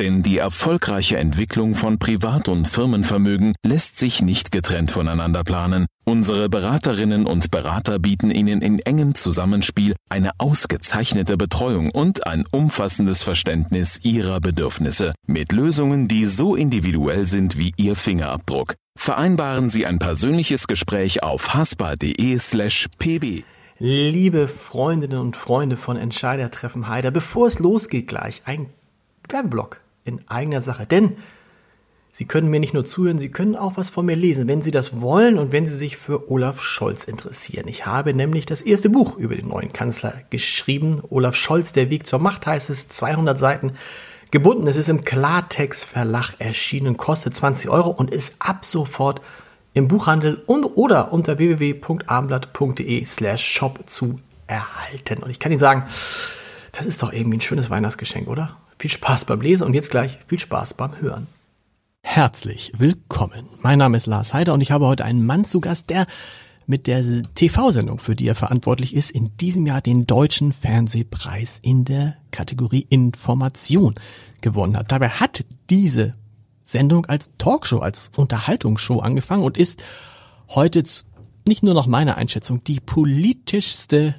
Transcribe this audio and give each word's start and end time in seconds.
Denn 0.00 0.22
die 0.22 0.38
erfolgreiche 0.38 1.18
Entwicklung 1.18 1.74
von 1.74 1.98
Privat- 1.98 2.48
und 2.48 2.66
Firmenvermögen 2.66 3.54
lässt 3.64 3.98
sich 3.98 4.22
nicht 4.22 4.50
getrennt 4.50 4.90
voneinander 4.90 5.44
planen. 5.44 5.86
Unsere 6.04 6.48
Beraterinnen 6.48 7.26
und 7.26 7.50
Berater 7.50 7.98
bieten 7.98 8.30
Ihnen 8.30 8.62
in 8.62 8.80
engem 8.80 9.14
Zusammenspiel 9.14 9.94
eine 10.08 10.30
ausgezeichnete 10.38 11.36
Betreuung 11.36 11.90
und 11.90 12.26
ein 12.26 12.44
umfassendes 12.50 13.22
Verständnis 13.22 14.00
Ihrer 14.02 14.40
Bedürfnisse 14.40 15.12
mit 15.26 15.52
Lösungen, 15.52 16.08
die 16.08 16.24
so 16.24 16.56
individuell 16.56 17.26
sind 17.26 17.58
wie 17.58 17.72
Ihr 17.76 17.94
Fingerabdruck. 17.94 18.74
Vereinbaren 18.98 19.68
Sie 19.68 19.86
ein 19.86 19.98
persönliches 19.98 20.66
Gespräch 20.66 21.22
auf 21.22 21.54
haspa.de 21.54 22.38
slash 22.38 22.88
pb. 22.98 23.44
Liebe 23.78 24.48
Freundinnen 24.48 25.18
und 25.18 25.36
Freunde 25.36 25.76
von 25.76 25.96
Entscheidertreffen 25.96 26.88
Heider, 26.88 27.10
bevor 27.10 27.46
es 27.46 27.58
losgeht 27.58 28.08
gleich, 28.08 28.42
ein 28.44 28.66
Werbeblock 29.32 29.80
in 30.04 30.20
eigener 30.28 30.60
Sache. 30.60 30.86
Denn 30.86 31.16
Sie 32.14 32.26
können 32.26 32.50
mir 32.50 32.60
nicht 32.60 32.74
nur 32.74 32.84
zuhören, 32.84 33.18
Sie 33.18 33.30
können 33.30 33.56
auch 33.56 33.78
was 33.78 33.88
von 33.88 34.04
mir 34.04 34.16
lesen, 34.16 34.46
wenn 34.46 34.60
Sie 34.60 34.70
das 34.70 35.00
wollen 35.00 35.38
und 35.38 35.50
wenn 35.50 35.66
Sie 35.66 35.74
sich 35.74 35.96
für 35.96 36.30
Olaf 36.30 36.60
Scholz 36.60 37.04
interessieren. 37.04 37.66
Ich 37.68 37.86
habe 37.86 38.12
nämlich 38.12 38.44
das 38.44 38.60
erste 38.60 38.90
Buch 38.90 39.16
über 39.16 39.34
den 39.34 39.48
neuen 39.48 39.72
Kanzler 39.72 40.20
geschrieben. 40.28 41.00
Olaf 41.08 41.34
Scholz, 41.34 41.72
der 41.72 41.88
Weg 41.88 42.06
zur 42.06 42.18
Macht 42.18 42.46
heißt 42.46 42.68
es, 42.68 42.90
200 42.90 43.38
Seiten 43.38 43.72
gebunden. 44.30 44.66
Es 44.66 44.76
ist 44.76 44.90
im 44.90 45.04
Klartext 45.04 45.86
Verlag 45.86 46.34
erschienen, 46.38 46.98
kostet 46.98 47.34
20 47.34 47.70
Euro 47.70 47.88
und 47.90 48.10
ist 48.10 48.34
ab 48.40 48.66
sofort 48.66 49.22
im 49.72 49.88
Buchhandel 49.88 50.42
und 50.44 50.64
oder 50.76 51.14
unter 51.14 51.38
www.abendblatt.de 51.38 53.04
slash 53.06 53.42
shop 53.42 53.84
zu 53.86 54.20
erhalten. 54.46 55.22
Und 55.22 55.30
ich 55.30 55.38
kann 55.38 55.50
Ihnen 55.50 55.60
sagen, 55.60 55.84
das 56.72 56.84
ist 56.84 57.02
doch 57.02 57.10
irgendwie 57.10 57.38
ein 57.38 57.42
schönes 57.42 57.70
Weihnachtsgeschenk, 57.70 58.28
oder? 58.28 58.56
Viel 58.82 58.90
Spaß 58.90 59.26
beim 59.26 59.40
Lesen 59.40 59.64
und 59.64 59.74
jetzt 59.74 59.92
gleich 59.92 60.18
viel 60.26 60.40
Spaß 60.40 60.74
beim 60.74 61.00
Hören. 61.00 61.28
Herzlich 62.02 62.72
willkommen. 62.78 63.48
Mein 63.60 63.78
Name 63.78 63.96
ist 63.96 64.06
Lars 64.06 64.34
Heider 64.34 64.54
und 64.54 64.60
ich 64.60 64.72
habe 64.72 64.88
heute 64.88 65.04
einen 65.04 65.24
Mann 65.24 65.44
zu 65.44 65.60
Gast, 65.60 65.88
der 65.88 66.08
mit 66.66 66.88
der 66.88 67.04
TV-Sendung, 67.36 68.00
für 68.00 68.16
die 68.16 68.26
er 68.26 68.34
verantwortlich 68.34 68.96
ist, 68.96 69.12
in 69.12 69.36
diesem 69.36 69.66
Jahr 69.66 69.82
den 69.82 70.08
Deutschen 70.08 70.52
Fernsehpreis 70.52 71.60
in 71.62 71.84
der 71.84 72.16
Kategorie 72.32 72.84
Information 72.90 73.94
gewonnen 74.40 74.76
hat. 74.76 74.90
Dabei 74.90 75.10
hat 75.10 75.44
diese 75.70 76.16
Sendung 76.64 77.06
als 77.06 77.30
Talkshow, 77.38 77.78
als 77.78 78.10
Unterhaltungsshow 78.16 78.98
angefangen 78.98 79.44
und 79.44 79.56
ist 79.56 79.80
heute 80.48 80.82
nicht 81.46 81.62
nur 81.62 81.74
nach 81.74 81.86
meiner 81.86 82.16
Einschätzung 82.16 82.64
die 82.64 82.80
politischste 82.80 84.16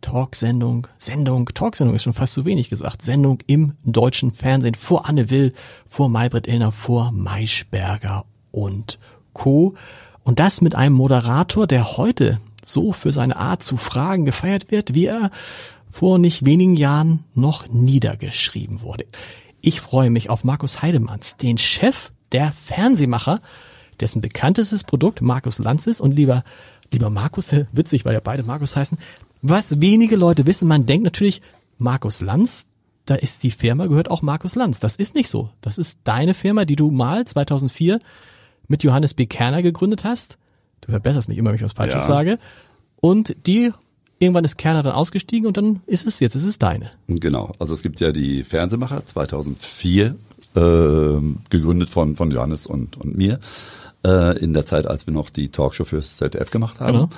Talksendung, 0.00 0.86
Sendung, 0.98 1.46
Talksendung 1.54 1.94
ist 1.94 2.04
schon 2.04 2.12
fast 2.12 2.34
zu 2.34 2.44
wenig 2.44 2.70
gesagt, 2.70 3.02
Sendung 3.02 3.38
im 3.46 3.74
deutschen 3.84 4.32
Fernsehen 4.32 4.74
vor 4.74 5.06
Anne 5.08 5.30
Will, 5.30 5.52
vor 5.88 6.08
Maybrit 6.08 6.46
Illner, 6.46 6.72
vor 6.72 7.10
Maischberger 7.12 8.24
und 8.50 8.98
Co. 9.32 9.74
Und 10.22 10.38
das 10.38 10.60
mit 10.60 10.74
einem 10.74 10.94
Moderator, 10.94 11.66
der 11.66 11.96
heute 11.96 12.38
so 12.64 12.92
für 12.92 13.12
seine 13.12 13.36
Art 13.36 13.62
zu 13.62 13.76
fragen 13.76 14.24
gefeiert 14.24 14.70
wird, 14.70 14.94
wie 14.94 15.06
er 15.06 15.30
vor 15.90 16.18
nicht 16.18 16.44
wenigen 16.44 16.76
Jahren 16.76 17.24
noch 17.34 17.66
niedergeschrieben 17.68 18.82
wurde. 18.82 19.06
Ich 19.60 19.80
freue 19.80 20.10
mich 20.10 20.30
auf 20.30 20.44
Markus 20.44 20.82
Heidemanns, 20.82 21.36
den 21.36 21.58
Chef 21.58 22.10
der 22.32 22.52
Fernsehmacher, 22.52 23.40
dessen 24.00 24.20
bekanntestes 24.20 24.84
Produkt 24.84 25.22
Markus 25.22 25.58
Lanz 25.58 25.86
ist. 25.86 26.00
Und 26.00 26.12
lieber, 26.12 26.44
lieber 26.92 27.10
Markus, 27.10 27.52
witzig, 27.72 28.04
weil 28.04 28.14
ja 28.14 28.20
beide 28.20 28.42
Markus 28.42 28.76
heißen, 28.76 28.98
was 29.42 29.80
wenige 29.80 30.16
Leute 30.16 30.46
wissen, 30.46 30.68
man 30.68 30.86
denkt 30.86 31.04
natürlich, 31.04 31.42
Markus 31.78 32.20
Lanz, 32.20 32.66
da 33.06 33.14
ist 33.14 33.42
die 33.42 33.50
Firma, 33.50 33.86
gehört 33.86 34.10
auch 34.10 34.22
Markus 34.22 34.54
Lanz. 34.54 34.80
Das 34.80 34.96
ist 34.96 35.14
nicht 35.14 35.28
so. 35.28 35.50
Das 35.60 35.78
ist 35.78 36.00
deine 36.04 36.34
Firma, 36.34 36.64
die 36.64 36.76
du 36.76 36.90
mal 36.90 37.24
2004 37.24 38.00
mit 38.66 38.82
Johannes 38.82 39.14
B. 39.14 39.26
Kerner 39.26 39.62
gegründet 39.62 40.04
hast. 40.04 40.36
Du 40.82 40.90
verbesserst 40.90 41.28
mich 41.28 41.38
immer, 41.38 41.50
wenn 41.50 41.56
ich 41.56 41.62
was 41.62 41.72
Falsches 41.72 42.02
ja. 42.02 42.06
sage. 42.06 42.38
Und 43.00 43.34
die, 43.46 43.72
irgendwann 44.18 44.44
ist 44.44 44.58
Kerner 44.58 44.82
dann 44.82 44.92
ausgestiegen 44.92 45.46
und 45.46 45.56
dann 45.56 45.80
ist 45.86 46.06
es 46.06 46.20
jetzt, 46.20 46.34
ist 46.34 46.44
es 46.44 46.58
deine. 46.58 46.90
Genau. 47.06 47.52
Also 47.58 47.74
es 47.74 47.82
gibt 47.82 48.00
ja 48.00 48.12
die 48.12 48.42
Fernsehmacher 48.44 49.06
2004, 49.06 50.14
äh, 50.54 51.20
gegründet 51.50 51.88
von, 51.88 52.16
von 52.16 52.30
Johannes 52.30 52.66
und, 52.66 52.96
und 52.96 53.16
mir, 53.16 53.38
äh, 54.04 54.38
in 54.38 54.52
der 54.52 54.64
Zeit, 54.64 54.86
als 54.86 55.06
wir 55.06 55.14
noch 55.14 55.30
die 55.30 55.48
Talkshow 55.48 55.84
fürs 55.84 56.16
ZDF 56.16 56.50
gemacht 56.50 56.80
haben. 56.80 56.92
Genau. 56.92 57.10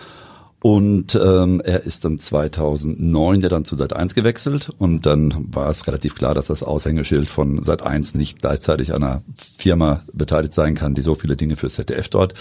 Und 0.62 1.14
ähm, 1.14 1.62
er 1.64 1.84
ist 1.84 2.04
dann 2.04 2.18
2009 2.18 3.40
ja 3.40 3.48
dann 3.48 3.64
zu 3.64 3.76
Sat 3.76 3.94
1 3.94 4.14
gewechselt 4.14 4.70
und 4.78 5.06
dann 5.06 5.46
war 5.52 5.70
es 5.70 5.86
relativ 5.86 6.14
klar, 6.14 6.34
dass 6.34 6.48
das 6.48 6.62
Aushängeschild 6.62 7.30
von 7.30 7.62
Sat 7.62 7.82
1 7.82 8.14
nicht 8.14 8.40
gleichzeitig 8.40 8.92
einer 8.92 9.22
Firma 9.56 10.02
beteiligt 10.12 10.52
sein 10.52 10.74
kann, 10.74 10.94
die 10.94 11.00
so 11.00 11.14
viele 11.14 11.36
Dinge 11.36 11.56
für 11.56 11.70
ZDF 11.70 12.10
dort 12.10 12.34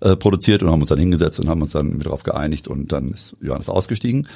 äh, 0.00 0.16
produziert 0.16 0.62
und 0.62 0.70
haben 0.70 0.80
uns 0.80 0.88
dann 0.88 0.98
hingesetzt 0.98 1.38
und 1.38 1.50
haben 1.50 1.60
uns 1.60 1.72
dann 1.72 1.98
darauf 1.98 2.22
geeinigt 2.22 2.66
und 2.66 2.92
dann 2.92 3.10
ist 3.10 3.36
Johannes 3.42 3.68
ausgestiegen. 3.68 4.26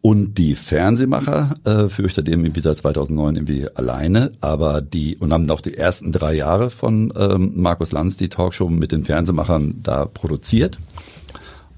Und 0.00 0.38
die 0.38 0.54
Fernsehmacher 0.54 1.56
äh, 1.64 1.88
führe 1.88 2.08
ich 2.08 2.16
irgendwie 2.16 2.60
seit 2.60 2.76
2009 2.76 3.34
irgendwie 3.34 3.66
alleine, 3.74 4.30
aber 4.40 4.80
die 4.80 5.16
und 5.16 5.32
haben 5.32 5.50
auch 5.50 5.60
die 5.60 5.76
ersten 5.76 6.12
drei 6.12 6.34
Jahre 6.34 6.70
von 6.70 7.12
ähm, 7.16 7.54
Markus 7.56 7.90
Lanz 7.90 8.16
die 8.16 8.28
Talkshow 8.28 8.68
mit 8.68 8.92
den 8.92 9.04
Fernsehmachern 9.04 9.80
da 9.82 10.04
produziert. 10.04 10.78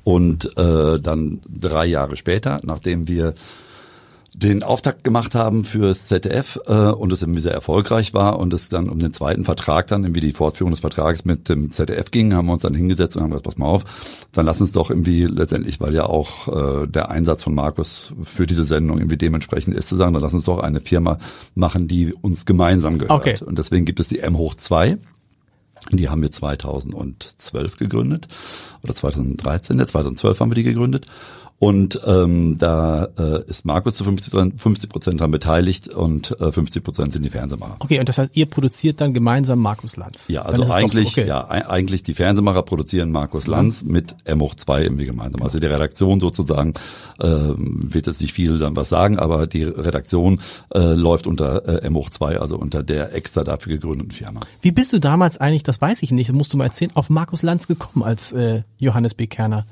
Und 0.04 0.56
äh, 0.56 0.98
dann 1.00 1.40
drei 1.48 1.86
Jahre 1.86 2.16
später, 2.16 2.60
nachdem 2.64 3.06
wir 3.06 3.34
den 4.32 4.62
Auftakt 4.62 5.02
gemacht 5.02 5.34
haben 5.34 5.64
fürs 5.64 6.06
ZDF 6.06 6.58
äh, 6.66 6.72
und 6.72 7.12
es 7.12 7.22
irgendwie 7.22 7.40
sehr 7.40 7.52
erfolgreich 7.52 8.14
war 8.14 8.38
und 8.38 8.54
es 8.54 8.68
dann 8.68 8.88
um 8.88 8.98
den 8.98 9.12
zweiten 9.12 9.44
Vertrag 9.44 9.88
dann 9.88 10.04
irgendwie 10.04 10.20
die 10.20 10.32
Fortführung 10.32 10.70
des 10.70 10.80
Vertrages 10.80 11.24
mit 11.24 11.48
dem 11.48 11.70
ZDF 11.70 12.10
ging, 12.10 12.34
haben 12.34 12.46
wir 12.46 12.52
uns 12.52 12.62
dann 12.62 12.74
hingesetzt 12.74 13.16
und 13.16 13.22
haben 13.22 13.30
gesagt, 13.30 13.44
pass 13.44 13.58
mal 13.58 13.66
auf, 13.66 13.84
dann 14.32 14.46
lass 14.46 14.60
uns 14.60 14.72
doch 14.72 14.90
irgendwie 14.90 15.24
letztendlich, 15.24 15.80
weil 15.80 15.94
ja 15.94 16.06
auch 16.06 16.48
äh, 16.48 16.86
der 16.86 17.10
Einsatz 17.10 17.42
von 17.42 17.54
Markus 17.54 18.12
für 18.22 18.46
diese 18.46 18.64
Sendung 18.64 18.98
irgendwie 18.98 19.18
dementsprechend 19.18 19.74
ist 19.74 19.88
zu 19.88 19.96
sagen, 19.96 20.12
dann 20.12 20.22
lass 20.22 20.34
uns 20.34 20.44
doch 20.44 20.60
eine 20.60 20.80
Firma 20.80 21.18
machen, 21.54 21.88
die 21.88 22.14
uns 22.14 22.46
gemeinsam 22.46 22.98
gehört. 22.98 23.20
Okay. 23.20 23.36
Und 23.44 23.58
deswegen 23.58 23.84
gibt 23.84 23.98
es 23.98 24.08
die 24.08 24.20
M 24.20 24.38
hoch 24.38 24.54
2 24.54 24.98
die 25.90 26.08
haben 26.08 26.22
wir 26.22 26.30
2012 26.30 27.76
gegründet 27.76 28.28
oder 28.82 28.94
2013, 28.94 29.78
ja 29.78 29.86
2012 29.86 30.40
haben 30.40 30.50
wir 30.50 30.56
die 30.56 30.62
gegründet 30.62 31.06
und 31.60 32.00
ähm, 32.06 32.56
da 32.56 33.08
äh, 33.18 33.44
ist 33.46 33.66
Markus 33.66 33.94
zu 33.94 34.04
50 34.04 34.88
Prozent 34.88 35.20
daran 35.20 35.30
beteiligt 35.30 35.88
und 35.88 36.34
äh, 36.40 36.50
50 36.50 36.82
Prozent 36.82 37.12
sind 37.12 37.22
die 37.22 37.28
Fernsehmacher. 37.28 37.76
Okay, 37.80 38.00
und 38.00 38.08
das 38.08 38.16
heißt, 38.16 38.34
ihr 38.34 38.46
produziert 38.46 39.02
dann 39.02 39.12
gemeinsam 39.12 39.58
Markus 39.58 39.98
Lanz? 39.98 40.28
Ja, 40.28 40.40
also 40.40 40.64
eigentlich, 40.72 41.12
so, 41.12 41.20
okay. 41.20 41.28
ja, 41.28 41.46
eigentlich 41.46 42.02
die 42.02 42.14
Fernsehmacher 42.14 42.62
produzieren 42.62 43.10
Markus 43.10 43.46
mhm. 43.46 43.52
Lanz 43.52 43.82
mhm. 43.82 43.92
mit 43.92 44.16
M 44.24 44.40
hoch 44.40 44.54
2 44.54 44.84
irgendwie 44.84 45.04
gemeinsam. 45.04 45.42
Also 45.42 45.60
die 45.60 45.66
Redaktion 45.66 46.18
sozusagen 46.18 46.72
äh, 47.18 47.26
wird 47.28 48.06
jetzt 48.06 48.22
nicht 48.22 48.32
viel 48.32 48.56
dann 48.56 48.74
was 48.74 48.88
sagen, 48.88 49.18
aber 49.18 49.46
die 49.46 49.64
Redaktion 49.64 50.40
äh, 50.72 50.78
läuft 50.78 51.26
unter 51.26 51.68
äh, 51.68 51.84
M 51.84 51.94
hoch 51.94 52.08
2, 52.08 52.40
also 52.40 52.56
unter 52.56 52.82
der 52.82 53.14
extra 53.14 53.44
dafür 53.44 53.74
gegründeten 53.74 54.12
Firma. 54.12 54.40
Wie 54.62 54.72
bist 54.72 54.94
du 54.94 54.98
damals 54.98 55.36
eigentlich, 55.36 55.64
das 55.64 55.78
weiß 55.78 56.02
ich 56.04 56.10
nicht, 56.10 56.32
musst 56.32 56.54
du 56.54 56.56
mal 56.56 56.64
erzählen, 56.64 56.92
auf 56.94 57.10
Markus 57.10 57.42
Lanz 57.42 57.66
gekommen 57.66 58.02
als 58.02 58.32
äh, 58.32 58.62
Johannes 58.78 59.12
B. 59.12 59.26
Kerner? 59.26 59.66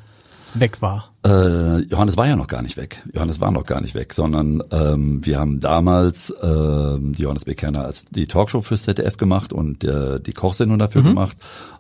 weg 0.55 0.83
war? 0.83 1.11
Äh, 1.27 1.81
Johannes 1.83 2.17
war 2.17 2.29
ja 2.29 2.37
noch 2.37 2.47
gar 2.47 2.63
nicht 2.63 2.77
weg. 2.77 3.03
Johannes 3.13 3.41
war 3.41 3.51
noch 3.51 3.67
gar 3.67 3.81
nicht 3.81 3.95
weg, 3.95 4.15
sondern 4.15 4.63
ähm, 4.71 5.25
wir 5.27 5.39
haben 5.39 5.59
damals 5.59 6.31
äh, 6.31 6.97
die 7.01 7.23
Johannes 7.23 7.45
Bekerner 7.45 7.85
als 7.85 8.05
die 8.05 8.27
Talkshow 8.27 8.63
fürs 8.63 8.85
ZDF 8.85 9.17
gemacht 9.17 9.53
und 9.53 9.83
äh, 9.83 10.21
die 10.21 10.33
Kochsendung 10.33 10.79
dafür 10.79 11.03
mhm. 11.03 11.09
gemacht. 11.09 11.37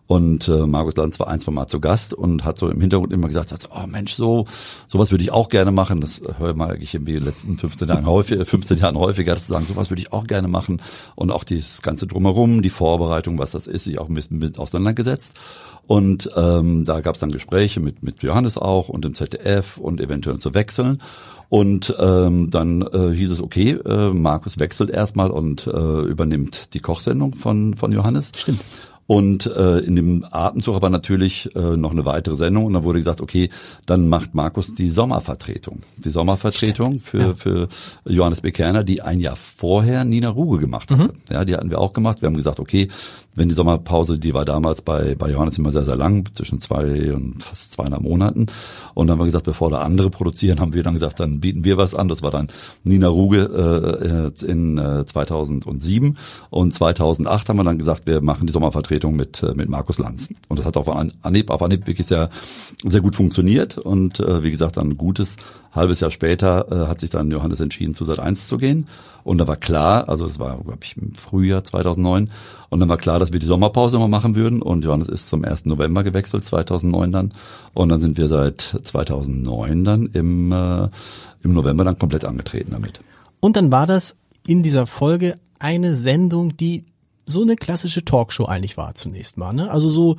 Und 0.08 0.48
äh, 0.48 0.66
Markus 0.66 0.96
Lanz 0.96 1.20
war 1.20 1.28
ein, 1.28 1.38
zwei 1.38 1.52
Mal 1.52 1.68
zu 1.68 1.80
Gast 1.80 2.14
und 2.14 2.42
hat 2.42 2.56
so 2.56 2.70
im 2.70 2.80
Hintergrund 2.80 3.12
immer 3.12 3.28
gesagt, 3.28 3.50
sagt, 3.50 3.68
oh 3.70 3.86
Mensch, 3.86 4.14
so 4.14 4.46
sowas 4.86 5.10
würde 5.10 5.22
ich 5.22 5.30
auch 5.32 5.50
gerne 5.50 5.70
machen. 5.70 6.00
Das 6.00 6.22
höre 6.38 6.50
ich 6.50 6.56
mal 6.56 6.70
eigentlich 6.70 6.94
in 6.94 7.04
den 7.04 7.22
letzten 7.22 7.58
15 7.58 7.88
Jahren 7.88 8.06
häufig, 8.06 8.42
15 8.48 8.78
Jahren 8.78 8.96
häufiger, 8.96 9.36
zu 9.36 9.44
sagen, 9.44 9.66
sowas 9.66 9.90
würde 9.90 10.00
ich 10.00 10.12
auch 10.14 10.26
gerne 10.26 10.48
machen. 10.48 10.80
Und 11.14 11.30
auch 11.30 11.44
dieses 11.44 11.82
ganze 11.82 12.06
drumherum, 12.06 12.62
die 12.62 12.70
Vorbereitung, 12.70 13.38
was 13.38 13.50
das 13.50 13.66
ist, 13.66 13.84
sich 13.84 13.98
auch 13.98 14.08
ein 14.08 14.14
bisschen 14.14 14.38
mit 14.38 14.58
auseinandergesetzt. 14.58 15.36
Und 15.86 16.30
ähm, 16.36 16.86
da 16.86 17.00
gab 17.00 17.14
es 17.14 17.20
dann 17.20 17.30
Gespräche 17.30 17.80
mit, 17.80 18.02
mit 18.02 18.22
Johannes 18.22 18.56
auch 18.56 18.88
und 18.88 19.04
dem 19.04 19.14
ZDF 19.14 19.27
und 19.80 20.00
eventuell 20.00 20.38
zu 20.38 20.54
wechseln. 20.54 21.00
Und 21.48 21.94
ähm, 21.98 22.50
dann 22.50 22.82
äh, 22.82 23.14
hieß 23.14 23.30
es, 23.30 23.40
okay, 23.40 23.70
äh, 23.70 24.12
Markus 24.12 24.58
wechselt 24.58 24.90
erstmal 24.90 25.30
und 25.30 25.66
äh, 25.66 26.02
übernimmt 26.02 26.74
die 26.74 26.80
Kochsendung 26.80 27.34
von, 27.34 27.74
von 27.74 27.90
Johannes. 27.90 28.32
Stimmt. 28.36 28.60
Und 29.06 29.46
äh, 29.46 29.78
in 29.78 29.96
dem 29.96 30.26
Atemzug 30.30 30.76
aber 30.76 30.90
natürlich 30.90 31.56
äh, 31.56 31.78
noch 31.78 31.92
eine 31.92 32.04
weitere 32.04 32.36
Sendung. 32.36 32.66
Und 32.66 32.74
dann 32.74 32.84
wurde 32.84 32.98
gesagt, 32.98 33.22
okay, 33.22 33.48
dann 33.86 34.06
macht 34.06 34.34
Markus 34.34 34.74
die 34.74 34.90
Sommervertretung. 34.90 35.80
Die 35.96 36.10
Sommervertretung 36.10 37.00
für, 37.00 37.18
ja. 37.18 37.34
für 37.34 37.68
Johannes 38.04 38.42
Bekerner, 38.42 38.84
die 38.84 39.00
ein 39.00 39.18
Jahr 39.18 39.36
vorher 39.36 40.04
Nina 40.04 40.28
Ruge 40.28 40.58
gemacht 40.58 40.90
hatte. 40.90 41.04
Mhm. 41.04 41.20
Ja, 41.30 41.46
die 41.46 41.54
hatten 41.54 41.70
wir 41.70 41.78
auch 41.78 41.94
gemacht. 41.94 42.20
Wir 42.20 42.26
haben 42.26 42.36
gesagt, 42.36 42.60
okay, 42.60 42.88
wenn 43.38 43.48
die 43.48 43.54
Sommerpause, 43.54 44.18
die 44.18 44.34
war 44.34 44.44
damals 44.44 44.82
bei, 44.82 45.14
bei 45.14 45.30
Johannes 45.30 45.58
immer 45.58 45.72
sehr, 45.72 45.84
sehr 45.84 45.96
lang, 45.96 46.28
zwischen 46.34 46.60
zwei 46.60 47.14
und 47.14 47.42
fast 47.42 47.72
zweieinhalb 47.72 48.02
Monaten. 48.02 48.46
Und 48.94 49.06
dann 49.06 49.12
haben 49.12 49.20
wir 49.20 49.26
gesagt, 49.26 49.44
bevor 49.44 49.70
da 49.70 49.82
andere 49.82 50.10
produzieren, 50.10 50.60
haben 50.60 50.74
wir 50.74 50.82
dann 50.82 50.94
gesagt, 50.94 51.20
dann 51.20 51.40
bieten 51.40 51.64
wir 51.64 51.76
was 51.76 51.94
an. 51.94 52.08
Das 52.08 52.22
war 52.22 52.30
dann 52.30 52.48
Nina 52.84 53.08
Ruge 53.08 54.32
äh, 54.42 54.50
in 54.50 54.78
äh, 54.78 55.06
2007. 55.06 56.16
Und 56.50 56.74
2008 56.74 57.48
haben 57.48 57.56
wir 57.56 57.64
dann 57.64 57.78
gesagt, 57.78 58.06
wir 58.06 58.20
machen 58.20 58.46
die 58.46 58.52
Sommervertretung 58.52 59.14
mit, 59.16 59.42
äh, 59.42 59.54
mit 59.54 59.68
Markus 59.68 59.98
Lanz. 59.98 60.28
Und 60.48 60.58
das 60.58 60.66
hat 60.66 60.76
auf 60.76 60.88
Anhieb, 60.88 61.50
auf 61.50 61.62
Anhieb 61.62 61.86
wirklich 61.86 62.06
sehr, 62.06 62.30
sehr 62.84 63.00
gut 63.00 63.14
funktioniert. 63.14 63.78
Und 63.78 64.20
äh, 64.20 64.42
wie 64.42 64.50
gesagt, 64.50 64.76
dann 64.76 64.90
ein 64.90 64.96
gutes 64.96 65.36
halbes 65.72 66.00
Jahr 66.00 66.10
später 66.10 66.66
äh, 66.70 66.88
hat 66.88 67.00
sich 67.00 67.10
dann 67.10 67.30
Johannes 67.30 67.60
entschieden, 67.60 67.94
zu 67.94 68.04
Sat 68.04 68.18
1 68.18 68.48
zu 68.48 68.58
gehen. 68.58 68.86
Und 69.28 69.36
da 69.36 69.46
war 69.46 69.56
klar, 69.56 70.08
also 70.08 70.26
das 70.26 70.38
war, 70.38 70.56
glaube 70.56 70.78
ich, 70.82 70.96
im 70.96 71.14
Frühjahr 71.14 71.62
2009, 71.62 72.30
und 72.70 72.80
dann 72.80 72.88
war 72.88 72.96
klar, 72.96 73.18
dass 73.18 73.30
wir 73.30 73.40
die 73.40 73.46
Sommerpause 73.46 73.96
immer 73.96 74.08
machen 74.08 74.34
würden. 74.34 74.62
Und 74.62 74.86
Johannes 74.86 75.06
ist 75.06 75.28
zum 75.28 75.44
1. 75.44 75.66
November 75.66 76.02
gewechselt, 76.02 76.46
2009 76.46 77.12
dann. 77.12 77.32
Und 77.74 77.90
dann 77.90 78.00
sind 78.00 78.16
wir 78.16 78.26
seit 78.28 78.60
2009 78.60 79.84
dann 79.84 80.06
im, 80.14 80.50
äh, 80.50 80.88
im 81.42 81.52
November 81.52 81.84
dann 81.84 81.98
komplett 81.98 82.24
angetreten 82.24 82.70
damit. 82.70 83.00
Und 83.40 83.56
dann 83.56 83.70
war 83.70 83.86
das 83.86 84.16
in 84.46 84.62
dieser 84.62 84.86
Folge 84.86 85.38
eine 85.58 85.94
Sendung, 85.94 86.56
die 86.56 86.86
so 87.26 87.42
eine 87.42 87.56
klassische 87.56 88.06
Talkshow 88.06 88.46
eigentlich 88.46 88.78
war 88.78 88.94
zunächst 88.94 89.36
mal. 89.36 89.52
Ne? 89.52 89.70
Also 89.70 89.90
so, 89.90 90.16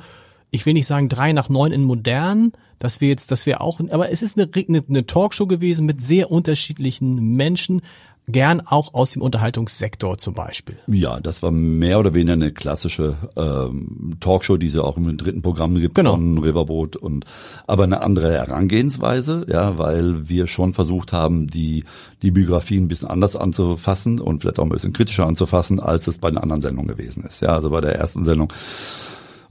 ich 0.52 0.66
will 0.66 0.74
nicht 0.74 0.86
sagen 0.86 1.08
drei 1.08 1.32
nach 1.32 1.48
neun 1.48 1.72
in 1.72 1.82
modern, 1.82 2.52
dass 2.78 3.00
wir 3.00 3.08
jetzt, 3.08 3.30
dass 3.30 3.44
wir 3.44 3.60
auch, 3.60 3.80
aber 3.90 4.10
es 4.10 4.22
ist 4.22 4.38
eine, 4.38 4.48
eine, 4.54 4.84
eine 4.88 5.06
Talkshow 5.06 5.46
gewesen 5.46 5.84
mit 5.84 6.00
sehr 6.00 6.30
unterschiedlichen 6.30 7.36
Menschen, 7.36 7.82
gern 8.30 8.60
auch 8.60 8.94
aus 8.94 9.12
dem 9.12 9.22
Unterhaltungssektor 9.22 10.18
zum 10.18 10.34
Beispiel. 10.34 10.76
Ja, 10.86 11.20
das 11.20 11.42
war 11.42 11.50
mehr 11.50 11.98
oder 11.98 12.14
weniger 12.14 12.32
eine 12.34 12.52
klassische 12.52 13.16
ähm, 13.36 14.16
Talkshow, 14.20 14.56
die 14.56 14.66
es 14.66 14.74
ja 14.74 14.82
auch 14.82 14.96
im 14.96 15.16
dritten 15.16 15.42
Programm 15.42 15.74
gibt 15.76 15.94
genau. 15.94 16.12
von 16.12 16.38
Riverboat 16.38 16.96
und 16.96 17.24
aber 17.66 17.84
eine 17.84 18.02
andere 18.02 18.32
Herangehensweise, 18.32 19.46
ja, 19.48 19.78
weil 19.78 20.28
wir 20.28 20.46
schon 20.46 20.72
versucht 20.72 21.12
haben, 21.12 21.46
die 21.46 21.84
die 22.22 22.30
Biografie 22.30 22.78
ein 22.78 22.88
bisschen 22.88 23.08
anders 23.08 23.36
anzufassen 23.36 24.20
und 24.20 24.40
vielleicht 24.40 24.58
auch 24.58 24.64
ein 24.64 24.70
bisschen 24.70 24.92
kritischer 24.92 25.26
anzufassen, 25.26 25.80
als 25.80 26.06
es 26.06 26.18
bei 26.18 26.30
den 26.30 26.38
anderen 26.38 26.60
Sendungen 26.60 26.88
gewesen 26.88 27.24
ist. 27.24 27.40
Ja, 27.40 27.54
also 27.54 27.70
bei 27.70 27.80
der 27.80 27.96
ersten 27.96 28.24
Sendung 28.24 28.52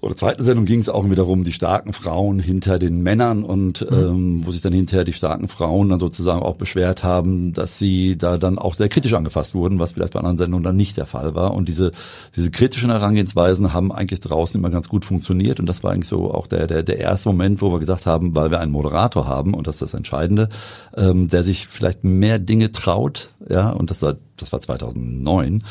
oder 0.02 0.16
zweiten 0.16 0.44
Sendung 0.44 0.66
ging 0.66 0.80
es 0.80 0.88
auch 0.88 1.10
wiederum 1.10 1.44
die 1.44 1.52
starken 1.52 1.92
Frauen 1.92 2.40
hinter 2.40 2.80
den 2.80 3.02
Männern 3.02 3.44
und 3.44 3.82
mhm. 3.82 3.98
ähm, 3.98 4.42
wo 4.46 4.52
sich 4.52 4.62
dann 4.62 4.72
hinterher 4.72 5.04
die 5.04 5.14
starken 5.14 5.50
Frauen 5.50 5.90
dann 5.90 6.00
sozusagen 6.00 6.42
auch 6.42 6.56
beschwert 6.56 7.04
haben, 7.04 7.54
dass 7.54 7.78
sie 7.78 8.18
da 8.18 8.38
dann 8.38 8.58
auch 8.58 8.76
sehr 8.76 8.88
kritisch 8.88 9.14
angefasst 9.14 9.54
wurden, 9.56 9.80
was 9.80 9.94
vielleicht 9.94 10.14
bei 10.14 10.20
anderen 10.20 10.38
Sendungen 10.38 10.64
dann 10.64 10.78
nicht 10.78 10.96
der 10.96 11.06
Fall 11.06 11.36
war. 11.36 11.54
Und 11.54 11.68
diese 11.68 11.92
diese 12.36 12.50
kritischen 12.50 12.92
Herangehensweisen 12.92 13.74
haben 13.74 13.92
eigentlich 13.92 14.22
draußen 14.22 14.60
immer 14.60 14.70
ganz 14.70 14.88
gut 14.88 15.04
funktioniert 15.04 15.60
und 15.60 15.68
das 15.68 15.84
war 15.84 15.92
eigentlich 15.92 16.08
so 16.08 16.34
auch 16.34 16.48
der 16.48 16.68
der 16.68 16.84
der 16.84 17.00
erste 17.00 17.30
Moment, 17.30 17.62
wo 17.62 17.72
wir 17.72 17.80
gesagt 17.80 18.06
haben, 18.06 18.36
weil 18.36 18.52
wir 18.52 18.62
einen 18.62 18.72
Moderator 18.72 19.28
haben 19.28 19.54
und 19.54 19.68
das 19.68 19.76
ist 19.76 19.82
das 19.82 19.94
Entscheidende, 19.94 20.48
ähm, 20.96 21.28
der 21.28 21.44
sich 21.44 21.68
vielleicht 21.68 22.06
mehr 22.06 22.40
Dinge 22.40 22.72
traut, 22.72 23.30
ja 23.50 23.70
und 23.72 23.92
das 23.92 24.00
das 24.42 24.54
war 24.54 24.62
2009 24.62 25.64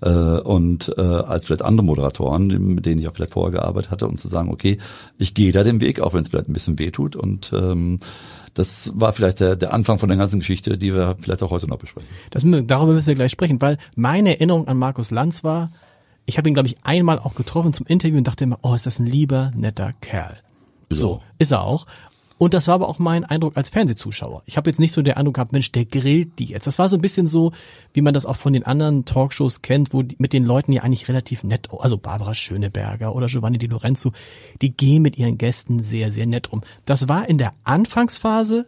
äh, 0.00 0.10
und 0.10 0.92
äh, 0.98 1.00
als 1.00 1.46
vielleicht 1.46 1.62
andere 1.62 1.84
Moderatoren, 1.84 2.48
mit 2.48 2.84
denen 2.84 3.00
ich 3.00 3.08
auch 3.08 3.14
vielleicht 3.14 3.32
vorher 3.32 3.52
gearbeitet 3.52 3.75
hatte, 3.90 4.08
um 4.08 4.16
zu 4.16 4.28
sagen, 4.28 4.50
okay, 4.50 4.78
ich 5.18 5.34
gehe 5.34 5.52
da 5.52 5.62
den 5.62 5.80
Weg, 5.80 6.00
auch 6.00 6.14
wenn 6.14 6.22
es 6.22 6.28
vielleicht 6.28 6.48
ein 6.48 6.52
bisschen 6.52 6.78
weh 6.78 6.90
tut 6.90 7.16
und 7.16 7.52
ähm, 7.54 8.00
das 8.54 8.90
war 8.94 9.12
vielleicht 9.12 9.40
der, 9.40 9.54
der 9.54 9.74
Anfang 9.74 9.98
von 9.98 10.08
der 10.08 10.16
ganzen 10.16 10.40
Geschichte, 10.40 10.78
die 10.78 10.94
wir 10.94 11.16
vielleicht 11.20 11.42
auch 11.42 11.50
heute 11.50 11.66
noch 11.66 11.78
besprechen. 11.78 12.08
Das, 12.30 12.42
darüber 12.44 12.94
müssen 12.94 13.08
wir 13.08 13.14
gleich 13.14 13.32
sprechen, 13.32 13.60
weil 13.60 13.76
meine 13.96 14.30
Erinnerung 14.30 14.66
an 14.66 14.78
Markus 14.78 15.10
Lanz 15.10 15.44
war, 15.44 15.70
ich 16.24 16.38
habe 16.38 16.48
ihn, 16.48 16.54
glaube 16.54 16.68
ich, 16.68 16.76
einmal 16.84 17.18
auch 17.18 17.34
getroffen 17.34 17.72
zum 17.72 17.86
Interview 17.86 18.16
und 18.16 18.26
dachte 18.26 18.44
immer, 18.44 18.58
oh, 18.62 18.74
ist 18.74 18.86
das 18.86 18.98
ein 18.98 19.06
lieber, 19.06 19.52
netter 19.54 19.92
Kerl. 20.00 20.38
So, 20.88 20.96
so 20.96 21.22
ist 21.38 21.52
er 21.52 21.62
auch. 21.62 21.86
Und 22.38 22.52
das 22.52 22.68
war 22.68 22.74
aber 22.74 22.88
auch 22.88 22.98
mein 22.98 23.24
Eindruck 23.24 23.56
als 23.56 23.70
Fernsehzuschauer. 23.70 24.42
Ich 24.44 24.56
habe 24.56 24.68
jetzt 24.68 24.78
nicht 24.78 24.92
so 24.92 25.00
den 25.00 25.14
Eindruck 25.14 25.36
gehabt, 25.36 25.52
Mensch, 25.52 25.72
der 25.72 25.86
grillt 25.86 26.38
die 26.38 26.46
jetzt. 26.46 26.66
Das 26.66 26.78
war 26.78 26.88
so 26.88 26.96
ein 26.96 27.02
bisschen 27.02 27.26
so, 27.26 27.52
wie 27.94 28.02
man 28.02 28.12
das 28.12 28.26
auch 28.26 28.36
von 28.36 28.52
den 28.52 28.64
anderen 28.64 29.06
Talkshows 29.06 29.62
kennt, 29.62 29.94
wo 29.94 30.02
die, 30.02 30.16
mit 30.18 30.34
den 30.34 30.44
Leuten 30.44 30.72
ja 30.72 30.82
eigentlich 30.82 31.08
relativ 31.08 31.44
nett, 31.44 31.68
also 31.78 31.96
Barbara 31.96 32.34
Schöneberger 32.34 33.14
oder 33.14 33.28
Giovanni 33.28 33.56
Di 33.56 33.66
Lorenzo, 33.66 34.12
die 34.60 34.76
gehen 34.76 35.02
mit 35.02 35.16
ihren 35.16 35.38
Gästen 35.38 35.82
sehr, 35.82 36.10
sehr 36.10 36.26
nett 36.26 36.52
um. 36.52 36.62
Das 36.84 37.08
war 37.08 37.28
in 37.28 37.38
der 37.38 37.52
Anfangsphase 37.64 38.66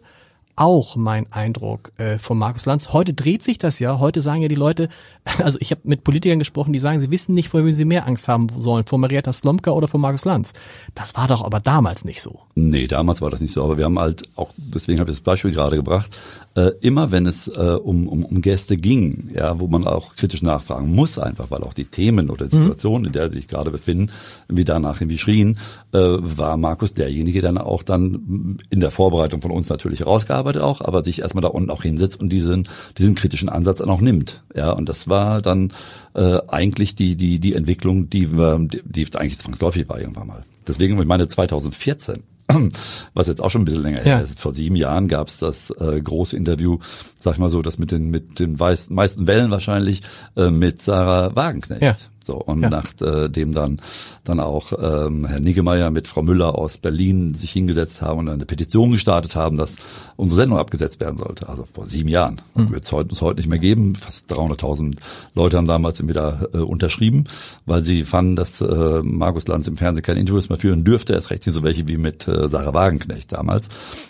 auch 0.59 0.97
mein 0.97 1.31
Eindruck 1.31 1.93
äh, 1.97 2.17
von 2.17 2.37
Markus 2.37 2.65
Lanz. 2.65 2.91
Heute 2.91 3.13
dreht 3.13 3.43
sich 3.43 3.59
das 3.59 3.79
ja. 3.79 3.99
Heute 3.99 4.21
sagen 4.21 4.41
ja 4.41 4.49
die 4.49 4.55
Leute, 4.55 4.89
also 5.43 5.57
ich 5.61 5.71
habe 5.71 5.81
mit 5.83 6.03
Politikern 6.03 6.39
gesprochen, 6.39 6.73
die 6.73 6.79
sagen, 6.79 6.99
sie 6.99 7.11
wissen 7.11 7.33
nicht, 7.33 7.49
vor 7.49 7.65
wem 7.65 7.73
sie 7.73 7.85
mehr 7.85 8.07
Angst 8.07 8.27
haben 8.27 8.47
sollen, 8.55 8.85
vor 8.85 8.99
Marietta 8.99 9.33
Slomka 9.33 9.71
oder 9.71 9.87
vor 9.87 9.99
Markus 9.99 10.25
Lanz. 10.25 10.53
Das 10.95 11.15
war 11.15 11.27
doch 11.27 11.43
aber 11.43 11.59
damals 11.59 12.05
nicht 12.05 12.21
so. 12.21 12.39
Nee, 12.55 12.87
damals 12.87 13.21
war 13.21 13.29
das 13.29 13.41
nicht 13.41 13.53
so. 13.53 13.63
Aber 13.63 13.77
wir 13.77 13.85
haben 13.85 13.99
halt 13.99 14.23
auch, 14.35 14.49
deswegen 14.57 14.99
habe 14.99 15.09
ich 15.09 15.17
das 15.17 15.23
Beispiel 15.23 15.51
gerade 15.51 15.75
gebracht, 15.75 16.15
äh, 16.55 16.71
immer 16.81 17.11
wenn 17.11 17.25
es 17.25 17.47
äh, 17.47 17.59
um, 17.59 18.07
um, 18.07 18.25
um 18.25 18.41
Gäste 18.41 18.77
ging, 18.77 19.29
ja, 19.33 19.59
wo 19.59 19.67
man 19.67 19.85
auch 19.85 20.15
kritisch 20.15 20.41
nachfragen 20.41 20.93
muss, 20.93 21.19
einfach 21.19 21.51
weil 21.51 21.63
auch 21.63 21.73
die 21.73 21.85
Themen 21.85 22.29
oder 22.29 22.47
die 22.47 22.55
mhm. 22.55 22.61
Situation, 22.61 23.01
mhm. 23.01 23.07
in 23.07 23.13
der 23.13 23.29
sie 23.29 23.37
sich 23.37 23.47
gerade 23.47 23.71
befinden, 23.71 24.11
wie 24.47 24.63
danach 24.63 24.99
irgendwie 24.99 25.17
schrien, 25.17 25.57
äh, 25.93 25.99
war 25.99 26.57
Markus 26.57 26.93
derjenige, 26.93 27.41
der 27.41 27.53
dann 27.53 27.63
auch 27.63 27.83
dann 27.83 28.57
in 28.69 28.79
der 28.79 28.91
Vorbereitung 28.91 29.41
von 29.41 29.51
uns 29.51 29.69
natürlich 29.69 30.01
herausgearbeitet 30.01 30.61
auch, 30.61 30.81
aber 30.81 31.03
sich 31.03 31.21
erstmal 31.21 31.41
da 31.41 31.47
unten 31.49 31.69
auch 31.69 31.83
hinsetzt 31.83 32.19
und 32.19 32.29
diesen, 32.29 32.67
diesen 32.97 33.15
kritischen 33.15 33.49
Ansatz 33.49 33.79
dann 33.79 33.89
auch 33.89 34.01
nimmt. 34.01 34.43
Ja, 34.55 34.71
und 34.71 34.89
das 34.89 35.07
war 35.07 35.18
dann 35.41 35.71
äh, 36.13 36.39
eigentlich 36.47 36.95
die, 36.95 37.15
die, 37.15 37.39
die 37.39 37.53
Entwicklung, 37.53 38.09
die, 38.09 38.27
die, 38.27 38.81
die 38.83 39.15
eigentlich 39.15 39.39
zwangsläufig 39.39 39.87
war 39.89 39.99
irgendwann 39.99 40.27
mal. 40.27 40.43
Deswegen, 40.67 40.99
ich 40.99 41.07
meine, 41.07 41.27
2014 41.27 42.23
was 43.13 43.27
jetzt 43.27 43.41
auch 43.41 43.49
schon 43.49 43.61
ein 43.61 43.65
bisschen 43.65 43.83
länger 43.83 44.05
ja. 44.05 44.19
ist. 44.19 44.39
Vor 44.39 44.53
sieben 44.53 44.75
Jahren 44.75 45.07
gab 45.07 45.27
es 45.27 45.37
das 45.37 45.69
äh, 45.71 46.01
große 46.01 46.35
Interview, 46.35 46.79
sag 47.19 47.33
ich 47.33 47.39
mal 47.39 47.49
so, 47.49 47.61
das 47.61 47.77
mit 47.77 47.91
den 47.91 48.09
mit 48.09 48.39
den 48.39 48.57
meisten 48.57 49.27
Wellen 49.27 49.51
wahrscheinlich 49.51 50.01
äh, 50.35 50.49
mit 50.49 50.81
Sarah 50.81 51.35
Wagenknecht. 51.35 51.81
Ja. 51.81 51.95
So, 52.29 52.35
und 52.35 52.61
ja. 52.61 52.69
nachdem 52.69 53.49
äh, 53.49 53.53
dann, 53.53 53.81
dann 54.23 54.39
auch 54.39 54.71
ähm, 54.79 55.25
Herr 55.25 55.39
Niggemeier 55.39 55.89
mit 55.89 56.07
Frau 56.07 56.21
Müller 56.21 56.53
aus 56.53 56.77
Berlin 56.77 57.33
sich 57.33 57.51
hingesetzt 57.51 58.03
haben 58.03 58.19
und 58.19 58.29
eine 58.29 58.45
Petition 58.45 58.91
gestartet 58.91 59.35
haben, 59.35 59.57
dass 59.57 59.77
unsere 60.15 60.41
Sendung 60.41 60.59
abgesetzt 60.59 61.01
werden 61.01 61.17
sollte. 61.17 61.49
Also 61.49 61.65
vor 61.73 61.87
sieben 61.87 62.07
Jahren. 62.07 62.39
Mhm. 62.53 62.69
Wird 62.69 62.83
es 62.83 62.91
heute, 62.91 63.09
uns 63.09 63.21
heute 63.21 63.39
nicht 63.39 63.49
mehr 63.49 63.57
geben. 63.57 63.95
Fast 63.95 64.31
300.000 64.31 64.97
Leute 65.33 65.57
haben 65.57 65.65
damals 65.65 66.07
wieder 66.07 66.49
äh, 66.53 66.57
unterschrieben, 66.57 67.23
weil 67.65 67.81
sie 67.81 68.03
fanden, 68.03 68.35
dass 68.35 68.61
äh, 68.61 69.01
Markus 69.01 69.47
Lanz 69.47 69.67
im 69.67 69.77
Fernsehen 69.77 70.03
keine 70.03 70.19
Interviews 70.19 70.49
mehr 70.49 70.59
führen 70.59 70.83
dürfte. 70.83 71.13
Erst 71.13 71.31
recht 71.31 71.47
nicht 71.47 71.55
so 71.55 71.63
welche 71.63 71.87
wie 71.87 71.97
mit 71.97 72.27
äh, 72.27 72.47
Sarah 72.47 72.75
Wagenknecht 72.75 73.31
damals. 73.31 73.69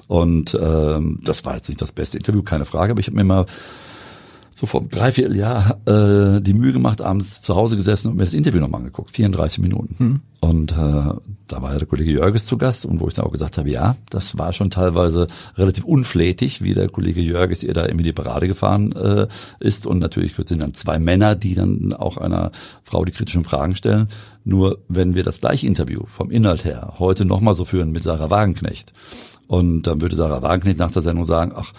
Und 0.10 0.60
ähm, 0.62 1.22
das 1.24 1.46
war 1.46 1.56
jetzt 1.56 1.70
nicht 1.70 1.82
das 1.82 1.94
beste 1.94 2.18
Interview, 2.18 2.44
keine 2.44 2.66
Frage, 2.66 2.92
aber 2.92 3.00
ich 3.00 3.08
habe 3.08 3.16
mir 3.16 3.24
mal 3.24 3.46
so 4.60 4.66
vor 4.66 4.82
drei, 4.82 5.14
vier 5.14 5.34
Jahren 5.34 5.88
äh, 5.88 6.42
die 6.42 6.54
Mühe 6.54 6.74
gemacht, 6.74 7.00
abends 7.00 7.42
zu 7.42 7.56
Hause 7.56 7.78
gesessen 7.78 8.10
und 8.10 8.18
mir 8.18 8.26
das 8.26 8.34
Interview 8.34 8.60
nochmal 8.60 8.80
angeguckt, 8.80 9.12
34 9.12 9.60
Minuten. 9.60 9.96
Hm. 9.98 10.20
Und 10.42 10.74
äh, 10.74 10.76
da 10.76 11.62
war 11.62 11.72
ja 11.72 11.80
der 11.80 11.88
Kollege 11.88 12.12
Jörges 12.12 12.46
zu 12.46 12.58
Gast 12.58 12.86
und 12.86 13.00
wo 13.00 13.08
ich 13.08 13.14
dann 13.14 13.24
auch 13.24 13.32
gesagt 13.32 13.58
habe, 13.58 13.70
ja, 13.70 13.96
das 14.10 14.38
war 14.38 14.52
schon 14.52 14.70
teilweise 14.70 15.28
relativ 15.56 15.86
unflätig, 15.86 16.62
wie 16.62 16.74
der 16.74 16.90
Kollege 16.90 17.22
Jörges 17.22 17.64
ihr 17.64 17.74
da 17.74 17.86
irgendwie 17.86 18.04
die 18.04 18.12
Parade 18.12 18.50
gefahren 18.50 18.92
äh, 18.92 19.28
ist. 19.62 19.88
Und 19.88 20.00
natürlich 20.00 20.36
sind 20.36 20.62
dann 20.62 20.74
zwei 20.74 21.00
Männer, 21.00 21.36
die 21.36 21.56
dann 21.56 21.94
auch 21.94 22.18
einer 22.18 22.52
Frau 22.84 23.06
die 23.06 23.14
kritischen 23.14 23.46
Fragen 23.46 23.78
stellen. 23.78 24.10
Nur 24.44 24.80
wenn 24.90 25.16
wir 25.16 25.24
das 25.24 25.40
gleiche 25.40 25.68
Interview 25.68 26.02
vom 26.08 26.32
Inhalt 26.32 26.66
her 26.66 26.96
heute 27.00 27.24
nochmal 27.24 27.54
so 27.54 27.64
führen 27.64 27.94
mit 27.94 28.04
Sarah 28.04 28.30
Wagenknecht 28.30 28.92
und 29.48 29.84
dann 29.84 30.02
würde 30.02 30.18
Sarah 30.18 30.42
Wagenknecht 30.42 30.80
nach 30.80 30.92
der 30.92 31.02
Sendung 31.02 31.24
sagen, 31.24 31.54
ach, 31.56 31.72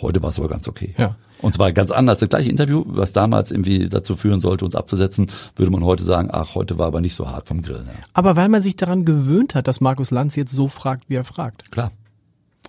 heute 0.00 0.22
war 0.22 0.30
es 0.30 0.38
aber 0.38 0.48
ganz 0.48 0.68
okay. 0.68 0.94
Ja. 0.98 1.16
Und 1.42 1.52
zwar 1.52 1.72
ganz 1.72 1.90
anders. 1.90 2.20
Das 2.20 2.28
gleiche 2.28 2.48
Interview, 2.48 2.84
was 2.86 3.12
damals 3.12 3.50
irgendwie 3.50 3.88
dazu 3.88 4.16
führen 4.16 4.40
sollte, 4.40 4.64
uns 4.64 4.74
abzusetzen, 4.74 5.30
würde 5.54 5.70
man 5.70 5.84
heute 5.84 6.04
sagen, 6.04 6.28
ach, 6.32 6.54
heute 6.54 6.78
war 6.78 6.86
aber 6.86 7.00
nicht 7.00 7.14
so 7.14 7.28
hart 7.28 7.48
vom 7.48 7.62
Grill. 7.62 7.84
Ja. 7.86 7.92
Aber 8.14 8.36
weil 8.36 8.48
man 8.48 8.62
sich 8.62 8.76
daran 8.76 9.04
gewöhnt 9.04 9.54
hat, 9.54 9.68
dass 9.68 9.80
Markus 9.80 10.10
Lanz 10.10 10.36
jetzt 10.36 10.52
so 10.52 10.68
fragt, 10.68 11.08
wie 11.08 11.14
er 11.14 11.24
fragt. 11.24 11.70
Klar. 11.70 11.90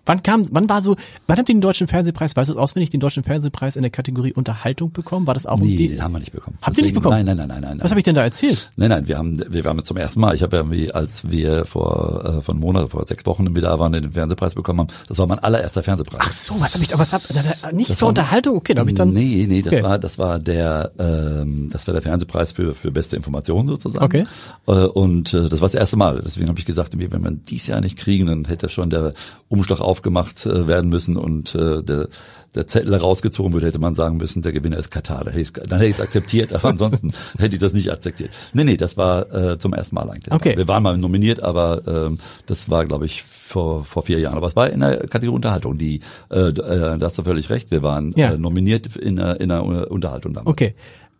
Wann 0.07 0.23
kam, 0.23 0.47
wann 0.51 0.67
war 0.67 0.81
so, 0.81 0.95
wann 1.27 1.37
habt 1.37 1.47
ihr 1.49 1.55
den 1.55 1.61
deutschen 1.61 1.87
Fernsehpreis, 1.87 2.35
weißt 2.35 2.49
du 2.49 2.53
es 2.53 2.57
auswendig, 2.57 2.89
den 2.89 2.99
deutschen 2.99 3.21
Fernsehpreis 3.23 3.75
in 3.75 3.83
der 3.83 3.91
Kategorie 3.91 4.33
Unterhaltung 4.33 4.91
bekommen? 4.91 5.27
War 5.27 5.35
das 5.35 5.45
auch 5.45 5.59
Nee, 5.59 5.75
die, 5.77 5.89
den 5.89 6.01
haben 6.01 6.13
wir 6.13 6.19
nicht 6.19 6.31
bekommen. 6.31 6.57
Habt 6.61 6.77
ihr 6.77 6.83
nicht 6.83 6.95
bekommen? 6.95 7.23
Nein, 7.23 7.25
nein, 7.25 7.37
nein, 7.37 7.47
nein, 7.49 7.61
nein. 7.61 7.79
Was 7.81 7.91
habe 7.91 7.99
ich 7.99 8.03
denn 8.05 8.15
da 8.15 8.23
erzählt? 8.23 8.71
Nein, 8.77 8.89
nein, 8.89 9.07
wir 9.07 9.17
haben, 9.17 9.43
wir 9.47 9.63
waren 9.65 9.83
zum 9.83 9.97
ersten 9.97 10.19
Mal. 10.21 10.33
Ich 10.35 10.41
habe 10.41 10.55
ja 10.55 10.61
irgendwie, 10.63 10.91
als 10.91 11.29
wir 11.29 11.65
vor 11.65 12.23
äh, 12.37 12.41
von 12.41 12.55
einem 12.55 12.61
Monat, 12.61 12.89
vor 12.89 13.05
sechs 13.05 13.25
Wochen 13.25 13.53
wieder 13.55 13.67
da 13.69 13.79
waren, 13.79 13.91
den 13.91 14.11
Fernsehpreis 14.13 14.55
bekommen 14.55 14.79
haben. 14.79 14.87
Das 15.09 15.17
war 15.19 15.27
mein 15.27 15.39
allererster 15.39 15.83
Fernsehpreis. 15.83 16.21
Ach 16.23 16.31
so, 16.31 16.55
was 16.59 16.73
habe 16.73 16.83
ich, 16.85 16.97
was 16.97 17.11
hab, 17.13 17.21
da- 17.27 17.71
nicht 17.73 17.91
für 17.93 18.01
war- 18.03 18.07
Unterhaltung? 18.09 18.55
Okay, 18.55 18.73
da 18.73 18.79
habe 18.79 18.89
ich 18.89 18.95
dann. 18.95 19.11
Nee, 19.11 19.45
nee, 19.49 19.61
das 19.61 19.73
Okay. 19.73 19.83
war 19.83 19.99
das 19.99 20.17
war 20.17 20.39
der 20.39 20.91
ähm, 20.97 21.69
das 21.71 21.85
war 21.85 21.93
der 21.93 22.01
Fernsehpreis 22.01 22.53
für 22.53 22.73
für 22.73 22.91
beste 22.91 23.17
Information 23.17 23.67
sozusagen. 23.67 24.05
Okay. 24.05 24.23
Äh, 24.67 24.71
und 24.71 25.33
äh, 25.33 25.49
das 25.49 25.59
war 25.59 25.67
das 25.67 25.75
erste 25.75 25.97
Mal. 25.97 26.21
Deswegen 26.23 26.47
habe 26.47 26.59
ich 26.59 26.65
gesagt, 26.65 26.97
wenn 26.97 27.11
wir 27.23 27.31
dies 27.31 27.67
Jahr 27.67 27.81
nicht 27.81 27.97
kriegen, 27.97 28.27
dann 28.27 28.45
hätte 28.45 28.69
schon 28.69 28.89
der 28.89 29.13
Umschlag 29.49 29.81
aufgemacht 29.97 30.45
äh, 30.45 30.67
werden 30.67 30.89
müssen 30.89 31.17
und 31.17 31.55
äh, 31.55 31.81
der 31.83 32.07
der 32.55 32.65
Zettel 32.65 32.95
rausgezogen 32.95 33.53
wird, 33.53 33.63
hätte 33.65 33.77
man 33.77 33.93
sagen 33.93 34.17
müssen, 34.17 34.41
der 34.41 34.51
Gewinner 34.51 34.77
ist 34.77 34.89
Katar. 34.89 35.23
Dann 35.25 35.33
hätte 35.35 35.85
ich 35.85 35.91
es 35.91 36.01
akzeptiert, 36.01 36.53
aber 36.53 36.69
ansonsten 36.69 37.13
hätte 37.37 37.55
ich 37.55 37.61
das 37.61 37.73
nicht 37.73 37.91
akzeptiert. 37.91 38.31
Nee, 38.53 38.63
nee, 38.63 38.77
das 38.77 38.97
war 38.97 39.31
äh, 39.31 39.59
zum 39.59 39.73
ersten 39.73 39.93
Mal 39.95 40.09
eigentlich. 40.09 40.33
Okay. 40.33 40.57
Wir 40.57 40.67
waren 40.67 40.81
mal 40.81 40.97
nominiert, 40.97 41.43
aber 41.43 41.83
ähm, 41.85 42.17
das 42.47 42.69
war, 42.71 42.85
glaube 42.85 43.05
ich, 43.05 43.21
vor, 43.21 43.83
vor 43.85 44.01
vier 44.01 44.19
Jahren. 44.19 44.37
Aber 44.37 44.47
es 44.47 44.55
war 44.55 44.71
in 44.71 44.79
der 44.79 45.05
Kategorie 45.07 45.35
Unterhaltung. 45.35 45.77
Die, 45.77 45.99
äh, 46.31 46.47
äh, 46.49 46.97
da 46.97 46.99
hast 47.01 47.19
du 47.19 47.23
völlig 47.23 47.49
recht. 47.51 47.69
Wir 47.69 47.83
waren 47.83 48.13
Ja. 48.15 48.31
äh, 48.31 48.37
nominiert 48.39 48.95
in, 48.95 49.17
der- 49.17 49.39
in 49.39 49.49
der 49.49 49.63
Unterhaltung 49.91 50.33
damals. 50.33 50.49
Okay. 50.49 50.73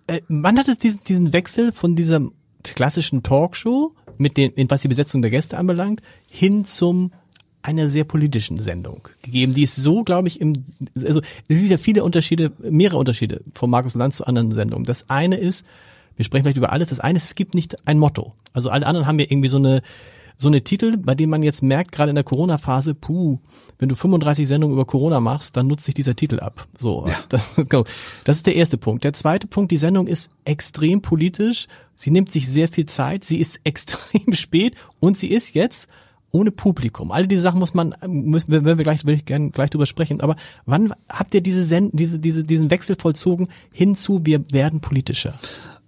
Äh, 0.07 0.21
wann 0.29 0.57
hat 0.57 0.67
es 0.69 0.79
diesen, 0.79 1.01
diesen 1.03 1.33
Wechsel 1.33 1.71
von 1.71 1.95
dieser 1.95 2.21
klassischen 2.63 3.21
Talkshow 3.21 3.91
mit 4.17 4.37
den, 4.37 4.53
was 4.69 4.81
die 4.81 4.87
Besetzung 4.87 5.21
der 5.21 5.29
Gäste 5.29 5.57
anbelangt, 5.59 6.01
hin 6.31 6.65
zum 6.65 7.11
einer 7.67 7.89
sehr 7.89 8.05
politischen 8.05 8.59
Sendung 8.59 9.09
gegeben, 9.21 9.53
die 9.53 9.63
ist 9.63 9.75
so, 9.75 10.05
glaube 10.05 10.29
ich, 10.29 10.39
im, 10.39 10.53
also 10.95 11.21
es 11.49 11.59
sind 11.59 11.69
ja 11.69 11.77
viele 11.77 12.01
Unterschiede, 12.01 12.53
mehrere 12.59 12.97
Unterschiede 12.97 13.41
von 13.53 13.69
Markus 13.69 13.93
Lanz 13.93 14.15
zu 14.15 14.25
anderen 14.25 14.53
Sendungen. 14.53 14.85
Das 14.85 15.09
eine 15.09 15.35
ist, 15.35 15.65
wir 16.15 16.23
sprechen 16.23 16.43
vielleicht 16.43 16.57
über 16.57 16.71
alles, 16.71 16.89
das 16.89 17.01
eine 17.01 17.17
ist, 17.17 17.25
es 17.25 17.35
gibt 17.35 17.55
nicht 17.55 17.85
ein 17.85 17.99
Motto. 17.99 18.33
Also 18.53 18.69
alle 18.69 18.85
anderen 18.85 19.05
haben 19.05 19.19
ja 19.19 19.25
irgendwie 19.27 19.49
so 19.49 19.57
eine, 19.57 19.81
so 20.37 20.47
eine 20.47 20.63
Titel, 20.63 20.95
bei 20.95 21.13
denen 21.13 21.29
man 21.29 21.43
jetzt 21.43 21.61
merkt, 21.61 21.91
gerade 21.91 22.09
in 22.09 22.15
der 22.15 22.23
Corona-Phase, 22.23 22.95
puh, 22.95 23.37
wenn 23.79 23.89
du 23.89 23.95
35 23.95 24.47
Sendungen 24.47 24.73
über 24.73 24.85
Corona 24.85 25.19
machst, 25.19 25.57
dann 25.57 25.67
nutzt 25.67 25.83
sich 25.83 25.93
dieser 25.93 26.15
Titel 26.15 26.39
ab. 26.39 26.67
So, 26.77 27.05
das, 27.27 27.53
das 28.23 28.37
ist 28.37 28.45
der 28.45 28.55
erste 28.55 28.77
Punkt. 28.77 29.03
Der 29.03 29.11
zweite 29.11 29.45
Punkt, 29.47 29.71
die 29.71 29.77
Sendung 29.77 30.07
ist 30.07 30.31
extrem 30.45 31.01
politisch. 31.01 31.67
Sie 31.97 32.11
nimmt 32.11 32.31
sich 32.31 32.47
sehr 32.47 32.69
viel 32.69 32.85
Zeit. 32.85 33.25
Sie 33.25 33.39
ist 33.39 33.59
extrem 33.65 34.33
spät 34.33 34.75
und 35.01 35.17
sie 35.17 35.27
ist 35.27 35.53
jetzt 35.53 35.89
ohne 36.31 36.51
Publikum. 36.51 37.11
Alle 37.11 37.27
diese 37.27 37.41
Sachen 37.41 37.59
muss 37.59 37.73
man, 37.73 37.95
müssen, 38.05 38.51
wir- 38.51 38.65
wenn 38.65 38.77
wir 38.77 38.83
gleich, 38.83 39.05
will 39.05 39.15
ich 39.15 39.25
gerne 39.25 39.49
gleich 39.51 39.69
drüber 39.69 39.85
sprechen. 39.85 40.21
Aber 40.21 40.35
wann 40.65 40.93
habt 41.09 41.33
ihr 41.33 41.41
diese 41.41 41.63
Send, 41.63 41.91
diese, 41.93 42.19
diese, 42.19 42.43
diesen 42.43 42.69
Wechsel 42.69 42.95
vollzogen 42.99 43.47
hinzu, 43.71 44.21
wir 44.25 44.43
werden 44.51 44.79
politischer? 44.81 45.33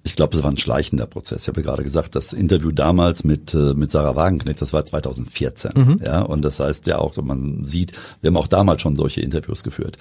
Ich 0.03 0.15
glaube, 0.15 0.33
das 0.33 0.43
war 0.43 0.51
ein 0.51 0.57
schleichender 0.57 1.05
Prozess. 1.05 1.43
Ich 1.43 1.47
habe 1.49 1.61
ja 1.61 1.67
gerade 1.67 1.83
gesagt, 1.83 2.15
das 2.15 2.31
Interview 2.31 2.71
damals 2.71 3.23
mit 3.23 3.53
äh, 3.53 3.73
mit 3.73 3.91
Sarah 3.91 4.15
Wagenknecht, 4.15 4.61
das 4.61 4.71
war 4.71 4.85
2014. 4.85 5.71
Mhm. 5.75 5.99
Ja, 6.03 6.21
und 6.21 6.41
das 6.43 6.59
heißt 6.59 6.87
ja 6.87 6.99
auch, 6.99 7.17
man 7.17 7.65
sieht, 7.65 7.91
wir 8.21 8.29
haben 8.29 8.37
auch 8.37 8.47
damals 8.47 8.81
schon 8.81 8.95
solche 8.95 9.21
Interviews 9.21 9.63
geführt. 9.63 9.97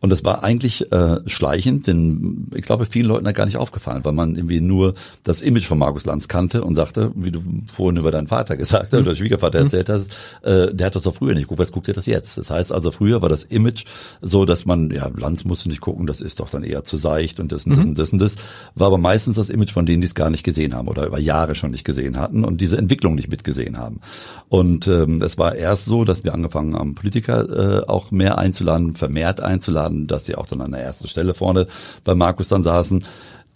Und 0.00 0.10
das 0.10 0.24
war 0.24 0.42
eigentlich 0.42 0.90
äh, 0.92 1.18
schleichend, 1.26 1.86
denn 1.86 2.46
ich 2.54 2.62
glaube, 2.62 2.86
vielen 2.86 3.06
Leuten 3.06 3.26
hat 3.26 3.34
gar 3.34 3.44
nicht 3.44 3.58
aufgefallen, 3.58 4.02
weil 4.02 4.12
man 4.12 4.34
irgendwie 4.34 4.60
nur 4.60 4.94
das 5.24 5.42
Image 5.42 5.66
von 5.66 5.78
Markus 5.78 6.06
Lanz 6.06 6.26
kannte 6.26 6.64
und 6.64 6.74
sagte, 6.74 7.12
wie 7.14 7.30
du 7.30 7.42
vorhin 7.70 7.98
über 7.98 8.10
deinen 8.10 8.26
Vater 8.26 8.56
gesagt 8.56 8.92
hast, 8.92 9.00
oder 9.00 9.14
Schwiegervater 9.14 9.58
erzählt 9.58 9.90
hast, 9.90 10.10
äh, 10.42 10.72
der 10.72 10.86
hat 10.86 10.94
das 10.94 11.02
doch 11.02 11.14
früher 11.14 11.34
nicht 11.34 11.44
geguckt, 11.44 11.60
was 11.60 11.72
guckt 11.72 11.88
ihr 11.88 11.94
das 11.94 12.06
jetzt? 12.06 12.38
Das 12.38 12.50
heißt 12.50 12.72
also, 12.72 12.90
früher 12.90 13.20
war 13.20 13.28
das 13.28 13.44
Image 13.44 13.84
so, 14.22 14.46
dass 14.46 14.64
man, 14.64 14.90
ja, 14.90 15.10
Lanz 15.14 15.44
musste 15.44 15.68
nicht 15.68 15.82
gucken, 15.82 16.06
das 16.06 16.22
ist 16.22 16.40
doch 16.40 16.48
dann 16.48 16.62
eher 16.62 16.82
zu 16.82 16.96
seicht 16.96 17.40
und 17.40 17.52
das 17.52 17.66
und 17.66 17.76
das 17.76 17.84
und 17.84 17.98
das 17.98 18.12
und 18.12 18.18
das. 18.20 18.36
War 18.74 18.86
aber 18.86 18.98
meistens 18.98 19.36
das 19.40 19.48
Image 19.48 19.72
von 19.72 19.86
denen, 19.86 20.00
die 20.00 20.06
es 20.06 20.14
gar 20.14 20.30
nicht 20.30 20.44
gesehen 20.44 20.74
haben 20.74 20.88
oder 20.88 21.06
über 21.06 21.18
Jahre 21.18 21.54
schon 21.54 21.70
nicht 21.70 21.84
gesehen 21.84 22.18
hatten 22.18 22.44
und 22.44 22.60
diese 22.60 22.78
Entwicklung 22.78 23.14
nicht 23.14 23.30
mitgesehen 23.30 23.78
haben. 23.78 24.00
Und 24.48 24.86
ähm, 24.86 25.22
es 25.22 25.38
war 25.38 25.54
erst 25.54 25.86
so, 25.86 26.04
dass 26.04 26.24
wir 26.24 26.34
angefangen 26.34 26.76
haben, 26.76 26.94
Politiker 26.94 27.80
äh, 27.82 27.86
auch 27.86 28.10
mehr 28.10 28.38
einzuladen, 28.38 28.94
vermehrt 28.94 29.40
einzuladen, 29.40 30.06
dass 30.06 30.26
sie 30.26 30.36
auch 30.36 30.46
dann 30.46 30.60
an 30.60 30.72
der 30.72 30.82
ersten 30.82 31.08
Stelle 31.08 31.34
vorne 31.34 31.66
bei 32.04 32.14
Markus 32.14 32.48
dann 32.48 32.62
saßen. 32.62 33.04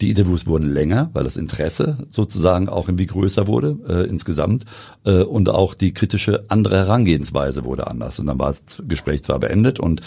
Die 0.01 0.09
Interviews 0.09 0.45
wurden 0.45 0.67
länger, 0.67 1.09
weil 1.13 1.23
das 1.23 1.37
Interesse 1.37 2.05
sozusagen 2.09 2.67
auch 2.67 2.89
irgendwie 2.89 3.05
größer 3.05 3.47
wurde 3.47 3.77
äh, 3.87 4.09
insgesamt. 4.09 4.65
Äh, 5.05 5.23
und 5.23 5.49
auch 5.49 5.73
die 5.73 5.93
kritische 5.93 6.43
andere 6.49 6.77
Herangehensweise 6.77 7.63
wurde 7.63 7.87
anders. 7.87 8.19
Und 8.19 8.27
dann 8.27 8.39
war 8.39 8.47
das 8.47 8.83
Gespräch 8.87 9.23
zwar 9.23 9.39
beendet 9.39 9.79
und 9.79 10.01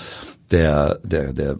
der 0.50 0.98
der 1.04 1.32
der 1.32 1.56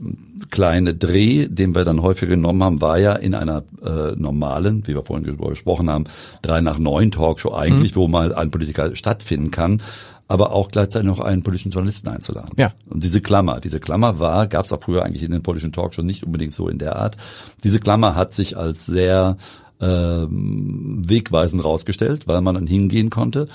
kleine 0.51 0.95
Dreh, 0.95 1.47
den 1.49 1.75
wir 1.75 1.85
dann 1.85 2.03
häufig 2.03 2.29
genommen 2.29 2.63
haben, 2.63 2.81
war 2.81 2.99
ja 2.99 3.15
in 3.15 3.35
einer 3.35 3.65
äh, 3.85 4.13
normalen, 4.17 4.87
wie 4.87 4.95
wir 4.95 5.05
vorhin 5.05 5.37
gesprochen 5.37 5.91
haben, 5.91 6.05
drei 6.43 6.61
nach 6.61 6.79
neun 6.79 7.11
Talkshow 7.11 7.55
eigentlich, 7.55 7.97
wo 7.97 8.09
mal 8.09 8.35
ein 8.35 8.51
Politiker 8.51 8.95
stattfinden 8.97 9.51
kann 9.51 9.83
aber 10.29 10.53
auch 10.53 10.71
gleichzeitig 10.71 11.07
noch 11.07 11.21
einen 11.21 11.43
politischen 11.43 11.73
Journalisten 11.73 12.09
einzuladen. 12.09 12.51
Ja. 12.57 12.73
Und 12.89 13.03
diese 13.03 13.23
Klammer, 13.23 13.61
diese 13.61 13.81
Klammer 13.81 14.21
war, 14.21 14.47
gab 14.47 14.67
es 14.67 14.73
auch 14.73 14.83
früher 14.83 15.05
eigentlich 15.05 15.23
in 15.23 15.33
den 15.33 15.43
politischen 15.43 15.73
Talkshows 15.73 16.05
nicht 16.05 16.23
unbedingt 16.23 16.53
so 16.53 16.69
in 16.69 16.79
der 16.79 16.97
Art. 16.97 17.17
Diese 17.65 17.81
Klammer 17.81 18.15
hat 18.15 18.35
sich 18.35 18.57
als 18.57 18.85
sehr 18.85 19.39
ähm, 19.81 21.03
wegweisend 21.07 21.65
rausgestellt, 21.65 22.29
weil 22.29 22.43
man 22.43 22.55
dann 22.55 22.67
hingehen 22.67 23.09
konnte. 23.09 23.49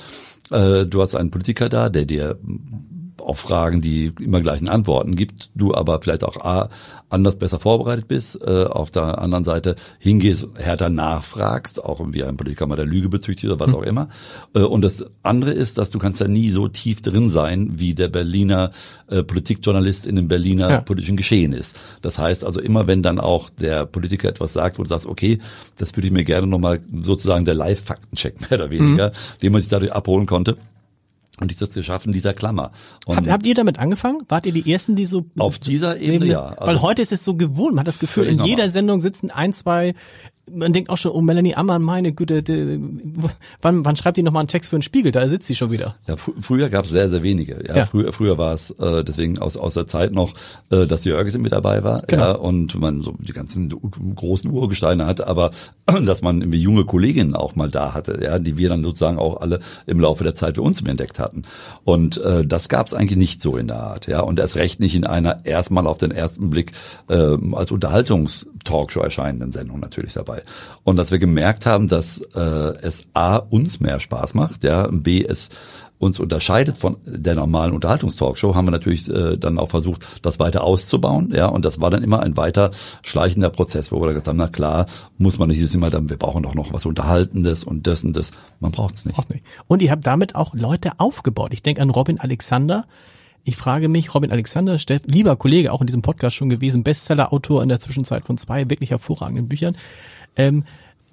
Äh, 0.50 0.86
du 0.86 1.02
hast 1.02 1.16
einen 1.16 1.32
Politiker 1.32 1.70
da, 1.70 1.90
der 1.90 2.06
dir 2.06 2.40
auf 3.22 3.40
Fragen, 3.40 3.82
die 3.82 4.14
immer 4.20 4.42
gleichen 4.42 4.70
Antworten 4.70 5.16
gibt, 5.16 5.52
du 5.56 5.74
aber 5.74 6.02
vielleicht 6.02 6.24
auch 6.24 6.38
A, 6.44 6.70
anders 7.10 7.38
besser 7.38 7.60
vorbereitet 7.60 8.08
bist, 8.08 8.42
äh, 8.42 8.66
auf 8.66 8.90
der 8.92 9.20
anderen 9.20 9.44
Seite 9.44 9.76
hingehst, 10.00 10.48
härter 10.56 10.90
nachfragst, 10.90 11.84
auch 11.84 12.00
irgendwie 12.00 12.24
ein 12.24 12.38
Politiker 12.38 12.66
mal 12.66 12.76
der 12.76 12.86
Lüge 12.86 13.10
bezüglich 13.10 13.50
oder 13.50 13.60
was 13.60 13.74
auch 13.74 13.84
immer. 13.84 14.10
Äh, 14.56 14.62
und 14.62 14.82
das 14.82 15.06
andere 15.22 15.52
ist, 15.52 15.78
dass 15.78 15.90
du 15.92 16.00
kannst 16.00 16.20
ja 16.20 16.28
nie 16.28 16.50
so 16.52 16.68
tief 16.68 17.02
drin 17.02 17.30
sein, 17.30 17.74
wie 17.76 17.94
der 17.94 18.08
Berliner 18.08 18.72
äh, 19.08 19.24
Politikjournalist 19.24 20.06
in 20.08 20.16
dem 20.16 20.28
Berliner 20.28 20.70
Ja. 20.70 20.82
politischen 20.82 21.18
Geschehen 21.18 21.54
ist. 21.54 21.80
Das 22.02 22.18
heißt 22.18 22.44
also 22.44 22.60
immer, 22.60 22.88
wenn 22.88 23.04
dann 23.04 23.20
auch 23.20 23.50
der 23.50 23.86
Politiker 23.86 24.28
etwas 24.30 24.54
sagt, 24.54 24.80
wo 24.80 24.84
du 24.84 24.90
sagst, 24.90 25.06
okay, 25.06 25.38
das 25.78 25.96
würde 25.96 26.08
ich 26.08 26.14
mir 26.14 26.24
gerne 26.24 26.48
nochmal 26.48 26.80
sozusagen 27.02 27.46
der 27.46 27.54
Live-Faktencheck 27.54 28.42
mehr 28.50 28.60
oder 28.60 28.70
weniger, 28.72 29.12
den 29.42 29.52
man 29.52 29.62
sich 29.62 29.70
dadurch 29.70 29.94
abholen 29.94 30.26
konnte. 30.26 30.56
Und 31.40 31.50
dieses 31.50 31.74
Geschaffen 31.74 32.14
dieser 32.14 32.34
Klammer. 32.36 32.72
Und 33.08 33.18
Habt, 33.18 33.30
habt 33.30 33.46
ihr 33.48 33.56
damit 33.56 33.80
angefangen? 33.80 34.22
Wart 34.30 34.46
ihr 34.46 34.52
die 34.54 34.72
Ersten, 34.72 34.96
die 34.96 35.06
so 35.06 35.26
Auf 35.40 35.58
dieser 35.58 36.00
Ebene, 36.00 36.28
ja. 36.32 36.56
Weil 36.60 36.70
Also- 36.76 36.82
heute 36.84 37.02
ist 37.02 37.12
es 37.12 37.26
so 37.26 37.36
gewohnt, 37.36 37.74
man 37.74 37.80
hat 37.82 37.88
das 37.88 37.98
Gefühl, 38.00 38.26
in 38.28 38.40
jeder 38.44 38.58
normal. 38.64 38.70
Sendung 38.70 39.02
sitzen 39.02 39.32
ein, 39.32 39.52
zwei, 39.52 39.96
man 40.52 40.74
denkt 40.74 40.90
auch 40.90 40.98
schon, 40.98 41.12
oh 41.12 41.22
Melanie 41.22 41.56
Ammann, 41.56 41.82
meine 41.82 42.12
Güte, 42.12 42.44
die, 42.44 42.80
wann, 43.62 43.86
wann 43.86 43.96
schreibt 43.96 44.18
die 44.18 44.24
nochmal 44.24 44.42
einen 44.42 44.50
Text 44.50 44.70
für 44.70 44.76
einen 44.76 44.84
Spiegel? 44.84 45.12
Da 45.12 45.28
sitzt 45.28 45.48
sie 45.48 45.56
schon 45.56 45.72
wieder. 45.72 45.96
Ja, 46.08 46.18
fr 46.18 46.32
früher 46.40 46.70
gab 46.70 46.86
es 46.86 46.92
sehr, 46.92 47.10
sehr 47.10 47.24
wenige. 47.24 47.64
Ja, 47.68 47.78
Ja. 47.78 47.86
Früher, 47.86 48.12
früher 48.12 48.38
war 48.38 48.54
es 48.54 48.72
äh, 48.72 49.04
deswegen 49.04 49.40
aus, 49.40 49.56
aus 49.56 49.76
der 49.76 49.88
Zeit 49.88 50.12
noch, 50.12 50.34
äh, 50.70 50.86
dass 50.86 51.06
Jörgesen 51.06 51.42
mit 51.42 51.54
dabei 51.54 51.84
war 51.84 52.02
Genau. 52.08 52.24
ja, 52.24 52.32
und 52.34 52.76
man 52.76 53.02
so 53.02 53.14
die 53.20 53.34
ganzen 53.34 53.70
großen 54.16 54.52
Urgesteine 54.52 55.06
hatte, 55.06 55.28
aber 55.28 55.52
dass 56.06 56.22
man 56.22 56.42
irgendwie 56.42 56.60
junge 56.60 56.86
Kolleginnen 56.86 57.36
auch 57.36 57.56
mal 57.56 57.70
da 57.70 57.94
hatte, 57.94 58.20
ja, 58.22 58.40
die 58.40 58.58
wir 58.58 58.70
dann 58.70 58.84
sozusagen 58.84 59.20
auch 59.20 59.42
alle 59.42 59.60
im 59.86 60.00
Laufe 60.00 60.24
der 60.24 60.36
Zeit 60.36 60.56
für 60.56 60.62
uns 60.62 60.82
entdeckt 60.82 61.20
hatten. 61.20 61.44
Und 61.86 62.18
äh, 62.18 62.46
das 62.46 62.68
gab 62.70 62.88
es 62.88 62.94
eigentlich 62.94 63.18
nicht 63.18 63.42
so 63.42 63.56
in 63.56 63.68
der 63.68 63.78
Art, 63.78 64.08
ja, 64.08 64.20
und 64.22 64.40
erst 64.40 64.56
recht 64.56 64.80
nicht 64.80 64.96
in 64.96 65.06
einer 65.06 65.46
erstmal 65.46 65.88
auf 65.88 65.98
den 65.98 66.12
ersten 66.12 66.50
Blick 66.50 66.74
äh, 67.08 67.38
als 67.54 67.72
Unterhaltungstalkshow 67.72 69.02
erscheinenden 69.02 69.52
Sendung 69.52 69.80
natürlich 69.80 70.14
dabei. 70.14 70.33
Und 70.84 70.98
dass 70.98 71.12
wir 71.12 71.20
gemerkt 71.20 71.66
haben, 71.66 71.88
dass 71.88 72.20
äh, 72.36 72.40
es 72.82 73.06
A 73.14 73.38
uns 73.38 73.80
mehr 73.80 74.00
Spaß 74.00 74.34
macht, 74.34 74.64
ja, 74.64 74.88
B 74.92 75.24
es 75.24 75.50
uns 76.04 76.20
unterscheidet 76.20 76.78
von 76.78 76.98
der 77.06 77.36
normalen 77.36 77.74
Unterhaltungstalkshow, 77.74 78.56
haben 78.56 78.68
wir 78.68 78.72
natürlich 78.72 79.10
äh, 79.10 79.38
dann 79.38 79.58
auch 79.58 79.70
versucht, 79.70 80.06
das 80.22 80.40
weiter 80.40 80.64
auszubauen, 80.64 81.32
ja, 81.34 81.48
und 81.48 81.66
das 81.66 81.82
war 81.82 81.90
dann 81.90 82.04
immer 82.04 82.20
ein 82.20 82.38
weiter 82.38 82.72
schleichender 83.02 83.50
Prozess, 83.50 83.92
wo 83.92 84.02
wir 84.02 84.10
gesagt 84.10 84.28
haben, 84.28 84.38
na 84.38 84.48
klar, 84.48 84.86
muss 85.18 85.40
man 85.40 85.48
nicht 85.48 85.62
jetzt 85.62 85.74
immer 85.74 85.90
dann, 85.90 86.10
wir 86.10 86.18
brauchen 86.18 86.44
doch 86.44 86.56
noch 86.56 86.74
was 86.74 86.86
Unterhaltendes 86.86 87.64
und 87.64 87.88
das 87.88 88.04
und 88.04 88.16
das, 88.16 88.32
man 88.60 88.72
braucht 88.72 88.96
es 88.96 89.06
nicht. 89.06 89.14
Nicht. 89.30 89.44
Und 89.68 89.82
ihr 89.82 89.92
habt 89.92 90.06
damit 90.06 90.36
auch 90.36 90.54
Leute 90.54 90.92
aufgebaut. 90.98 91.54
Ich 91.54 91.64
denke 91.64 91.82
an 91.82 91.90
Robin 91.90 92.20
Alexander. 92.20 92.86
Ich 93.46 93.56
frage 93.56 93.90
mich, 93.90 94.14
Robin 94.14 94.32
Alexander, 94.32 94.78
lieber 95.06 95.36
Kollege, 95.36 95.72
auch 95.72 95.82
in 95.82 95.88
diesem 95.88 96.02
Podcast 96.02 96.36
schon 96.36 96.50
gewesen, 96.50 96.84
Bestseller-Autor 96.84 97.62
in 97.62 97.70
der 97.70 97.80
Zwischenzeit 97.80 98.26
von 98.26 98.38
zwei 98.38 98.70
wirklich 98.70 98.90
hervorragenden 98.90 99.48
Büchern. 99.48 99.76
Ähm, 100.36 100.64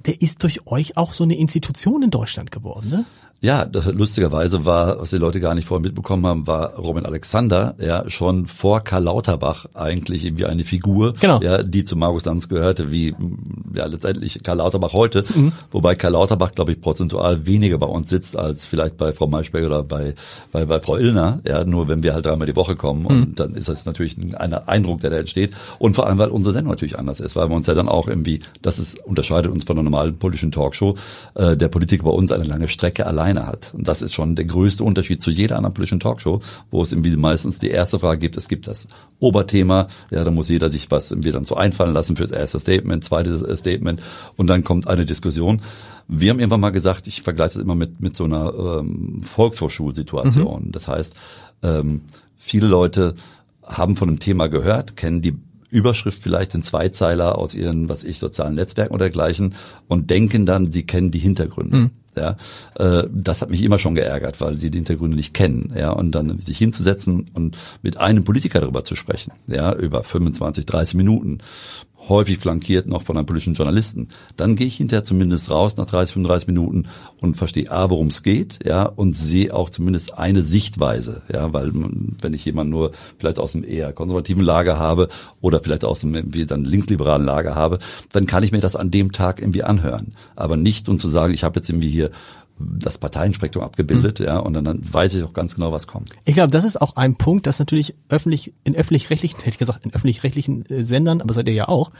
der 0.07 0.21
ist 0.23 0.43
durch 0.43 0.67
euch 0.67 0.97
auch 0.97 1.13
so 1.13 1.25
eine 1.25 1.37
Institution 1.37 2.03
in 2.03 2.11
Deutschland 2.11 2.51
geworden, 2.51 2.89
ne? 2.89 3.05
Ja, 3.43 3.65
das, 3.65 3.87
lustigerweise 3.87 4.67
war, 4.67 5.01
was 5.01 5.11
die 5.11 5.17
Leute 5.17 5.41
gar 5.41 5.55
nicht 5.55 5.67
vorher 5.67 5.81
mitbekommen 5.81 6.27
haben, 6.27 6.47
war 6.47 6.75
Robin 6.75 7.07
Alexander 7.07 7.75
ja 7.79 8.09
schon 8.11 8.47
vor 8.47 8.85
Karl 8.85 9.05
Lauterbach 9.05 9.65
eigentlich 9.73 10.27
irgendwie 10.27 10.45
eine 10.45 10.63
Figur, 10.63 11.15
genau. 11.19 11.41
ja, 11.41 11.63
die 11.63 11.85
zu 11.85 11.97
Markus 11.97 12.27
Lanz 12.27 12.51
gehörte, 12.51 12.93
wie 12.93 13.15
ja 13.75 13.87
letztendlich 13.87 14.43
Karl 14.43 14.59
Lauterbach 14.59 14.93
heute, 14.93 15.25
mhm. 15.35 15.53
wobei 15.71 15.95
Karl 15.95 16.13
Lauterbach, 16.13 16.53
glaube 16.55 16.73
ich, 16.73 16.83
prozentual 16.83 17.47
weniger 17.47 17.79
bei 17.79 17.87
uns 17.87 18.11
sitzt 18.11 18.37
als 18.37 18.67
vielleicht 18.67 18.99
bei 18.99 19.15
Frau 19.15 19.27
Maischberger 19.27 19.69
oder 19.69 19.83
bei, 19.85 20.15
bei, 20.53 20.67
bei 20.67 20.79
Frau 20.79 20.99
Illner, 20.99 21.41
ja, 21.49 21.65
nur 21.65 21.89
wenn 21.89 22.03
wir 22.03 22.13
halt 22.13 22.27
dreimal 22.27 22.47
die 22.47 22.57
Woche 22.57 22.77
kommen 22.77 23.01
mhm. 23.01 23.07
und 23.07 23.41
dann 23.41 23.55
ist 23.55 23.71
das 23.71 23.87
natürlich 23.87 24.19
ein 24.19 24.53
Eindruck, 24.53 25.01
der 25.01 25.09
da 25.09 25.17
entsteht 25.17 25.55
und 25.79 25.95
vor 25.95 26.07
allem, 26.07 26.19
weil 26.19 26.29
unsere 26.29 26.53
Sendung 26.53 26.73
natürlich 26.73 26.99
anders 26.99 27.21
ist, 27.21 27.37
weil 27.37 27.49
wir 27.49 27.57
uns 27.57 27.67
ja 27.67 27.73
dann 27.73 27.89
auch 27.89 28.07
irgendwie, 28.07 28.41
das 28.61 28.79
ist, 28.79 29.03
unterscheidet 29.07 29.51
uns 29.51 29.65
von 29.65 29.79
einer 29.79 29.85
normalen 29.85 30.19
politischen 30.19 30.53
Talkshow, 30.53 30.97
äh, 31.37 31.57
der 31.57 31.69
Politiker 31.69 32.05
bei 32.05 32.11
uns 32.11 32.33
eine 32.33 32.45
lange 32.45 32.69
Strecke 32.69 33.07
allein 33.07 33.30
alleine 33.31 33.47
hat. 33.47 33.73
Und 33.75 33.87
das 33.89 34.03
ist 34.03 34.13
schon 34.13 34.35
der 34.37 34.45
größte 34.45 34.85
Unterschied 34.85 35.23
zu 35.23 35.31
jeder 35.31 35.57
anderen 35.57 35.75
politischen 35.75 36.01
Talkshow, 36.01 36.41
wo 36.71 36.83
es 36.83 36.93
irgendwie 36.93 37.17
meistens 37.17 37.59
die 37.59 37.71
erste 37.71 37.99
Frage 37.99 38.19
gibt, 38.19 38.37
es 38.37 38.49
gibt 38.49 38.67
das 38.67 38.89
Oberthema, 39.19 39.89
ja, 40.11 40.25
da 40.25 40.31
muss 40.31 40.49
jeder 40.49 40.71
sich 40.71 40.91
was 40.91 41.11
irgendwie 41.11 41.33
dann 41.33 41.45
so 41.45 41.57
einfallen 41.57 41.95
lassen 41.95 42.17
fürs 42.17 42.31
erste 42.31 42.59
Statement, 42.59 43.05
zweites 43.05 43.43
äh, 43.43 43.57
Statement 43.57 44.01
und 44.37 44.47
dann 44.47 44.65
kommt 44.65 44.89
eine 44.89 45.07
Diskussion. 45.07 45.63
Wir 46.09 46.31
haben 46.31 46.41
irgendwann 46.41 46.61
mal 46.61 46.71
gesagt, 46.71 47.07
ich 47.07 47.23
vergleiche 47.23 47.55
das 47.55 47.63
immer 47.63 47.77
mit, 47.77 48.01
mit 48.01 48.17
so 48.17 48.25
einer 48.25 48.53
ähm, 48.81 49.23
Volkshochschulsituation. 49.23 50.67
Mhm. 50.67 50.73
Das 50.73 50.89
heißt, 50.89 51.15
ähm, 51.63 52.03
viele 52.37 52.67
Leute 52.67 53.15
haben 53.65 53.97
von 53.97 54.09
einem 54.09 54.19
Thema 54.19 54.49
gehört, 54.49 54.97
kennen 54.97 55.23
die 55.23 55.37
Überschrift 55.71 56.21
vielleicht 56.21 56.55
in 56.57 56.63
Zweizeiler 56.63 57.39
aus 57.39 57.55
ihren, 57.55 57.89
was 57.89 58.03
ich, 58.03 58.19
sozialen 58.19 58.57
Netzwerken 58.57 58.93
oder 58.93 59.05
dergleichen 59.05 59.55
und 59.87 60.11
denken 60.11 60.45
dann, 60.45 60.73
die 60.73 60.85
kennen 60.85 61.13
die 61.13 61.21
Hintergründe. 61.21 61.77
Mhm. 61.77 61.91
Ja, 62.17 62.37
äh, 62.75 63.05
das 63.13 63.41
hat 63.41 63.51
mich 63.51 63.63
immer 63.63 63.79
schon 63.79 63.95
geärgert, 63.95 64.41
weil 64.41 64.59
sie 64.59 64.71
die 64.71 64.79
Hintergründe 64.79 65.17
nicht 65.17 65.33
kennen. 65.33 65.73
Ja, 65.77 65.91
und 65.91 66.13
dann 66.13 66.41
sich 66.41 66.59
hinzusetzen 66.59 67.27
und 67.35 67.57
mit 67.83 67.99
einem 67.99 68.25
Politiker 68.25 68.61
darüber 68.61 68.83
zu 68.85 68.97
sprechen, 68.97 69.33
ja, 69.47 69.73
über 69.73 70.03
25, 70.03 70.67
30 70.67 70.95
Minuten 70.95 71.39
häufig 72.09 72.39
flankiert 72.39 72.87
noch 72.87 73.03
von 73.03 73.17
einem 73.17 73.27
politischen 73.27 73.55
Journalisten, 73.55 74.09
dann 74.37 74.57
gehe 74.57 74.67
ich 74.67 74.77
hinterher 74.77 75.05
zumindest 75.05 75.51
raus 75.51 75.77
nach 75.77 75.87
30, 75.87 76.15
35 76.15 76.49
Minuten 76.49 76.85
und 77.21 77.37
verstehe 77.37 77.71
A, 77.71 77.91
worum 77.91 78.09
es 78.09 78.23
geht, 78.23 78.61
ja, 78.67 78.85
und 78.85 79.15
sehe 79.15 79.55
auch 79.55 79.71
zumindest 79.71 80.19
eine 80.19 80.43
Sichtweise, 80.43 81.23
ja, 81.33 81.53
weil 81.53 81.73
wenn 81.75 82.35
ich 82.35 82.45
jemanden 82.45 82.71
nur 82.71 82.93
vielleicht 83.19 83.39
aus 83.39 83.53
dem 83.53 83.65
eher 83.65 83.93
konservativen 83.93 84.43
Lager 84.43 84.79
habe 84.79 85.09
oder 85.41 85.61
vielleicht 85.61 85.85
aus 85.85 86.01
dem 86.01 86.15
irgendwie 86.15 86.47
dann 86.47 86.65
linksliberalen 86.65 87.25
Lager 87.25 87.55
habe, 87.55 87.79
dann 88.13 88.27
kann 88.27 88.43
ich 88.43 88.53
mir 88.53 88.61
das 88.61 88.77
an 88.77 88.91
dem 88.91 89.13
Tag 89.13 89.41
irgendwie 89.41 89.63
anhören. 89.63 90.15
Aber 90.37 90.57
nicht 90.57 90.89
um 90.89 90.99
zu 90.99 91.09
sagen, 91.09 91.35
ich 91.35 91.45
habe 91.45 91.57
jetzt 91.57 91.69
irgendwie 91.69 91.91
hier 91.91 92.11
das 92.79 92.99
Parteienspektrum 92.99 93.63
abgebildet, 93.63 94.21
mhm. 94.21 94.27
ja, 94.27 94.39
und 94.39 94.55
dann, 94.55 94.65
dann 94.65 94.81
weiß 94.93 95.15
ich 95.15 95.23
auch 95.23 95.33
ganz 95.33 95.55
genau, 95.55 95.73
was 95.73 95.87
kommt. 95.87 96.11
Ich 96.25 96.35
glaube, 96.35 96.51
das 96.51 96.65
ist 96.65 96.81
auch 96.81 96.97
ein 96.97 97.17
Punkt, 97.17 97.47
dass 97.47 97.59
natürlich 97.59 97.95
öffentlich, 98.09 98.55
in 98.65 98.75
öffentlich-rechtlichen, 98.75 99.39
hätte 99.39 99.51
ich 99.51 99.59
gesagt, 99.59 99.85
in 99.85 99.93
öffentlich-rechtlichen 99.93 100.67
äh, 100.67 100.85
Sendern, 100.85 101.21
aber 101.21 101.33
seid 101.33 101.49
ihr 101.49 101.55
ja 101.55 101.69
auch, 101.69 101.91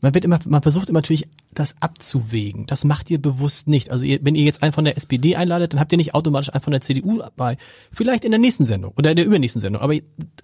man 0.00 0.14
wird 0.14 0.24
immer, 0.24 0.38
man 0.46 0.62
versucht 0.62 0.88
immer 0.88 0.98
natürlich, 0.98 1.26
das 1.54 1.74
abzuwägen. 1.80 2.66
Das 2.66 2.84
macht 2.84 3.10
ihr 3.10 3.20
bewusst 3.20 3.66
nicht. 3.66 3.90
Also 3.90 4.04
ihr, 4.04 4.20
wenn 4.22 4.34
ihr 4.34 4.44
jetzt 4.44 4.62
einen 4.62 4.72
von 4.72 4.84
der 4.84 4.96
SPD 4.96 5.34
einladet, 5.34 5.72
dann 5.72 5.80
habt 5.80 5.90
ihr 5.90 5.98
nicht 5.98 6.14
automatisch 6.14 6.52
einen 6.52 6.62
von 6.62 6.70
der 6.70 6.82
CDU 6.82 7.20
bei. 7.36 7.56
Vielleicht 7.90 8.24
in 8.24 8.30
der 8.30 8.38
nächsten 8.38 8.64
Sendung 8.64 8.92
oder 8.96 9.10
in 9.10 9.16
der 9.16 9.24
übernächsten 9.24 9.60
Sendung. 9.60 9.82
Aber 9.82 9.94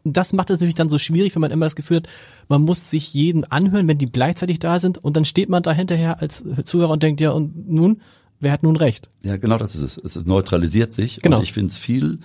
das 0.03 0.33
macht 0.33 0.51
es 0.51 0.55
natürlich 0.55 0.75
dann 0.75 0.91
so 0.91 0.99
schwierig, 0.99 1.35
wenn 1.35 1.41
man 1.41 1.53
immer 1.53 1.67
das 1.67 1.77
Gefühl 1.77 1.99
hat, 1.99 2.09
man 2.49 2.63
muss 2.63 2.91
sich 2.91 3.15
jeden 3.15 3.45
anhören, 3.45 3.87
wenn 3.87 3.99
die 3.99 4.11
gleichzeitig 4.11 4.59
da 4.59 4.79
sind 4.81 4.99
und 4.99 5.17
dann 5.17 5.25
steht 5.25 5.49
man 5.49 5.63
da 5.63 5.73
hinterher 5.73 6.21
als 6.21 6.43
Zuhörer 6.65 6.91
und 6.91 7.03
denkt, 7.03 7.21
ja, 7.21 7.31
und 7.31 7.69
nun, 7.69 8.01
wer 8.45 8.53
hat 8.53 8.63
nun 8.63 8.77
recht? 8.77 9.09
Ja, 9.23 9.37
genau 9.37 9.59
das 9.59 9.75
ist 9.75 9.99
es. 9.99 10.17
Es 10.17 10.25
neutralisiert 10.27 10.93
sich. 10.93 11.21
Genau. 11.21 11.39
Und 11.39 11.43
ich 11.43 11.53
finde 11.53 11.71
es 11.73 11.79
viel 11.79 12.21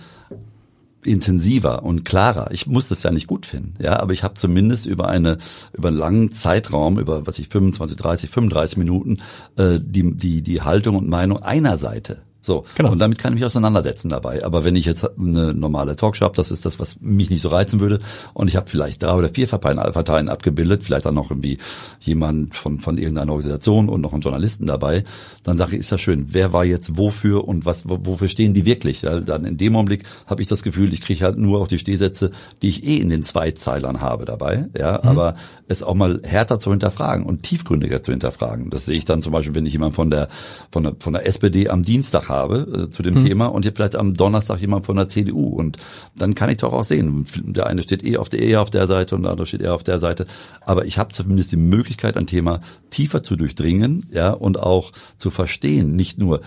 intensiver 1.03 1.83
und 1.83 2.03
klarer. 2.03 2.51
Ich 2.51 2.67
muss 2.67 2.89
das 2.89 3.03
ja 3.03 3.11
nicht 3.11 3.27
gut 3.27 3.45
finden, 3.45 3.75
ja, 3.81 3.99
aber 3.99 4.13
ich 4.13 4.23
habe 4.23 4.33
zumindest 4.33 4.85
über 4.85 5.07
eine 5.07 5.37
über 5.73 5.87
einen 5.87 5.97
langen 5.97 6.31
Zeitraum, 6.31 6.99
über 6.99 7.25
was 7.25 7.39
ich 7.39 7.47
25, 7.47 7.97
30, 7.97 8.29
35 8.29 8.77
Minuten 8.77 9.17
äh, 9.55 9.79
die 9.81 10.13
die 10.15 10.41
die 10.41 10.61
Haltung 10.61 10.97
und 10.97 11.07
Meinung 11.07 11.41
einer 11.41 11.77
Seite 11.77 12.21
so, 12.41 12.63
genau. 12.75 12.91
und 12.91 12.99
damit 12.99 13.17
kann 13.17 13.33
ich 13.33 13.39
mich 13.39 13.45
auseinandersetzen 13.45 14.09
dabei. 14.09 14.45
Aber 14.45 14.63
wenn 14.63 14.75
ich 14.75 14.85
jetzt 14.85 15.05
eine 15.19 15.53
normale 15.53 15.95
Talkshow 15.95 16.25
habe, 16.25 16.35
das 16.35 16.51
ist 16.51 16.65
das, 16.65 16.79
was 16.79 17.01
mich 17.01 17.29
nicht 17.29 17.41
so 17.41 17.49
reizen 17.49 17.79
würde, 17.79 17.99
und 18.33 18.47
ich 18.47 18.55
habe 18.55 18.69
vielleicht 18.69 19.03
drei 19.03 19.13
oder 19.13 19.29
vier 19.29 19.47
Parteien 19.47 20.29
abgebildet, 20.29 20.83
vielleicht 20.83 21.05
dann 21.05 21.15
noch 21.15 21.31
irgendwie 21.31 21.57
jemand 21.99 22.55
von, 22.55 22.79
von 22.79 22.97
irgendeiner 22.97 23.33
Organisation 23.33 23.89
und 23.89 24.01
noch 24.01 24.13
einen 24.13 24.21
Journalisten 24.21 24.67
dabei, 24.67 25.03
dann 25.43 25.57
sage 25.57 25.75
ich, 25.75 25.81
ist 25.81 25.91
das 25.91 25.99
schön, 25.99 26.27
wer 26.29 26.53
war 26.53 26.63
jetzt 26.63 26.97
wofür 26.97 27.47
und 27.47 27.65
was, 27.65 27.83
wofür 27.85 28.29
stehen 28.29 28.53
die 28.53 28.65
wirklich? 28.65 29.01
Ja, 29.01 29.19
dann 29.19 29.43
in 29.43 29.57
dem 29.57 29.75
Augenblick 29.75 30.03
habe 30.25 30.41
ich 30.41 30.47
das 30.47 30.63
Gefühl, 30.63 30.93
ich 30.93 31.01
kriege 31.01 31.25
halt 31.25 31.37
nur 31.37 31.59
auch 31.59 31.67
die 31.67 31.79
Stehsätze, 31.79 32.31
die 32.61 32.69
ich 32.69 32.85
eh 32.85 32.97
in 32.97 33.09
den 33.09 33.23
Zweizeilern 33.23 34.01
habe 34.01 34.23
dabei, 34.23 34.69
ja, 34.77 34.99
mhm. 35.03 35.09
aber 35.09 35.35
es 35.67 35.83
auch 35.83 35.95
mal 35.95 36.21
härter 36.23 36.59
zu 36.59 36.71
hinterfragen 36.71 37.25
und 37.25 37.43
tiefgründiger 37.43 38.01
zu 38.01 38.11
hinterfragen. 38.11 38.69
Das 38.69 38.85
sehe 38.85 38.97
ich 38.97 39.05
dann 39.05 39.21
zum 39.21 39.33
Beispiel, 39.33 39.55
wenn 39.55 39.65
ich 39.65 39.73
jemand 39.73 39.95
von 39.95 40.09
der, 40.09 40.29
von 40.71 40.83
der, 40.83 40.95
von 40.99 41.13
der 41.13 41.27
SPD 41.27 41.69
am 41.69 41.83
Dienstag 41.83 42.28
habe 42.29 42.85
äh, 42.85 42.89
zu 42.89 43.03
dem 43.03 43.15
mhm. 43.15 43.25
Thema 43.25 43.47
und 43.47 43.63
hier 43.63 43.73
vielleicht 43.75 43.95
am 43.95 44.13
Donnerstag 44.13 44.61
jemand 44.61 44.85
von 44.85 44.95
der 44.95 45.07
CDU 45.07 45.47
und 45.47 45.77
dann 46.15 46.35
kann 46.35 46.49
ich 46.49 46.57
doch 46.57 46.71
auch 46.71 46.83
sehen, 46.83 47.27
der 47.35 47.67
eine 47.67 47.81
steht 47.81 48.03
eh 48.03 48.17
auf 48.17 48.29
der 48.29 48.41
eher 48.41 48.61
auf 48.61 48.69
der 48.69 48.87
Seite 48.87 49.15
und 49.15 49.23
der 49.23 49.31
andere 49.31 49.47
steht 49.47 49.61
eher 49.61 49.73
auf 49.73 49.83
der 49.83 49.99
Seite, 49.99 50.25
aber 50.61 50.85
ich 50.85 50.97
habe 50.97 51.13
zumindest 51.13 51.51
die 51.51 51.57
Möglichkeit 51.57 52.15
ein 52.15 52.27
Thema 52.27 52.61
tiefer 52.89 53.23
zu 53.23 53.35
durchdringen, 53.35 54.05
ja, 54.11 54.31
und 54.31 54.59
auch 54.59 54.91
zu 55.17 55.31
verstehen, 55.31 55.95
nicht 55.95 56.17
nur 56.17 56.41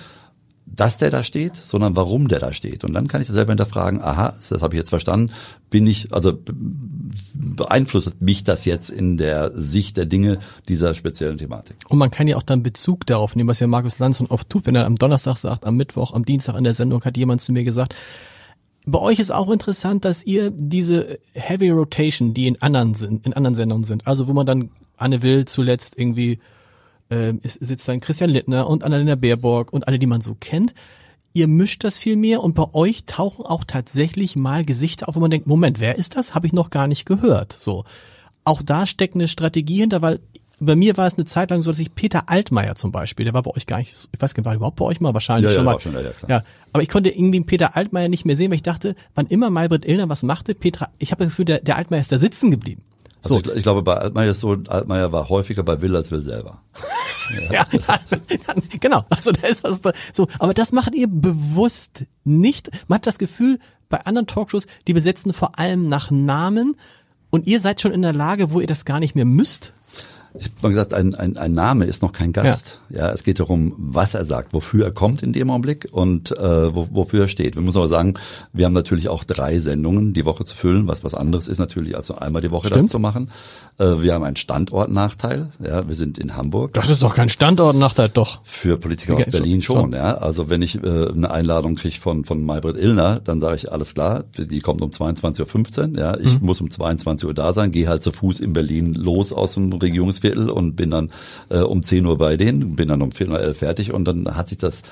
dass 0.66 0.96
der 0.96 1.10
da 1.10 1.22
steht, 1.22 1.56
sondern 1.56 1.96
warum 1.96 2.28
der 2.28 2.38
da 2.38 2.52
steht. 2.52 2.84
Und 2.84 2.94
dann 2.94 3.08
kann 3.08 3.20
ich 3.20 3.28
selber 3.28 3.52
hinterfragen, 3.52 4.02
aha, 4.02 4.34
das 4.48 4.62
habe 4.62 4.74
ich 4.74 4.78
jetzt 4.78 4.88
verstanden, 4.90 5.32
bin 5.70 5.86
ich, 5.86 6.14
also 6.14 6.38
beeinflusst 7.34 8.20
mich 8.22 8.44
das 8.44 8.64
jetzt 8.64 8.90
in 8.90 9.16
der 9.16 9.52
Sicht 9.54 9.96
der 9.96 10.06
Dinge 10.06 10.38
dieser 10.68 10.94
speziellen 10.94 11.38
Thematik. 11.38 11.76
Und 11.88 11.98
man 11.98 12.10
kann 12.10 12.26
ja 12.26 12.36
auch 12.36 12.42
dann 12.42 12.62
Bezug 12.62 13.06
darauf 13.06 13.36
nehmen, 13.36 13.48
was 13.48 13.60
ja 13.60 13.66
Markus 13.66 13.98
Lanz 13.98 14.22
oft 14.28 14.48
tut, 14.48 14.66
wenn 14.66 14.74
er 14.74 14.86
am 14.86 14.96
Donnerstag 14.96 15.36
sagt, 15.36 15.64
am 15.66 15.76
Mittwoch, 15.76 16.14
am 16.14 16.24
Dienstag 16.24 16.56
in 16.56 16.64
der 16.64 16.74
Sendung 16.74 17.04
hat 17.04 17.16
jemand 17.16 17.40
zu 17.40 17.52
mir 17.52 17.64
gesagt, 17.64 17.94
bei 18.84 18.98
euch 18.98 19.18
ist 19.20 19.30
auch 19.30 19.50
interessant, 19.50 20.04
dass 20.04 20.24
ihr 20.24 20.50
diese 20.50 21.18
Heavy 21.34 21.70
Rotation, 21.70 22.34
die 22.34 22.48
in 22.48 22.60
anderen 22.60 22.94
in 23.22 23.32
anderen 23.32 23.54
Sendungen 23.54 23.84
sind, 23.84 24.06
also 24.06 24.26
wo 24.26 24.32
man 24.32 24.46
dann 24.46 24.70
Anne 24.96 25.22
Will 25.22 25.44
zuletzt 25.44 25.94
irgendwie 25.96 26.40
äh, 27.12 27.34
sitzt 27.42 27.88
dann 27.88 28.00
Christian 28.00 28.30
Littner 28.30 28.66
und 28.66 28.84
Annalena 28.84 29.14
Baerbock 29.14 29.72
und 29.72 29.86
alle, 29.86 29.98
die 29.98 30.06
man 30.06 30.22
so 30.22 30.34
kennt. 30.38 30.74
Ihr 31.34 31.46
mischt 31.46 31.84
das 31.84 31.96
viel 31.96 32.16
mehr 32.16 32.42
und 32.42 32.54
bei 32.54 32.66
euch 32.72 33.04
tauchen 33.06 33.46
auch 33.46 33.64
tatsächlich 33.64 34.36
mal 34.36 34.64
Gesichter 34.64 35.08
auf, 35.08 35.16
wo 35.16 35.20
man 35.20 35.30
denkt, 35.30 35.46
Moment, 35.46 35.80
wer 35.80 35.96
ist 35.96 36.16
das? 36.16 36.34
Habe 36.34 36.46
ich 36.46 36.52
noch 36.52 36.70
gar 36.70 36.86
nicht 36.86 37.06
gehört. 37.06 37.52
So. 37.58 37.84
Auch 38.44 38.62
da 38.62 38.86
steckt 38.86 39.14
eine 39.14 39.28
Strategie 39.28 39.80
hinter, 39.80 40.02
weil 40.02 40.20
bei 40.58 40.76
mir 40.76 40.96
war 40.96 41.06
es 41.06 41.14
eine 41.14 41.24
Zeit 41.24 41.50
lang 41.50 41.62
so, 41.62 41.70
dass 41.70 41.78
ich 41.80 41.94
Peter 41.94 42.28
Altmaier 42.28 42.76
zum 42.76 42.92
Beispiel, 42.92 43.24
der 43.24 43.34
war 43.34 43.42
bei 43.42 43.50
euch 43.50 43.66
gar 43.66 43.78
nicht, 43.78 44.08
ich 44.12 44.20
weiß 44.20 44.34
gar 44.34 44.42
nicht, 44.42 44.46
war 44.46 44.54
überhaupt 44.54 44.76
bei 44.76 44.84
euch 44.84 45.00
mal? 45.00 45.12
Wahrscheinlich 45.12 45.50
ja, 45.50 45.56
schon 45.56 45.64
ja, 45.66 45.72
mal. 45.72 45.80
Schon, 45.80 45.94
ja, 45.94 46.10
klar. 46.10 46.30
ja, 46.30 46.44
aber 46.72 46.82
ich 46.82 46.88
konnte 46.88 47.10
irgendwie 47.10 47.40
Peter 47.40 47.76
Altmaier 47.76 48.08
nicht 48.08 48.24
mehr 48.24 48.36
sehen, 48.36 48.50
weil 48.50 48.56
ich 48.56 48.62
dachte, 48.62 48.94
wann 49.14 49.26
immer 49.26 49.50
Maybrit 49.50 49.84
Illner 49.84 50.08
was 50.08 50.22
machte, 50.22 50.54
Petra, 50.54 50.90
ich 50.98 51.10
habe 51.10 51.24
das 51.24 51.32
Gefühl, 51.32 51.46
der, 51.46 51.60
der 51.60 51.76
Altmaier 51.76 52.00
ist 52.00 52.12
da 52.12 52.18
sitzen 52.18 52.50
geblieben. 52.50 52.82
Also 53.22 53.34
so. 53.34 53.40
ich, 53.40 53.56
ich, 53.58 53.62
glaube, 53.62 53.82
bei 53.82 53.94
Altmaier 53.94 54.30
ist 54.30 54.40
so, 54.40 54.56
Altmaier 54.68 55.12
war 55.12 55.28
häufiger 55.28 55.62
bei 55.62 55.80
Will 55.80 55.94
als 55.94 56.10
Will 56.10 56.22
selber. 56.22 56.60
ja, 57.50 57.66
ja 57.72 57.98
genau. 58.80 59.04
Also 59.10 59.32
da 59.32 59.46
ist 59.46 59.64
was 59.64 59.80
da, 59.80 59.92
so. 60.12 60.26
Aber 60.38 60.54
das 60.54 60.72
macht 60.72 60.94
ihr 60.94 61.08
bewusst 61.08 62.04
nicht. 62.24 62.70
Man 62.88 62.96
hat 62.96 63.06
das 63.06 63.18
Gefühl, 63.18 63.58
bei 63.88 64.00
anderen 64.00 64.26
Talkshows, 64.26 64.66
die 64.86 64.92
besetzen 64.92 65.32
vor 65.32 65.58
allem 65.58 65.88
nach 65.88 66.10
Namen 66.10 66.76
und 67.30 67.46
ihr 67.46 67.60
seid 67.60 67.80
schon 67.80 67.92
in 67.92 68.02
der 68.02 68.12
Lage, 68.12 68.50
wo 68.50 68.60
ihr 68.60 68.66
das 68.66 68.84
gar 68.84 69.00
nicht 69.00 69.14
mehr 69.14 69.24
müsst. 69.24 69.72
Ich 70.34 70.46
habe 70.46 70.54
mal 70.62 70.68
gesagt, 70.70 70.94
ein, 70.94 71.14
ein, 71.14 71.36
ein 71.36 71.52
Name 71.52 71.84
ist 71.84 72.02
noch 72.02 72.12
kein 72.12 72.32
Gast. 72.32 72.80
Ja. 72.88 72.98
ja, 72.98 73.10
es 73.10 73.22
geht 73.22 73.38
darum, 73.38 73.74
was 73.76 74.14
er 74.14 74.24
sagt, 74.24 74.52
wofür 74.52 74.86
er 74.86 74.90
kommt 74.90 75.22
in 75.22 75.32
dem 75.32 75.50
Augenblick 75.50 75.88
und 75.92 76.32
äh, 76.32 76.74
wo, 76.74 76.88
wofür 76.90 77.22
er 77.24 77.28
steht. 77.28 77.54
Wir 77.54 77.62
müssen 77.62 77.78
aber 77.78 77.88
sagen, 77.88 78.14
wir 78.52 78.64
haben 78.64 78.72
natürlich 78.72 79.08
auch 79.08 79.24
drei 79.24 79.58
Sendungen 79.58 80.14
die 80.14 80.24
Woche 80.24 80.44
zu 80.44 80.56
füllen, 80.56 80.88
was 80.88 81.04
was 81.04 81.14
anderes 81.14 81.48
ist 81.48 81.58
natürlich, 81.58 81.96
als 81.96 82.08
nur 82.08 82.22
einmal 82.22 82.40
die 82.40 82.50
Woche 82.50 82.68
Stimmt. 82.68 82.84
das 82.84 82.90
zu 82.90 82.98
machen. 82.98 83.30
Äh, 83.78 84.00
wir 84.00 84.14
haben 84.14 84.24
einen 84.24 84.36
Standortnachteil. 84.36 85.50
Ja, 85.62 85.86
wir 85.86 85.94
sind 85.94 86.18
in 86.18 86.36
Hamburg. 86.36 86.72
Das 86.74 86.88
ist 86.88 87.02
doch 87.02 87.14
kein 87.14 87.28
Standortnachteil, 87.28 88.08
doch. 88.08 88.40
Für 88.44 88.78
Politiker 88.78 89.16
aus 89.16 89.26
Berlin 89.26 89.60
schon, 89.60 89.80
schon, 89.80 89.92
ja. 89.92 90.14
Also 90.14 90.48
wenn 90.48 90.62
ich 90.62 90.82
äh, 90.82 91.08
eine 91.08 91.30
Einladung 91.30 91.74
kriege 91.74 91.98
von 91.98 92.24
von 92.24 92.42
Maybrit 92.44 92.78
Illner, 92.78 93.20
dann 93.20 93.40
sage 93.40 93.56
ich 93.56 93.70
alles 93.70 93.94
klar, 93.94 94.24
die 94.38 94.60
kommt 94.60 94.80
um 94.80 94.90
22.15 94.90 95.92
Uhr. 95.92 95.98
Ja, 95.98 96.16
ich 96.18 96.40
mhm. 96.40 96.46
muss 96.46 96.60
um 96.60 96.70
22 96.70 97.28
Uhr 97.28 97.34
da 97.34 97.52
sein, 97.52 97.70
gehe 97.70 97.88
halt 97.88 98.02
zu 98.02 98.12
Fuß 98.12 98.40
in 98.40 98.54
Berlin 98.54 98.94
los 98.94 99.32
aus 99.32 99.54
dem 99.54 99.72
Regierungs 99.72 100.21
Viertel 100.22 100.48
und 100.48 100.76
bin 100.76 100.90
dann 100.90 101.10
äh, 101.50 101.58
um 101.58 101.82
10 101.82 102.06
Uhr 102.06 102.16
bei 102.16 102.36
denen, 102.36 102.76
bin 102.76 102.88
dann 102.88 103.02
um 103.02 103.12
4 103.12 103.28
Uhr 103.28 103.40
11 103.40 103.58
fertig 103.58 103.92
und 103.92 104.04
dann 104.04 104.34
hat 104.34 104.48
sich 104.48 104.58
das, 104.58 104.82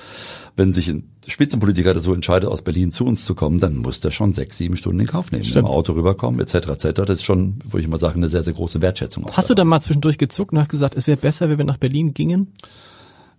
wenn 0.55 0.73
sich 0.73 0.89
ein 0.89 1.09
Spitzenpolitiker 1.27 1.99
so 1.99 2.13
entscheidet, 2.13 2.49
aus 2.49 2.61
Berlin 2.61 2.91
zu 2.91 3.05
uns 3.05 3.25
zu 3.25 3.35
kommen, 3.35 3.59
dann 3.59 3.77
muss 3.77 4.01
der 4.01 4.11
schon 4.11 4.33
sechs, 4.33 4.57
sieben 4.57 4.77
Stunden 4.77 4.99
in 4.99 5.07
Kauf 5.07 5.31
nehmen, 5.31 5.43
Stimmt. 5.43 5.67
im 5.67 5.73
Auto 5.73 5.93
rüberkommen, 5.93 6.39
etc. 6.39 6.55
etc. 6.55 7.01
Das 7.05 7.19
ist 7.19 7.23
schon, 7.23 7.59
würde 7.63 7.81
ich 7.81 7.87
mal 7.87 7.97
sagen, 7.97 8.19
eine 8.19 8.29
sehr, 8.29 8.43
sehr 8.43 8.53
große 8.53 8.81
Wertschätzung. 8.81 9.25
Hast 9.31 9.49
du 9.49 9.53
da 9.53 9.63
mal 9.63 9.81
zwischendurch 9.81 10.17
gezuckt 10.17 10.53
und 10.53 10.59
hast 10.59 10.69
gesagt, 10.69 10.95
es 10.95 11.07
wäre 11.07 11.17
besser, 11.17 11.49
wenn 11.49 11.57
wir 11.57 11.65
nach 11.65 11.77
Berlin 11.77 12.13
gingen? 12.13 12.53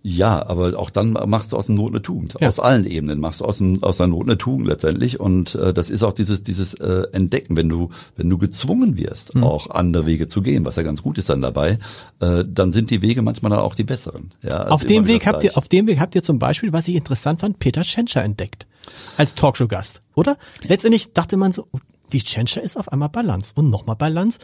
Ja, 0.05 0.45
aber 0.45 0.77
auch 0.77 0.89
dann 0.89 1.13
machst 1.13 1.53
du 1.53 1.57
aus 1.57 1.67
dem 1.67 1.75
Not 1.75 1.93
eine 1.93 2.01
Tugend. 2.01 2.35
Ja. 2.41 2.49
Aus 2.49 2.59
allen 2.59 2.85
Ebenen 2.85 3.21
machst 3.21 3.39
du 3.39 3.45
aus, 3.45 3.59
dem, 3.59 3.81
aus 3.83 3.97
der 3.97 4.07
Not 4.07 4.23
eine 4.23 4.37
Tugend 4.37 4.67
letztendlich. 4.67 5.17
Und 5.21 5.55
äh, 5.55 5.73
das 5.73 5.89
ist 5.89 6.03
auch 6.03 6.11
dieses, 6.11 6.43
dieses 6.43 6.73
äh, 6.73 7.03
Entdecken, 7.13 7.55
wenn 7.55 7.69
du, 7.69 7.89
wenn 8.17 8.29
du 8.29 8.37
gezwungen 8.37 8.97
wirst, 8.97 9.33
mhm. 9.33 9.45
auch 9.45 9.69
andere 9.69 10.05
Wege 10.05 10.27
zu 10.27 10.41
gehen, 10.41 10.65
was 10.65 10.75
ja 10.75 10.83
ganz 10.83 11.01
gut 11.01 11.17
ist 11.17 11.29
dann 11.29 11.41
dabei, 11.41 11.79
äh, 12.19 12.43
dann 12.45 12.73
sind 12.73 12.91
die 12.91 13.01
Wege 13.01 13.21
manchmal 13.21 13.51
dann 13.51 13.59
auch 13.59 13.75
die 13.75 13.85
besseren. 13.85 14.31
Ja, 14.43 14.67
auf 14.67 14.83
dem 14.83 15.07
Weg 15.07 15.25
habt 15.25 15.41
ihr, 15.45 15.57
auf 15.57 15.69
dem 15.69 15.87
Weg 15.87 16.01
habt 16.01 16.15
ihr 16.15 16.23
zum 16.23 16.37
Beispiel, 16.37 16.73
was 16.73 16.89
ich 16.89 16.95
interessant 16.95 17.39
fand, 17.39 17.59
Peter 17.59 17.83
Tschentscher 17.83 18.23
entdeckt. 18.23 18.67
Als 19.15 19.35
Talkshow-Gast, 19.35 20.01
oder? 20.15 20.35
Letztendlich 20.67 21.13
dachte 21.13 21.37
man 21.37 21.53
so, 21.53 21.69
die 22.11 22.21
Tschentscher 22.21 22.61
ist 22.61 22.75
auf 22.75 22.91
einmal 22.91 23.07
Balance 23.09 23.53
und 23.55 23.69
nochmal 23.69 23.95
Balance. 23.95 24.39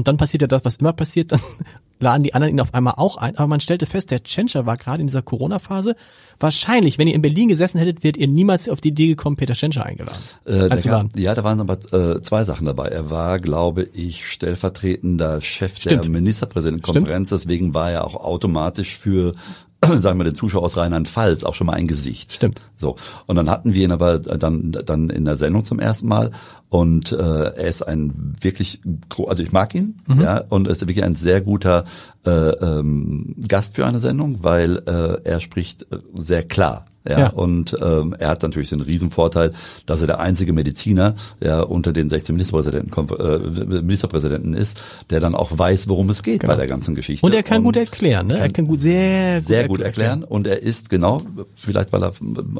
Und 0.00 0.08
dann 0.08 0.16
passiert 0.16 0.40
ja 0.40 0.48
das, 0.48 0.64
was 0.64 0.76
immer 0.76 0.94
passiert, 0.94 1.32
dann 1.32 1.40
laden 2.00 2.22
die 2.22 2.32
anderen 2.32 2.54
ihn 2.54 2.60
auf 2.60 2.72
einmal 2.72 2.94
auch 2.96 3.18
ein. 3.18 3.36
Aber 3.36 3.48
man 3.48 3.60
stellte 3.60 3.84
fest, 3.84 4.10
der 4.10 4.22
Tschentscher 4.22 4.64
war 4.64 4.78
gerade 4.78 5.02
in 5.02 5.08
dieser 5.08 5.20
Corona-Phase. 5.20 5.94
Wahrscheinlich, 6.38 6.96
wenn 6.96 7.06
ihr 7.06 7.14
in 7.14 7.20
Berlin 7.20 7.48
gesessen 7.48 7.76
hättet, 7.76 8.02
wärt 8.02 8.16
ihr 8.16 8.26
niemals 8.26 8.66
auf 8.70 8.80
die 8.80 8.88
Idee 8.88 9.08
gekommen, 9.08 9.36
Peter 9.36 9.52
Tschentscher 9.52 9.84
eingeladen. 9.84 10.18
Äh, 10.46 10.70
gab, 10.70 11.18
ja, 11.18 11.34
da 11.34 11.44
waren 11.44 11.60
aber 11.60 11.74
äh, 11.92 12.22
zwei 12.22 12.44
Sachen 12.44 12.64
dabei. 12.64 12.88
Er 12.88 13.10
war, 13.10 13.38
glaube 13.40 13.82
ich, 13.92 14.26
stellvertretender 14.26 15.42
Chef 15.42 15.76
Stimmt. 15.76 16.04
der 16.04 16.10
Ministerpräsidentenkonferenz. 16.10 17.28
Stimmt. 17.28 17.42
Deswegen 17.42 17.74
war 17.74 17.90
er 17.90 18.06
auch 18.06 18.14
automatisch 18.14 18.96
für 18.96 19.34
sagen 19.96 20.18
wir 20.18 20.24
den 20.24 20.34
Zuschauer 20.34 20.62
aus 20.62 20.76
Rheinland-Pfalz 20.76 21.44
auch 21.44 21.54
schon 21.54 21.66
mal 21.66 21.74
ein 21.74 21.86
Gesicht. 21.86 22.32
Stimmt. 22.32 22.60
So 22.76 22.96
und 23.26 23.36
dann 23.36 23.48
hatten 23.48 23.74
wir 23.74 23.84
ihn 23.84 23.92
aber 23.92 24.18
dann 24.18 24.72
dann 24.72 25.10
in 25.10 25.24
der 25.24 25.36
Sendung 25.36 25.64
zum 25.64 25.78
ersten 25.78 26.08
Mal 26.08 26.32
und 26.68 27.12
äh, 27.12 27.16
er 27.16 27.68
ist 27.68 27.82
ein 27.82 28.32
wirklich 28.40 28.80
also 29.26 29.42
ich 29.42 29.52
mag 29.52 29.74
ihn 29.74 29.98
mhm. 30.06 30.20
ja 30.20 30.44
und 30.48 30.66
er 30.66 30.72
ist 30.72 30.80
wirklich 30.82 31.04
ein 31.04 31.14
sehr 31.14 31.40
guter 31.40 31.84
äh, 32.26 32.30
ähm, 32.30 33.36
Gast 33.46 33.76
für 33.76 33.86
eine 33.86 34.00
Sendung, 34.00 34.42
weil 34.42 34.82
äh, 34.86 35.28
er 35.28 35.40
spricht 35.40 35.86
sehr 36.14 36.42
klar 36.42 36.86
ja, 37.08 37.18
ja. 37.18 37.28
Und 37.30 37.76
ähm, 37.80 38.14
er 38.18 38.28
hat 38.28 38.42
natürlich 38.42 38.68
den 38.68 38.82
Riesenvorteil, 38.82 39.52
dass 39.86 40.02
er 40.02 40.06
der 40.06 40.20
einzige 40.20 40.52
Mediziner 40.52 41.14
ja, 41.42 41.62
unter 41.62 41.92
den 41.92 42.10
16 42.10 42.34
Ministerpräsidenten, 42.34 43.08
äh, 43.18 43.80
Ministerpräsidenten 43.82 44.54
ist, 44.54 44.80
der 45.08 45.20
dann 45.20 45.34
auch 45.34 45.56
weiß, 45.56 45.88
worum 45.88 46.10
es 46.10 46.22
geht 46.22 46.40
genau. 46.40 46.52
bei 46.52 46.58
der 46.58 46.66
ganzen 46.66 46.94
Geschichte. 46.94 47.24
Und 47.24 47.34
er 47.34 47.42
kann 47.42 47.58
und 47.58 47.64
gut 47.64 47.76
erklären, 47.76 48.26
ne? 48.26 48.38
Er 48.38 48.50
kann 48.50 48.66
gut, 48.66 48.78
sehr 48.78 49.38
gut, 49.38 49.46
sehr 49.46 49.68
gut 49.68 49.80
erklären. 49.80 50.24
Und 50.24 50.46
er 50.46 50.62
ist 50.62 50.90
genau, 50.90 51.22
vielleicht 51.54 51.92
weil 51.92 52.04
er 52.04 52.12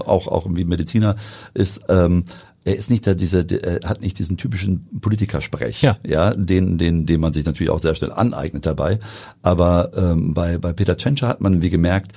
auch 0.07 0.27
auch 0.27 0.47
wie 0.49 0.65
Mediziner 0.65 1.17
ist, 1.53 1.83
ähm, 1.89 2.25
er 2.65 2.77
ist 2.77 2.91
nicht 2.91 3.07
da 3.07 3.15
diese, 3.15 3.47
er 3.63 3.89
hat 3.89 4.03
nicht 4.03 4.19
diesen 4.19 4.37
typischen 4.37 4.87
Politikersprech, 5.01 5.81
ja, 5.81 5.97
ja 6.07 6.35
den, 6.35 6.77
den, 6.77 7.07
den 7.07 7.21
man 7.21 7.33
sich 7.33 7.47
natürlich 7.47 7.71
auch 7.71 7.81
sehr 7.81 7.95
schnell 7.95 8.13
aneignet 8.13 8.67
dabei. 8.67 8.99
Aber 9.43 9.93
ähm, 9.97 10.35
bei, 10.35 10.59
bei 10.59 10.73
Peter 10.73 10.97
Tschentscher 10.97 11.29
hat 11.29 11.41
man 11.41 11.63
wie 11.63 11.71
gemerkt, 11.71 12.13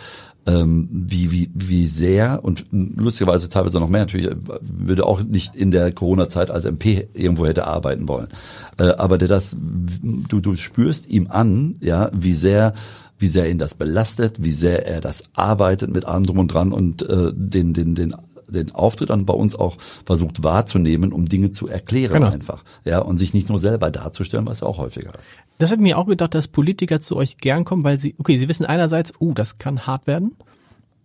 ähm, 0.45 0.89
wie, 0.91 1.32
wie, 1.32 1.49
wie 1.53 1.88
sehr 1.88 2.43
und 2.43 2.65
lustigerweise 2.71 3.49
teilweise 3.49 3.79
noch 3.79 3.89
mehr 3.89 4.01
natürlich, 4.01 4.29
würde 4.62 5.06
auch 5.06 5.23
nicht 5.23 5.56
in 5.56 5.71
der 5.71 5.91
Corona-Zeit 5.91 6.51
als 6.51 6.65
MP 6.65 7.08
irgendwo 7.13 7.45
hätte 7.45 7.67
arbeiten 7.67 8.08
wollen. 8.08 8.27
Äh, 8.77 8.89
aber 8.97 9.17
der 9.17 9.27
das, 9.27 9.56
du, 9.60 10.39
du 10.39 10.56
spürst 10.56 11.10
ihm 11.10 11.27
an, 11.29 11.75
ja, 11.79 12.10
wie 12.13 12.34
sehr 12.34 12.73
wie 13.19 13.27
sehr 13.29 13.49
ihn 13.49 13.58
das 13.58 13.75
belastet, 13.75 14.43
wie 14.43 14.51
sehr 14.51 14.86
er 14.86 14.99
das 14.99 15.23
arbeitet 15.34 15.89
mit 15.89 16.03
allem 16.03 16.38
und 16.38 16.47
dran 16.49 16.73
und 16.73 17.03
äh, 17.03 17.32
den, 17.34 17.73
den, 17.73 17.95
den 17.95 18.13
den 18.47 18.73
Auftritt 18.73 19.10
dann 19.10 19.25
bei 19.25 19.34
uns 19.34 19.56
auch 19.56 19.77
versucht 20.06 20.43
wahrzunehmen, 20.43 21.12
um 21.12 21.25
Dinge 21.25 21.51
zu 21.51 21.67
erklären 21.67 22.13
genau. 22.13 22.32
einfach. 22.32 22.63
Ja, 22.86 22.99
und 22.99 23.17
sich 23.17 23.34
nicht 23.34 23.49
nur 23.49 23.60
selber 23.60 23.91
darzustellen, 23.91 24.45
was 24.45 24.62
ja 24.62 24.67
auch 24.67 24.77
häufiger 24.77 25.12
ist. 25.19 25.36
Das 25.60 25.71
hat 25.71 25.79
mir 25.79 25.97
auch 25.97 26.08
gedacht, 26.08 26.34
dass 26.36 26.47
Politiker 26.47 27.01
zu 27.01 27.15
euch 27.15 27.38
gern 27.38 27.65
kommen, 27.65 27.84
weil 27.84 27.99
sie, 27.99 28.15
okay, 28.17 28.38
sie 28.38 28.49
wissen 28.49 28.65
einerseits, 28.65 29.13
uh, 29.19 29.34
das 29.34 29.58
kann 29.58 29.86
hart 29.88 30.08
werden, 30.08 30.36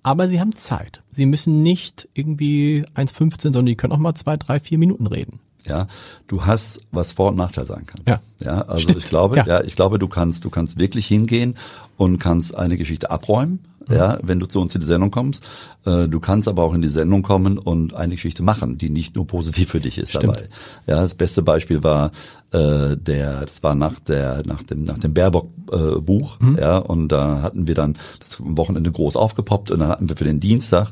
aber 0.03 0.29
sie 0.29 0.41
haben 0.41 0.55
Zeit. 0.55 1.03
Sie 1.11 1.27
müssen 1.27 1.63
nicht 1.63 2.09
irgendwie 2.15 2.85
1,15, 2.95 3.43
sondern 3.43 3.67
die 3.67 3.77
können 3.77 3.93
auch 3.93 3.99
mal 3.99 4.15
zwei, 4.15 4.37
drei, 4.37 4.61
vier 4.61 4.79
Minuten 4.79 5.07
reden. 5.07 5.41
Ja, 5.67 5.87
du 6.27 6.47
hast, 6.47 6.81
was 6.93 7.13
Vor- 7.13 7.31
und 7.31 7.37
Nachteil 7.37 7.67
sein 7.67 7.85
kann. 7.85 8.01
Ja. 8.07 8.21
Ja, 8.43 8.63
also 8.63 8.83
Stimmt. 8.83 8.99
ich 8.99 9.05
glaube, 9.05 9.37
ja. 9.37 9.47
ja, 9.47 9.61
ich 9.63 9.77
glaube, 9.77 9.99
du 9.99 10.09
kannst, 10.09 10.45
du 10.45 10.51
kannst 10.51 10.79
wirklich 10.79 11.07
hingehen 11.07 11.55
und 11.97 12.19
kannst 12.19 12.55
eine 12.57 12.79
Geschichte 12.79 13.11
abräumen 13.11 13.61
ja, 13.89 14.19
wenn 14.23 14.39
du 14.39 14.47
zu 14.47 14.61
uns 14.61 14.75
in 14.75 14.81
die 14.81 14.87
Sendung 14.87 15.11
kommst. 15.11 15.45
Äh, 15.85 16.09
du 16.09 16.21
kannst 16.21 16.49
aber 16.49 16.63
auch 16.63 16.75
in 16.75 16.83
die 16.83 16.89
Sendung 16.89 17.23
kommen 17.23 17.59
und 17.59 17.95
eine 17.95 18.15
Geschichte 18.15 18.43
machen, 18.43 18.79
die 18.79 18.91
nicht 18.91 19.17
nur 19.17 19.27
positiv 19.27 19.71
für 19.71 19.81
dich 19.81 19.99
ist 19.99 20.11
Stimmt. 20.11 20.25
dabei. 20.25 20.47
Ja, 20.87 21.03
das 21.03 21.15
beste 21.15 21.43
Beispiel 21.43 21.83
war 21.83 22.11
äh, 22.51 22.97
der, 22.97 23.45
das 23.45 23.63
war 23.63 23.75
nach 23.75 23.99
der, 23.99 24.43
nach 24.47 24.63
dem, 24.63 24.85
nach 24.85 24.99
dem 24.99 25.15
Baerbock 25.15 25.51
äh, 25.71 26.01
Buch, 26.01 26.39
mhm. 26.41 26.59
ja, 26.59 26.79
und 26.79 27.09
da 27.09 27.43
hatten 27.43 27.67
wir 27.67 27.75
dann 27.75 27.95
das 28.21 28.39
Wochenende 28.41 28.91
groß 28.91 29.17
aufgepoppt 29.17 29.71
und 29.71 29.81
dann 29.81 29.89
hatten 29.89 30.09
wir 30.09 30.17
für 30.17 30.25
den 30.25 30.41
Dienstag 30.41 30.91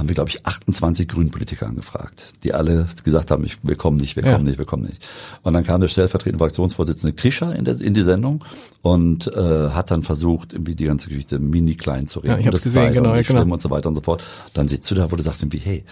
haben 0.00 0.08
wir, 0.08 0.14
glaube 0.14 0.30
ich, 0.30 0.46
28 0.46 1.06
Grünpolitiker 1.08 1.66
angefragt, 1.66 2.24
die 2.42 2.54
alle 2.54 2.88
gesagt 3.04 3.30
haben, 3.30 3.44
ich, 3.44 3.58
wir 3.62 3.76
kommen 3.76 3.98
nicht, 3.98 4.16
wir 4.16 4.22
kommen 4.22 4.46
ja. 4.46 4.50
nicht, 4.50 4.58
wir 4.58 4.64
kommen 4.64 4.84
nicht. 4.84 5.06
Und 5.42 5.52
dann 5.52 5.62
kam 5.62 5.82
der 5.82 5.88
stellvertretende 5.88 6.42
Fraktionsvorsitzende 6.42 7.14
Krischer 7.14 7.54
in, 7.54 7.66
der, 7.66 7.78
in 7.78 7.92
die 7.92 8.02
Sendung 8.02 8.42
und 8.80 9.26
äh, 9.26 9.68
hat 9.70 9.90
dann 9.90 10.02
versucht, 10.02 10.54
irgendwie 10.54 10.74
die 10.74 10.86
ganze 10.86 11.08
Geschichte 11.10 11.38
mini 11.38 11.74
klein 11.74 12.06
zu 12.06 12.20
reden. 12.20 12.29
Ja, 12.30 12.38
ich 12.38 12.46
habe 12.46 12.58
gesehen, 12.58 12.92
genau, 12.92 13.12
und 13.12 13.26
genau. 13.26 13.42
und 13.42 13.60
so 13.60 13.70
weiter 13.70 13.88
und 13.88 13.94
so 13.94 14.00
fort. 14.00 14.24
Dann 14.54 14.68
sitzt 14.68 14.90
du 14.90 14.94
da, 14.94 15.10
wo 15.10 15.16
du 15.16 15.22
sagst 15.22 15.42
irgendwie, 15.42 15.58
hey, 15.58 15.84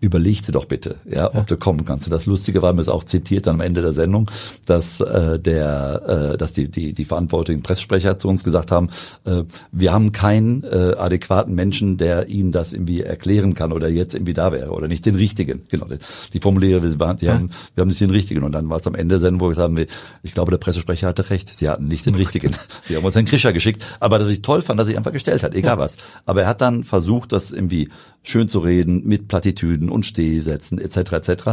überleg 0.00 0.44
dir 0.44 0.52
doch 0.52 0.66
bitte, 0.66 0.96
ja, 1.08 1.28
ob 1.28 1.34
ja. 1.34 1.42
du 1.42 1.56
kommen 1.56 1.84
kannst. 1.84 2.06
Und 2.06 2.12
das 2.12 2.26
Lustige 2.26 2.62
war 2.62 2.72
mir 2.72 2.82
es 2.82 2.88
auch 2.88 3.04
zitiert 3.04 3.46
dann 3.46 3.56
am 3.56 3.60
Ende 3.60 3.82
der 3.82 3.94
Sendung, 3.94 4.30
dass 4.66 5.00
äh, 5.00 5.38
der, 5.38 6.32
äh, 6.34 6.38
dass 6.38 6.52
die 6.52 6.70
die 6.70 6.92
die 6.92 7.04
verantwortlichen 7.04 7.62
Pressesprecher 7.62 8.18
zu 8.18 8.28
uns 8.28 8.44
gesagt 8.44 8.70
haben, 8.70 8.90
äh, 9.24 9.42
wir 9.72 9.92
haben 9.92 10.12
keinen 10.12 10.64
äh, 10.64 10.94
adäquaten 10.96 11.54
Menschen, 11.54 11.96
der 11.96 12.28
ihnen 12.28 12.52
das 12.52 12.72
irgendwie 12.72 13.02
erklären 13.02 13.54
kann 13.54 13.72
oder 13.72 13.88
jetzt 13.88 14.14
irgendwie 14.14 14.34
da 14.34 14.52
wäre 14.52 14.70
oder 14.70 14.88
nicht 14.88 15.06
den 15.06 15.14
richtigen. 15.14 15.62
Genau, 15.70 15.86
die 16.32 16.40
Formuliere, 16.40 16.80
die 16.80 16.98
haben, 16.98 17.18
ja. 17.20 17.38
wir 17.74 17.80
haben 17.80 17.88
nicht 17.88 18.00
den 18.00 18.10
richtigen. 18.10 18.42
Und 18.42 18.52
dann 18.52 18.68
war 18.68 18.78
es 18.78 18.86
am 18.86 18.94
Ende 18.94 19.14
der 19.14 19.20
Sendung, 19.20 19.40
wo 19.40 19.48
wir 19.48 19.54
sagen, 19.54 19.76
ich 20.22 20.34
glaube, 20.34 20.50
der 20.50 20.58
Pressesprecher 20.58 21.08
hatte 21.08 21.28
recht. 21.30 21.56
Sie 21.56 21.68
hatten 21.68 21.88
nicht 21.88 22.04
den 22.06 22.14
richtigen. 22.14 22.54
Sie 22.84 22.96
haben 22.96 23.04
uns 23.04 23.14
Herrn 23.14 23.24
Krischer 23.24 23.52
geschickt, 23.52 23.84
aber 24.00 24.18
dass 24.18 24.28
ich 24.28 24.42
toll 24.42 24.62
fand, 24.62 24.78
dass 24.78 24.86
er 24.86 24.90
sich 24.90 24.98
einfach 24.98 25.12
gestellt 25.12 25.42
hat, 25.42 25.54
egal 25.54 25.76
ja. 25.76 25.78
was. 25.78 25.96
Aber 26.26 26.42
er 26.42 26.48
hat 26.48 26.60
dann 26.60 26.84
versucht, 26.84 27.32
das 27.32 27.52
irgendwie 27.52 27.88
schön 28.26 28.48
zu 28.48 28.58
reden 28.58 29.04
mit 29.04 29.28
Plattitüden 29.28 29.88
und 29.88 30.04
Stehsätzen 30.04 30.78
etc. 30.78 31.12
etc. 31.12 31.44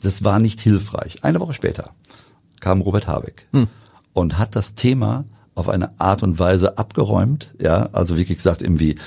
Das 0.00 0.24
war 0.24 0.38
nicht 0.38 0.60
hilfreich. 0.60 1.22
Eine 1.22 1.40
Woche 1.40 1.54
später 1.54 1.90
kam 2.60 2.80
Robert 2.80 3.06
Habeck 3.06 3.46
hm. 3.52 3.68
und 4.12 4.38
hat 4.38 4.56
das 4.56 4.74
Thema 4.74 5.24
auf 5.54 5.68
eine 5.68 6.00
Art 6.00 6.22
und 6.22 6.38
Weise 6.38 6.78
abgeräumt, 6.78 7.54
ja, 7.60 7.90
also 7.92 8.16
wirklich 8.16 8.38
gesagt 8.38 8.62
irgendwie, 8.62 8.98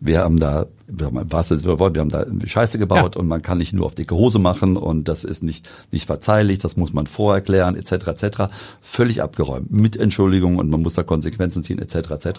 wir 0.00 0.20
haben 0.20 0.38
da, 0.38 0.66
was 0.88 1.50
ist, 1.50 1.66
wir 1.66 1.78
haben 1.78 2.08
da 2.08 2.24
Scheiße 2.44 2.78
gebaut 2.78 3.14
ja. 3.14 3.20
und 3.20 3.28
man 3.28 3.42
kann 3.42 3.58
nicht 3.58 3.74
nur 3.74 3.86
auf 3.86 3.94
dicke 3.94 4.14
Hose 4.14 4.38
machen 4.38 4.76
und 4.76 5.08
das 5.08 5.22
ist 5.22 5.42
nicht 5.42 5.68
nicht 5.92 6.06
verzeihlich, 6.06 6.58
das 6.58 6.76
muss 6.76 6.92
man 6.92 7.06
vorerklären 7.06 7.76
etc. 7.76 8.08
etc. 8.08 8.42
Völlig 8.80 9.22
abgeräumt 9.22 9.70
mit 9.70 9.96
Entschuldigung 9.96 10.56
und 10.56 10.70
man 10.70 10.80
muss 10.80 10.94
da 10.94 11.02
Konsequenzen 11.02 11.62
ziehen 11.62 11.78
etc. 11.78 12.10
etc. 12.10 12.30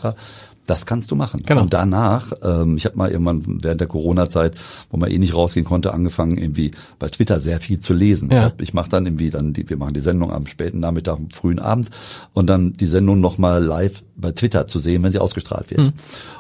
Das 0.69 0.85
kannst 0.85 1.09
du 1.09 1.15
machen. 1.15 1.41
Genau. 1.45 1.61
Und 1.61 1.73
danach, 1.73 2.31
ähm, 2.43 2.77
ich 2.77 2.85
habe 2.85 2.95
mal 2.95 3.09
irgendwann 3.09 3.43
während 3.63 3.81
der 3.81 3.87
Corona-Zeit, 3.87 4.55
wo 4.91 4.97
man 4.97 5.09
eh 5.09 5.17
nicht 5.17 5.33
rausgehen 5.33 5.65
konnte, 5.65 5.93
angefangen 5.93 6.37
irgendwie 6.37 6.71
bei 6.99 7.07
Twitter 7.07 7.39
sehr 7.39 7.59
viel 7.59 7.79
zu 7.79 7.93
lesen. 7.93 8.29
Ja. 8.31 8.53
Ich, 8.57 8.69
ich 8.69 8.73
mache 8.75 8.89
dann 8.89 9.07
irgendwie 9.07 9.31
dann 9.31 9.53
die, 9.53 9.67
wir 9.67 9.77
machen 9.77 9.95
die 9.95 9.99
Sendung 9.99 10.31
am 10.31 10.45
späten 10.45 10.79
Nachmittag, 10.79 11.17
frühen 11.33 11.57
Abend 11.57 11.89
und 12.33 12.47
dann 12.47 12.73
die 12.73 12.85
Sendung 12.85 13.19
nochmal 13.19 13.63
live 13.63 14.03
bei 14.15 14.31
Twitter 14.31 14.67
zu 14.67 14.77
sehen, 14.77 15.01
wenn 15.01 15.11
sie 15.11 15.19
ausgestrahlt 15.19 15.71
wird. 15.71 15.81
Mhm. 15.81 15.93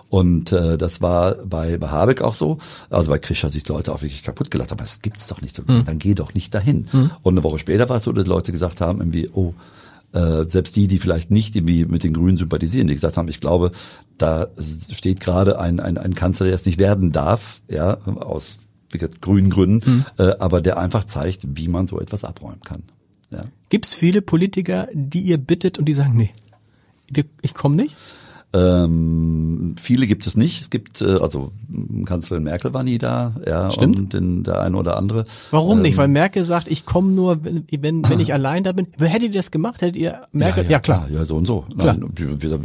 Und 0.09 0.51
äh, 0.51 0.77
das 0.77 1.01
war 1.01 1.35
bei, 1.35 1.77
bei 1.77 1.89
Habeck 1.99 2.21
auch 2.21 2.33
so. 2.33 2.57
Also 2.89 3.11
bei 3.11 3.19
Krisch 3.19 3.43
hat 3.43 3.51
sich 3.51 3.63
die 3.63 3.71
Leute 3.71 3.93
auch 3.93 4.01
wirklich 4.01 4.23
kaputt 4.23 4.51
gelacht. 4.51 4.71
Aber 4.71 4.83
das 4.83 5.01
gibt's 5.01 5.27
doch 5.27 5.41
nicht. 5.41 5.67
Mhm. 5.67 5.83
Dann 5.85 5.99
geh 5.99 6.15
doch 6.15 6.33
nicht 6.33 6.53
dahin. 6.53 6.87
Mhm. 6.91 7.11
Und 7.21 7.33
eine 7.33 7.43
Woche 7.43 7.59
später 7.59 7.89
war 7.89 7.97
es 7.97 8.03
so, 8.03 8.11
dass 8.11 8.27
Leute 8.27 8.51
gesagt 8.51 8.81
haben, 8.81 8.99
irgendwie, 8.99 9.29
oh, 9.33 9.53
äh, 10.13 10.45
selbst 10.47 10.75
die, 10.75 10.87
die 10.87 10.99
vielleicht 10.99 11.31
nicht 11.31 11.55
irgendwie 11.55 11.85
mit 11.85 12.03
den 12.03 12.13
Grünen 12.13 12.37
sympathisieren, 12.37 12.87
die 12.87 12.95
gesagt 12.95 13.17
haben, 13.17 13.27
ich 13.27 13.39
glaube, 13.39 13.71
da 14.17 14.47
steht 14.57 15.19
gerade 15.19 15.59
ein, 15.59 15.79
ein, 15.79 15.97
ein 15.97 16.15
Kanzler, 16.15 16.47
der 16.47 16.55
es 16.55 16.65
nicht 16.65 16.79
werden 16.79 17.11
darf, 17.11 17.61
ja, 17.69 17.97
aus 18.05 18.57
grünen 19.21 19.51
Gründen, 19.51 19.91
mhm. 19.91 20.05
äh, 20.17 20.31
aber 20.39 20.61
der 20.61 20.79
einfach 20.79 21.03
zeigt, 21.03 21.41
wie 21.55 21.67
man 21.67 21.85
so 21.85 21.99
etwas 21.99 22.23
abräumen 22.23 22.61
kann. 22.61 22.83
Ja. 23.31 23.41
Gibt 23.69 23.85
es 23.85 23.93
viele 23.93 24.23
Politiker, 24.23 24.87
die 24.93 25.21
ihr 25.21 25.37
bittet 25.37 25.77
und 25.77 25.85
die 25.85 25.93
sagen, 25.93 26.17
nee, 26.17 26.33
ich 27.41 27.53
komme 27.53 27.75
nicht? 27.75 27.95
Ähm, 28.51 29.75
viele 29.79 30.07
gibt 30.07 30.25
es 30.25 30.35
nicht. 30.35 30.61
Es 30.61 30.69
gibt, 30.71 31.01
äh, 31.01 31.17
also 31.21 31.51
Kanzlerin 32.05 32.43
Merkel 32.43 32.73
war 32.73 32.83
nie 32.83 32.97
da, 32.97 33.35
ja, 33.45 33.71
Stimmt. 33.71 33.99
und 33.99 34.13
den, 34.13 34.43
der 34.43 34.61
eine 34.61 34.75
oder 34.75 34.97
andere. 34.97 35.25
Warum 35.51 35.77
ähm, 35.77 35.81
nicht? 35.83 35.97
Weil 35.97 36.07
Merkel 36.07 36.43
sagt, 36.45 36.67
ich 36.67 36.85
komme 36.85 37.11
nur, 37.11 37.43
wenn, 37.43 37.65
wenn, 37.69 38.09
wenn 38.09 38.19
ich 38.19 38.33
allein 38.39 38.63
da 38.63 38.71
bin. 38.71 38.87
Hättet 38.99 39.23
ihr 39.23 39.39
das 39.39 39.51
gemacht? 39.51 39.81
Hättet 39.81 39.97
ihr 39.97 40.21
Merkel? 40.31 40.63
Ja, 40.63 40.69
ja, 40.69 40.71
ja 40.71 40.79
klar. 40.79 41.07
Ja, 41.11 41.25
so 41.25 41.35
und 41.35 41.45
so. 41.45 41.65
Nein, 41.75 42.03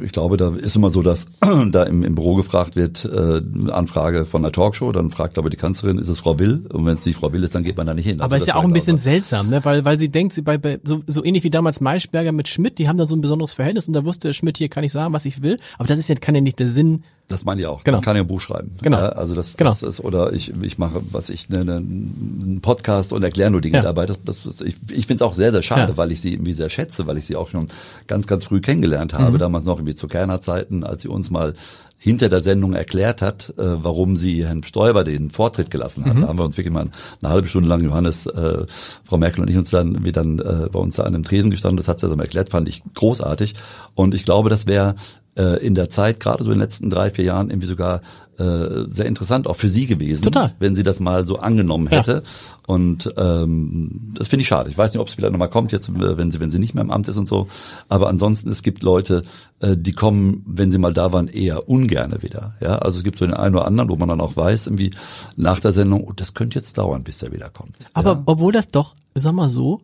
ich 0.03 0.13
glaube, 0.13 0.39
da 0.39 0.55
ist 0.55 0.75
immer 0.75 0.91
so, 0.91 1.03
dass 1.03 1.27
da 1.71 1.83
im, 1.83 2.03
im 2.03 2.15
Büro 2.15 2.35
gefragt 2.35 2.77
wird, 2.77 3.05
äh, 3.05 3.43
Anfrage 3.71 4.25
von 4.25 4.43
einer 4.43 4.53
Talkshow, 4.53 4.91
dann 4.93 5.11
fragt 5.11 5.37
aber 5.37 5.51
die 5.51 5.59
Kanzlerin, 5.59 5.99
ist 5.99 6.09
es 6.09 6.19
Frau 6.19 6.39
Will? 6.39 6.67
Und 6.73 6.87
wenn 6.87 6.95
es 6.95 7.05
nicht 7.05 7.17
Frau 7.17 7.31
Will 7.35 7.45
ist, 7.45 7.55
dann 7.55 7.63
geht 7.63 7.77
man 7.77 7.87
da 7.87 7.93
nicht 7.93 8.07
hin. 8.07 8.23
Aber 8.23 8.33
also 8.33 8.45
ist 8.45 8.49
ja 8.49 8.55
auch 8.55 8.65
ein 8.65 8.73
bisschen 8.73 8.99
seltsam, 8.99 9.51
ne? 9.51 9.63
Weil, 9.65 9.85
weil 9.85 9.99
sie 9.99 10.09
denkt, 10.09 10.33
sie 10.33 10.41
bei, 10.41 10.57
bei 10.57 10.81
so, 10.83 11.03
so 11.07 11.23
ähnlich 11.23 11.45
wie 11.45 11.51
damals 11.51 11.83
Maischberger 11.83 12.33
mit 12.33 12.49
Schmidt, 12.49 12.79
die 12.79 12.89
haben 12.89 12.97
da 12.97 13.07
so 13.07 13.15
ein 13.15 13.21
besonderes 13.21 13.53
Verhältnis 13.53 13.87
und 13.87 13.93
da 13.93 14.07
wusste 14.07 14.33
Schmidt, 14.33 14.57
hier 14.57 14.71
kann 14.71 14.83
ich 14.83 14.93
sagen, 14.93 15.13
was 15.13 15.27
ich 15.27 15.43
will. 15.43 15.59
Aber 15.79 15.87
das 15.89 15.99
ist 15.99 16.09
ja, 16.09 16.15
kann 16.17 16.35
ja 16.35 16.41
nicht 16.41 16.59
der 16.59 16.69
Sinn 16.69 17.03
Das 17.29 17.45
meine 17.47 17.63
ich 17.63 17.67
auch. 17.67 17.83
Genau. 17.85 17.97
Man 17.99 18.05
kann 18.05 18.17
ja 18.17 18.23
ein 18.23 18.29
Buch 18.29 18.41
schreiben. 18.43 18.73
Genau. 18.83 18.99
Ja, 18.99 19.09
also 19.11 19.35
das, 19.35 19.57
Genau. 19.57 19.71
das 19.71 19.83
ist, 19.83 20.01
oder 20.01 20.33
ich, 20.35 20.53
ich 20.63 20.77
mache, 20.77 21.01
was 21.11 21.31
ich, 21.31 21.49
ne, 21.49 21.65
ne, 21.65 21.77
einen 21.77 22.59
Podcast 22.61 23.13
und 23.15 23.23
erkläre 23.23 23.51
nur 23.51 23.63
Dinge 23.63 23.79
Ja. 23.79 23.83
dabei. 23.83 24.05
Das, 24.05 24.19
das, 24.25 24.45
ich 24.61 24.77
ich 24.91 25.07
finde 25.07 25.15
es 25.15 25.23
auch 25.23 25.33
sehr, 25.35 25.51
sehr 25.51 25.63
schade, 25.63 25.93
Ja. 25.93 25.97
weil 25.97 26.13
ich 26.13 26.21
sie 26.21 26.35
irgendwie 26.35 26.53
sehr 26.53 26.69
schätze, 26.69 27.07
weil 27.07 27.17
ich 27.17 27.25
sie 27.25 27.37
auch 27.37 27.49
schon 27.49 27.67
ganz, 28.07 28.27
ganz 28.27 28.45
früh 28.45 28.61
kennengelernt 28.61 29.15
Mhm. 29.15 29.19
habe. 29.19 29.39
Damals 29.39 29.65
noch 29.65 29.79
irgendwie 29.79 29.95
zu 29.95 30.07
Kerner-Zeiten, 30.07 30.85
als 30.85 31.01
sie 31.03 31.09
uns 31.09 31.31
mal 31.31 31.55
hinter 31.97 32.29
der 32.29 32.43
Sendung 32.43 32.75
erklärt 32.75 33.23
hat, 33.23 33.55
äh, 33.57 33.63
warum 33.83 34.17
sie 34.19 34.45
Herrn 34.45 34.63
Stoiber 34.63 35.05
den 35.05 35.31
Vortritt 35.31 35.71
gelassen 35.71 36.03
Mhm. 36.05 36.09
hat. 36.11 36.23
Da 36.25 36.29
haben 36.29 36.39
wir 36.39 36.45
uns 36.45 36.59
wirklich 36.59 36.75
mal 36.75 36.89
eine 37.23 37.31
halbe 37.33 37.49
Stunde 37.49 37.71
lang, 37.71 37.83
Johannes, 37.83 38.27
äh, 38.27 38.67
Frau 39.05 39.17
Merkel 39.17 39.41
und 39.41 39.49
ich 39.49 39.57
uns 39.57 39.71
dann, 39.71 40.05
wir 40.05 40.13
dann 40.13 40.39
äh, 40.41 40.69
bei 40.71 40.79
uns 40.79 40.97
da 40.97 41.05
an 41.05 41.15
einem 41.15 41.23
Tresen 41.25 41.51
gestanden, 41.51 41.79
das 41.79 41.89
hat 41.89 42.01
sie 42.01 42.05
also 42.05 42.17
mal 42.17 42.25
erklärt, 42.25 42.51
fand 42.51 42.69
ich 42.69 42.83
großartig. 42.93 43.55
Und 43.95 44.13
ich 44.13 44.27
glaube, 44.27 44.51
das 44.51 44.67
wäre 44.67 44.97
äh, 45.37 45.65
in 45.65 45.75
der 45.75 45.89
Zeit, 45.89 46.21
gerade 46.21 46.43
so 46.45 46.51
in 46.51 46.57
den 46.57 46.61
letzten 46.63 46.91
drei, 46.91 47.11
vier 47.11 47.25
Jahren, 47.25 47.51
irgendwie 47.51 47.67
sogar 47.69 48.01
äh, 48.39 48.87
sehr 48.89 49.07
interessant 49.07 49.47
auch 49.47 49.55
für 49.55 49.69
sie 49.69 49.87
gewesen, 49.87 50.23
Total. 50.25 50.55
wenn 50.59 50.75
sie 50.75 50.83
das 50.83 50.99
mal 50.99 51.25
so 51.25 51.39
angenommen 51.39 51.89
Ja. 51.91 51.99
hätte. 51.99 52.25
Und 52.67 53.13
ähm, 53.17 54.13
das 54.19 54.27
finde 54.27 54.43
ich 54.43 54.49
schade. 54.49 54.71
Ich 54.71 54.77
weiß 54.77 54.93
nicht, 54.93 55.01
ob 55.01 55.07
es 55.07 55.15
vielleicht 55.15 55.31
nochmal 55.33 55.51
kommt, 55.51 55.71
jetzt, 55.71 55.89
äh, 55.89 56.17
wenn 56.17 56.33
sie, 56.33 56.41
wenn 56.41 56.51
sie 56.51 56.59
nicht 56.59 56.75
mehr 56.75 56.83
im 56.83 56.91
Amt 56.91 57.07
ist 57.07 57.17
und 57.17 57.29
so. 57.29 57.47
Aber 57.89 58.09
ansonsten, 58.09 58.51
es 58.51 58.65
gibt 58.65 58.83
Leute, 58.83 59.23
äh, 59.61 59.77
die 59.77 59.93
kommen, 59.93 60.43
wenn 60.47 60.73
sie 60.73 60.79
mal 60.79 60.93
da 60.93 61.13
waren, 61.13 61.29
eher 61.29 61.69
ungerne 61.69 62.23
wieder. 62.23 62.55
Ja, 62.61 62.79
also 62.79 62.99
es 62.99 63.05
gibt 63.05 63.19
so 63.19 63.27
den 63.27 63.35
einen 63.35 63.55
oder 63.55 63.67
anderen, 63.67 63.89
wo 63.91 63.97
man 63.97 64.09
dann 64.09 64.21
auch 64.21 64.37
weiß, 64.37 64.67
irgendwie 64.67 64.91
nach 65.37 65.61
der 65.61 65.73
Sendung, 65.73 66.03
oh, 66.05 66.13
das 66.15 66.35
könnte 66.35 66.59
jetzt 66.59 66.77
dauern, 66.77 67.05
bis 67.05 67.19
der 67.19 67.33
wiederkommt. 67.33 67.77
Aber 67.93 68.13
ja. 68.15 68.23
obwohl 68.27 68.53
das 68.53 68.67
doch, 68.69 68.95
sag 69.15 69.33
mal 69.33 69.49
so, 69.49 69.81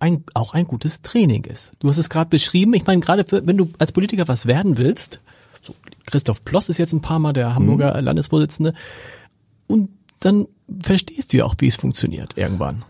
ein, 0.00 0.24
auch 0.34 0.54
ein 0.54 0.66
gutes 0.66 1.02
Training 1.02 1.44
ist. 1.44 1.72
Du 1.78 1.88
hast 1.88 1.98
es 1.98 2.08
gerade 2.10 2.30
beschrieben. 2.30 2.74
Ich 2.74 2.86
meine, 2.86 3.00
gerade 3.00 3.24
wenn 3.46 3.56
du 3.56 3.70
als 3.78 3.92
Politiker 3.92 4.26
was 4.28 4.46
werden 4.46 4.76
willst, 4.78 5.20
so 5.62 5.74
Christoph 6.06 6.44
Ploss 6.44 6.68
ist 6.70 6.78
jetzt 6.78 6.92
ein 6.92 7.02
paar 7.02 7.18
Mal 7.18 7.32
der 7.32 7.54
Hamburger 7.54 7.96
Mhm. 7.96 8.04
Landesvorsitzende, 8.04 8.74
und 9.66 9.90
dann 10.20 10.48
verstehst 10.82 11.32
du 11.32 11.38
ja 11.38 11.44
auch, 11.44 11.54
wie 11.58 11.68
es 11.68 11.76
funktioniert 11.76 12.36
irgendwann. 12.36 12.84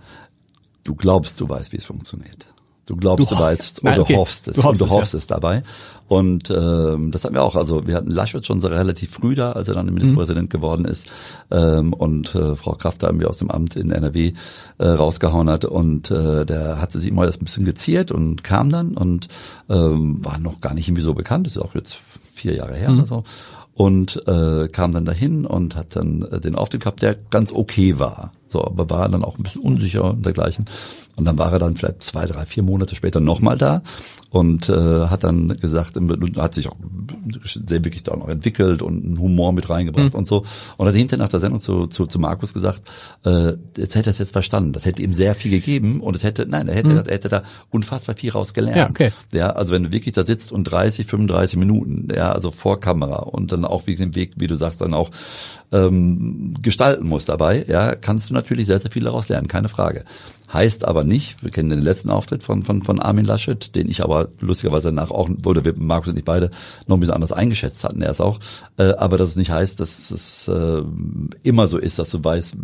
du 0.85 0.95
glaubst, 0.95 1.41
du 1.41 1.49
weißt, 1.49 1.73
wie 1.73 1.77
es 1.77 1.85
funktioniert. 1.85 2.53
Du 2.91 2.97
glaubst, 2.97 3.31
Du 3.31 3.37
du, 3.37 3.41
weißt 3.41 3.85
Nein, 3.85 3.95
oder 3.95 4.03
okay. 4.03 4.15
du 4.15 4.19
hoffst 4.19 4.49
es. 4.49 4.57
Du 4.57 4.65
hoffst 4.65 4.83
und 4.83 4.89
du 4.91 4.93
es, 4.95 5.01
hoffst 5.01 5.13
ja. 5.15 5.19
es 5.19 5.27
dabei. 5.29 5.63
Und 6.09 6.51
ähm, 6.51 7.13
das 7.13 7.23
hatten 7.23 7.37
wir 7.37 7.43
auch. 7.45 7.55
Also 7.55 7.87
wir 7.87 7.95
hatten 7.95 8.11
Laschet 8.11 8.45
schon 8.45 8.61
so 8.61 8.67
relativ 8.67 9.13
früh 9.13 9.37
da, 9.37 9.53
als 9.53 9.69
er 9.69 9.75
dann 9.75 9.87
Ministerpräsident 9.87 10.47
Mhm. 10.53 10.59
geworden 10.59 10.85
ist 10.85 11.07
ähm, 11.53 11.93
und 11.93 12.35
äh, 12.35 12.57
Frau 12.57 12.73
Kraft 12.73 13.05
da 13.05 13.07
irgendwie 13.07 13.27
aus 13.27 13.39
dem 13.39 13.49
Amt 13.53 13.77
in 13.77 13.93
NRW 13.93 14.33
äh, 14.79 14.87
rausgehauen 14.89 15.49
hat. 15.49 15.65
Und 15.65 16.11
äh, 16.11 16.45
der 16.45 16.81
hatte 16.81 16.99
sich 16.99 17.09
immer 17.11 17.27
das 17.27 17.41
ein 17.41 17.45
bisschen 17.45 17.65
geziert 17.65 18.11
und 18.11 18.43
kam 18.43 18.71
dann 18.71 18.97
und 18.97 19.29
ähm, 19.69 20.25
war 20.25 20.39
noch 20.39 20.61
gar 20.61 20.75
nicht 20.75 20.89
irgendwie 20.89 21.03
so 21.05 21.15
bekannt. 21.15 21.47
Das 21.47 21.55
ist 21.55 21.63
auch 21.63 21.77
jetzt 21.77 21.97
vier 22.35 22.57
Jahre 22.57 22.75
her 22.75 22.91
Mhm. 22.91 22.99
oder 22.99 23.07
so. 23.07 23.25
Und 23.75 24.21
äh, 24.27 24.67
kam 24.69 24.91
dann 24.93 25.05
dahin 25.05 25.47
und 25.47 25.77
hat 25.77 25.95
dann 25.95 26.23
äh, 26.23 26.41
den 26.41 26.57
Auftritt 26.57 26.83
gehabt, 26.83 27.03
der 27.03 27.15
ganz 27.15 27.53
okay 27.53 27.99
war. 28.01 28.33
So, 28.51 28.65
aber 28.65 28.91
war 28.91 29.09
dann 29.09 29.25
auch 29.25 29.39
ein 29.39 29.43
bisschen 29.43 29.63
unsicher 29.63 30.05
und 30.05 30.27
dergleichen. 30.27 30.65
Und 31.17 31.25
dann 31.25 31.39
war 31.39 31.53
er 31.53 31.59
dann 31.59 31.77
vielleicht 31.77 32.03
zwei, 32.03 32.27
drei, 32.27 32.47
vier 32.47 32.63
Monate 32.63 32.95
später 32.95 33.21
nochmal 33.21 33.59
da 33.59 33.83
und 34.31 34.69
äh, 34.69 35.07
hat 35.07 35.25
dann 35.25 35.49
gesagt, 35.59 35.99
hat 36.37 36.55
sich 36.55 36.69
auch 36.69 36.77
sehr 37.45 37.85
wirklich 37.85 38.05
da 38.05 38.17
noch 38.17 38.29
entwickelt 38.29 38.81
und 38.81 39.05
einen 39.05 39.19
Humor 39.19 39.53
mit 39.53 39.69
reingebracht 39.69 40.15
und 40.15 40.27
so. 40.27 40.45
Und 40.77 40.87
hat 40.87 40.95
hinterher 40.95 41.23
nach 41.25 41.31
der 41.31 41.41
Sendung 41.41 41.61
zu, 41.61 41.89
zu, 41.89 42.07
zu 42.07 42.19
Markus 42.19 42.55
gesagt, 42.55 42.83
äh, 43.25 43.55
jetzt 43.77 43.97
hätte 43.97 44.11
er 44.11 44.13
es 44.13 44.19
jetzt 44.19 44.33
verstanden. 44.33 44.73
Das 44.73 44.87
hätte 44.87 45.03
ihm 45.03 45.15
sehr 45.15 45.35
viel 45.35 45.51
gegeben 45.51 46.01
und 46.01 46.17
es 46.17 46.23
hätte, 46.23 46.47
nein, 46.47 46.69
er 46.69 46.77
hätte, 46.77 47.05
er 47.07 47.13
hätte 47.13 47.29
da 47.29 47.43
unfassbar 47.71 48.17
viel 48.17 48.31
rausgelernt. 48.31 48.77
Ja, 48.77 48.89
okay. 48.89 49.13
Ja, 49.33 49.51
also 49.51 49.73
wenn 49.75 49.85
du 49.85 49.93
wirklich 49.93 50.15
da 50.15 50.25
sitzt 50.25 50.53
und 50.53 50.65
30, 50.65 51.07
35 51.07 51.59
Minuten, 51.59 52.09
ja, 52.15 52.33
also 52.33 52.51
vor 52.51 52.81
Kamera 52.81 53.17
und 53.17 53.53
dann 53.53 53.65
auch 53.65 53.87
wie 53.87 53.97
den 53.97 54.15
Weg, 54.15 54.35
wie 54.37 54.47
du 54.47 54.57
sagst, 54.57 54.81
dann 54.81 54.95
auch 54.95 55.11
ähm, 55.73 56.55
gestalten 56.61 57.07
musst 57.07 57.29
dabei, 57.29 57.65
ja, 57.69 57.95
kannst 57.95 58.31
du 58.31 58.35
natürlich 58.35 58.67
sehr, 58.67 58.79
sehr 58.79 58.91
viel 58.91 59.05
daraus 59.05 59.29
lernen, 59.29 59.49
keine 59.49 59.69
Frage. 59.69 60.05
Heißt 60.53 60.85
aber 60.85 61.05
nicht, 61.05 61.45
wir 61.45 61.53
kennen 61.53 61.71
den 61.71 61.81
letzten 61.81 62.11
Auftritt 62.11 62.43
von, 62.43 62.65
von, 62.65 62.83
von 62.83 62.99
Armin 62.99 63.25
Laschet, 63.25 63.73
den 63.77 63.89
ich 63.89 64.03
aber 64.03 64.29
lustigerweise 64.41 64.89
danach 64.89 65.13
auch, 65.13 65.31
oder 65.47 65.65
wir, 65.65 65.75
Markus 65.77 66.09
und 66.09 66.19
ich 66.19 66.25
beide, 66.25 66.51
noch 66.89 66.97
ein 66.97 67.01
bisschen 67.01 67.15
anders 67.15 67.31
eingeschätzt 67.31 67.85
hatten, 67.85 68.03
er 68.03 68.11
es 68.11 68.21
auch, 68.21 68.41
äh, 68.77 68.93
aber 68.95 69.17
dass 69.17 69.29
es 69.31 69.37
nicht 69.37 69.53
heißt, 69.53 69.79
dass 69.79 70.11
es 70.11 70.49
äh, 70.49 70.83
immer 71.45 71.69
so 71.69 71.79
ist, 71.79 72.01
dass 72.01 72.11
du 72.11 72.25
weißt, 72.25 72.57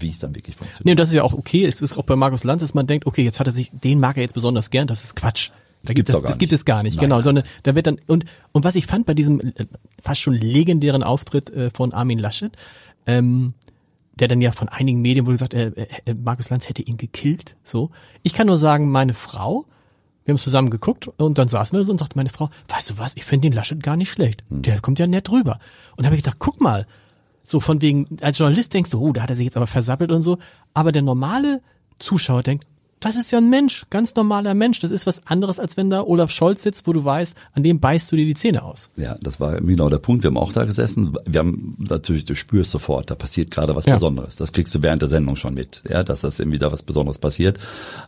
wie 0.00 0.08
es 0.08 0.18
dann 0.20 0.34
wirklich 0.34 0.56
funktioniert. 0.56 0.86
Nee, 0.86 0.92
und 0.92 1.00
das 1.00 1.08
ist 1.08 1.14
ja 1.14 1.24
auch 1.24 1.34
okay. 1.34 1.66
Es 1.66 1.82
ist 1.82 1.98
auch 1.98 2.04
bei 2.04 2.16
Markus 2.16 2.42
Lanz, 2.44 2.62
dass 2.62 2.72
man 2.72 2.86
denkt, 2.86 3.06
okay, 3.06 3.22
jetzt 3.22 3.38
hat 3.38 3.46
er 3.46 3.52
sich, 3.52 3.70
den 3.70 4.00
mag 4.00 4.16
er 4.16 4.22
jetzt 4.22 4.34
besonders 4.34 4.70
gern. 4.70 4.86
Das 4.86 5.04
ist 5.04 5.14
Quatsch. 5.14 5.50
Da 5.86 5.94
gibt 5.94 6.06
Gibt's 6.06 6.10
es, 6.10 6.16
auch 6.16 6.22
gar 6.22 6.28
das 6.28 6.38
gibt 6.38 6.52
nicht. 6.52 6.60
es 6.60 6.64
gar 6.64 6.82
nicht. 6.82 6.96
Nein. 6.96 7.04
Genau, 7.04 7.22
sondern 7.22 7.44
da 7.62 7.74
wird 7.74 7.86
dann 7.86 7.98
und 8.06 8.24
und 8.52 8.64
was 8.64 8.74
ich 8.74 8.86
fand 8.86 9.06
bei 9.06 9.14
diesem 9.14 9.40
äh, 9.40 9.66
fast 10.02 10.20
schon 10.20 10.34
legendären 10.34 11.02
Auftritt 11.02 11.50
äh, 11.50 11.70
von 11.70 11.92
Armin 11.92 12.18
Laschet, 12.18 12.52
ähm, 13.06 13.54
der 14.18 14.28
dann 14.28 14.40
ja 14.40 14.50
von 14.52 14.68
einigen 14.68 15.00
Medien 15.00 15.26
wurde 15.26 15.34
gesagt, 15.34 15.54
äh, 15.54 15.68
äh, 16.04 16.14
Markus 16.14 16.50
Lanz 16.50 16.68
hätte 16.68 16.82
ihn 16.82 16.96
gekillt. 16.96 17.56
So, 17.64 17.90
ich 18.22 18.34
kann 18.34 18.46
nur 18.46 18.58
sagen, 18.58 18.90
meine 18.90 19.14
Frau, 19.14 19.66
wir 20.24 20.32
haben 20.32 20.38
zusammen 20.38 20.70
geguckt 20.70 21.08
und 21.18 21.38
dann 21.38 21.48
saßen 21.48 21.78
wir 21.78 21.84
so 21.84 21.92
und 21.92 21.98
sagte 21.98 22.16
meine 22.16 22.30
Frau, 22.30 22.50
weißt 22.68 22.90
du 22.90 22.98
was, 22.98 23.16
ich 23.16 23.24
finde 23.24 23.48
den 23.48 23.54
Laschet 23.54 23.82
gar 23.82 23.96
nicht 23.96 24.10
schlecht. 24.10 24.42
Hm. 24.48 24.62
Der 24.62 24.80
kommt 24.80 24.98
ja 24.98 25.06
nett 25.06 25.30
rüber. 25.30 25.58
Und 25.96 26.02
da 26.02 26.06
habe 26.06 26.16
ich 26.16 26.22
gedacht, 26.22 26.38
guck 26.40 26.60
mal, 26.60 26.86
so 27.44 27.60
von 27.60 27.80
wegen, 27.80 28.08
als 28.22 28.38
Journalist 28.38 28.74
denkst 28.74 28.90
du, 28.90 29.00
oh, 29.00 29.12
da 29.12 29.22
hat 29.22 29.30
er 29.30 29.36
sich 29.36 29.44
jetzt 29.44 29.56
aber 29.56 29.68
versappelt 29.68 30.10
und 30.10 30.22
so. 30.22 30.38
Aber 30.74 30.90
der 30.90 31.02
normale 31.02 31.62
Zuschauer 32.00 32.42
denkt, 32.42 32.66
das 33.00 33.16
ist 33.16 33.30
ja 33.30 33.38
ein 33.38 33.50
Mensch, 33.50 33.84
ganz 33.90 34.14
normaler 34.14 34.54
Mensch. 34.54 34.80
Das 34.80 34.90
ist 34.90 35.06
was 35.06 35.26
anderes, 35.26 35.60
als 35.60 35.76
wenn 35.76 35.90
da 35.90 36.02
Olaf 36.02 36.30
Scholz 36.30 36.62
sitzt, 36.62 36.86
wo 36.86 36.92
du 36.92 37.04
weißt, 37.04 37.36
an 37.52 37.62
dem 37.62 37.78
beißt 37.78 38.10
du 38.10 38.16
dir 38.16 38.24
die 38.24 38.34
Zähne 38.34 38.62
aus. 38.62 38.88
Ja, 38.96 39.16
das 39.20 39.38
war 39.38 39.60
genau 39.60 39.90
der 39.90 39.98
Punkt. 39.98 40.24
Wir 40.24 40.28
haben 40.28 40.38
auch 40.38 40.52
da 40.52 40.64
gesessen. 40.64 41.14
Wir 41.26 41.40
haben 41.40 41.76
natürlich, 41.78 42.24
du 42.24 42.34
spürst 42.34 42.70
sofort, 42.70 43.10
da 43.10 43.14
passiert 43.14 43.50
gerade 43.50 43.76
was 43.76 43.84
Ja. 43.84 43.94
Besonderes. 43.94 44.36
Das 44.36 44.52
kriegst 44.52 44.74
du 44.74 44.82
während 44.82 45.02
der 45.02 45.10
Sendung 45.10 45.36
schon 45.36 45.54
mit, 45.54 45.82
ja, 45.88 46.02
dass 46.02 46.22
das 46.22 46.40
irgendwie 46.40 46.58
da 46.58 46.72
was 46.72 46.82
Besonderes 46.82 47.18
passiert. 47.18 47.58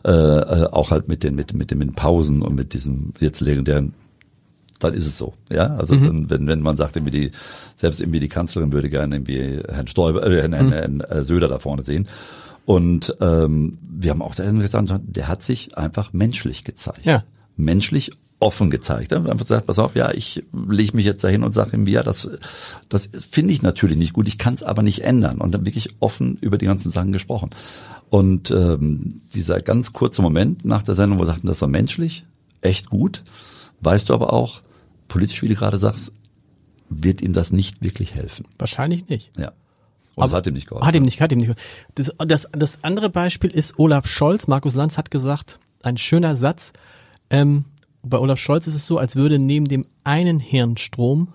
Äh, 0.03 0.11
äh, 0.11 0.67
auch 0.71 0.91
halt 0.91 1.07
mit 1.07 1.23
den, 1.23 1.35
mit, 1.35 1.53
mit 1.53 1.71
den 1.71 1.77
mit 1.77 1.89
den 1.89 1.95
Pausen 1.95 2.41
und 2.41 2.55
mit 2.55 2.73
diesem 2.73 3.13
jetzt 3.19 3.41
legendären 3.41 3.93
dann 4.79 4.93
ist 4.93 5.05
es 5.05 5.17
so, 5.17 5.33
ja. 5.51 5.75
Also 5.75 5.95
dann, 5.95 6.29
wenn 6.29 6.47
wenn 6.47 6.61
man 6.61 6.77
sagt 6.77 6.95
irgendwie 6.95 7.11
die 7.11 7.31
selbst 7.75 7.99
irgendwie 7.99 8.21
die 8.21 8.29
Kanzlerin 8.29 8.71
würde 8.71 8.89
gerne 8.89 9.17
irgendwie 9.17 9.59
Herrn 9.67 9.87
Stoiber, 9.87 10.25
äh, 10.25 10.41
Herrn, 10.41 10.53
Herrn, 10.53 10.71
Herrn 10.71 11.01
äh, 11.01 11.23
Söder 11.25 11.49
da 11.49 11.59
vorne 11.59 11.83
sehen. 11.83 12.07
Und 12.69 13.15
ähm, 13.19 13.75
wir 13.81 14.11
haben 14.11 14.21
auch 14.21 14.35
da 14.35 14.47
gesagt, 14.51 14.91
der 15.07 15.27
hat 15.27 15.41
sich 15.41 15.75
einfach 15.75 16.13
menschlich 16.13 16.63
gezeigt. 16.63 17.03
Ja. 17.03 17.23
Menschlich 17.55 18.11
offen 18.39 18.69
gezeigt. 18.69 19.11
Er 19.11 19.23
hat 19.23 19.25
einfach 19.27 19.39
gesagt, 19.39 19.65
pass 19.65 19.79
auf, 19.79 19.95
ja, 19.95 20.11
ich 20.11 20.43
lege 20.53 20.95
mich 20.95 21.07
jetzt 21.07 21.23
dahin 21.23 21.41
und 21.41 21.51
sage 21.51 21.75
ihm, 21.75 21.87
ja, 21.87 22.03
das, 22.03 22.29
das 22.87 23.09
finde 23.27 23.55
ich 23.55 23.63
natürlich 23.63 23.97
nicht 23.97 24.13
gut, 24.13 24.27
ich 24.27 24.37
kann 24.37 24.53
es 24.53 24.61
aber 24.61 24.83
nicht 24.83 25.03
ändern. 25.03 25.41
Und 25.41 25.51
dann 25.51 25.65
wirklich 25.65 25.95
offen 25.99 26.37
über 26.41 26.59
die 26.59 26.67
ganzen 26.67 26.91
Sachen 26.91 27.11
gesprochen. 27.11 27.49
Und 28.11 28.51
ähm, 28.51 29.21
dieser 29.33 29.61
ganz 29.61 29.91
kurze 29.91 30.21
Moment 30.21 30.63
nach 30.63 30.83
der 30.83 30.93
Sendung, 30.93 31.17
wo 31.17 31.23
wir 31.23 31.25
sagten, 31.25 31.47
das 31.47 31.61
war 31.61 31.69
menschlich, 31.69 32.27
echt 32.61 32.91
gut, 32.91 33.23
weißt 33.81 34.09
du 34.09 34.13
aber 34.13 34.31
auch, 34.31 34.61
politisch, 35.07 35.41
wie 35.41 35.47
du 35.47 35.55
gerade 35.55 35.79
sagst, 35.79 36.13
wird 36.87 37.21
ihm 37.21 37.33
das 37.33 37.51
nicht 37.51 37.81
wirklich 37.81 38.13
helfen. 38.13 38.45
Wahrscheinlich 38.59 39.09
nicht. 39.09 39.31
Ja. 39.39 39.53
Und 40.23 40.27
es 40.27 40.33
hat 40.33 40.47
ihm 40.47 40.53
nicht 40.53 40.67
geholfen. 40.67 40.87
Hat 40.87 40.95
ihm 40.95 41.03
nicht, 41.03 41.21
hat 41.21 41.31
ihm 41.31 41.39
nicht. 41.39 41.55
Das, 41.95 42.13
das, 42.17 42.47
das 42.51 42.83
andere 42.83 43.09
Beispiel 43.09 43.51
ist 43.51 43.77
Olaf 43.79 44.07
Scholz. 44.07 44.47
Markus 44.47 44.75
Lanz 44.75 44.97
hat 44.97 45.11
gesagt, 45.11 45.59
ein 45.83 45.97
schöner 45.97 46.35
Satz. 46.35 46.73
Ähm, 47.29 47.65
bei 48.03 48.17
Olaf 48.17 48.39
Scholz 48.39 48.67
ist 48.67 48.75
es 48.75 48.87
so, 48.87 48.97
als 48.97 49.15
würde 49.15 49.39
neben 49.39 49.65
dem 49.65 49.85
einen 50.03 50.39
Hirnstrom 50.39 51.29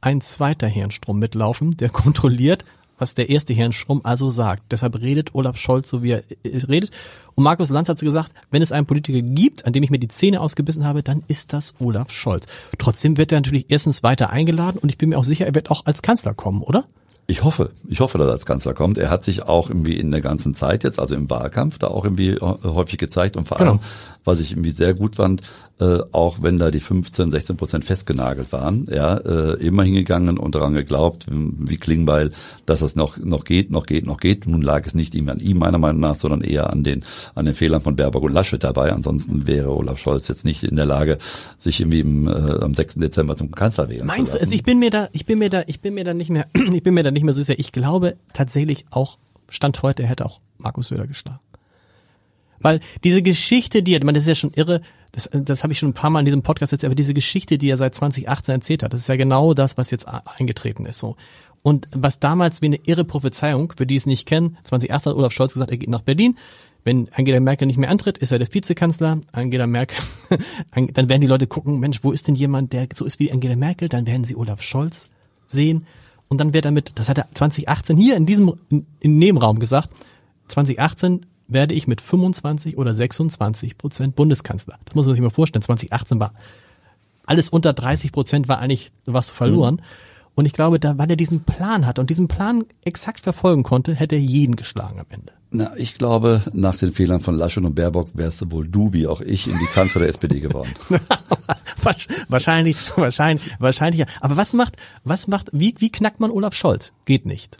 ein 0.00 0.20
zweiter 0.20 0.68
Hirnstrom 0.68 1.18
mitlaufen, 1.18 1.76
der 1.76 1.88
kontrolliert, 1.90 2.64
was 2.98 3.14
der 3.14 3.28
erste 3.28 3.52
Hirnstrom 3.52 4.00
also 4.04 4.30
sagt. 4.30 4.72
Deshalb 4.72 5.00
redet 5.00 5.34
Olaf 5.34 5.56
Scholz 5.56 5.90
so, 5.90 6.02
wie 6.02 6.12
er 6.12 6.22
redet. 6.44 6.90
Und 7.34 7.44
Markus 7.44 7.68
Lanz 7.68 7.88
hat 7.88 8.00
gesagt, 8.00 8.32
wenn 8.50 8.62
es 8.62 8.72
einen 8.72 8.86
Politiker 8.86 9.20
gibt, 9.20 9.66
an 9.66 9.72
dem 9.72 9.82
ich 9.82 9.90
mir 9.90 9.98
die 9.98 10.08
Zähne 10.08 10.40
ausgebissen 10.40 10.84
habe, 10.84 11.02
dann 11.02 11.22
ist 11.28 11.52
das 11.52 11.74
Olaf 11.78 12.10
Scholz. 12.10 12.46
Trotzdem 12.78 13.18
wird 13.18 13.32
er 13.32 13.40
natürlich 13.40 13.66
erstens 13.68 14.02
weiter 14.02 14.30
eingeladen 14.30 14.78
und 14.78 14.90
ich 14.90 14.96
bin 14.96 15.10
mir 15.10 15.18
auch 15.18 15.24
sicher, 15.24 15.46
er 15.46 15.54
wird 15.54 15.70
auch 15.70 15.84
als 15.84 16.02
Kanzler 16.02 16.32
kommen, 16.32 16.62
oder? 16.62 16.84
Ich 17.28 17.42
hoffe, 17.42 17.70
ich 17.88 17.98
hoffe, 18.00 18.18
dass 18.18 18.28
er 18.28 18.32
als 18.32 18.46
Kanzler 18.46 18.72
kommt. 18.72 18.98
Er 18.98 19.10
hat 19.10 19.24
sich 19.24 19.42
auch 19.42 19.68
irgendwie 19.68 19.98
in 19.98 20.12
der 20.12 20.20
ganzen 20.20 20.54
Zeit 20.54 20.84
jetzt, 20.84 21.00
also 21.00 21.16
im 21.16 21.28
Wahlkampf, 21.28 21.76
da 21.78 21.88
auch 21.88 22.04
irgendwie 22.04 22.36
häufig 22.40 22.98
gezeigt 22.98 23.36
und 23.36 23.48
vor 23.48 23.58
allem, 23.58 23.68
Genau. 23.78 23.80
was 24.24 24.38
ich 24.38 24.52
irgendwie 24.52 24.70
sehr 24.70 24.94
gut 24.94 25.16
fand, 25.16 25.42
äh, 25.78 25.98
auch 26.12 26.42
wenn 26.42 26.58
da 26.58 26.70
die 26.70 26.80
15, 26.80 27.30
16 27.30 27.56
Prozent 27.56 27.84
festgenagelt 27.84 28.50
waren, 28.52 28.86
ja, 28.90 29.16
äh, 29.16 29.54
immer 29.64 29.82
hingegangen 29.82 30.38
und 30.38 30.54
daran 30.54 30.72
geglaubt, 30.72 31.26
wie 31.28 31.76
Klingbeil, 31.76 32.30
dass 32.64 32.80
es 32.80 32.96
noch 32.96 33.18
noch 33.18 33.44
geht, 33.44 33.70
noch 33.70 33.84
geht, 33.86 34.06
noch 34.06 34.18
geht. 34.18 34.46
Nun 34.46 34.62
lag 34.62 34.86
es 34.86 34.94
nicht 34.94 35.14
ihm 35.14 35.28
an 35.28 35.38
ihm 35.38 35.58
meiner 35.58 35.78
Meinung 35.78 36.00
nach, 36.00 36.16
sondern 36.16 36.40
eher 36.40 36.70
an 36.70 36.82
den 36.82 37.04
an 37.34 37.44
den 37.44 37.54
Fehlern 37.54 37.82
von 37.82 37.94
Baerbock 37.94 38.22
und 38.22 38.32
Laschet 38.32 38.62
dabei. 38.62 38.92
Ansonsten 38.92 39.46
wäre 39.46 39.70
Olaf 39.76 39.98
Scholz 39.98 40.28
jetzt 40.28 40.44
nicht 40.46 40.62
in 40.62 40.76
der 40.76 40.86
Lage, 40.86 41.18
sich 41.58 41.80
irgendwie 41.80 42.00
im, 42.00 42.26
äh, 42.26 42.30
am 42.30 42.74
6. 42.74 42.94
Dezember 42.94 43.36
zum 43.36 43.50
Kanzler 43.50 43.90
wählen 43.90 44.06
Meinst 44.06 44.18
zu 44.18 44.24
du, 44.24 44.32
lassen. 44.32 44.44
also 44.44 44.54
ich 44.54 44.62
bin 44.62 44.78
mir 44.78 44.90
da, 44.90 45.08
ich 45.12 45.26
bin 45.26 45.38
mir 45.38 45.50
da, 45.50 45.62
ich 45.66 45.80
bin 45.80 45.94
mir 45.94 46.04
da 46.04 46.14
nicht 46.14 46.30
mehr, 46.30 46.46
ich 46.72 46.82
bin 46.82 46.94
mir 46.94 47.02
da 47.02 47.10
nicht 47.10 47.24
mehr 47.24 47.34
sicher. 47.34 47.58
Ich 47.58 47.72
glaube 47.72 48.16
tatsächlich 48.32 48.86
auch, 48.90 49.18
Stand 49.50 49.82
heute, 49.82 50.04
er 50.04 50.08
hätte 50.08 50.24
auch 50.24 50.40
Markus 50.58 50.88
Söder 50.88 51.06
geschlagen. 51.06 51.40
Weil 52.60 52.80
diese 53.04 53.22
Geschichte, 53.22 53.82
die 53.82 53.94
er, 53.94 54.04
man, 54.04 54.14
das 54.14 54.24
ist 54.24 54.28
ja 54.28 54.34
schon 54.34 54.52
irre, 54.52 54.80
das, 55.12 55.28
das 55.32 55.62
habe 55.62 55.72
ich 55.72 55.78
schon 55.78 55.90
ein 55.90 55.94
paar 55.94 56.10
Mal 56.10 56.20
in 56.20 56.24
diesem 56.26 56.42
Podcast 56.42 56.72
jetzt, 56.72 56.84
aber 56.84 56.94
diese 56.94 57.14
Geschichte, 57.14 57.58
die 57.58 57.70
er 57.70 57.76
seit 57.76 57.94
2018 57.94 58.54
erzählt 58.54 58.82
hat, 58.82 58.92
das 58.92 59.00
ist 59.00 59.08
ja 59.08 59.16
genau 59.16 59.54
das, 59.54 59.78
was 59.78 59.90
jetzt 59.90 60.06
eingetreten 60.38 60.86
ist. 60.86 60.98
So. 60.98 61.16
Und 61.62 61.88
was 61.92 62.20
damals 62.20 62.62
wie 62.62 62.66
eine 62.66 62.80
irre 62.84 63.04
Prophezeiung, 63.04 63.72
für 63.76 63.86
die 63.86 63.96
es 63.96 64.06
nicht 64.06 64.26
kennen, 64.26 64.58
2018 64.64 65.10
hat 65.10 65.16
Olaf 65.18 65.32
Scholz 65.32 65.54
gesagt, 65.54 65.70
er 65.70 65.78
geht 65.78 65.88
nach 65.88 66.02
Berlin. 66.02 66.36
Wenn 66.84 67.08
Angela 67.12 67.40
Merkel 67.40 67.66
nicht 67.66 67.78
mehr 67.78 67.90
antritt, 67.90 68.18
ist 68.18 68.30
er 68.30 68.38
der 68.38 68.52
Vizekanzler. 68.52 69.20
Angela 69.32 69.66
Merkel, 69.66 69.98
dann 70.92 71.08
werden 71.08 71.20
die 71.20 71.26
Leute 71.26 71.48
gucken, 71.48 71.80
Mensch, 71.80 72.04
wo 72.04 72.12
ist 72.12 72.28
denn 72.28 72.36
jemand, 72.36 72.72
der 72.72 72.86
so 72.94 73.04
ist 73.04 73.18
wie 73.18 73.32
Angela 73.32 73.56
Merkel? 73.56 73.88
Dann 73.88 74.06
werden 74.06 74.22
sie 74.22 74.36
Olaf 74.36 74.62
Scholz 74.62 75.08
sehen. 75.48 75.84
Und 76.28 76.38
dann 76.38 76.54
wird 76.54 76.64
er 76.64 76.70
mit, 76.70 76.92
das 76.96 77.08
hat 77.08 77.18
er 77.18 77.28
2018 77.34 77.96
hier 77.96 78.16
in 78.16 78.26
diesem 78.26 78.54
in, 78.68 78.86
im 79.00 79.18
Nebenraum 79.18 79.58
gesagt, 79.58 79.90
2018 80.48 81.26
werde 81.48 81.74
ich 81.74 81.86
mit 81.86 82.00
25 82.00 82.76
oder 82.76 82.94
26 82.94 83.78
Prozent 83.78 84.16
Bundeskanzler. 84.16 84.78
Das 84.84 84.94
muss 84.94 85.06
man 85.06 85.14
sich 85.14 85.22
mal 85.22 85.30
vorstellen. 85.30 85.62
2018 85.62 86.20
war 86.20 86.32
alles 87.26 87.48
unter 87.48 87.72
30 87.72 88.12
Prozent 88.12 88.48
war 88.48 88.58
eigentlich 88.58 88.92
was 89.04 89.30
verloren. 89.30 89.76
Mhm. 89.76 89.80
Und 90.36 90.44
ich 90.44 90.52
glaube, 90.52 90.78
da, 90.78 90.98
weil 90.98 91.10
er 91.10 91.16
diesen 91.16 91.44
Plan 91.44 91.86
hat 91.86 91.98
und 91.98 92.10
diesen 92.10 92.28
Plan 92.28 92.64
exakt 92.84 93.20
verfolgen 93.20 93.62
konnte, 93.62 93.94
hätte 93.94 94.16
er 94.16 94.20
jeden 94.20 94.54
geschlagen 94.54 95.00
am 95.00 95.06
Ende. 95.08 95.32
Na, 95.50 95.72
ich 95.76 95.94
glaube, 95.94 96.42
nach 96.52 96.76
den 96.76 96.92
Fehlern 96.92 97.20
von 97.20 97.36
Laschet 97.36 97.64
und 97.64 97.74
Baerbock 97.74 98.10
wärst 98.14 98.42
du 98.42 98.50
wohl 98.50 98.68
du 98.68 98.92
wie 98.92 99.06
auch 99.06 99.22
ich 99.22 99.46
in 99.46 99.58
die 99.58 99.66
Kanzler 99.66 100.02
der 100.02 100.10
SPD 100.10 100.40
geworden. 100.40 100.70
wahrscheinlich, 102.28 102.76
wahrscheinlich, 102.96 103.50
wahrscheinlich. 103.58 104.04
Aber 104.20 104.36
was 104.36 104.52
macht, 104.52 104.76
was 105.04 105.26
macht, 105.26 105.48
wie, 105.52 105.74
wie 105.78 105.90
knackt 105.90 106.20
man 106.20 106.30
Olaf 106.30 106.54
Scholz? 106.54 106.92
Geht 107.06 107.24
nicht 107.24 107.56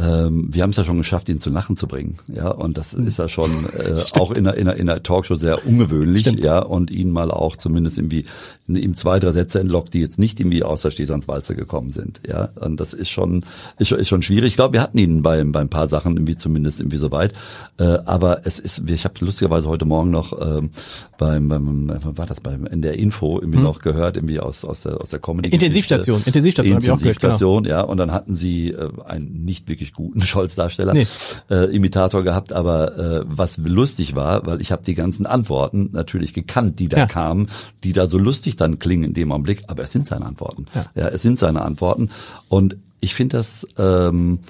ähm, 0.00 0.48
wir 0.52 0.62
haben 0.62 0.70
es 0.70 0.76
ja 0.76 0.84
schon 0.84 0.98
geschafft, 0.98 1.28
ihn 1.28 1.40
zu 1.40 1.50
Lachen 1.50 1.76
zu 1.76 1.88
bringen, 1.88 2.18
ja, 2.32 2.50
und 2.50 2.78
das 2.78 2.94
ist 2.94 3.18
ja 3.18 3.28
schon 3.28 3.50
äh, 3.72 3.96
auch 4.18 4.30
in 4.30 4.46
einer, 4.46 4.56
in, 4.56 4.68
einer, 4.68 4.78
in 4.78 4.88
einer 4.88 5.02
Talkshow 5.02 5.34
sehr 5.34 5.66
ungewöhnlich, 5.66 6.22
Stimmt. 6.22 6.44
ja, 6.44 6.60
und 6.60 6.90
ihn 6.90 7.10
mal 7.10 7.30
auch 7.30 7.56
zumindest 7.56 7.98
irgendwie 7.98 8.24
ihm 8.68 8.94
zwei, 8.94 9.18
drei 9.18 9.32
Sätze 9.32 9.58
entlockt, 9.58 9.94
die 9.94 10.00
jetzt 10.00 10.18
nicht 10.18 10.38
irgendwie 10.38 10.62
aus 10.62 10.82
der 10.82 10.92
Stehsandswalze 10.92 11.56
gekommen 11.56 11.90
sind, 11.90 12.20
ja, 12.28 12.50
und 12.60 12.78
das 12.78 12.92
ist 12.92 13.10
schon 13.10 13.42
ist, 13.78 13.90
ist 13.90 14.08
schon 14.08 14.22
schwierig. 14.22 14.48
Ich 14.48 14.56
glaube, 14.56 14.74
wir 14.74 14.82
hatten 14.82 14.98
ihn 14.98 15.22
bei, 15.22 15.42
bei 15.42 15.60
ein 15.60 15.70
paar 15.70 15.88
Sachen 15.88 16.16
irgendwie 16.16 16.36
zumindest 16.36 16.80
irgendwie 16.80 16.98
so 16.98 17.10
weit, 17.10 17.32
äh, 17.78 17.84
aber 17.84 18.46
es 18.46 18.60
ist, 18.60 18.88
ich 18.88 19.04
habe 19.04 19.14
lustigerweise 19.20 19.68
heute 19.68 19.84
Morgen 19.84 20.10
noch 20.10 20.32
ähm, 20.40 20.70
beim, 21.18 21.48
beim 21.48 21.92
war 22.04 22.26
das 22.26 22.40
beim 22.40 22.66
in 22.66 22.82
der 22.82 22.98
Info 22.98 23.38
irgendwie 23.40 23.58
hm. 23.58 23.64
noch 23.64 23.80
gehört, 23.80 24.16
irgendwie 24.16 24.38
aus 24.38 24.64
aus 24.64 24.82
der 24.82 25.00
aus 25.00 25.10
der 25.10 25.18
Comedy 25.18 25.48
Intensivstation, 25.48 26.22
Intensivstation, 26.24 26.76
Intensivstation, 26.76 26.76
habe 26.76 26.84
ich 26.84 26.92
auch 26.92 27.20
gehört, 27.20 27.38
genau. 27.38 27.68
ja, 27.68 27.80
und 27.82 27.96
dann 27.96 28.12
hatten 28.12 28.34
sie 28.34 28.70
äh, 28.70 28.90
ein 29.04 29.24
nicht 29.24 29.68
wirklich 29.68 29.87
wirklich 29.88 29.94
guten 29.94 30.20
Scholz-Darsteller, 30.24 30.94
nee. 30.94 31.06
äh, 31.50 31.74
Imitator 31.74 32.22
gehabt, 32.22 32.52
aber 32.52 32.96
äh, 32.98 33.24
was 33.26 33.58
lustig 33.58 34.14
war, 34.14 34.46
weil 34.46 34.60
ich 34.60 34.72
habe 34.72 34.82
die 34.84 34.94
ganzen 34.94 35.26
Antworten 35.26 35.90
natürlich 35.92 36.34
gekannt, 36.34 36.78
die 36.78 36.88
da 36.88 36.98
ja. 36.98 37.06
kamen, 37.06 37.48
die 37.84 37.92
da 37.92 38.06
so 38.06 38.18
lustig 38.18 38.56
dann 38.56 38.78
klingen 38.78 39.04
in 39.04 39.14
dem 39.14 39.32
Augenblick, 39.32 39.64
aber 39.68 39.82
es 39.82 39.92
sind 39.92 40.06
seine 40.06 40.26
Antworten. 40.26 40.66
Ja, 40.74 40.86
ja 40.94 41.08
es 41.08 41.22
sind 41.22 41.38
seine 41.38 41.62
Antworten 41.62 42.10
und 42.48 42.76
ich 43.00 43.14
finde 43.14 43.36
das 43.36 43.66
ähm, 43.78 44.40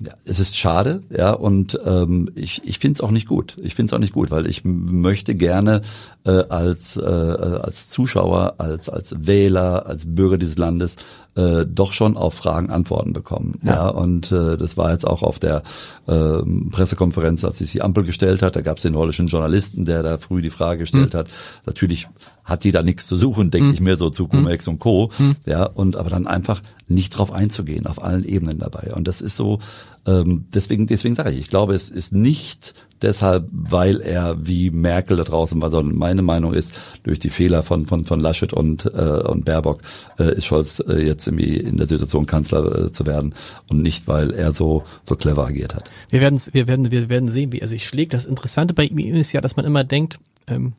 ja, 0.00 0.14
es 0.24 0.40
ist 0.40 0.56
schade, 0.56 1.02
ja, 1.10 1.32
und 1.32 1.78
ähm, 1.84 2.30
ich, 2.34 2.62
ich 2.64 2.78
finde 2.78 2.94
es 2.94 3.00
auch 3.02 3.10
nicht 3.10 3.28
gut. 3.28 3.56
Ich 3.60 3.74
finde 3.74 3.90
es 3.90 3.92
auch 3.92 3.98
nicht 3.98 4.14
gut, 4.14 4.30
weil 4.30 4.46
ich 4.46 4.64
möchte 4.64 5.34
gerne 5.34 5.82
äh, 6.24 6.30
als, 6.30 6.96
äh, 6.96 7.02
als 7.02 7.88
Zuschauer, 7.88 8.54
als, 8.56 8.88
als 8.88 9.14
Wähler, 9.26 9.84
als 9.84 10.06
Bürger 10.06 10.38
dieses 10.38 10.56
Landes 10.56 10.96
äh, 11.36 11.64
doch 11.66 11.92
schon 11.92 12.16
auf 12.16 12.34
Fragen 12.34 12.70
Antworten 12.70 13.12
bekommen. 13.12 13.58
Ja, 13.62 13.74
ja 13.74 13.88
und 13.88 14.32
äh, 14.32 14.56
das 14.56 14.76
war 14.76 14.90
jetzt 14.92 15.06
auch 15.06 15.22
auf 15.22 15.38
der 15.38 15.62
äh, 16.06 16.42
Pressekonferenz, 16.70 17.44
als 17.44 17.58
sich 17.58 17.72
die 17.72 17.82
Ampel 17.82 18.04
gestellt 18.04 18.42
hat, 18.42 18.56
da 18.56 18.60
gab 18.60 18.78
es 18.78 18.82
den 18.82 18.96
holländischen 18.96 19.28
Journalisten, 19.28 19.84
der 19.84 20.02
da 20.02 20.18
früh 20.18 20.42
die 20.42 20.50
Frage 20.50 20.80
gestellt 20.80 21.14
mhm. 21.14 21.18
hat. 21.18 21.28
Natürlich 21.66 22.08
hat 22.44 22.64
die 22.64 22.72
da 22.72 22.82
nichts 22.82 23.06
zu 23.06 23.16
suchen, 23.16 23.50
denke 23.50 23.68
mhm. 23.68 23.74
ich 23.74 23.80
mir 23.80 23.96
so 23.96 24.10
zu 24.10 24.26
Cumex 24.26 24.66
mhm. 24.66 24.72
und 24.72 24.78
Co. 24.80 25.10
Mhm. 25.18 25.36
Ja, 25.46 25.64
und 25.64 25.96
aber 25.96 26.10
dann 26.10 26.26
einfach 26.26 26.62
nicht 26.88 27.10
drauf 27.10 27.32
einzugehen, 27.32 27.86
auf 27.86 28.02
allen 28.02 28.24
Ebenen 28.24 28.58
dabei. 28.58 28.92
Und 28.94 29.06
das 29.06 29.20
ist 29.20 29.36
so, 29.36 29.60
ähm, 30.06 30.46
deswegen, 30.52 30.86
deswegen 30.86 31.14
sage 31.14 31.30
ich, 31.30 31.38
ich 31.38 31.48
glaube, 31.48 31.74
es 31.74 31.90
ist 31.90 32.12
nicht 32.12 32.74
deshalb, 33.02 33.48
weil 33.50 34.00
er 34.00 34.36
wie 34.46 34.70
Merkel 34.70 35.16
da 35.16 35.24
draußen 35.24 35.60
war, 35.60 35.70
sondern 35.70 35.96
meine 35.96 36.22
Meinung 36.22 36.52
ist, 36.52 36.74
durch 37.02 37.18
die 37.18 37.30
Fehler 37.30 37.62
von 37.62 37.86
von 37.86 38.04
von 38.04 38.20
Laschet 38.20 38.52
und 38.52 38.86
äh, 38.86 39.22
und 39.26 39.44
Baerbock 39.44 39.82
äh, 40.18 40.34
ist 40.34 40.46
Scholz 40.46 40.82
äh, 40.86 41.04
jetzt 41.06 41.26
irgendwie 41.26 41.56
in 41.56 41.76
der 41.76 41.88
Situation 41.88 42.26
Kanzler 42.26 42.86
äh, 42.86 42.92
zu 42.92 43.06
werden 43.06 43.34
und 43.70 43.82
nicht, 43.82 44.08
weil 44.08 44.32
er 44.32 44.52
so 44.52 44.84
so 45.04 45.16
clever 45.16 45.46
agiert 45.46 45.74
hat. 45.74 45.90
Wir 46.10 46.20
werden 46.20 46.40
wir 46.52 46.66
werden 46.66 46.90
wir 46.90 47.08
werden 47.08 47.30
sehen, 47.30 47.52
wie 47.52 47.60
er 47.60 47.68
sich 47.68 47.86
schlägt. 47.86 48.14
Das 48.14 48.26
Interessante 48.26 48.74
bei 48.74 48.84
ihm 48.84 48.98
ist 49.14 49.32
ja, 49.32 49.40
dass 49.40 49.56
man 49.56 49.64
immer 49.64 49.84
denkt, 49.84 50.18
ähm, 50.46 50.74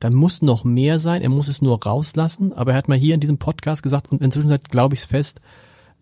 da 0.00 0.08
muss 0.08 0.40
noch 0.40 0.64
mehr 0.64 0.98
sein. 0.98 1.22
Er 1.22 1.28
muss 1.28 1.48
es 1.48 1.60
nur 1.60 1.84
rauslassen. 1.84 2.54
Aber 2.54 2.72
er 2.72 2.78
hat 2.78 2.88
mal 2.88 2.96
hier 2.96 3.14
in 3.14 3.20
diesem 3.20 3.38
Podcast 3.38 3.82
gesagt 3.82 4.10
und 4.10 4.22
inzwischen 4.22 4.58
glaube 4.70 4.94
ich 4.94 5.00
es 5.00 5.06
fest. 5.06 5.40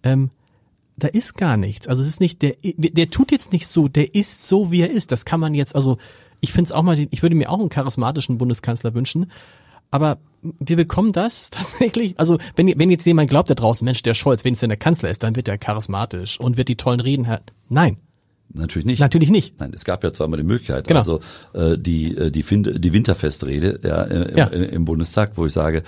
Ähm, 0.04 0.30
da 0.98 1.08
ist 1.08 1.36
gar 1.36 1.56
nichts. 1.56 1.86
Also 1.86 2.02
es 2.02 2.08
ist 2.08 2.20
nicht, 2.20 2.42
der, 2.42 2.56
der 2.62 3.10
tut 3.10 3.32
jetzt 3.32 3.52
nicht 3.52 3.66
so, 3.66 3.88
der 3.88 4.14
ist 4.14 4.46
so, 4.46 4.70
wie 4.70 4.82
er 4.82 4.90
ist. 4.90 5.12
Das 5.12 5.24
kann 5.24 5.40
man 5.40 5.54
jetzt, 5.54 5.74
also 5.74 5.98
ich 6.40 6.52
finde 6.52 6.68
es 6.68 6.72
auch 6.72 6.82
mal, 6.82 6.98
ich 6.98 7.22
würde 7.22 7.36
mir 7.36 7.50
auch 7.50 7.60
einen 7.60 7.68
charismatischen 7.68 8.38
Bundeskanzler 8.38 8.94
wünschen, 8.94 9.30
aber 9.90 10.18
wir 10.42 10.76
bekommen 10.76 11.12
das 11.12 11.50
tatsächlich, 11.50 12.18
also 12.18 12.38
wenn, 12.56 12.78
wenn 12.78 12.90
jetzt 12.90 13.06
jemand 13.06 13.30
glaubt 13.30 13.50
da 13.50 13.54
draußen, 13.54 13.84
Mensch, 13.84 14.02
der 14.02 14.14
Scholz, 14.14 14.44
wenn 14.44 14.54
es 14.54 14.60
denn 14.60 14.70
der 14.70 14.78
Kanzler 14.78 15.10
ist, 15.10 15.22
dann 15.22 15.36
wird 15.36 15.48
er 15.48 15.58
charismatisch 15.58 16.38
und 16.38 16.56
wird 16.56 16.68
die 16.68 16.76
tollen 16.76 17.00
Reden 17.00 17.26
haben. 17.28 17.44
Nein. 17.68 17.98
Natürlich 18.50 18.86
nicht. 18.86 19.00
Natürlich 19.00 19.30
nicht. 19.30 19.60
Nein, 19.60 19.72
es 19.74 19.84
gab 19.84 20.02
ja 20.02 20.10
zweimal 20.10 20.38
die 20.38 20.46
Möglichkeit. 20.46 20.86
Genau. 20.86 21.00
Also 21.00 21.20
äh, 21.52 21.76
die, 21.76 22.16
äh, 22.16 22.30
die, 22.30 22.42
die 22.42 22.92
Winterfestrede 22.94 23.80
ja, 23.84 24.02
im, 24.04 24.36
ja. 24.36 24.46
im 24.46 24.86
Bundestag, 24.86 25.32
wo 25.34 25.44
ich 25.44 25.52
sage, 25.52 25.82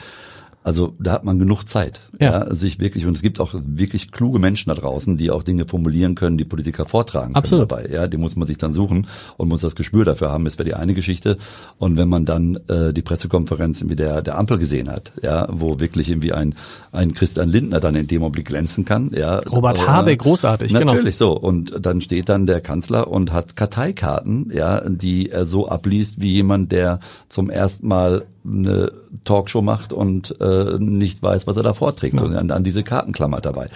also 0.62 0.94
da 0.98 1.12
hat 1.12 1.24
man 1.24 1.38
genug 1.38 1.64
Zeit, 1.64 2.00
ja. 2.18 2.44
ja. 2.44 2.54
sich 2.54 2.78
wirklich 2.78 3.06
und 3.06 3.16
es 3.16 3.22
gibt 3.22 3.40
auch 3.40 3.54
wirklich 3.54 4.12
kluge 4.12 4.38
Menschen 4.38 4.68
da 4.68 4.74
draußen, 4.74 5.16
die 5.16 5.30
auch 5.30 5.42
Dinge 5.42 5.66
formulieren 5.66 6.14
können, 6.14 6.36
die 6.36 6.44
Politiker 6.44 6.84
vortragen 6.84 7.34
Absolut. 7.34 7.70
können 7.70 7.82
dabei. 7.82 7.94
Ja, 7.94 8.06
die 8.08 8.18
muss 8.18 8.36
man 8.36 8.46
sich 8.46 8.58
dann 8.58 8.74
suchen 8.74 9.06
und 9.38 9.48
muss 9.48 9.62
das 9.62 9.74
Gespür 9.74 10.04
dafür 10.04 10.30
haben. 10.30 10.44
Das 10.44 10.58
wäre 10.58 10.68
die 10.68 10.74
eine 10.74 10.92
Geschichte. 10.92 11.38
Und 11.78 11.96
wenn 11.96 12.10
man 12.10 12.26
dann 12.26 12.58
äh, 12.68 12.92
die 12.92 13.00
Pressekonferenz 13.00 13.80
irgendwie 13.80 13.96
der 13.96 14.20
der 14.20 14.38
Ampel 14.38 14.58
gesehen 14.58 14.90
hat, 14.90 15.12
ja, 15.22 15.48
wo 15.50 15.80
wirklich 15.80 16.10
irgendwie 16.10 16.34
ein 16.34 16.54
ein 16.92 17.14
Christian 17.14 17.48
Lindner 17.48 17.80
dann 17.80 17.94
in 17.94 18.06
dem 18.06 18.22
Augenblick 18.22 18.46
glänzen 18.46 18.84
kann, 18.84 19.12
ja. 19.14 19.38
Robert 19.38 19.78
äh, 19.78 19.82
Habeck 19.82 20.20
großartig, 20.20 20.72
genau. 20.74 20.92
natürlich 20.92 21.18
genau. 21.18 21.32
so. 21.32 21.38
Und 21.38 21.74
dann 21.80 22.02
steht 22.02 22.28
dann 22.28 22.46
der 22.46 22.60
Kanzler 22.60 23.08
und 23.08 23.32
hat 23.32 23.56
Karteikarten, 23.56 24.50
ja, 24.52 24.82
die 24.86 25.30
er 25.30 25.46
so 25.46 25.68
abliest 25.68 26.20
wie 26.20 26.34
jemand, 26.34 26.70
der 26.70 27.00
zum 27.28 27.48
ersten 27.48 27.88
Mal 27.88 28.26
eine 28.44 28.92
Talkshow 29.24 29.60
macht 29.60 29.92
und 29.92 30.40
äh, 30.40 30.78
nicht 30.78 31.22
weiß, 31.22 31.46
was 31.46 31.56
er 31.56 31.62
da 31.62 31.74
vorträgt, 31.74 32.14
ja. 32.14 32.20
sondern 32.20 32.38
an, 32.38 32.50
an 32.50 32.64
diese 32.64 32.82
Kartenklammer 32.82 33.40
dabei. 33.40 33.68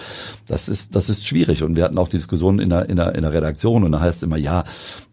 Das 0.47 0.69
ist 0.69 0.95
das 0.95 1.09
ist 1.09 1.27
schwierig 1.27 1.63
und 1.63 1.75
wir 1.75 1.83
hatten 1.83 1.97
auch 1.97 2.09
die 2.09 2.17
Diskussion 2.17 2.59
in 2.59 2.69
der 2.69 2.89
in 2.89 2.95
der, 2.95 3.15
in 3.15 3.21
der 3.21 3.33
Redaktion 3.33 3.83
und 3.83 3.91
da 3.91 3.99
heißt 3.99 4.17
es 4.17 4.23
immer 4.23 4.37
ja, 4.37 4.63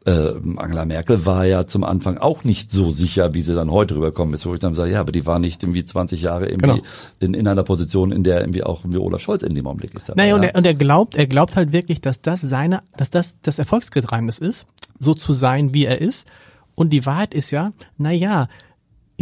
äh, 0.04 0.34
Angela 0.56 0.84
Merkel 0.84 1.26
war 1.26 1.44
ja 1.44 1.66
zum 1.66 1.84
Anfang 1.84 2.18
auch 2.18 2.44
nicht 2.44 2.70
so 2.70 2.92
sicher, 2.92 3.34
wie 3.34 3.42
sie 3.42 3.54
dann 3.54 3.70
heute 3.70 3.96
rüberkommen 3.96 4.34
ist, 4.34 4.46
wo 4.46 4.54
ich 4.54 4.60
dann 4.60 4.74
sage, 4.74 4.92
ja, 4.92 5.00
aber 5.00 5.12
die 5.12 5.26
war 5.26 5.38
nicht 5.38 5.62
irgendwie 5.62 5.84
20 5.84 6.22
Jahre 6.22 6.48
irgendwie 6.48 6.80
genau. 6.80 6.82
in, 7.20 7.34
in 7.34 7.46
einer 7.46 7.62
Position, 7.62 8.10
in 8.10 8.24
der 8.24 8.40
irgendwie 8.40 8.64
auch 8.64 8.82
wie 8.84 8.96
Olaf 8.96 9.20
Scholz 9.20 9.42
in 9.42 9.54
dem 9.54 9.66
Augenblick 9.66 9.94
ist. 9.94 10.08
Dabei, 10.08 10.22
naja, 10.22 10.30
ja. 10.30 10.36
und, 10.36 10.42
er, 10.42 10.54
und 10.56 10.66
er 10.66 10.74
glaubt, 10.74 11.14
er 11.14 11.26
glaubt 11.26 11.56
halt 11.56 11.72
wirklich, 11.72 12.00
dass 12.00 12.20
das 12.20 12.40
seine, 12.40 12.82
dass 12.96 13.10
das 13.10 13.36
das 13.42 13.58
Erfolgsgeheimnis 13.58 14.38
ist, 14.38 14.66
so 14.98 15.14
zu 15.14 15.32
sein, 15.32 15.74
wie 15.74 15.84
er 15.84 16.00
ist. 16.00 16.26
Und 16.74 16.90
die 16.90 17.04
Wahrheit 17.06 17.34
ist 17.34 17.50
ja, 17.50 17.70
na 17.98 18.12
ja, 18.12 18.48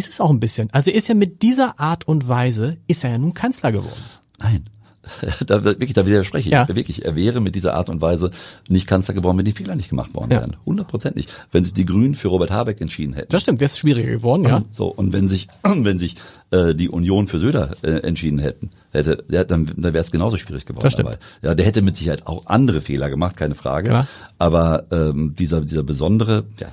ist 0.00 0.10
es 0.14 0.20
auch 0.20 0.30
ein 0.30 0.40
bisschen. 0.40 0.68
Also 0.72 0.90
er 0.90 0.96
ist 0.96 1.08
ja 1.08 1.14
mit 1.14 1.42
dieser 1.42 1.78
Art 1.78 2.08
und 2.08 2.28
Weise, 2.28 2.78
ist 2.86 3.04
er 3.04 3.10
ja 3.10 3.18
nun 3.18 3.34
Kanzler 3.34 3.72
geworden. 3.72 4.02
Nein. 4.38 4.64
Da 5.46 5.64
wirklich, 5.64 5.92
da 5.94 6.06
widerspreche 6.06 6.48
ich. 6.48 6.52
Ja. 6.52 6.68
Wirklich, 6.68 7.04
er 7.04 7.16
wäre 7.16 7.40
mit 7.40 7.54
dieser 7.54 7.74
Art 7.74 7.88
und 7.88 8.00
Weise 8.00 8.30
nicht 8.68 8.86
Kanzler 8.86 9.14
geworden, 9.14 9.38
wenn 9.38 9.44
die 9.44 9.52
Fehler 9.52 9.74
nicht 9.74 9.88
gemacht 9.88 10.14
worden 10.14 10.30
wären. 10.30 10.56
Hundertprozentig. 10.66 11.26
Wenn 11.50 11.64
sich 11.64 11.72
die 11.72 11.86
Grünen 11.86 12.14
für 12.14 12.28
Robert 12.28 12.50
Habeck 12.50 12.80
entschieden 12.80 13.14
hätten. 13.14 13.32
Das 13.32 13.42
stimmt, 13.42 13.60
wäre 13.60 13.70
es 13.70 13.78
schwieriger 13.78 14.10
geworden, 14.10 14.44
ja. 14.44 14.62
So, 14.70 14.88
und 14.88 15.12
wenn 15.12 15.26
sich, 15.26 15.48
wenn 15.62 15.98
sich 15.98 16.16
äh, 16.50 16.74
die 16.74 16.88
Union 16.88 17.26
für 17.26 17.38
Söder 17.38 17.76
äh, 17.82 18.00
entschieden 18.06 18.38
hätten, 18.38 18.70
hätte, 18.92 19.24
ja, 19.28 19.44
dann, 19.44 19.66
dann 19.66 19.94
wäre 19.94 19.98
es 19.98 20.10
genauso 20.10 20.36
schwierig 20.36 20.66
geworden. 20.66 20.84
Das 20.84 20.92
stimmt. 20.92 21.08
Dabei. 21.08 21.18
Ja, 21.42 21.54
der 21.54 21.66
hätte 21.66 21.82
mit 21.82 21.96
Sicherheit 21.96 22.26
auch 22.26 22.46
andere 22.46 22.80
Fehler 22.80 23.08
gemacht, 23.10 23.36
keine 23.36 23.54
Frage. 23.54 23.88
Klar. 23.88 24.06
Aber 24.38 24.84
ähm, 24.90 25.34
dieser, 25.34 25.62
dieser 25.62 25.82
besondere, 25.82 26.44
ja, 26.58 26.68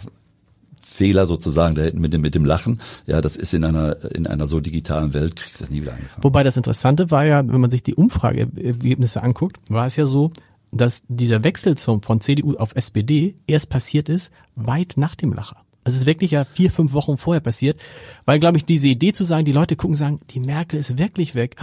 Fehler 0.97 1.27
sozusagen 1.27 1.75
da 1.75 1.83
hinten 1.83 2.01
mit 2.01 2.11
dem, 2.11 2.21
mit 2.21 2.33
dem 2.33 2.43
Lachen. 2.43 2.79
Ja, 3.05 3.21
das 3.21 3.35
ist 3.35 3.53
in 3.53 3.63
einer, 3.63 4.03
in 4.15 4.25
einer 4.25 4.47
so 4.47 4.59
digitalen 4.59 5.13
Welt, 5.13 5.35
kriegst 5.35 5.59
du 5.59 5.63
das 5.63 5.71
nie 5.71 5.81
wieder 5.81 5.93
angefangen. 5.93 6.23
Wobei 6.23 6.43
das 6.43 6.57
Interessante 6.57 7.11
war 7.11 7.23
ja, 7.23 7.47
wenn 7.47 7.61
man 7.61 7.69
sich 7.69 7.83
die 7.83 7.93
Umfrageergebnisse 7.93 9.21
anguckt, 9.21 9.57
war 9.69 9.85
es 9.85 9.95
ja 9.95 10.07
so, 10.07 10.31
dass 10.71 11.03
dieser 11.07 11.43
Wechsel 11.43 11.77
zum, 11.77 12.01
von 12.01 12.19
CDU 12.19 12.55
auf 12.55 12.75
SPD 12.75 13.35
erst 13.45 13.69
passiert 13.69 14.09
ist, 14.09 14.31
weit 14.55 14.93
nach 14.97 15.13
dem 15.13 15.33
Lacher. 15.33 15.57
Also 15.83 15.95
es 15.95 16.01
ist 16.01 16.07
wirklich 16.07 16.31
ja 16.31 16.43
vier, 16.43 16.71
fünf 16.71 16.93
Wochen 16.93 17.17
vorher 17.17 17.41
passiert, 17.41 17.79
weil, 18.25 18.39
glaube 18.39 18.57
ich, 18.57 18.65
diese 18.65 18.87
Idee 18.87 19.13
zu 19.13 19.23
sagen, 19.23 19.45
die 19.45 19.53
Leute 19.53 19.75
gucken, 19.75 19.95
sagen, 19.95 20.19
die 20.31 20.39
Merkel 20.39 20.79
ist 20.79 20.97
wirklich 20.97 21.35
weg, 21.35 21.55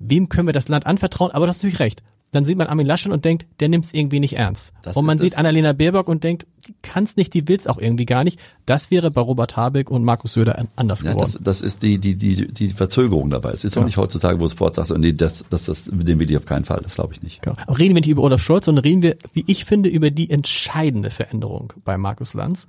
wem 0.00 0.28
können 0.28 0.48
wir 0.48 0.52
das 0.52 0.68
Land 0.68 0.86
anvertrauen? 0.86 1.30
Aber 1.30 1.46
das 1.46 1.56
ist 1.56 1.62
natürlich 1.62 1.80
recht. 1.80 2.02
Dann 2.32 2.44
sieht 2.44 2.58
man 2.58 2.66
Armin 2.66 2.86
Laschet 2.86 3.12
und 3.12 3.24
denkt, 3.24 3.46
der 3.60 3.68
nimmt 3.68 3.84
es 3.84 3.94
irgendwie 3.94 4.18
nicht 4.18 4.36
ernst. 4.36 4.72
Das 4.82 4.96
und 4.96 5.04
man 5.04 5.18
sieht 5.18 5.36
Annalena 5.38 5.72
Baerbock 5.72 6.08
und 6.08 6.24
denkt, 6.24 6.46
die 6.66 6.74
kann's 6.82 7.16
nicht, 7.16 7.34
die 7.34 7.46
will's 7.46 7.66
auch 7.66 7.78
irgendwie 7.78 8.06
gar 8.06 8.24
nicht. 8.24 8.38
Das 8.66 8.90
wäre 8.90 9.10
bei 9.10 9.20
Robert 9.20 9.56
Habeck 9.56 9.90
und 9.90 10.02
Markus 10.02 10.32
Söder 10.32 10.58
an- 10.58 10.68
anders 10.74 11.02
Ja, 11.02 11.12
geworden. 11.12 11.30
das, 11.34 11.42
das 11.42 11.60
ist 11.60 11.82
die, 11.82 11.98
die, 11.98 12.16
die, 12.16 12.48
die 12.48 12.68
Verzögerung 12.70 13.30
dabei. 13.30 13.50
Es 13.50 13.64
ist 13.64 13.76
auch 13.78 13.84
nicht 13.84 13.96
heutzutage, 13.98 14.38
wo 14.40 14.44
du 14.44 14.48
sofort 14.48 14.74
sagst, 14.74 14.96
nee, 14.96 15.12
das, 15.12 15.44
das, 15.50 15.66
das, 15.66 15.84
den 15.92 16.18
will 16.18 16.30
ich 16.30 16.36
auf 16.36 16.46
keinen 16.46 16.64
Fall. 16.64 16.80
Das 16.82 16.94
glaube 16.94 17.12
ich 17.14 17.22
nicht. 17.22 17.42
Genau. 17.42 17.54
Aber 17.66 17.78
reden 17.78 17.94
wir 17.94 18.00
nicht 18.00 18.08
über 18.10 18.22
Olaf 18.22 18.42
Scholz, 18.42 18.64
sondern 18.64 18.82
reden 18.84 19.02
wir, 19.02 19.16
wie 19.34 19.44
ich 19.46 19.64
finde, 19.64 19.88
über 19.90 20.10
die 20.10 20.30
entscheidende 20.30 21.10
Veränderung 21.10 21.72
bei 21.84 21.98
Markus 21.98 22.34
Lanz. 22.34 22.66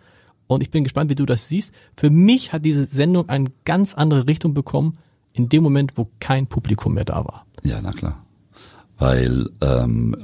Und 0.47 0.61
ich 0.61 0.71
bin 0.71 0.83
gespannt, 0.83 1.09
wie 1.09 1.15
du 1.15 1.25
das 1.25 1.47
siehst. 1.47 1.73
Für 1.95 2.09
mich 2.09 2.51
hat 2.51 2.65
diese 2.65 2.83
Sendung 2.85 3.29
eine 3.29 3.49
ganz 3.63 3.93
andere 3.93 4.27
Richtung 4.27 4.53
bekommen, 4.53 4.97
in 5.31 5.47
dem 5.49 5.63
Moment, 5.63 5.93
wo 5.95 6.09
kein 6.19 6.47
Publikum 6.47 6.95
mehr 6.95 7.05
da 7.05 7.23
war. 7.25 7.45
Ja, 7.63 7.79
na 7.81 7.91
klar. 7.91 8.22
Weil 9.03 9.45
ähm, 9.61 10.15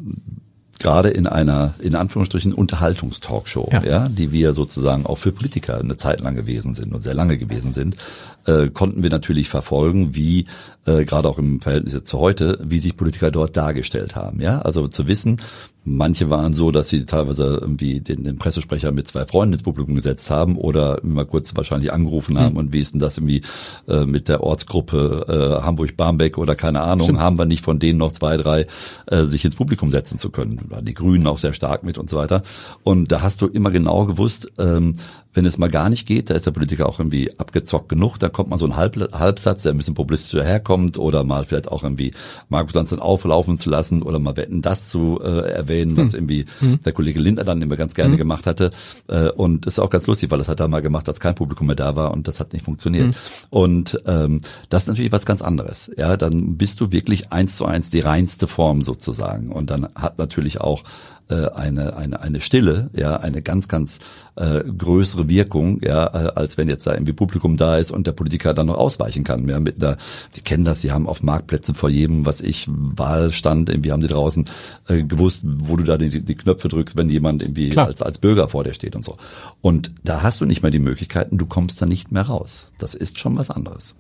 gerade 0.79 1.09
in 1.09 1.27
einer, 1.27 1.73
in 1.79 1.95
Anführungsstrichen, 1.95 2.53
Unterhaltungstalkshow, 2.53 3.69
Ja. 3.71 3.83
ja. 3.83 4.09
die 4.09 4.31
wir 4.31 4.53
sozusagen 4.53 5.05
auch 5.05 5.17
für 5.17 5.31
Politiker 5.31 5.77
eine 5.77 5.97
Zeit 5.97 6.21
lang 6.21 6.35
gewesen 6.35 6.73
sind 6.73 6.93
und 6.93 7.01
sehr 7.01 7.13
lange 7.13 7.37
gewesen 7.37 7.73
sind, 7.73 7.97
äh, 8.45 8.69
konnten 8.69 9.03
wir 9.03 9.09
natürlich 9.09 9.49
verfolgen, 9.49 10.15
wie, 10.15 10.45
äh, 10.85 11.03
gerade 11.03 11.27
auch 11.27 11.37
im 11.37 11.59
Verhältnis 11.59 11.93
jetzt 11.93 12.09
zu 12.09 12.19
heute, 12.19 12.57
wie 12.63 12.79
sich 12.79 12.95
Politiker 12.95 13.29
dort 13.31 13.57
dargestellt 13.57 14.15
haben. 14.15 14.39
Ja, 14.41 14.61
also 14.61 14.87
zu 14.87 15.07
wissen, 15.07 15.41
manche 15.83 16.29
waren 16.29 16.53
so, 16.53 16.71
dass 16.71 16.89
sie 16.89 17.05
teilweise 17.05 17.57
irgendwie 17.61 18.01
den, 18.01 18.23
den 18.23 18.37
Pressesprecher 18.37 18.91
mit 18.91 19.07
zwei 19.07 19.25
Freunden 19.25 19.53
ins 19.53 19.63
Publikum 19.63 19.95
gesetzt 19.95 20.29
haben 20.29 20.57
oder 20.57 20.99
mal 21.03 21.25
kurz 21.25 21.55
wahrscheinlich 21.55 21.91
angerufen 21.93 22.37
haben 22.37 22.57
und 22.57 22.73
wie 22.73 22.79
ist 22.79 22.93
denn 22.93 22.99
das 22.99 23.17
irgendwie 23.17 23.41
äh, 23.87 24.05
mit 24.05 24.27
der 24.27 24.43
Ortsgruppe 24.43 25.25
äh, 25.59 25.63
Hamburg-Barmbek 25.63 26.37
oder 26.37 26.55
keine 26.55 26.81
Ahnung, 26.81 27.19
haben 27.19 27.39
wir 27.39 27.45
nicht 27.45 27.63
von 27.63 27.79
denen 27.79 27.99
noch 27.99 28.11
zwei, 28.11 28.37
drei 28.37 28.67
äh, 29.07 29.23
sich 29.23 29.45
ins 29.45 29.55
Publikum 29.55 29.91
setzen 29.91 30.17
zu 30.17 30.29
können. 30.29 30.59
Da 30.69 30.81
die 30.81 30.93
Grünen 30.93 31.27
auch 31.27 31.37
sehr 31.37 31.53
stark 31.53 31.83
mit 31.83 31.97
und 31.97 32.09
so 32.09 32.17
weiter. 32.17 32.43
Und 32.83 33.11
da 33.11 33.21
hast 33.21 33.41
du 33.41 33.47
immer 33.47 33.71
genau 33.71 34.05
gewusst, 34.05 34.51
ähm, 34.57 34.95
wenn 35.33 35.45
es 35.45 35.57
mal 35.57 35.69
gar 35.69 35.89
nicht 35.89 36.07
geht, 36.07 36.29
da 36.29 36.33
ist 36.33 36.45
der 36.45 36.51
Politiker 36.51 36.89
auch 36.89 36.99
irgendwie 36.99 37.31
abgezockt 37.37 37.89
genug, 37.89 38.17
da 38.17 38.29
kommt 38.29 38.49
mal 38.49 38.57
so 38.57 38.65
ein 38.65 38.75
Halb 38.75 38.97
Halbsatz, 39.13 39.63
der 39.63 39.73
ein 39.73 39.77
bisschen 39.77 39.93
populistischer 39.93 40.43
herkommt 40.43 40.97
oder 40.97 41.23
mal 41.23 41.45
vielleicht 41.45 41.67
auch 41.67 41.83
irgendwie 41.83 42.11
Markus 42.49 42.73
Lanz 42.73 42.89
dann 42.89 42.99
auflaufen 42.99 43.57
zu 43.57 43.69
lassen 43.69 44.01
oder 44.01 44.17
mal 44.19 44.37
wetten, 44.37 44.61
das 44.61 44.89
zu 44.89 45.19
äh, 45.23 45.51
erwähnen, 45.51 45.97
was 45.97 46.13
irgendwie 46.13 46.45
der 46.85 46.93
Kollege 46.93 47.19
Lindner 47.19 47.43
dann 47.43 47.61
immer 47.61 47.77
ganz 47.77 47.93
gerne 47.93 48.17
gemacht 48.17 48.47
hatte. 48.47 48.71
Äh, 49.07 49.29
und 49.29 49.65
das 49.65 49.73
ist 49.73 49.79
auch 49.79 49.89
ganz 49.89 50.07
lustig, 50.07 50.31
weil 50.31 50.39
das 50.39 50.49
hat 50.49 50.59
er 50.59 50.67
mal 50.67 50.81
gemacht, 50.81 51.07
als 51.07 51.19
kein 51.19 51.35
Publikum 51.35 51.67
mehr 51.67 51.75
da 51.75 51.95
war 51.95 52.11
und 52.11 52.27
das 52.27 52.39
hat 52.39 52.53
nicht 52.53 52.65
funktioniert. 52.65 53.15
Und 53.49 53.99
ähm, 54.05 54.41
das 54.69 54.83
ist 54.83 54.87
natürlich 54.87 55.11
was 55.11 55.25
ganz 55.25 55.41
anderes. 55.41 55.91
Ja, 55.97 56.17
dann 56.17 56.57
bist 56.57 56.81
du 56.81 56.91
wirklich 56.91 57.31
eins 57.31 57.55
zu 57.55 57.65
eins 57.65 57.89
die 57.89 57.99
reinste 57.99 58.47
Form 58.47 58.81
sozusagen. 58.81 59.51
Und 59.51 59.69
dann 59.69 59.87
hat 59.95 60.17
natürlich 60.17 60.61
auch 60.61 60.83
äh, 61.29 61.49
eine, 61.51 61.95
eine, 61.95 62.21
eine 62.21 62.41
Stille, 62.41 62.89
ja, 62.93 63.17
eine 63.17 63.41
ganz, 63.41 63.67
ganz 63.67 63.99
äh, 64.35 64.63
größere 64.63 65.29
Wirkung, 65.29 65.79
ja, 65.83 66.05
äh, 66.07 66.31
als 66.35 66.57
wenn 66.57 66.69
jetzt 66.69 66.87
da 66.87 66.93
irgendwie 66.93 67.13
Publikum 67.13 67.55
da 67.55 67.77
ist 67.77 67.91
und 67.91 68.07
der 68.07 68.13
Politiker 68.13 68.53
dann 68.53 68.67
noch 68.67 68.77
ausweichen 68.77 69.23
kann. 69.23 69.47
Ja, 69.47 69.59
mit 69.59 69.81
einer, 69.81 69.97
die 70.35 70.41
kennen 70.41 70.65
das, 70.65 70.81
sie 70.81 70.91
haben 70.91 71.07
auf 71.07 71.21
Marktplätzen 71.21 71.75
vor 71.75 71.89
jedem, 71.89 72.25
was 72.25 72.41
ich, 72.41 72.67
Wahlstand, 72.69 73.69
irgendwie 73.69 73.91
haben 73.91 74.01
sie 74.01 74.07
draußen 74.07 74.45
äh, 74.87 75.03
gewusst, 75.03 75.43
wo 75.45 75.75
du 75.77 75.83
da 75.83 75.97
die, 75.97 76.23
die 76.23 76.35
Knöpfe 76.35 76.67
drückst, 76.67 76.97
wenn 76.97 77.09
jemand 77.09 77.43
irgendwie 77.43 77.69
Klar. 77.69 77.87
als, 77.87 78.01
als 78.01 78.17
Bürger 78.17 78.47
vor 78.47 78.63
dir 78.63 78.73
steht 78.73 78.95
und 78.95 79.03
so. 79.03 79.17
Und 79.61 79.91
da 80.03 80.23
hast 80.23 80.41
du 80.41 80.45
nicht 80.45 80.61
mehr 80.61 80.71
die 80.71 80.79
Möglichkeiten, 80.79 81.37
du 81.37 81.45
kommst 81.45 81.81
da 81.81 81.85
nicht 81.85 82.11
mehr 82.11 82.23
raus. 82.23 82.71
Das 82.79 82.95
ist 82.95 83.19
schon 83.19 83.37
was 83.37 83.51
anderes. 83.51 83.95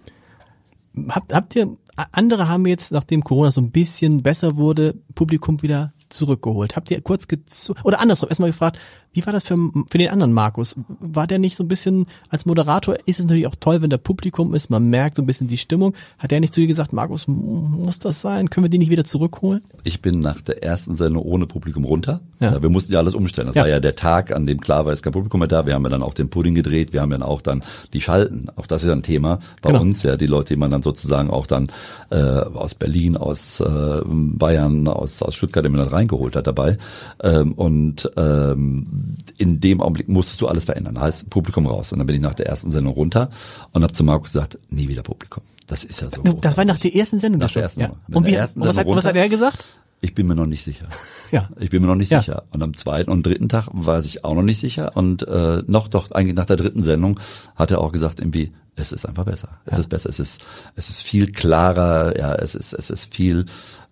Habt, 1.09 1.33
habt 1.33 1.55
ihr, 1.55 1.77
andere 2.11 2.49
haben 2.49 2.65
jetzt, 2.65 2.91
nachdem 2.91 3.23
Corona 3.23 3.51
so 3.51 3.61
ein 3.61 3.71
bisschen 3.71 4.23
besser 4.23 4.57
wurde, 4.57 4.95
Publikum 5.13 5.61
wieder 5.61 5.93
zurückgeholt. 6.09 6.75
Habt 6.75 6.91
ihr 6.91 7.01
kurz 7.01 7.27
gezu 7.27 7.73
oder 7.83 7.99
andersrum 7.99 8.29
erstmal 8.29 8.49
gefragt, 8.51 8.77
wie 9.11 9.25
war 9.25 9.33
das 9.33 9.43
für, 9.43 9.57
für 9.89 9.97
den 9.97 10.09
anderen 10.09 10.33
Markus? 10.33 10.75
War 10.99 11.25
der 11.25 11.39
nicht 11.39 11.57
so 11.57 11.63
ein 11.63 11.67
bisschen 11.67 12.05
als 12.29 12.45
Moderator? 12.45 12.95
Ist 13.07 13.17
es 13.19 13.25
natürlich 13.25 13.47
auch 13.47 13.55
toll, 13.59 13.81
wenn 13.81 13.89
der 13.89 13.97
Publikum 13.97 14.53
ist, 14.53 14.69
man 14.69 14.87
merkt 14.89 15.15
so 15.15 15.23
ein 15.23 15.25
bisschen 15.25 15.47
die 15.47 15.57
Stimmung. 15.57 15.95
Hat 16.19 16.29
der 16.29 16.39
nicht 16.39 16.53
zu 16.53 16.61
dir 16.61 16.67
gesagt, 16.67 16.93
Markus, 16.93 17.27
muss 17.27 17.97
das 17.97 18.21
sein? 18.21 18.51
Können 18.51 18.65
wir 18.65 18.69
die 18.69 18.77
nicht 18.77 18.91
wieder 18.91 19.05
zurückholen? 19.05 19.61
Ich 19.83 20.03
bin 20.03 20.19
nach 20.19 20.41
der 20.41 20.63
ersten 20.63 20.93
Sendung 20.93 21.23
ohne 21.23 21.47
Publikum 21.47 21.85
runter. 21.85 22.21
Ja. 22.39 22.61
Wir 22.61 22.69
mussten 22.69 22.93
ja 22.93 22.99
alles 22.99 23.15
umstellen. 23.15 23.47
Das 23.47 23.55
Ja. 23.55 23.63
war 23.63 23.69
ja 23.69 23.79
der 23.79 23.95
Tag, 23.95 24.31
an 24.31 24.45
dem 24.45 24.61
klar 24.61 24.85
war, 24.85 24.93
es 24.93 25.01
kein 25.01 25.11
Publikum 25.13 25.39
mehr 25.39 25.47
da. 25.47 25.65
Wir 25.65 25.73
haben 25.73 25.83
ja 25.83 25.89
dann 25.89 26.03
auch 26.03 26.13
den 26.13 26.29
Pudding 26.29 26.53
gedreht. 26.53 26.93
Wir 26.93 27.01
haben 27.01 27.11
ja 27.11 27.19
auch 27.23 27.41
dann 27.41 27.63
die 27.93 28.01
Schalten. 28.01 28.45
Auch 28.57 28.67
das 28.67 28.83
ist 28.83 28.89
ja 28.89 28.93
ein 28.93 29.01
Thema 29.03 29.39
bei 29.63 29.71
Genau. 29.71 29.81
uns. 29.81 30.03
Ja, 30.03 30.17
die 30.17 30.27
Leute, 30.27 30.53
die 30.53 30.59
man 30.59 30.69
dann 30.69 30.83
sozusagen 30.83 31.31
auch 31.31 31.47
dann 31.47 31.71
äh, 32.11 32.15
aus 32.15 32.75
Berlin, 32.75 33.17
aus 33.17 33.59
äh, 33.59 34.01
Bayern, 34.05 34.87
aus, 34.87 35.23
aus 35.23 35.33
Stuttgart, 35.33 35.65
die 35.65 35.69
man 35.69 35.79
dann 35.79 35.89
reingeholt 35.99 36.35
hat 36.35 36.47
dabei. 36.47 36.77
Ähm, 37.21 37.53
und 37.53 38.09
ähm, 38.17 39.15
in 39.37 39.59
dem 39.59 39.81
Augenblick 39.81 40.09
musstest 40.09 40.41
du 40.41 40.47
alles 40.47 40.65
verändern. 40.65 40.99
Heißt 40.99 41.29
Publikum 41.29 41.67
raus. 41.67 41.91
Und 41.91 41.99
dann 41.99 42.07
bin 42.07 42.15
ich 42.15 42.21
nach 42.21 42.33
der 42.33 42.47
ersten 42.47 42.71
Sendung 42.71 42.93
runter 42.93 43.29
und 43.73 43.83
habe 43.83 43.93
zu 43.93 44.03
Markus 44.03 44.33
gesagt, 44.33 44.57
nie 44.69 44.87
wieder 44.87 45.03
Publikum. 45.03 45.43
Das 45.67 45.83
ist 45.83 46.01
ja 46.01 46.09
so. 46.09 46.23
Das 46.23 46.57
war 46.57 46.65
nach 46.65 46.79
der 46.79 46.95
ersten 46.95 47.19
Sendung. 47.19 47.41
Nach 47.41 47.51
der 47.51 47.63
ersten 47.63 47.81
ja. 47.81 47.91
Und, 48.11 48.25
wie, 48.25 48.33
ersten 48.33 48.61
und 48.61 48.67
was, 48.67 48.75
hat, 48.77 48.81
Sendung 48.81 48.97
was 48.97 49.05
hat 49.05 49.09
runter. 49.13 49.21
er 49.23 49.29
gesagt? 49.29 49.65
Ich 50.01 50.15
bin 50.15 50.27
mir 50.27 50.35
noch 50.35 50.45
nicht 50.45 50.63
sicher. 50.63 50.87
Ja. 51.31 51.47
Ich 51.59 51.69
bin 51.69 51.83
mir 51.83 51.87
noch 51.87 51.93
nicht 51.95 52.09
Ja. 52.09 52.21
sicher. 52.21 52.43
Und 52.49 52.63
am 52.63 52.73
zweiten 52.75 53.11
und 53.11 53.23
dritten 53.23 53.49
Tag 53.49 53.67
war 53.71 53.99
ich 54.03 54.25
auch 54.25 54.33
noch 54.33 54.41
nicht 54.41 54.59
sicher. 54.59 54.97
Und 54.97 55.27
äh, 55.27 55.61
noch 55.67 55.87
doch 55.87 56.09
eigentlich 56.09 56.33
nach 56.35 56.47
der 56.47 56.55
dritten 56.57 56.81
Sendung 56.81 57.19
hat 57.55 57.69
er 57.69 57.81
auch 57.81 57.91
gesagt, 57.91 58.19
irgendwie, 58.19 58.51
es 58.75 58.91
ist 58.91 59.05
einfach 59.05 59.25
besser. 59.25 59.49
Es 59.65 59.77
ist 59.77 59.89
besser. 59.89 60.09
Es 60.09 60.19
ist 60.19 60.41
es 60.75 60.89
ist 60.89 61.03
viel 61.03 61.31
klarer. 61.31 62.17
Ja, 62.17 62.33
es 62.33 62.55
ist 62.55 62.73
es 62.73 62.89
ist 62.89 63.13
viel 63.13 63.45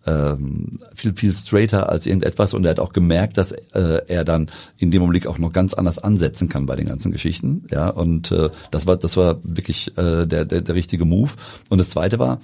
ähm, 0.08 0.80
viel 0.96 1.14
viel 1.16 1.34
straighter 1.34 1.90
als 1.90 2.06
irgendetwas. 2.06 2.54
Und 2.54 2.66
er 2.66 2.72
hat 2.72 2.80
auch 2.80 2.94
gemerkt, 2.94 3.38
dass 3.38 3.52
äh, 3.52 4.02
er 4.08 4.24
dann 4.24 4.50
in 4.80 4.90
dem 4.90 5.02
Augenblick 5.02 5.28
auch 5.28 5.38
noch 5.38 5.54
ganz 5.54 5.74
anders 5.74 6.00
ansetzen 6.00 6.50
kann 6.50 6.66
bei 6.66 6.76
den 6.76 6.88
ganzen 6.88 7.12
Geschichten. 7.12 7.66
Ja, 7.70 7.90
und 7.90 8.32
äh, 8.32 8.50
das 8.72 8.88
war 8.88 8.98
das 8.98 9.18
war 9.18 9.40
wirklich 9.44 9.98
äh, 9.98 10.26
der, 10.26 10.46
der 10.46 10.62
der 10.62 10.76
richtige 10.76 11.06
Move. 11.06 11.32
Und 11.70 11.78
das 11.78 11.90
zweite 11.90 12.18
war 12.18 12.40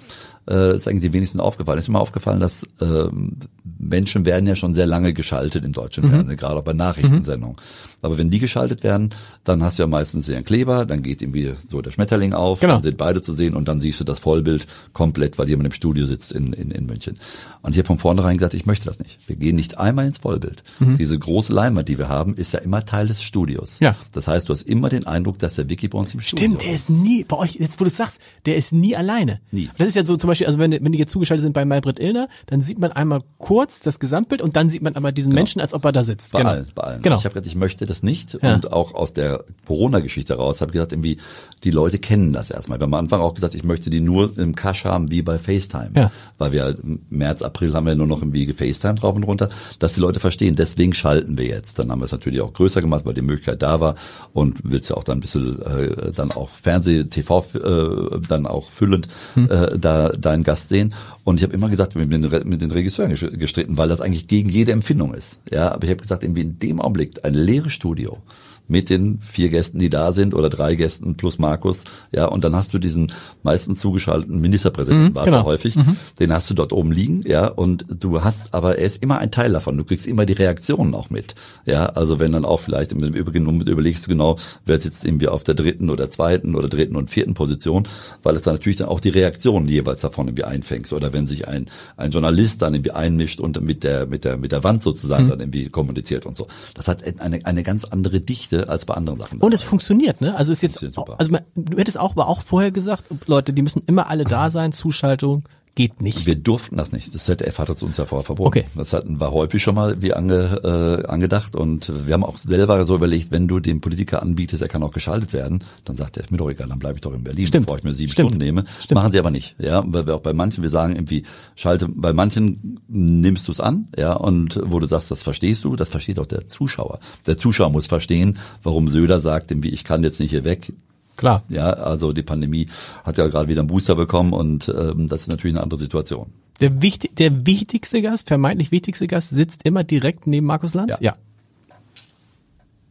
äh, 0.50 0.76
ist 0.76 0.88
eigentlich 0.88 1.12
die 1.12 1.14
wenigsten 1.14 1.40
aufgefallen. 1.40 1.80
Ist 1.80 1.90
mir 1.90 2.00
aufgefallen, 2.00 2.40
dass 2.40 2.68
ähm, 2.82 3.38
Menschen 3.64 4.26
werden 4.26 4.48
ja 4.48 4.56
schon 4.56 4.74
sehr 4.74 4.86
lange 4.86 5.14
geschaltet 5.14 5.64
im 5.64 5.72
deutschen 5.72 6.10
Fernsehen, 6.10 6.38
gerade 6.38 6.58
auch 6.58 6.64
bei 6.64 6.74
Nachrichtensendungen. 6.74 7.58
Aber 8.04 8.18
wenn 8.18 8.30
die 8.30 8.40
geschaltet 8.40 8.84
werden, 8.84 9.10
dann 9.44 9.64
hast 9.64 9.80
du 9.80 9.84
ja 9.84 9.88
meistens 9.88 10.30
ihren 10.30 10.46
Kleber, 10.46 10.86
dann 10.86 11.02
geht 11.02 11.22
irgendwie 11.22 11.54
so 11.68 11.82
der 11.82 11.92
Schmetterling 11.92 12.34
auf, 12.34 12.60
Genau. 12.60 12.74
dann 12.74 12.84
sind 12.84 12.98
beide 12.98 13.22
zu 13.22 13.34
sehen 13.34 13.56
und 13.56 13.68
dann 13.68 13.82
siehst 13.82 14.00
du 14.00 14.04
das 14.04 14.20
Vollbild 14.20 14.68
komplett, 14.94 15.38
weil 15.38 15.50
jemand 15.50 15.68
im 15.68 15.72
Studio 15.74 16.06
sitzt 16.06 16.32
in, 16.32 16.54
in, 16.54 16.70
in 16.72 16.86
München. 16.86 17.18
Und 17.62 17.72
ich 17.72 17.78
habe 17.78 17.88
von 17.88 17.98
vornherein 17.98 18.38
gesagt, 18.38 18.54
ich 18.54 18.66
möchte 18.66 18.86
das 18.86 19.00
nicht. 19.00 19.18
Wir 19.28 19.36
gehen 19.38 19.56
nicht 19.56 19.78
einmal 19.78 20.06
ins 20.06 20.20
Vollbild. 20.20 20.64
Diese 20.80 21.18
große 21.18 21.54
Leinwand, 21.54 21.88
die 21.88 21.98
wir 21.98 22.10
haben, 22.10 22.36
ist 22.36 22.52
ja 22.52 22.60
immer 22.60 22.86
Teil 22.86 23.08
des 23.08 23.24
Studios. 23.24 23.80
Ja. 23.80 23.96
Das 24.12 24.28
heißt, 24.28 24.50
du 24.50 24.54
hast 24.54 24.64
immer 24.64 24.90
den 24.90 25.08
Eindruck, 25.08 25.40
dass 25.40 25.56
der 25.56 25.70
Wiki 25.70 25.88
bei 25.88 25.98
uns 25.98 26.14
im 26.14 26.20
Studio 26.20 26.46
Stimmt, 26.46 26.62
der 26.64 26.72
ist 26.74 26.90
nie, 26.90 27.24
bei 27.24 27.38
euch, 27.38 27.56
jetzt 27.56 27.80
wo 27.80 27.86
du 27.86 27.90
sagst, 27.90 28.20
der 28.46 28.58
ist 28.58 28.74
nie 28.74 28.96
alleine. 28.96 29.40
Nie. 29.52 29.70
Das 29.78 29.88
ist 29.88 29.96
ja 29.96 30.06
so 30.06 30.18
zum 30.18 30.28
Beispiel, 30.28 30.48
also 30.48 30.60
wenn, 30.60 30.72
wenn 30.72 30.92
die 30.92 31.00
jetzt 31.00 31.12
zugeschaltet 31.12 31.44
sind 31.44 31.54
bei 31.54 31.64
Maybrit 31.64 32.00
Illner, 32.00 32.28
dann 32.48 32.62
sieht 32.62 32.80
man 32.80 32.92
einmal 32.92 33.22
kurz 33.38 33.80
das 33.80 34.00
Gesamtbild 34.00 34.42
und 34.42 34.56
dann 34.58 34.70
sieht 34.70 34.82
man 34.82 34.96
aber 34.96 35.12
diesen 35.14 35.34
Menschen, 35.34 35.62
als 35.62 35.74
ob 35.74 35.86
er 35.86 35.94
da 35.94 36.04
sitzt. 36.04 36.34
Bei 36.34 36.40
genau. 36.40 36.52
allen, 36.52 36.68
bei 36.76 36.84
allen. 36.84 37.02
Genau. 37.02 37.18
Ich 37.18 37.24
habe 37.24 37.34
gesagt, 37.34 37.48
ich 37.48 37.56
möchte 37.56 37.86
das 37.94 38.04
nicht. 38.04 38.38
Ja. 38.42 38.56
Und 38.56 38.72
auch 38.74 38.94
aus 38.94 39.14
der 39.14 39.44
Corona-Geschichte 39.68 40.36
raus 40.36 40.62
habe 40.62 40.70
ich 40.72 40.74
gesagt, 40.74 40.92
irgendwie, 40.92 41.18
die 41.64 41.72
Leute 41.72 42.00
kennen 42.00 42.34
das 42.34 42.50
erstmal. 42.50 42.80
Wir 42.80 42.84
haben 42.84 42.94
am 42.94 43.00
Anfang 43.06 43.22
auch 43.22 43.34
gesagt, 43.34 43.56
ich 43.56 43.64
möchte 43.64 43.90
die 43.90 44.02
nur 44.02 44.38
im 44.38 44.56
Cash 44.56 44.86
haben 44.86 45.12
wie 45.12 45.22
bei 45.22 45.38
FaceTime. 45.40 45.92
Ja. 45.96 46.12
Weil 46.38 46.52
wir 46.52 46.78
März, 47.10 47.42
April 47.42 47.74
haben 47.74 47.86
wir 47.86 47.96
nur 47.96 48.08
noch 48.08 48.22
irgendwie 48.22 48.46
gefacetime 48.46 48.96
drauf 48.96 49.16
und 49.16 49.24
runter, 49.24 49.50
dass 49.80 49.94
die 49.94 50.02
Leute 50.02 50.20
verstehen. 50.20 50.56
Deswegen 50.56 50.94
schalten 50.94 51.38
wir 51.38 51.46
jetzt. 51.46 51.80
Dann 51.80 51.92
haben 51.92 52.00
wir 52.02 52.06
es 52.06 52.12
natürlich 52.12 52.42
auch 52.42 52.54
größer 52.54 52.82
gemacht, 52.82 53.06
weil 53.06 53.14
die 53.14 53.22
Möglichkeit 53.22 53.62
da 53.62 53.80
war 53.80 53.96
und 54.34 54.60
willst 54.64 54.90
ja 54.90 54.98
auch 54.98 55.04
dann 55.04 55.20
ein 55.20 55.22
bisschen 55.22 55.62
äh, 55.62 56.12
dann 56.16 56.32
auch 56.32 56.50
Fernseh, 56.50 57.06
TV 57.06 57.46
äh, 57.54 58.20
dann 58.28 58.46
auch 58.48 58.70
füllend 58.70 59.08
Hm. 59.36 59.50
äh, 59.50 59.78
da 59.80 60.10
deinen 60.10 60.44
Gast 60.44 60.70
sehen. 60.70 60.94
Und 61.24 61.38
ich 61.38 61.44
habe 61.44 61.54
immer 61.54 61.70
gesagt, 61.70 61.96
mit 61.96 62.12
den, 62.12 62.22
mit 62.50 62.62
den 62.62 62.72
Regisseuren 62.72 63.12
ges- 63.14 63.38
gestritten, 63.38 63.78
weil 63.78 63.88
das 63.90 64.02
eigentlich 64.02 64.28
gegen 64.28 64.50
jede 64.50 64.72
Empfindung 64.74 65.14
ist. 65.14 65.40
Ja, 65.52 65.72
aber 65.72 65.84
ich 65.86 65.90
habe 65.90 66.02
gesagt, 66.02 66.24
irgendwie 66.24 66.42
in 66.42 66.60
dem 66.60 66.82
Augenblick 66.82 67.24
ein 67.24 67.34
leeres 67.34 67.72
Studio 67.84 68.24
mit 68.68 68.90
den 68.90 69.20
vier 69.22 69.50
Gästen, 69.50 69.80
die 69.80 69.90
da 69.90 70.12
sind 70.12 70.34
oder 70.34 70.50
drei 70.50 70.76
Gästen 70.76 71.16
plus 71.16 71.38
Markus, 71.40 71.84
ja, 72.12 72.26
und 72.26 72.44
dann 72.44 72.56
hast 72.56 72.74
du 72.74 72.80
diesen 72.80 73.12
meistens 73.44 73.80
zugeschalteten 73.80 74.40
Ministerpräsidenten, 74.40 75.10
Mhm, 75.12 75.16
war 75.16 75.24
es 75.24 75.28
genau. 75.28 75.40
ja 75.40 75.46
häufig, 75.46 75.76
den 76.20 76.32
hast 76.34 76.50
du 76.50 76.54
dort 76.54 76.72
oben 76.74 76.92
liegen, 76.92 77.22
ja, 77.26 77.48
und 77.48 77.86
du 78.00 78.24
hast, 78.24 78.54
aber 78.54 78.78
er 78.78 78.86
ist 78.86 79.02
immer 79.04 79.18
ein 79.20 79.32
Teil 79.32 79.52
davon, 79.54 79.78
du 79.78 79.84
kriegst 79.84 80.08
immer 80.08 80.26
die 80.26 80.34
Reaktionen 80.34 80.94
auch 80.94 81.10
mit, 81.10 81.36
ja, 81.66 81.86
also 81.88 82.20
wenn 82.20 82.32
dann 82.32 82.46
auch 82.46 82.60
vielleicht 82.60 82.92
im 82.92 83.04
Übrigen 83.04 83.62
überlegst 83.62 84.06
du 84.06 84.10
genau, 84.10 84.38
wer 84.66 84.80
sitzt 84.80 85.06
irgendwie 85.06 85.28
auf 85.28 85.44
der 85.44 85.56
dritten 85.56 85.90
oder 85.90 86.10
zweiten 86.10 86.56
oder 86.56 86.70
dritten 86.70 86.96
und 86.96 87.10
vierten 87.10 87.34
Position, 87.34 87.88
weil 88.22 88.36
es 88.36 88.44
dann 88.44 88.54
natürlich 88.56 88.78
dann 88.78 88.88
auch 88.88 89.00
die 89.00 89.10
Reaktionen 89.10 89.68
jeweils 89.68 90.02
davon 90.02 90.28
irgendwie 90.28 90.44
einfängst 90.46 90.94
oder 90.94 91.14
wenn 91.14 91.28
sich 91.28 91.48
ein, 91.48 91.68
ein 91.98 92.12
Journalist 92.12 92.62
dann 92.62 92.74
irgendwie 92.76 92.92
einmischt 92.92 93.40
und 93.40 93.62
mit 93.62 93.84
der, 93.84 94.06
mit 94.08 94.24
der, 94.24 94.38
mit 94.38 94.52
der 94.52 94.64
Wand 94.64 94.74
Mhm. 94.74 94.84
sozusagen 94.84 95.30
dann 95.30 95.40
irgendwie 95.40 95.70
kommuniziert 95.70 96.26
und 96.26 96.36
so. 96.36 96.48
Das 96.74 96.88
hat 96.88 97.04
eine, 97.20 97.46
eine 97.46 97.64
ganz 97.64 97.86
andere 97.86 98.20
Dichte 98.22 98.53
als 98.62 98.86
bei 98.86 98.94
anderen 98.94 99.20
Sachen. 99.20 99.40
Und 99.40 99.54
es 99.54 99.62
funktioniert, 99.62 100.22
ne? 100.22 100.36
Also 100.36 100.52
ist 100.52 100.62
jetzt, 100.62 100.80
super. 100.80 101.16
also 101.18 101.32
man, 101.32 101.42
du 101.56 101.78
hättest 101.78 102.00
auch, 102.00 102.12
aber 102.12 102.28
auch 102.28 102.42
vorher 102.42 102.72
gesagt, 102.72 103.06
Leute, 103.28 103.54
die 103.54 103.62
müssen 103.62 103.84
immer 103.88 104.10
alle 104.10 104.24
da 104.24 104.50
sein, 104.50 104.72
Zuschaltung 104.72 105.44
geht 105.76 106.02
nicht. 106.02 106.26
Wir 106.26 106.36
durften 106.36 106.78
das 106.78 106.92
nicht. 106.92 107.14
Das 107.16 107.26
ZDF 107.26 107.58
hat 107.58 107.70
es 107.70 107.82
uns 107.82 107.98
ja 107.98 108.06
vorher 108.06 108.26
verboten. 108.26 108.48
Okay. 108.48 108.66
Das 108.76 108.94
hatten, 108.94 109.20
war 109.20 109.32
häufig 109.32 109.64
schon 109.64 109.76
mal 109.76 110.02
wie 110.02 110.14
ange, 110.14 110.62
äh, 110.64 111.08
angedacht 111.08 111.56
und 111.56 111.92
wir 112.06 112.14
haben 112.14 112.24
auch 112.24 112.38
selber 112.38 112.86
so 112.86 112.96
überlegt, 112.96 113.32
wenn 113.32 113.48
du 113.48 113.60
dem 113.60 113.82
Politiker 113.82 114.22
anbietest, 114.22 114.62
er 114.62 114.68
kann 114.68 114.84
auch 114.84 114.92
geschaltet 114.92 115.34
werden, 115.34 115.64
dann 115.86 115.96
sagt 115.96 116.18
er, 116.18 116.24
ist 116.24 116.32
mir 116.32 116.38
doch 116.38 116.50
egal, 116.50 116.68
dann 116.68 116.80
bleibe 116.80 116.96
ich 116.96 117.02
doch 117.02 117.14
in 117.14 117.24
Berlin, 117.24 117.48
Stimmt. 117.48 117.66
bevor 117.66 117.78
ich 117.78 117.84
mir 117.84 117.94
sieben 117.94 118.12
Stimmt. 118.12 118.30
Stunden 118.30 118.44
nehme. 118.44 118.66
Stimmt. 118.80 118.96
Machen 118.96 119.12
sie 119.12 119.20
aber 119.20 119.32
nicht. 119.32 119.56
Ja, 119.60 119.84
weil 119.86 120.06
wir 120.06 120.16
auch 120.16 120.22
bei 120.22 120.34
manchen, 120.34 120.62
wir 120.62 120.70
sagen 120.70 120.96
irgendwie, 120.96 121.24
schalte, 121.56 121.88
bei 121.88 122.14
manchen 122.14 122.80
nimmst 122.88 123.48
du 123.48 123.52
es 123.52 123.60
an, 123.60 123.88
ja, 123.98 124.14
und 124.14 124.60
wo 124.64 124.80
du 124.80 124.86
sagst, 124.86 125.10
das 125.10 125.24
verstehst 125.24 125.64
du, 125.64 125.76
das 125.76 125.90
versteht 125.90 126.20
auch 126.20 126.28
der 126.28 126.48
Zuschauer. 126.48 127.00
Der 127.26 127.38
Zuschauer 127.38 127.72
muss 127.72 127.88
verstehen, 127.88 128.38
warum 128.62 128.88
Söder 128.90 129.20
sagt, 129.20 129.50
irgendwie, 129.50 129.70
ich 129.70 129.84
kann 129.84 130.04
jetzt 130.04 130.20
nicht 130.20 130.30
hier 130.30 130.44
weg, 130.44 130.72
Klar. 131.16 131.44
ja, 131.50 131.70
also 131.70 132.12
die 132.12 132.24
Pandemie 132.24 132.68
hat 133.04 133.18
ja 133.18 133.28
gerade 133.28 133.48
wieder 133.48 133.62
einen 133.62 133.68
Booster 133.68 133.96
bekommen 133.96 134.34
und 134.34 134.68
ähm, 134.70 135.08
das 135.08 135.22
ist 135.22 135.28
natürlich 135.28 135.56
eine 135.56 135.64
andere 135.64 135.78
Situation. 135.78 136.28
Der, 136.60 136.82
wichtig, 136.82 137.16
der 137.16 137.46
wichtigste 137.46 138.02
Gast, 138.02 138.28
vermeintlich 138.28 138.72
wichtigste 138.72 139.08
Gast, 139.08 139.30
sitzt 139.30 139.66
immer 139.66 139.84
direkt 139.84 140.28
neben 140.28 140.48
Markus 140.48 140.74
Lanz? 140.74 140.98
Ja. 141.00 141.14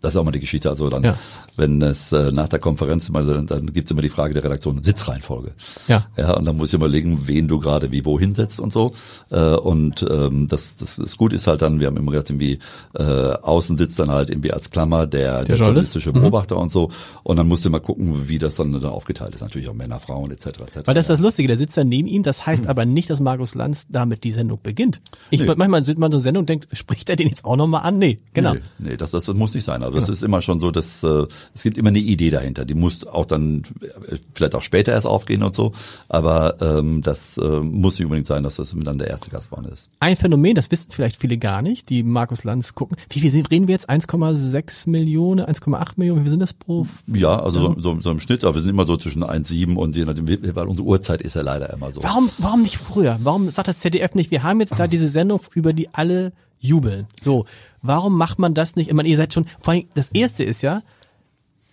Das 0.03 0.13
ist 0.13 0.17
auch 0.17 0.25
mal 0.25 0.33
die 0.33 0.41
Geschichte. 0.41 0.69
Also 0.69 0.89
dann, 0.91 1.05
Ja. 1.05 1.17
wenn 1.57 1.81
es 1.81 2.13
äh, 2.13 2.31
nach 2.33 2.49
der 2.49 2.59
Konferenz 2.59 3.09
immer, 3.09 3.23
dann 3.23 3.73
gibt's 3.73 3.91
immer 3.91 4.03
die 4.03 4.09
Frage 4.09 4.35
der 4.35 4.45
Redaktion 4.45 4.83
Sitzreihenfolge. 4.83 5.53
Ja. 5.89 6.07
Ja, 6.17 6.37
und 6.37 6.45
dann 6.45 6.57
muss 6.57 6.69
ich 6.69 6.75
überlegen, 6.75 7.27
wen 7.29 7.49
du 7.49 7.59
gerade 7.61 7.91
wie 7.93 8.05
wo 8.05 8.19
hinsetzt 8.19 8.61
und 8.61 8.73
so. 8.73 8.93
Äh, 9.31 9.39
und 9.55 10.05
ähm, 10.11 10.49
das, 10.49 10.77
das 10.77 10.99
ist 10.99 11.17
gut 11.17 11.33
ist 11.33 11.47
halt 11.47 11.63
dann, 11.63 11.81
wir 11.81 11.87
haben 11.87 11.97
immer 11.97 12.11
gesagt, 12.13 12.31
irgendwie 12.31 12.59
äh, 12.95 13.03
außen 13.03 13.77
sitzt 13.77 13.99
dann 13.99 14.11
halt 14.11 14.29
irgendwie 14.31 14.53
als 14.53 14.71
Klammer 14.71 15.07
der, 15.07 15.45
der, 15.45 15.57
Journalist. 15.57 15.95
journalistische 15.95 16.13
Beobachter 16.13 16.57
und 16.59 16.71
so. 16.71 16.91
Und 17.23 17.37
dann 17.37 17.47
musst 17.49 17.65
du 17.65 17.71
mal 17.71 17.81
gucken, 17.81 18.29
wie 18.29 18.39
das 18.39 18.57
dann, 18.57 18.73
dann 18.73 18.85
aufgeteilt 18.87 19.35
ist. 19.35 19.41
Natürlich 19.41 19.69
auch 19.69 19.75
Männer, 19.75 20.01
Frauen 20.01 20.31
etc. 20.33 20.47
etc. 20.47 20.79
Weil 20.85 20.95
das 20.95 21.05
ist 21.05 21.11
das 21.11 21.21
Lustige, 21.21 21.47
der 21.49 21.59
sitzt 21.59 21.77
dann 21.77 21.89
neben 21.89 22.09
ihm, 22.09 22.23
das 22.25 22.45
heißt 22.45 22.67
aber 22.67 22.85
nicht, 22.85 23.09
dass 23.09 23.21
Markus 23.21 23.55
Lanz 23.55 23.87
damit 23.89 24.25
die 24.25 24.33
Sendung 24.33 24.59
beginnt. 24.63 25.01
Ich 25.31 25.41
Nee. 25.41 25.55
manchmal 25.57 25.85
sitzt 25.87 25.99
man 25.99 26.11
so 26.11 26.17
eine 26.17 26.23
Sendung 26.25 26.41
und 26.43 26.49
denkt, 26.49 26.69
spricht 26.77 27.09
er 27.09 27.17
den 27.17 27.29
jetzt 27.29 27.45
auch 27.45 27.57
nochmal 27.57 27.83
an? 27.83 27.99
Nee, 27.99 28.19
genau. 28.35 28.55
Nee, 28.55 28.61
nee 28.79 28.97
das, 28.97 29.13
das, 29.13 29.25
das 29.27 29.37
muss 29.37 29.55
nicht 29.55 29.65
sein. 29.65 29.83
Also 29.83 29.92
das 29.93 30.09
ist 30.09 30.23
immer 30.23 30.43
schon 30.43 30.61
so, 30.61 30.71
dass 30.71 31.03
äh, 31.03 31.27
es 31.55 31.63
gibt 31.63 31.79
immer 31.79 31.89
eine 31.89 31.99
Idee 31.99 32.31
dahinter. 32.31 32.65
Die 32.65 32.75
muss 32.75 33.07
auch 33.07 33.27
dann 33.27 33.63
äh, 33.81 34.17
vielleicht 34.35 34.55
auch 34.55 34.63
später 34.63 34.93
erst 34.93 35.07
aufgehen 35.07 35.43
und 35.43 35.55
so. 35.55 35.73
Aber 36.09 36.57
ähm, 36.61 37.03
das 37.03 37.37
äh, 37.39 37.61
muss 37.61 37.99
nicht 37.99 38.05
unbedingt 38.07 38.27
sein, 38.27 38.43
dass 38.43 38.57
das 38.57 38.75
dann 38.77 38.99
der 38.99 39.09
erste 39.09 39.31
Gast 39.31 39.49
vorne 39.51 39.69
ist. 39.69 39.89
Ein 40.01 40.17
Phänomen, 40.17 40.55
das 40.55 40.71
wissen 40.71 40.91
vielleicht 40.91 41.21
viele 41.21 41.39
gar 41.39 41.63
nicht, 41.63 41.89
die 41.89 42.03
Markus 42.03 42.45
Lanz 42.45 42.75
gucken. 42.75 42.97
Wie 43.11 43.21
viel 43.21 43.31
sind- 43.31 43.51
reden 43.51 43.69
wir 43.69 43.73
jetzt? 43.75 43.89
1,6 43.91 44.89
Millionen, 44.89 45.45
1,8 45.45 45.93
Millionen, 45.97 46.21
wie 46.21 46.25
viel 46.25 46.31
sind 46.31 46.41
das 46.41 46.55
pro? 46.55 46.87
Ja, 47.07 47.41
also 47.43 47.75
so, 47.75 47.81
so, 47.81 48.01
so 48.01 48.11
im 48.11 48.21
Schnitt, 48.21 48.45
aber 48.45 48.55
wir 48.55 48.61
sind 48.63 48.71
immer 48.71 48.87
so 48.87 48.97
zwischen 48.97 49.23
1,7 49.25 49.77
und 49.77 49.97
je 49.97 50.05
nachdem, 50.05 50.27
weil 50.55 50.67
unsere 50.67 50.87
Uhrzeit 50.87 51.23
ist 51.23 51.35
ja 51.37 51.43
leider 51.43 51.73
immer 51.73 51.93
so. 51.93 52.03
Warum, 52.03 52.31
warum 52.39 52.63
nicht 52.63 52.77
früher? 52.77 53.19
Warum 53.23 53.51
sagt 53.51 53.69
das 53.69 53.79
ZDF 53.79 54.15
nicht, 54.15 54.31
wir 54.31 54.43
haben 54.43 54.61
jetzt 54.61 54.79
da 54.79 54.87
diese 54.87 55.09
Sendung, 55.09 55.41
über 55.55 55.73
die 55.73 55.89
alle 55.93 56.33
jubeln? 56.61 57.07
So, 57.21 57.45
warum 57.83 58.17
macht 58.17 58.39
man 58.39 58.55
das 58.55 58.77
nicht? 58.77 58.89
Ich 58.89 58.95
meine, 58.95 59.09
ihr 59.09 59.17
seid 59.17 59.35
schon, 59.35 59.47
vor 59.61 59.75
allem, 59.75 59.85
das 59.95 60.09
erste 60.09 60.45
ist 60.45 60.63
ja, 60.63 60.83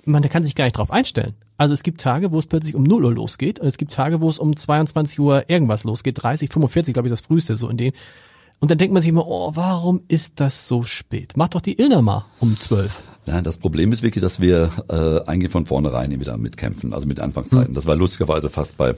man 0.05 0.27
kann 0.29 0.43
sich 0.43 0.55
gar 0.55 0.65
nicht 0.65 0.77
drauf 0.77 0.91
einstellen. 0.91 1.35
Also 1.57 1.73
es 1.73 1.83
gibt 1.83 2.01
Tage, 2.01 2.31
wo 2.31 2.39
es 2.39 2.45
plötzlich 2.45 2.75
um 2.75 2.83
0 2.83 3.05
Uhr 3.05 3.13
losgeht 3.13 3.59
und 3.59 3.67
es 3.67 3.77
gibt 3.77 3.91
Tage, 3.91 4.21
wo 4.21 4.29
es 4.29 4.39
um 4.39 4.55
22 4.55 5.19
Uhr 5.19 5.49
irgendwas 5.49 5.83
losgeht, 5.83 6.21
30, 6.21 6.49
45, 6.51 6.93
glaube 6.93 7.07
ich, 7.07 7.11
das 7.11 7.21
früheste 7.21 7.55
so 7.55 7.69
in 7.69 7.77
den. 7.77 7.91
Und 8.59 8.71
dann 8.71 8.77
denkt 8.77 8.93
man 8.93 9.01
sich 9.01 9.09
immer, 9.09 9.27
oh, 9.27 9.51
warum 9.55 10.01
ist 10.07 10.39
das 10.39 10.67
so 10.67 10.83
spät? 10.83 11.33
Mach 11.35 11.49
doch 11.49 11.61
die 11.61 11.79
Ilna 11.79 12.01
mal 12.01 12.25
um 12.39 12.57
12. 12.57 12.91
Ja, 13.25 13.41
das 13.41 13.57
Problem 13.57 13.91
ist 13.91 14.01
wirklich, 14.01 14.21
dass 14.21 14.39
wir 14.39 14.71
äh, 14.89 15.29
eigentlich 15.29 15.51
von 15.51 15.65
vornherein 15.65 16.17
wieder 16.19 16.37
mitkämpfen, 16.37 16.93
also 16.93 17.07
mit 17.07 17.19
Anfangszeiten. 17.19 17.73
Das 17.73 17.85
war 17.85 17.95
lustigerweise 17.95 18.49
fast 18.49 18.77
bei 18.77 18.95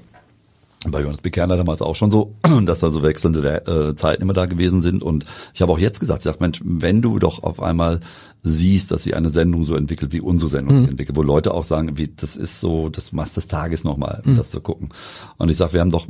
bei 0.88 1.02
Johannes 1.02 1.22
Bekerner 1.22 1.58
damals 1.58 1.82
auch 1.82 1.96
schon 1.96 2.10
so, 2.10 2.36
dass 2.66 2.80
da 2.80 2.90
so 2.90 3.04
wechselnde 3.04 3.66
äh, 3.68 3.96
Zeiten 3.96 4.24
immer 4.24 4.34
da 4.34 4.46
gewesen 4.48 4.82
sind. 4.82 5.04
Und 5.04 5.26
ich 5.54 5.62
habe 5.62 5.72
auch 5.72 5.78
jetzt 5.80 6.00
gesagt, 6.00 6.20
ich 6.22 6.24
sag, 6.24 6.42
Mensch, 6.42 6.60
wenn 6.64 7.02
du 7.02 7.20
doch 7.20 7.44
auf 7.44 7.62
einmal 7.62 8.00
siehst, 8.42 8.90
dass 8.92 9.04
sich 9.04 9.16
eine 9.16 9.30
Sendung 9.30 9.64
so 9.64 9.76
entwickelt, 9.76 10.12
wie 10.12 10.22
unsere 10.22 10.50
Sendung 10.50 10.76
sich 10.76 10.90
entwickelt, 10.90 11.16
wo 11.18 11.22
Leute 11.22 11.54
auch 11.54 11.64
sagen, 11.64 11.98
wie 11.98 12.08
das 12.08 12.36
ist 12.36 12.60
so 12.60 12.90
das 12.90 13.12
Mast 13.12 13.38
des 13.38 13.48
Tages 13.48 13.84
nochmal, 13.84 14.24
das 14.26 14.50
zu 14.50 14.62
gucken. 14.62 14.90
Und 15.38 15.50
ich 15.50 15.58
sag, 15.58 15.74
wir 15.74 15.82
haben 15.82 15.92
doch 15.92 16.08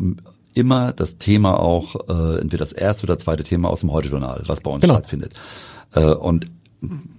immer 0.54 0.94
das 0.94 1.18
Thema 1.18 1.60
auch, 1.60 1.96
äh, 2.10 2.40
entweder 2.40 2.60
das 2.60 2.72
erste 2.74 3.04
oder 3.04 3.18
zweite 3.18 3.44
Thema 3.44 3.70
aus 3.70 3.82
dem 3.82 3.92
Heute-Journal, 3.92 4.44
was 4.48 4.62
bei 4.62 4.72
uns 4.72 4.82
Genau. 4.82 4.94
stattfindet. 4.96 5.34
Äh, 5.94 6.06
und 6.06 6.46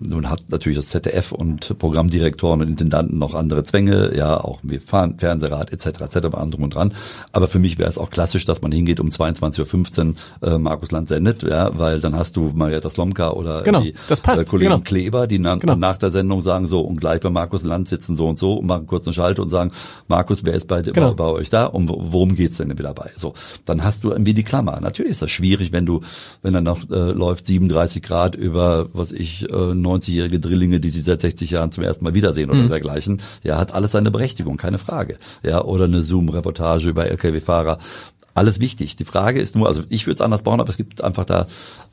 nun 0.00 0.28
hat 0.28 0.42
natürlich 0.48 0.76
das 0.76 0.88
ZDF 0.88 1.30
und 1.30 1.78
Programmdirektoren 1.78 2.60
und 2.62 2.68
Intendanten 2.68 3.18
noch 3.18 3.34
andere 3.36 3.62
Zwänge, 3.62 4.16
ja, 4.16 4.36
auch 4.40 4.58
wie 4.64 4.78
Fern- 4.80 5.18
Fernsehrat 5.18 5.72
etc. 5.72 6.00
etc. 6.00 6.28
bei 6.30 6.38
allem 6.38 6.50
drum 6.50 6.64
und 6.64 6.74
dran. 6.74 6.92
Aber 7.30 7.46
für 7.46 7.60
mich 7.60 7.78
wäre 7.78 7.88
es 7.88 7.96
auch 7.96 8.10
klassisch, 8.10 8.44
dass 8.44 8.60
man 8.60 8.72
hingeht 8.72 8.98
um 8.98 9.08
22.15 9.08 10.14
Uhr 10.42 10.48
äh, 10.54 10.58
Markus 10.58 10.90
Land 10.90 11.06
sendet, 11.08 11.44
ja, 11.44 11.78
weil 11.78 12.00
dann 12.00 12.16
hast 12.16 12.36
du 12.36 12.50
Marietta 12.54 12.90
Slomka 12.90 13.30
oder 13.30 13.62
Genau, 13.62 13.80
die 13.82 13.94
das 14.08 14.20
passt, 14.20 14.42
äh, 14.42 14.46
Kollegen 14.46 14.70
genau. 14.72 14.82
Kleber, 14.82 15.26
die 15.28 15.38
nach, 15.38 15.58
Genau. 15.58 15.76
nach 15.76 15.96
der 15.96 16.10
Sendung 16.10 16.40
sagen 16.42 16.66
so 16.66 16.80
und 16.80 17.00
gleich 17.00 17.20
bei 17.20 17.30
Markus 17.30 17.62
Land 17.62 17.86
sitzen 17.86 18.16
so 18.16 18.26
und 18.28 18.38
so 18.40 18.54
und 18.54 18.66
machen 18.66 18.88
kurz 18.88 19.06
eine 19.06 19.14
Schalte 19.14 19.42
und 19.42 19.50
sagen, 19.50 19.70
Markus, 20.08 20.44
wer 20.44 20.54
ist 20.54 20.66
bei, 20.66 20.82
Genau. 20.82 21.10
bei, 21.14 21.24
bei 21.24 21.30
euch 21.30 21.50
da 21.50 21.66
und 21.66 21.88
wo- 21.88 21.98
worum 22.00 22.34
geht's 22.34 22.56
denn 22.56 22.76
wieder 22.76 22.94
bei? 22.94 23.10
So, 23.16 23.34
dann 23.64 23.84
hast 23.84 24.02
du 24.02 24.10
irgendwie 24.10 24.34
die 24.34 24.42
Klammer. 24.42 24.80
Natürlich 24.80 25.12
ist 25.12 25.22
das 25.22 25.30
schwierig, 25.30 25.70
wenn 25.72 25.86
du, 25.86 26.00
wenn 26.42 26.52
dann 26.52 26.64
noch 26.64 26.90
äh, 26.90 27.12
läuft 27.12 27.46
37 27.46 28.02
Grad 28.02 28.34
über, 28.34 28.88
was 28.92 29.12
ich, 29.12 29.48
90-jährige 29.52 30.40
Drillinge, 30.40 30.80
die 30.80 30.90
sie 30.90 31.00
seit 31.00 31.20
60 31.20 31.50
Jahren 31.50 31.72
zum 31.72 31.84
ersten 31.84 32.04
Mal 32.04 32.14
wiedersehen 32.14 32.50
Mhm. 32.50 32.58
oder 32.60 32.68
dergleichen. 32.68 33.20
Ja, 33.42 33.58
hat 33.58 33.72
alles 33.74 33.92
seine 33.92 34.10
Berechtigung, 34.10 34.56
keine 34.56 34.78
Frage. 34.78 35.18
Ja, 35.42 35.62
oder 35.64 35.84
eine 35.84 36.02
Zoom-Reportage 36.02 36.88
über 36.88 37.06
LKW-Fahrer. 37.06 37.78
Alles 38.34 38.60
wichtig. 38.60 38.96
Die 38.96 39.04
Frage 39.04 39.40
ist 39.42 39.56
nur, 39.56 39.68
also 39.68 39.82
ich 39.90 40.06
würde 40.06 40.14
es 40.14 40.20
anders 40.22 40.42
bauen, 40.42 40.58
aber 40.58 40.70
es 40.70 40.78
gibt 40.78 41.04
einfach 41.04 41.26
da, 41.26 41.46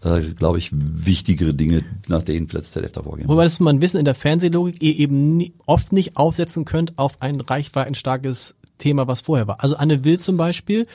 äh, 0.06 0.22
glaube 0.22 0.58
ich, 0.58 0.70
wichtigere 0.72 1.54
Dinge, 1.54 1.84
nach 2.08 2.22
denen 2.24 2.48
vielleicht 2.48 2.68
ZDF 2.68 2.94
da 2.94 3.04
vorgehen 3.04 3.28
Wobei 3.28 3.44
muss. 3.44 3.52
das 3.54 3.60
man 3.60 3.82
wissen 3.82 3.98
in 3.98 4.06
der 4.06 4.16
Fernsehlogik 4.16 4.82
ihr 4.82 4.98
eben 4.98 5.36
nie, 5.36 5.52
oft 5.66 5.92
nicht 5.92 6.16
aufsetzen 6.16 6.64
könnt 6.64 6.98
auf 6.98 7.22
ein 7.22 7.42
reichweitenstarkes 7.42 8.56
Thema, 8.78 9.06
was 9.08 9.20
vorher 9.20 9.48
war. 9.48 9.62
Also 9.62 9.76
Anne 9.76 10.06
Will 10.06 10.18
zum 10.20 10.38
Beispiel, 10.38 10.88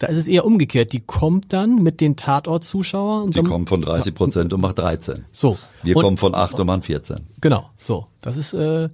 da 0.00 0.08
ist 0.08 0.16
es 0.18 0.26
eher 0.26 0.44
umgekehrt. 0.44 0.92
Die 0.92 0.98
kommt 1.00 1.52
dann 1.52 1.82
mit 1.82 2.00
den 2.00 2.16
Tatort-Zuschauern. 2.16 3.24
und 3.26 3.36
Die 3.36 3.42
kommen 3.42 3.66
von 3.68 3.80
30 3.82 4.14
Prozent 4.14 4.52
und 4.52 4.60
macht 4.60 4.78
13. 4.78 5.24
So. 5.30 5.56
Wir 5.84 5.96
Und- 5.96 6.02
kommen 6.02 6.16
von 6.16 6.34
8 6.34 6.58
und 6.58 6.66
machen 6.66 6.82
14. 6.82 7.20
Genau, 7.40 7.70
so. 7.76 8.06
Das 8.20 8.36
ist, 8.36 8.52
äh, 8.54 8.88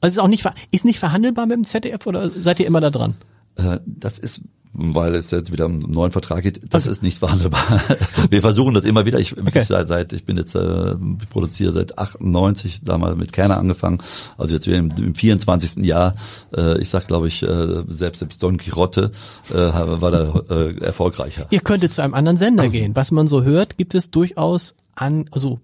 also 0.00 0.14
ist 0.14 0.18
auch 0.22 0.28
nicht, 0.28 0.48
ist 0.70 0.84
nicht 0.84 0.98
verhandelbar 1.00 1.46
mit 1.46 1.56
dem 1.56 1.64
ZDF 1.64 2.06
oder 2.06 2.30
seid 2.30 2.60
ihr 2.60 2.66
immer 2.66 2.80
da 2.80 2.90
dran? 2.90 3.16
Äh, 3.56 3.78
Das 3.84 4.18
ist, 4.18 4.42
weil 4.72 5.14
es 5.14 5.30
jetzt 5.32 5.52
wieder 5.52 5.66
um 5.66 5.82
einen 5.84 5.92
neuen 5.92 6.12
Vertrag 6.12 6.42
geht, 6.42 6.60
das 6.72 6.86
ist 6.86 7.02
nicht 7.02 7.18
verhandelbar. 7.18 7.62
Wir 8.30 8.40
versuchen 8.40 8.72
das 8.74 8.84
immer 8.84 9.04
wieder. 9.06 9.18
Ich, 9.18 9.36
Okay. 9.36 9.60
ich 9.60 9.66
seit, 9.66 9.88
seit, 9.88 10.12
ich 10.12 10.24
bin 10.24 10.36
jetzt, 10.36 10.54
äh, 10.54 10.94
ich 11.20 11.28
produziere 11.28 11.72
seit 11.72 11.98
98, 11.98 12.82
damals 12.82 13.16
mit 13.16 13.32
Kerner 13.32 13.58
angefangen. 13.58 14.00
Also 14.38 14.54
jetzt 14.54 14.66
wieder 14.66 14.78
im, 14.78 14.90
im 14.96 15.14
24. 15.14 15.84
Jahr. 15.84 16.14
Äh, 16.56 16.80
ich 16.80 16.88
sag, 16.88 17.08
glaube 17.08 17.28
ich, 17.28 17.42
äh, 17.42 17.82
selbst 17.88 18.20
selbst 18.20 18.42
Don 18.42 18.58
Quixote 18.58 19.10
äh, 19.50 19.54
war 19.54 20.10
da 20.10 20.40
äh, 20.50 20.76
erfolgreicher. 20.80 21.46
Ihr 21.50 21.60
könntet 21.60 21.92
zu 21.92 22.02
einem 22.02 22.14
anderen 22.14 22.36
Sender 22.38 22.68
gehen. 22.68 22.94
Was 22.94 23.10
man 23.10 23.26
so 23.28 23.42
hört, 23.42 23.76
gibt 23.76 23.94
es 23.94 24.10
durchaus 24.10 24.74
an, 24.94 25.26
also, 25.32 25.58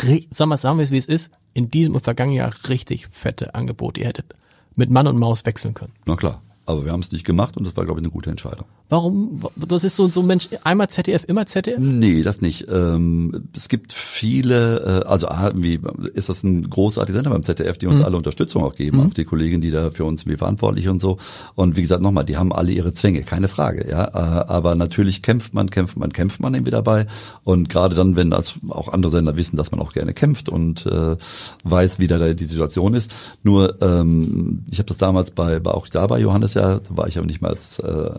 re- 0.00 0.22
sagen 0.30 0.50
wir, 0.50 0.56
sagen 0.56 0.78
wir 0.78 0.82
es 0.84 0.90
wie 0.90 0.98
es 0.98 1.06
ist, 1.06 1.30
in 1.52 1.70
diesem 1.70 1.94
und 1.94 2.02
vergangenen 2.04 2.38
Jahr 2.38 2.52
richtig 2.68 3.06
fette 3.08 3.54
Angebote. 3.54 4.00
Ihr 4.00 4.06
hättet 4.08 4.34
mit 4.76 4.90
Mann 4.90 5.06
und 5.06 5.18
Maus 5.18 5.44
wechseln 5.46 5.74
können. 5.74 5.92
Na 6.06 6.16
klar. 6.16 6.42
Aber 6.66 6.84
wir 6.84 6.92
haben 6.92 7.00
es 7.00 7.12
nicht 7.12 7.24
gemacht 7.24 7.56
und 7.56 7.64
das 7.64 7.76
war, 7.76 7.84
glaube 7.84 8.00
ich, 8.00 8.04
eine 8.04 8.12
gute 8.12 8.30
Entscheidung. 8.30 8.66
Warum? 8.88 9.42
Das 9.56 9.82
ist 9.82 9.96
so, 9.96 10.06
so 10.06 10.20
ein 10.20 10.26
Mensch, 10.26 10.48
einmal 10.62 10.88
ZDF, 10.88 11.24
immer 11.26 11.46
ZDF? 11.46 11.78
Nee, 11.78 12.22
das 12.22 12.40
nicht. 12.40 12.66
Ähm, 12.70 13.48
es 13.54 13.68
gibt 13.68 13.92
viele, 13.92 15.02
äh, 15.04 15.08
also 15.08 15.28
A, 15.28 15.50
wie 15.54 15.80
ist 16.14 16.28
das 16.28 16.44
ein 16.44 16.70
großartiger 16.70 17.16
Sender 17.16 17.30
beim 17.30 17.42
ZDF, 17.42 17.78
die 17.78 17.88
uns 17.88 18.00
alle 18.00 18.16
Unterstützung 18.16 18.62
auch 18.62 18.76
geben, 18.76 19.00
auch 19.00 19.14
die 19.14 19.24
Kollegen, 19.24 19.60
die 19.60 19.72
da 19.72 19.90
für 19.90 20.04
uns 20.04 20.26
wie 20.26 20.36
verantwortlich 20.36 20.88
und 20.88 21.00
so. 21.00 21.16
Und 21.56 21.76
wie 21.76 21.82
gesagt, 21.82 22.00
nochmal, 22.00 22.24
die 22.24 22.36
haben 22.36 22.52
alle 22.52 22.70
ihre 22.70 22.94
Zwänge, 22.94 23.22
keine 23.22 23.48
Frage, 23.48 23.90
ja. 23.90 24.04
Äh, 24.04 24.46
aber 24.46 24.76
natürlich 24.76 25.20
kämpft 25.20 25.52
man, 25.52 25.68
kämpft 25.68 25.96
man, 25.96 26.12
kämpft 26.12 26.38
man 26.38 26.54
irgendwie 26.54 26.70
dabei. 26.70 27.08
Und 27.42 27.68
gerade 27.68 27.96
dann, 27.96 28.14
wenn 28.14 28.30
das 28.30 28.54
auch 28.68 28.92
andere 28.92 29.10
Sender 29.10 29.36
wissen, 29.36 29.56
dass 29.56 29.72
man 29.72 29.80
auch 29.80 29.94
gerne 29.94 30.14
kämpft 30.14 30.48
und 30.48 30.86
äh, 30.86 31.16
weiß, 31.64 31.98
wie 31.98 32.06
da 32.06 32.34
die 32.34 32.44
Situation 32.44 32.94
ist. 32.94 33.10
Nur, 33.42 33.82
ähm, 33.82 34.64
ich 34.70 34.78
habe 34.78 34.86
das 34.86 34.98
damals 34.98 35.32
bei, 35.32 35.58
bei 35.58 35.72
auch 35.72 35.88
da 35.88 36.06
bei 36.06 36.20
Johannes 36.20 36.54
ja, 36.54 36.78
da 36.78 36.96
war 36.96 37.08
ich 37.08 37.18
aber 37.18 37.26
nicht 37.26 37.42
mal 37.42 37.50
als 37.50 37.80
äh, 37.80 38.10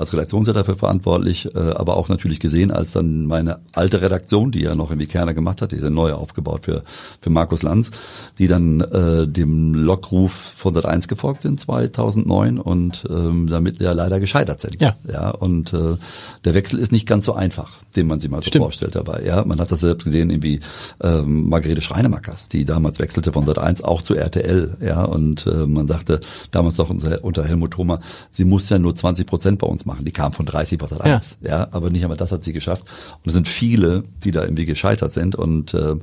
als 0.00 0.12
Redaktionsleiter 0.12 0.60
dafür 0.60 0.76
verantwortlich, 0.76 1.54
äh, 1.54 1.58
aber 1.58 1.96
auch 1.96 2.08
natürlich 2.08 2.40
gesehen, 2.40 2.70
als 2.70 2.92
dann 2.92 3.26
meine 3.26 3.60
alte 3.72 4.02
Redaktion, 4.02 4.50
die 4.50 4.62
ja 4.62 4.74
noch 4.74 4.90
irgendwie 4.90 5.06
Kerner 5.06 5.34
gemacht 5.34 5.62
hat, 5.62 5.72
diese 5.72 5.90
neue 5.90 6.16
aufgebaut 6.16 6.64
für 6.64 6.82
für 7.20 7.30
Markus 7.30 7.62
Lanz, 7.62 7.90
die 8.38 8.46
dann 8.46 8.80
äh, 8.80 9.26
dem 9.28 9.74
Lockruf 9.74 10.32
von 10.32 10.74
Sat 10.74 10.86
1 10.86 11.08
gefolgt 11.08 11.42
sind 11.42 11.60
2009 11.60 12.58
und 12.58 13.06
ähm, 13.10 13.48
damit 13.48 13.80
ja 13.80 13.92
leider 13.92 14.20
gescheitert 14.20 14.60
sind. 14.60 14.80
Ja. 14.80 14.96
ja 15.10 15.30
und 15.30 15.72
äh, 15.72 15.96
der 16.44 16.54
Wechsel 16.54 16.78
ist 16.78 16.92
nicht 16.92 17.06
ganz 17.06 17.26
so 17.26 17.34
einfach, 17.34 17.78
den 17.96 18.06
man 18.06 18.20
sich 18.20 18.30
mal 18.30 18.40
so 18.40 18.48
Stimmt. 18.48 18.64
vorstellt 18.64 18.94
dabei. 18.94 19.22
Ja, 19.24 19.44
man 19.44 19.60
hat 19.60 19.70
das 19.70 19.80
selbst 19.80 20.04
gesehen, 20.04 20.30
irgendwie 20.30 20.60
ähm, 21.02 21.48
Margarete 21.48 21.82
Schreinemackers, 21.82 22.48
die 22.48 22.64
damals 22.64 22.98
wechselte 22.98 23.32
von 23.32 23.44
Sat 23.44 23.58
1 23.58 23.82
auch 23.82 24.02
zu 24.02 24.14
RTL, 24.14 24.76
ja, 24.80 25.04
und 25.04 25.46
äh, 25.46 25.66
man 25.66 25.86
sagte 25.86 26.20
damals 26.50 26.78
noch 26.78 26.90
unter, 26.90 27.44
Helmut 27.44 27.72
Thomas, 27.72 28.00
sie 28.30 28.44
muss 28.44 28.68
ja 28.68 28.78
nur 28.78 28.94
20 28.94 29.26
Prozent 29.26 29.58
bei 29.58 29.66
uns 29.66 29.84
machen. 29.86 29.89
Die 30.00 30.12
kam 30.12 30.32
von 30.32 30.46
30 30.46 30.78
bei 30.78 30.86
Sat 30.86 31.00
1. 31.00 31.38
Ja. 31.40 31.50
ja, 31.50 31.68
aber 31.72 31.90
nicht 31.90 32.02
einmal 32.02 32.16
das 32.16 32.32
hat 32.32 32.44
sie 32.44 32.52
geschafft. 32.52 32.84
Und 33.16 33.26
es 33.26 33.32
sind 33.32 33.48
viele, 33.48 34.04
die 34.24 34.30
da 34.30 34.42
irgendwie 34.42 34.66
gescheitert 34.66 35.12
sind 35.12 35.36
und 35.36 35.74
äh, 35.74 35.96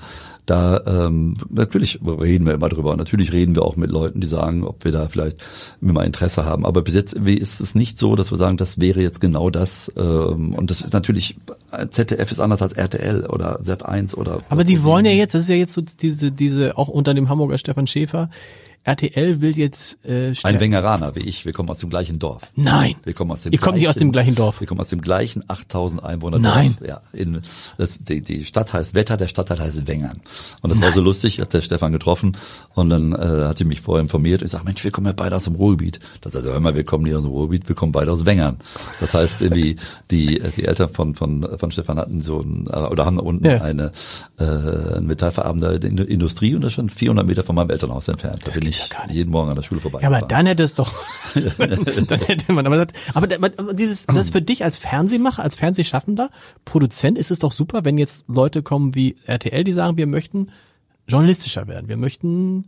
da 0.47 0.81
ähm, 0.85 1.33
natürlich 1.49 1.99
reden 2.05 2.45
wir 2.45 2.53
immer 2.53 2.69
drüber. 2.69 2.95
Natürlich 2.95 3.33
reden 3.33 3.53
wir 3.53 3.63
auch 3.63 3.75
mit 3.75 3.91
Leuten, 3.91 4.21
die 4.21 4.27
sagen, 4.27 4.63
ob 4.63 4.85
wir 4.85 4.93
da 4.93 5.09
vielleicht 5.09 5.45
immer 5.81 6.05
Interesse 6.05 6.45
haben. 6.45 6.65
Aber 6.65 6.83
bis 6.83 6.93
jetzt 6.93 7.13
ist 7.13 7.59
es 7.59 7.75
nicht 7.75 7.99
so, 7.99 8.15
dass 8.15 8.31
wir 8.31 8.38
sagen, 8.38 8.55
das 8.55 8.79
wäre 8.79 9.01
jetzt 9.01 9.19
genau 9.19 9.49
das. 9.49 9.91
Ähm, 9.97 10.53
und 10.53 10.71
das 10.71 10.79
ist 10.81 10.93
natürlich 10.93 11.35
ZDF 11.89 12.31
ist 12.31 12.39
anders 12.39 12.61
als 12.61 12.73
RTL 12.73 13.25
oder 13.25 13.59
Z1 13.59 14.15
oder. 14.15 14.41
Aber 14.47 14.63
die 14.63 14.83
wollen 14.83 15.05
ja 15.05 15.11
jetzt, 15.11 15.33
das 15.33 15.41
ist 15.41 15.49
ja 15.49 15.55
jetzt 15.55 15.73
so 15.73 15.81
diese 15.81 16.31
diese 16.31 16.77
auch 16.77 16.88
unter 16.88 17.13
dem 17.13 17.27
Hamburger 17.27 17.57
Stefan 17.57 17.85
Schäfer 17.85 18.29
RTL 18.88 19.41
will 19.41 19.57
jetzt 19.57 19.97
äh, 20.05 20.33
ein 20.43 20.61
Wengeraner 20.61 21.13
wie 21.17 21.19
ich. 21.19 21.45
Wir 21.45 21.51
kommen 21.51 21.69
aus 21.69 21.79
dem 21.79 21.89
gleichen 21.89 22.19
Dorf. 22.19 22.43
Nein. 22.55 22.95
Wir 23.03 23.13
kommen 23.13 23.31
aus 23.31 23.43
dem. 23.43 23.51
Ihr 23.51 23.59
kommt 23.59 23.77
nicht 23.77 23.89
aus 23.89 23.95
dem 23.95 24.13
gleichen 24.13 24.33
Dorf. 24.33 24.61
Wir 24.61 24.67
kommen 24.67 24.79
aus 24.79 24.88
dem 24.88 25.01
gleichen 25.01 25.43
8000 25.45 26.05
Einwohner 26.05 26.39
Nein. 26.39 26.77
Dorf. 26.79 26.88
Ja. 26.88 27.01
In, 27.11 27.41
das, 27.77 27.99
die, 27.99 28.21
die 28.21 28.45
Stadt 28.45 28.71
heißt 28.71 28.93
Wetter, 28.93 29.17
der 29.17 29.27
Stadtteil 29.27 29.59
heißt 29.59 29.88
Wengern. 29.88 30.21
Und 30.61 30.69
das 30.69 30.79
Nein. 30.79 30.88
war 30.88 30.95
so 30.95 31.01
lustig. 31.01 31.41
Hat 31.41 31.53
der 31.53 31.61
Stefan 31.61 31.91
getroffen 31.91 32.38
und 32.75 32.89
dann 32.89 33.11
äh, 33.11 33.17
hat 33.17 33.57
sie 33.57 33.65
mich 33.65 33.81
vorher 33.81 34.01
informiert. 34.01 34.41
Ich 34.41 34.51
sage, 34.51 34.63
Mensch, 34.63 34.81
wir 34.85 34.91
kommen 34.91 35.07
ja 35.07 35.13
beide 35.13 35.35
aus 35.35 35.43
dem 35.43 35.55
Ruhrgebiet. 35.55 35.99
Da 36.21 36.29
sagt 36.29 36.45
er, 36.45 36.53
hör 36.53 36.59
mal, 36.61 36.73
wir 36.73 36.85
kommen 36.85 37.03
nicht 37.03 37.15
aus 37.15 37.23
dem 37.23 37.31
Ruhrgebiet, 37.31 37.67
wir 37.67 37.75
kommen 37.75 37.91
beide 37.91 38.13
aus 38.13 38.25
Wengern. 38.25 38.57
Das 39.01 39.13
heißt, 39.13 39.41
irgendwie 39.41 39.75
die 40.11 40.41
die 40.55 40.63
Eltern 40.63 40.88
von 40.88 41.13
von 41.13 41.45
von 41.57 41.71
Stefan 41.71 41.97
hatten 41.97 42.21
so 42.21 42.39
ein, 42.39 42.67
oder 42.67 43.05
haben 43.05 43.17
da 43.17 43.23
unten 43.23 43.45
ja. 43.45 43.61
eine 43.61 43.91
äh, 44.39 45.01
metallverarbeitende 45.01 46.03
Industrie 46.03 46.55
und 46.55 46.61
das 46.61 46.69
ist 46.69 46.75
schon 46.75 46.88
400 46.88 47.27
Meter 47.27 47.43
von 47.43 47.53
meinem 47.53 47.69
Elternhaus 47.69 48.07
entfernt. 48.07 48.43
Da 48.43 48.51
das 48.51 48.59
bin 48.61 48.69
ich 48.69 48.76
ja 48.80 48.86
jeden 49.11 49.32
Morgen 49.32 49.49
an 49.49 49.55
der 49.55 49.63
Schule 49.63 49.82
vorbei. 49.82 50.01
Ja, 50.01 50.07
aber 50.07 50.21
dann 50.21 50.45
hätte 50.45 50.63
es 50.63 50.75
doch, 50.75 50.93
dann 51.34 52.19
hätte 52.19 52.51
man, 52.51 52.65
aber, 52.67 52.86
das, 52.86 52.97
aber 53.13 53.73
dieses, 53.73 54.05
das 54.05 54.30
für 54.30 54.41
dich 54.41 54.63
als 54.63 54.78
Fernsehmacher, 54.78 55.43
als 55.43 55.55
Fernsehschaffender, 55.55 56.30
Produzent 56.65 57.17
ist 57.17 57.32
es 57.32 57.39
doch 57.39 57.51
super, 57.51 57.86
wenn 57.86 57.97
jetzt 57.97 58.25
Leute 58.28 58.63
kommen 58.63 58.95
wie 58.95 59.15
RTL, 59.25 59.63
die 59.63 59.71
sagen, 59.71 59.97
wir 59.97 60.07
möchten 60.07 60.51
journalistischer 61.07 61.67
werden, 61.67 61.88
wir 61.89 61.97
möchten 61.97 62.65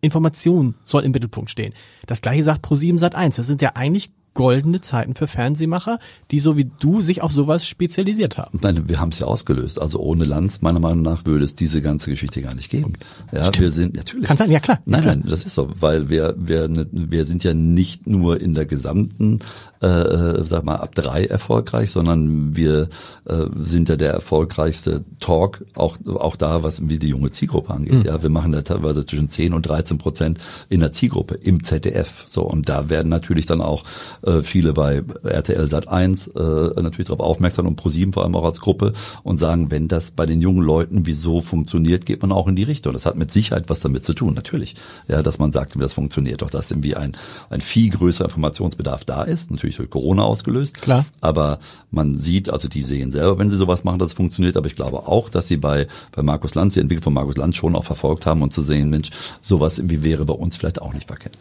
Information 0.00 0.74
soll 0.84 1.04
im 1.04 1.12
Mittelpunkt 1.12 1.50
stehen. 1.50 1.74
Das 2.06 2.20
gleiche 2.20 2.42
sagt 2.42 2.64
Pro7 2.64 2.98
Sat 2.98 3.14
1. 3.14 3.36
Das 3.36 3.46
sind 3.46 3.62
ja 3.62 3.72
eigentlich 3.74 4.10
goldene 4.38 4.80
Zeiten 4.80 5.16
für 5.16 5.26
Fernsehmacher, 5.26 5.98
die 6.30 6.38
so 6.38 6.56
wie 6.56 6.70
du 6.78 7.02
sich 7.02 7.22
auf 7.22 7.32
sowas 7.32 7.66
spezialisiert 7.66 8.38
haben. 8.38 8.60
Nein, 8.62 8.88
wir 8.88 9.00
haben 9.00 9.08
es 9.08 9.18
ja 9.18 9.26
ausgelöst. 9.26 9.80
Also 9.82 9.98
ohne 9.98 10.24
Lanz, 10.24 10.62
meiner 10.62 10.78
Meinung 10.78 11.02
nach, 11.02 11.26
würde 11.26 11.44
es 11.44 11.56
diese 11.56 11.82
ganze 11.82 12.08
Geschichte 12.08 12.40
gar 12.40 12.54
nicht 12.54 12.70
geben. 12.70 12.92
Ja, 13.32 13.46
Stimmt. 13.46 13.60
wir 13.60 13.70
sind 13.72 13.96
natürlich. 13.96 14.24
Kann 14.24 14.36
sein, 14.36 14.52
ja 14.52 14.60
klar. 14.60 14.78
Nein, 14.84 15.02
klar. 15.02 15.16
nein, 15.16 15.24
das 15.28 15.42
ist 15.42 15.56
so, 15.56 15.72
weil 15.80 16.08
wir 16.08 16.36
wir 16.38 16.68
ne, 16.68 16.86
wir 16.92 17.24
sind 17.24 17.42
ja 17.42 17.52
nicht 17.52 18.06
nur 18.06 18.40
in 18.40 18.54
der 18.54 18.64
gesamten, 18.64 19.40
äh, 19.82 19.86
äh, 19.86 20.44
sag 20.44 20.64
mal 20.64 20.76
ab 20.76 20.94
drei 20.94 21.24
erfolgreich, 21.24 21.90
sondern 21.90 22.56
wir 22.56 22.88
äh, 23.26 23.44
sind 23.56 23.88
ja 23.88 23.96
der 23.96 24.12
erfolgreichste 24.12 25.04
Talk 25.20 25.64
auch 25.74 25.96
auch 26.06 26.36
da, 26.36 26.62
was 26.62 26.88
wie 26.88 26.98
die 26.98 27.08
junge 27.08 27.30
Zielgruppe 27.30 27.72
angeht. 27.72 27.94
Mhm. 27.94 28.02
Ja, 28.02 28.22
wir 28.22 28.30
machen 28.30 28.52
da 28.52 28.62
teilweise 28.62 29.04
zwischen 29.06 29.28
10 29.28 29.52
und 29.52 29.62
13 29.62 29.98
Prozent 29.98 30.38
in 30.68 30.80
der 30.80 30.92
Zielgruppe 30.92 31.34
im 31.34 31.62
ZDF. 31.62 32.24
So 32.28 32.42
und 32.42 32.68
da 32.68 32.88
werden 32.88 33.08
natürlich 33.08 33.46
dann 33.46 33.60
auch 33.60 33.84
äh, 34.22 34.42
viele 34.42 34.72
bei 34.72 35.02
RTL 35.22 35.68
Sat 35.68 35.88
1 35.88 36.28
äh, 36.28 36.40
natürlich 36.40 37.06
darauf 37.06 37.20
aufmerksam 37.20 37.66
und 37.66 37.76
ProSieben 37.76 38.12
vor 38.12 38.24
allem 38.24 38.34
auch 38.34 38.44
als 38.44 38.60
Gruppe 38.60 38.92
und 39.22 39.38
sagen, 39.38 39.70
wenn 39.70 39.88
das 39.88 40.10
bei 40.10 40.26
den 40.26 40.40
jungen 40.40 40.62
Leuten 40.62 41.06
wieso 41.06 41.40
funktioniert, 41.40 42.06
geht 42.06 42.22
man 42.22 42.32
auch 42.32 42.48
in 42.48 42.56
die 42.56 42.64
Richtung. 42.64 42.92
Das 42.92 43.06
hat 43.06 43.16
mit 43.16 43.30
Sicherheit 43.30 43.68
was 43.68 43.80
damit 43.80 44.04
zu 44.04 44.14
tun, 44.14 44.34
natürlich. 44.34 44.74
Ja, 45.06 45.22
dass 45.22 45.38
man 45.38 45.52
sagt, 45.52 45.76
wie 45.76 45.80
das 45.80 45.94
funktioniert. 45.94 46.42
Doch 46.42 46.50
dass 46.50 46.70
irgendwie 46.70 46.96
ein, 46.96 47.16
ein 47.50 47.60
viel 47.60 47.90
größerer 47.90 48.26
Informationsbedarf 48.26 49.04
da 49.04 49.22
ist, 49.22 49.50
natürlich 49.50 49.67
durch 49.76 49.90
Corona 49.90 50.22
ausgelöst. 50.22 50.80
Klar. 50.80 51.04
Aber 51.20 51.58
man 51.90 52.14
sieht, 52.14 52.50
also 52.50 52.68
die 52.68 52.82
sehen 52.82 53.10
selber, 53.10 53.38
wenn 53.38 53.50
sie 53.50 53.56
sowas 53.56 53.84
machen, 53.84 53.98
dass 53.98 54.10
es 54.10 54.14
funktioniert. 54.14 54.56
Aber 54.56 54.66
ich 54.66 54.76
glaube 54.76 55.06
auch, 55.06 55.28
dass 55.28 55.48
sie 55.48 55.56
bei, 55.56 55.86
bei 56.12 56.22
Markus 56.22 56.54
Lanz, 56.54 56.74
die 56.74 56.80
Entwicklung 56.80 57.04
von 57.04 57.14
Markus 57.14 57.36
Lanz 57.36 57.56
schon 57.56 57.76
auch 57.76 57.84
verfolgt 57.84 58.26
haben 58.26 58.42
und 58.42 58.52
zu 58.52 58.62
sehen, 58.62 58.90
Mensch, 58.90 59.10
sowas 59.40 59.78
irgendwie 59.78 60.02
wäre 60.02 60.24
bei 60.24 60.34
uns 60.34 60.56
vielleicht 60.56 60.82
auch 60.82 60.94
nicht 60.94 61.06
verkehrt. 61.06 61.36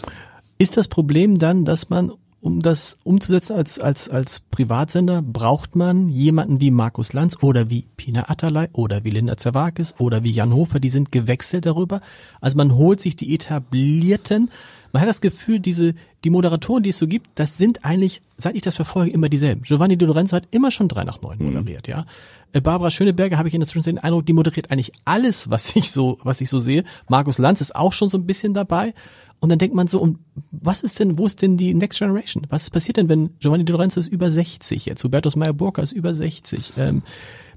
Ist 0.57 0.77
das 0.77 0.87
Problem 0.87 1.37
dann, 1.37 1.65
dass 1.65 1.89
man 1.89 2.11
um 2.39 2.61
das 2.61 2.97
umzusetzen 3.03 3.55
als, 3.55 3.79
als, 3.79 4.09
als 4.09 4.41
Privatsender, 4.51 5.21
braucht 5.21 5.75
man 5.75 6.07
jemanden 6.07 6.61
wie 6.61 6.71
Markus 6.71 7.13
Lanz 7.13 7.35
oder 7.41 7.69
wie 7.69 7.87
Pina 7.97 8.29
Atterlei 8.29 8.69
oder 8.73 9.03
wie 9.03 9.09
Linda 9.09 9.37
Zerwakis 9.37 9.95
oder 9.97 10.23
wie 10.23 10.31
Jan 10.31 10.53
Hofer, 10.53 10.79
die 10.79 10.89
sind 10.89 11.11
gewechselt 11.11 11.65
darüber. 11.65 11.99
Also 12.39 12.57
man 12.57 12.75
holt 12.75 13.01
sich 13.01 13.15
die 13.15 13.33
etablierten. 13.33 14.51
Man 14.93 15.01
hat 15.01 15.09
das 15.09 15.21
Gefühl, 15.21 15.59
diese, 15.59 15.95
die 16.23 16.29
Moderatoren, 16.29 16.83
die 16.83 16.89
es 16.89 16.97
so 16.97 17.07
gibt, 17.07 17.29
das 17.35 17.57
sind 17.57 17.85
eigentlich, 17.85 18.21
seit 18.37 18.55
ich 18.55 18.61
das 18.61 18.75
verfolge, 18.75 19.11
immer 19.11 19.29
dieselben. 19.29 19.61
Giovanni 19.61 19.97
Di 19.97 20.05
Lorenzo 20.05 20.35
hat 20.35 20.47
immer 20.51 20.71
schon 20.71 20.87
drei 20.87 21.03
nach 21.03 21.21
neun 21.21 21.37
mhm. 21.39 21.53
moderiert, 21.53 21.87
ja. 21.87 22.05
Äh, 22.53 22.61
Barbara 22.61 22.91
Schöneberger 22.91 23.37
habe 23.37 23.47
ich 23.47 23.53
in 23.53 23.59
der 23.59 23.67
Zwischenzeit 23.67 23.95
den 23.95 24.03
Eindruck, 24.03 24.25
die 24.25 24.33
moderiert 24.33 24.71
eigentlich 24.71 24.91
alles, 25.05 25.49
was 25.49 25.75
ich 25.75 25.91
so, 25.91 26.17
was 26.23 26.41
ich 26.41 26.49
so 26.49 26.59
sehe. 26.59 26.83
Markus 27.07 27.37
Lanz 27.37 27.61
ist 27.61 27.75
auch 27.75 27.93
schon 27.93 28.09
so 28.09 28.17
ein 28.17 28.25
bisschen 28.25 28.53
dabei. 28.53 28.93
Und 29.39 29.49
dann 29.49 29.59
denkt 29.59 29.75
man 29.75 29.87
so, 29.87 30.01
um, 30.01 30.17
was 30.49 30.81
ist 30.81 30.99
denn, 30.99 31.19
wo 31.19 31.27
ist 31.27 31.43
denn 31.43 31.57
die 31.57 31.75
Next 31.75 31.99
Generation? 31.99 32.47
Was 32.49 32.71
passiert 32.71 32.97
denn, 32.97 33.07
wenn 33.07 33.37
Giovanni 33.39 33.65
Di 33.65 33.71
Lorenzo 33.71 33.99
ist 33.99 34.07
über 34.07 34.31
60 34.31 34.87
jetzt, 34.87 35.03
Hubertus 35.03 35.35
Meyer-Burka 35.35 35.83
ist 35.83 35.91
über 35.91 36.15
60, 36.15 36.73
ähm, 36.77 37.03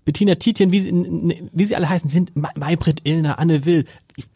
Bettina 0.05 0.35
Tietjen, 0.35 0.73
wie 0.73 0.81
sie, 0.81 1.49
wie 1.53 1.65
sie 1.65 1.77
alle 1.77 1.89
heißen, 1.89 2.11
sind 2.11 2.33
Maybrit 2.37 3.01
Illner, 3.05 3.39
Anne 3.39 3.65
Will. 3.65 3.87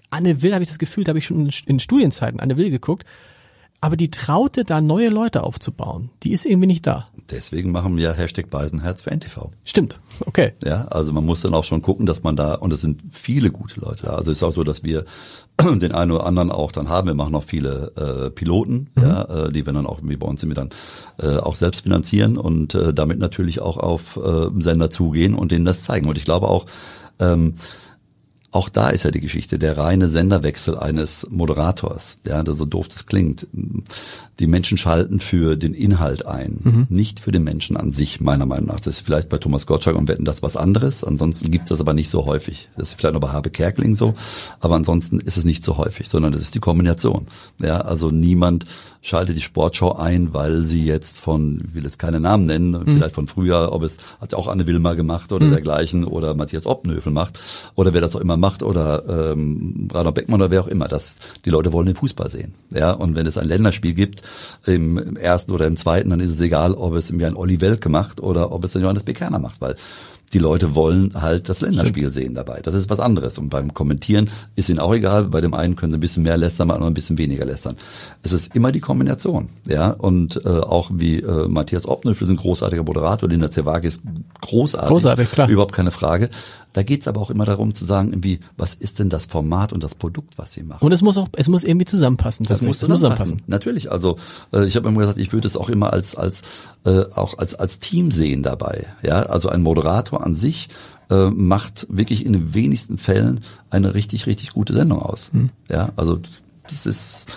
Anne 0.08 0.40
Will 0.40 0.54
habe 0.54 0.62
ich 0.62 0.70
das 0.70 0.78
Gefühl, 0.78 1.04
da 1.04 1.10
habe 1.10 1.18
ich 1.18 1.26
schon 1.26 1.46
in, 1.46 1.52
in 1.66 1.80
Studienzeiten 1.80 2.40
Anne 2.40 2.56
Will 2.56 2.70
geguckt 2.70 3.04
aber 3.84 3.98
die 3.98 4.10
traute 4.10 4.64
da 4.64 4.80
neue 4.80 5.10
Leute 5.10 5.42
aufzubauen. 5.42 6.08
Die 6.22 6.32
ist 6.32 6.46
irgendwie 6.46 6.68
nicht 6.68 6.86
da. 6.86 7.04
Deswegen 7.30 7.70
machen 7.70 7.98
wir 7.98 8.14
Hashtag 8.14 8.48
Beisenherz 8.48 9.02
für 9.02 9.10
NTV. 9.10 9.50
Stimmt, 9.66 10.00
okay. 10.24 10.52
Ja, 10.64 10.86
also 10.86 11.12
man 11.12 11.26
muss 11.26 11.42
dann 11.42 11.52
auch 11.52 11.64
schon 11.64 11.82
gucken, 11.82 12.06
dass 12.06 12.22
man 12.22 12.34
da, 12.34 12.54
und 12.54 12.72
es 12.72 12.80
sind 12.80 13.02
viele 13.10 13.50
gute 13.50 13.80
Leute 13.80 14.06
da. 14.06 14.12
Also 14.14 14.30
es 14.30 14.38
ist 14.38 14.42
auch 14.42 14.54
so, 14.54 14.64
dass 14.64 14.84
wir 14.84 15.04
den 15.60 15.92
einen 15.92 16.12
oder 16.12 16.24
anderen 16.24 16.50
auch 16.50 16.72
dann 16.72 16.88
haben. 16.88 17.08
Wir 17.08 17.14
machen 17.14 17.34
auch 17.34 17.44
viele 17.44 17.92
äh, 17.96 18.30
Piloten, 18.30 18.88
mhm. 18.94 19.02
ja, 19.02 19.22
äh, 19.24 19.52
die 19.52 19.66
wir 19.66 19.74
dann 19.74 19.86
auch, 19.86 20.00
wie 20.02 20.16
bei 20.16 20.26
uns 20.26 20.40
sind 20.40 20.48
wir 20.48 20.54
dann 20.54 20.70
äh, 21.18 21.36
auch 21.36 21.54
selbst 21.54 21.82
finanzieren 21.82 22.38
und 22.38 22.74
äh, 22.74 22.94
damit 22.94 23.18
natürlich 23.18 23.60
auch 23.60 23.76
auf 23.76 24.16
äh, 24.16 24.48
Sender 24.62 24.88
zugehen 24.88 25.34
und 25.34 25.52
denen 25.52 25.66
das 25.66 25.82
zeigen. 25.82 26.08
Und 26.08 26.16
ich 26.16 26.24
glaube 26.24 26.48
auch, 26.48 26.64
ähm, 27.18 27.56
auch 28.54 28.68
da 28.68 28.90
ist 28.90 29.02
ja 29.02 29.10
die 29.10 29.20
Geschichte, 29.20 29.58
der 29.58 29.76
reine 29.76 30.08
Senderwechsel 30.08 30.78
eines 30.78 31.26
Moderators, 31.28 32.18
ja, 32.24 32.44
das 32.44 32.56
so 32.56 32.64
doof 32.64 32.86
das 32.86 33.06
klingt. 33.06 33.48
Die 34.38 34.46
Menschen 34.46 34.78
schalten 34.78 35.18
für 35.18 35.56
den 35.56 35.74
Inhalt 35.74 36.24
ein, 36.24 36.60
mhm. 36.62 36.86
nicht 36.88 37.18
für 37.18 37.32
den 37.32 37.42
Menschen 37.42 37.76
an 37.76 37.90
sich, 37.90 38.20
meiner 38.20 38.46
Meinung 38.46 38.68
nach. 38.68 38.76
Das 38.76 38.86
ist 38.86 39.00
vielleicht 39.04 39.28
bei 39.28 39.38
Thomas 39.38 39.66
Gottschalk 39.66 39.96
und 39.96 40.06
Wetten 40.06 40.24
das 40.24 40.44
was 40.44 40.56
anderes, 40.56 41.02
ansonsten 41.02 41.50
gibt's 41.50 41.70
das 41.70 41.80
aber 41.80 41.94
nicht 41.94 42.10
so 42.10 42.26
häufig. 42.26 42.68
Das 42.76 42.90
ist 42.90 42.94
vielleicht 42.94 43.14
noch 43.14 43.20
bei 43.20 43.30
Habe 43.30 43.50
Kerkling 43.50 43.96
so, 43.96 44.14
aber 44.60 44.76
ansonsten 44.76 45.18
ist 45.18 45.36
es 45.36 45.44
nicht 45.44 45.64
so 45.64 45.76
häufig, 45.76 46.08
sondern 46.08 46.32
es 46.32 46.40
ist 46.40 46.54
die 46.54 46.60
Kombination. 46.60 47.26
Ja, 47.60 47.80
also 47.80 48.12
niemand 48.12 48.66
schaltet 49.02 49.36
die 49.36 49.42
Sportschau 49.42 49.96
ein, 49.96 50.32
weil 50.32 50.62
sie 50.62 50.84
jetzt 50.84 51.18
von, 51.18 51.60
ich 51.68 51.74
will 51.74 51.82
jetzt 51.82 51.98
keine 51.98 52.20
Namen 52.20 52.46
nennen, 52.46 52.70
mhm. 52.70 52.84
vielleicht 52.86 53.16
von 53.16 53.26
früher, 53.26 53.72
ob 53.72 53.82
es 53.82 53.98
hat 54.20 54.32
auch 54.32 54.46
Anne 54.46 54.68
Wilmer 54.68 54.94
gemacht 54.94 55.32
oder 55.32 55.44
mhm. 55.44 55.50
dergleichen 55.50 56.04
oder 56.04 56.34
Matthias 56.34 56.66
Obnöfel 56.66 57.12
macht 57.12 57.40
oder 57.74 57.92
wer 57.92 58.00
das 58.00 58.14
auch 58.14 58.20
immer 58.20 58.36
macht 58.36 58.43
oder 58.62 59.32
ähm, 59.32 59.88
Rainer 59.92 60.12
Beckmann 60.12 60.40
oder 60.40 60.50
wer 60.50 60.60
auch 60.60 60.68
immer. 60.68 60.88
Das, 60.88 61.18
die 61.44 61.50
Leute 61.50 61.72
wollen 61.72 61.86
den 61.86 61.96
Fußball 61.96 62.30
sehen. 62.30 62.54
Ja, 62.72 62.92
und 62.92 63.16
wenn 63.16 63.26
es 63.26 63.38
ein 63.38 63.48
Länderspiel 63.48 63.94
gibt, 63.94 64.22
im, 64.66 64.98
im 64.98 65.16
ersten 65.16 65.52
oder 65.52 65.66
im 65.66 65.76
zweiten, 65.76 66.10
dann 66.10 66.20
ist 66.20 66.30
es 66.30 66.40
egal, 66.40 66.74
ob 66.74 66.94
es 66.94 67.10
irgendwie 67.10 67.26
ein 67.26 67.36
Olli 67.36 67.60
Welke 67.60 67.88
macht 67.88 68.20
oder 68.20 68.52
ob 68.52 68.64
es 68.64 68.76
ein 68.76 68.82
Johannes 68.82 69.02
Bekerner 69.02 69.38
macht, 69.38 69.60
weil 69.60 69.76
die 70.34 70.38
Leute 70.40 70.74
wollen 70.74 71.12
halt 71.14 71.48
das 71.48 71.60
Länderspiel 71.60 72.10
sehen 72.10 72.34
dabei. 72.34 72.60
Das 72.60 72.74
ist 72.74 72.90
was 72.90 72.98
anderes. 72.98 73.38
Und 73.38 73.50
beim 73.50 73.72
Kommentieren 73.72 74.28
ist 74.56 74.68
ihnen 74.68 74.80
auch 74.80 74.92
egal. 74.92 75.24
Bei 75.24 75.40
dem 75.40 75.54
einen 75.54 75.76
können 75.76 75.92
sie 75.92 75.98
ein 75.98 76.00
bisschen 76.00 76.24
mehr 76.24 76.36
lästern, 76.36 76.68
bei 76.68 76.74
anderen 76.74 76.90
ein 76.90 76.94
bisschen 76.94 77.18
weniger 77.18 77.44
lästern. 77.44 77.76
Es 78.22 78.32
ist 78.32 78.54
immer 78.54 78.72
die 78.72 78.80
Kombination. 78.80 79.48
Ja, 79.68 79.90
und 79.90 80.44
äh, 80.44 80.48
auch 80.48 80.90
wie 80.92 81.20
äh, 81.20 81.46
Matthias 81.46 81.86
Obnöfel 81.86 82.26
ist 82.26 82.30
ein 82.30 82.36
großartiger 82.36 82.82
Moderator, 82.82 83.28
Linda 83.28 83.50
Zerwagi 83.50 83.86
ist 83.86 84.02
großartig. 84.40 84.88
Großartig, 84.88 85.30
klar. 85.30 85.48
Überhaupt 85.48 85.74
keine 85.74 85.92
Frage. 85.92 86.30
Da 86.74 86.82
geht's 86.82 87.06
aber 87.06 87.20
auch 87.20 87.30
immer 87.30 87.44
darum 87.44 87.72
zu 87.72 87.84
sagen, 87.84 88.08
irgendwie, 88.08 88.40
was 88.56 88.74
ist 88.74 88.98
denn 88.98 89.08
das 89.08 89.26
Format 89.26 89.72
und 89.72 89.84
das 89.84 89.94
Produkt, 89.94 90.36
was 90.36 90.52
sie 90.52 90.64
machen. 90.64 90.84
Und 90.84 90.90
es 90.90 91.02
muss 91.02 91.16
auch, 91.16 91.28
es 91.36 91.48
muss 91.48 91.62
irgendwie 91.62 91.86
zusammenpassen. 91.86 92.46
Das 92.46 92.62
muss 92.62 92.80
zusammenpassen. 92.80 93.42
Natürlich. 93.46 93.92
Also 93.92 94.16
äh, 94.52 94.66
ich 94.66 94.74
habe 94.74 94.88
immer 94.88 95.00
gesagt, 95.00 95.18
ich 95.18 95.32
würde 95.32 95.46
es 95.46 95.56
auch 95.56 95.68
immer 95.68 95.92
als 95.92 96.16
als 96.16 96.42
äh, 96.84 97.04
auch 97.14 97.38
als 97.38 97.54
als 97.54 97.78
Team 97.78 98.10
sehen 98.10 98.42
dabei. 98.42 98.86
Ja, 99.02 99.22
also 99.22 99.48
ein 99.48 99.62
Moderator 99.62 100.26
an 100.26 100.34
sich 100.34 100.68
äh, 101.10 101.30
macht 101.30 101.86
wirklich 101.88 102.26
in 102.26 102.32
den 102.32 102.54
wenigsten 102.54 102.98
Fällen 102.98 103.40
eine 103.70 103.94
richtig 103.94 104.26
richtig 104.26 104.52
gute 104.52 104.72
Sendung 104.72 105.00
aus. 105.00 105.30
Hm. 105.32 105.50
Ja, 105.70 105.90
also 105.94 106.18
das 106.66 106.86
ist 106.86 107.30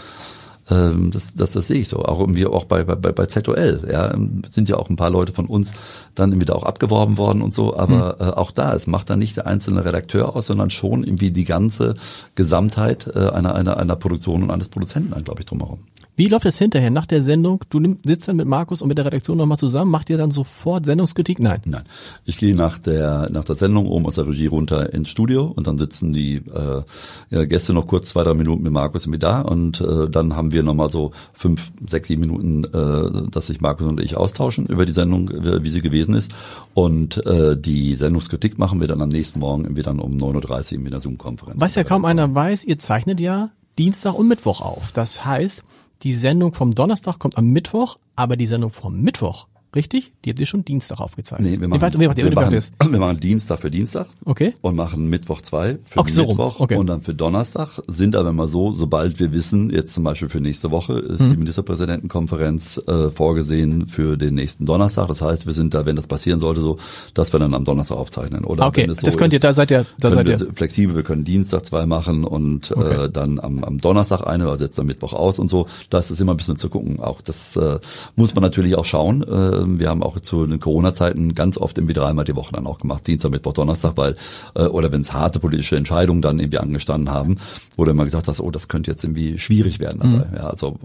ähm, 0.70 1.12
das, 1.12 1.34
das, 1.34 1.52
das 1.52 1.68
sehe 1.68 1.82
ich 1.82 1.90
so. 1.90 2.04
Auch 2.04 2.20
irgendwie 2.20 2.46
auch 2.46 2.66
bei, 2.66 2.84
bei, 2.84 2.96
bei 2.96 3.26
ZOL, 3.26 3.82
ja, 3.92 4.14
sind 4.50 4.70
ja 4.70 4.78
auch 4.78 4.90
ein 4.90 4.96
paar 4.96 5.10
Leute 5.10 5.34
von 5.34 5.46
uns 5.46 5.74
dann 6.16 6.40
wieder 6.40 6.56
auch 6.56 6.64
abgeworben 6.64 7.18
worden 7.18 7.42
und 7.42 7.54
so, 7.54 7.78
aber 7.78 8.18
mhm. 8.20 8.28
äh, 8.28 8.32
auch 8.32 8.52
da, 8.52 8.74
es 8.74 8.88
macht 8.88 9.10
dann 9.10 9.20
nicht 9.20 9.38
der 9.38 9.48
einzelne 9.48 9.86
Redakteur 9.86 10.36
aus, 10.36 10.48
sondern 10.48 10.70
schon 10.70 11.04
irgendwie 11.04 11.32
die 11.32 11.46
ganze 11.46 11.96
Gesamtheit 12.36 13.10
äh, 13.16 13.30
einer, 13.30 13.56
einer, 13.56 13.78
einer 13.78 13.96
Produktion 13.96 14.44
und 14.44 14.52
eines 14.52 14.68
Produzenten 14.68 15.12
dann, 15.12 15.24
glaube 15.24 15.42
ich, 15.42 15.46
drumherum. 15.46 15.80
Wie 16.18 16.28
läuft 16.28 16.46
das 16.46 16.58
hinterher 16.58 16.90
nach 16.90 17.06
der 17.06 17.22
Sendung? 17.22 17.64
Du 17.70 17.80
sitzt 18.04 18.28
dann 18.28 18.38
mit 18.38 18.48
Markus 18.48 18.82
und 18.82 18.88
mit 18.88 18.98
der 18.98 19.06
Redaktion 19.06 19.38
nochmal 19.38 19.60
zusammen, 19.60 19.92
macht 19.92 20.10
ihr 20.10 20.18
dann 20.18 20.32
sofort 20.32 20.88
Sendungskritik? 20.88 21.40
Nein. 21.40 21.62
Nein. 21.66 21.84
Ich 22.26 22.38
gehe 22.38 22.56
nach 22.56 22.80
der 22.80 23.30
nach 23.30 23.44
der 23.44 23.56
Sendung 23.56 23.86
oben 23.86 24.08
aus 24.08 24.16
der 24.16 24.28
Regie 24.28 24.48
runter 24.48 24.92
ins 24.94 25.10
Studio 25.10 25.46
und 25.46 25.68
dann 25.68 25.78
sitzen 25.78 26.14
die 26.14 26.38
äh, 26.38 26.82
ja, 27.30 27.46
Gäste 27.46 27.72
noch 27.72 27.86
kurz 27.86 28.10
zwei, 28.10 28.24
drei 28.24 28.34
Minuten 28.34 28.64
mit 28.64 28.74
Markus 28.74 29.06
und 29.06 29.12
mir 29.12 29.20
da 29.20 29.42
und 29.42 29.80
äh, 29.80 30.10
dann 30.10 30.36
haben 30.36 30.52
wir 30.52 30.64
nochmal 30.64 30.90
so 30.90 31.12
fünf, 31.34 31.72
sechs, 31.88 32.08
sieben 32.08 32.22
Minuten, 32.22 32.64
äh, 32.64 33.30
dass 33.30 33.46
sich 33.46 33.62
Markus 33.62 33.86
und 33.86 34.02
ich 34.02 34.18
austauschen 34.18 34.66
über 34.66 34.88
die 34.88 34.94
Sendung, 34.94 35.30
wie 35.32 35.70
sie 35.70 35.82
gewesen 35.82 36.16
ist. 36.16 36.32
Und 36.74 37.24
äh, 37.28 37.56
die 37.56 37.94
Sendungskritik 37.94 38.58
machen 38.58 38.82
wir 38.82 38.88
dann 38.88 39.04
am 39.04 39.10
nächsten 39.10 39.38
Morgen 39.38 39.66
irgendwie 39.66 39.84
dann 39.84 40.00
um 40.00 40.14
9.30 40.14 40.80
Uhr 40.80 40.86
in 40.86 40.92
der 40.92 41.00
Zoom-Konferenz. 41.00 41.62
Was 41.62 41.76
ja 41.76 41.84
kaum 41.84 42.06
einer 42.06 42.34
weiß, 42.34 42.66
ihr 42.66 42.80
zeichnet 42.80 43.20
ja 43.20 43.52
Dienstag 43.78 44.16
und 44.16 44.28
Mittwoch 44.28 44.62
auf. 44.62 44.92
Das 44.92 45.24
heißt, 45.24 45.64
die 46.04 46.14
Sendung 46.14 46.54
vom 46.54 46.74
Donnerstag 46.74 47.20
kommt 47.20 47.38
am 47.38 47.48
Mittwoch, 47.48 47.98
aber 48.16 48.38
die 48.38 48.48
Sendung 48.48 48.72
vom 48.72 49.02
Mittwoch 49.02 49.48
Richtig? 49.76 50.14
Die 50.24 50.30
habt 50.30 50.40
ihr 50.40 50.46
schon 50.46 50.64
Dienstag 50.64 51.00
aufgezeichnet. 51.00 51.52
Nee, 51.52 51.60
wir 51.60 51.68
machen, 51.68 51.80
nee, 51.98 52.08
warte, 52.08 52.24
wir, 52.24 52.34
machen, 52.34 52.92
wir 52.92 53.00
machen 53.00 53.20
Dienstag 53.20 53.60
für 53.60 53.70
Dienstag. 53.70 54.08
Okay. 54.24 54.54
Und 54.62 54.76
machen 54.76 55.10
Mittwoch 55.10 55.42
zwei 55.42 55.78
für 55.84 56.00
okay, 56.00 56.26
Mittwoch 56.26 56.58
so 56.58 56.64
okay. 56.64 56.76
und 56.76 56.88
dann 56.88 57.02
für 57.02 57.14
Donnerstag. 57.14 57.82
Sind 57.88 58.16
aber 58.16 58.30
immer 58.30 58.48
so, 58.48 58.72
sobald 58.72 59.20
wir 59.20 59.32
wissen, 59.34 59.70
jetzt 59.70 59.94
zum 59.94 60.04
Beispiel 60.04 60.30
für 60.30 60.40
nächste 60.40 60.72
Woche 60.72 60.94
ist 60.94 61.22
hm. 61.22 61.32
die 61.32 61.38
Ministerpräsidentenkonferenz 61.38 62.82
äh, 62.88 63.10
vorgesehen 63.10 63.88
für 63.88 64.18
den 64.18 64.36
nächsten 64.36 64.66
Donnerstag. 64.66 65.08
Das 65.08 65.22
heißt, 65.22 65.46
wir 65.46 65.54
sind 65.54 65.74
da, 65.74 65.86
wenn 65.86 65.96
das 65.96 66.08
passieren 66.08 66.40
sollte, 66.40 66.62
so, 66.62 66.78
dass 67.14 67.34
wir 67.34 67.40
dann 67.40 67.54
am 67.54 67.66
Donnerstag 67.66 67.98
aufzeichnen. 67.98 68.46
Oder 68.46 68.66
okay, 68.66 68.88
so 68.88 69.06
das 69.06 69.18
könnt 69.18 69.34
ist, 69.34 69.44
ihr, 69.44 69.48
da 69.50 69.54
seid 69.54 69.72
ihr, 69.72 69.86
da 70.00 70.12
seid 70.12 70.28
ihr. 70.28 70.38
Flexibel, 70.54 70.96
wir 70.96 71.04
können 71.04 71.26
Dienstag 71.26 71.66
zwei 71.66 71.86
machen 71.86 72.24
und 72.24 72.72
okay. 72.72 73.06
äh, 73.06 73.10
dann 73.10 73.40
am, 73.40 73.64
am 73.64 73.78
Donnerstag 73.80 74.26
eine, 74.26 74.48
also 74.48 74.64
jetzt 74.64 74.80
am 74.80 74.88
Mittwoch 74.88 75.14
aus 75.14 75.40
und 75.40 75.50
so. 75.50 75.68
Das 75.90 76.10
ist 76.10 76.22
immer 76.22 76.34
ein 76.34 76.38
bisschen 76.38 76.58
zu 76.58 76.70
gucken. 76.70 77.00
Auch 77.00 77.22
das 77.22 77.56
äh, 77.58 77.80
muss 78.16 78.34
man 78.34 78.44
natürlich 78.44 78.76
auch 78.76 78.86
schauen. 78.86 79.24
Äh, 79.24 79.57
wir 79.66 79.90
haben 79.90 80.04
auch 80.04 80.20
zu 80.20 80.46
den 80.46 80.60
Corona-Zeiten 80.60 81.36
ganz 81.36 81.58
oft 81.58 81.78
irgendwie 81.78 81.94
dreimal 81.94 82.26
die 82.26 82.36
Woche 82.36 82.54
dann 82.54 82.68
auch 82.68 82.80
gemacht, 82.80 83.08
Dienstag, 83.08 83.32
Mittwoch, 83.32 83.54
Donnerstag, 83.54 83.94
weil 83.96 84.16
äh, 84.56 84.64
oder 84.64 84.92
wenn 84.92 85.02
es 85.02 85.14
harte 85.14 85.40
politische 85.40 85.76
Entscheidungen 85.76 86.22
dann 86.22 86.40
irgendwie 86.40 86.60
angestanden 86.60 87.14
haben, 87.14 87.38
wo 87.76 87.86
du 87.86 87.92
immer 87.92 88.06
gesagt 88.06 88.28
hast, 88.28 88.40
oh, 88.40 88.52
das 88.52 88.68
könnte 88.68 88.92
jetzt 88.92 89.04
irgendwie 89.04 89.40
schwierig 89.40 89.80
werden 89.80 90.00
dabei. 90.00 90.28
Mhm. 90.30 90.36
Ja, 90.36 90.48
also 90.48 90.78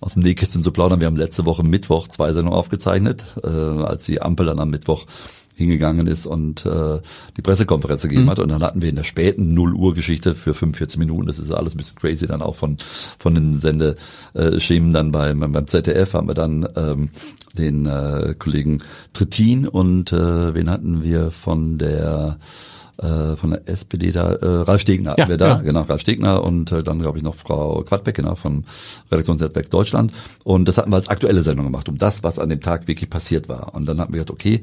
aus 0.00 0.14
dem 0.14 0.22
Nähkästchen 0.22 0.62
zu 0.62 0.72
plaudern, 0.72 1.00
wir 1.00 1.06
haben 1.06 1.16
letzte 1.16 1.46
Woche 1.46 1.62
Mittwoch 1.62 2.08
zwei 2.08 2.32
Sendungen 2.32 2.58
aufgezeichnet, 2.58 3.24
äh, 3.42 3.48
als 3.48 4.06
die 4.06 4.20
Ampel 4.20 4.46
dann 4.46 4.58
am 4.58 4.70
Mittwoch 4.70 5.06
hingegangen 5.54 6.06
ist 6.06 6.26
und 6.26 6.64
äh, 6.66 7.00
die 7.36 7.42
Pressekonferenz 7.42 8.02
gegeben 8.02 8.24
mhm. 8.24 8.30
hat. 8.30 8.38
Und 8.38 8.50
dann 8.50 8.62
hatten 8.62 8.82
wir 8.82 8.88
in 8.88 8.96
der 8.96 9.04
späten 9.04 9.54
Null 9.54 9.74
Uhr 9.74 9.94
Geschichte 9.94 10.34
für 10.34 10.54
45 10.54 10.98
Minuten, 10.98 11.26
das 11.26 11.38
ist 11.38 11.50
alles 11.50 11.74
ein 11.74 11.78
bisschen 11.78 11.96
crazy, 11.96 12.26
dann 12.26 12.42
auch 12.42 12.56
von 12.56 12.76
von 13.18 13.34
den 13.34 13.54
Sendeschemen 13.54 14.92
dann 14.92 15.12
beim, 15.12 15.40
beim 15.40 15.66
ZDF 15.66 16.14
haben 16.14 16.28
wir 16.28 16.34
dann 16.34 16.66
ähm, 16.76 17.10
den 17.56 17.86
äh, 17.86 18.34
Kollegen 18.38 18.78
Trittin 19.12 19.68
und 19.68 20.12
äh, 20.12 20.54
wen 20.54 20.70
hatten 20.70 21.02
wir 21.02 21.30
von 21.30 21.78
der 21.78 22.38
äh, 22.98 23.36
von 23.36 23.50
der 23.50 23.68
SPD 23.68 24.12
da, 24.12 24.32
äh, 24.32 24.46
Ralf 24.46 24.80
Stegner 24.80 25.14
ja, 25.18 25.28
wir 25.28 25.36
da, 25.36 25.48
ja. 25.48 25.54
genau, 25.56 25.82
Ralf 25.82 26.00
Stegner 26.00 26.44
und 26.44 26.72
äh, 26.72 26.82
dann 26.82 27.00
glaube 27.00 27.18
ich 27.18 27.24
noch 27.24 27.34
Frau 27.34 27.82
Quadbeck, 27.82 28.14
genau, 28.14 28.34
vom 28.34 28.64
Redaktionsnetzwerk 29.10 29.70
Deutschland. 29.70 30.12
Und 30.44 30.66
das 30.66 30.78
hatten 30.78 30.90
wir 30.90 30.96
als 30.96 31.08
aktuelle 31.08 31.42
Sendung 31.42 31.66
gemacht, 31.66 31.88
um 31.88 31.96
das, 31.96 32.22
was 32.22 32.38
an 32.38 32.48
dem 32.48 32.60
Tag 32.60 32.88
wirklich 32.88 33.10
passiert 33.10 33.48
war. 33.48 33.74
Und 33.74 33.86
dann 33.86 34.00
hatten 34.00 34.12
wir 34.12 34.20
gedacht, 34.20 34.32
okay, 34.32 34.60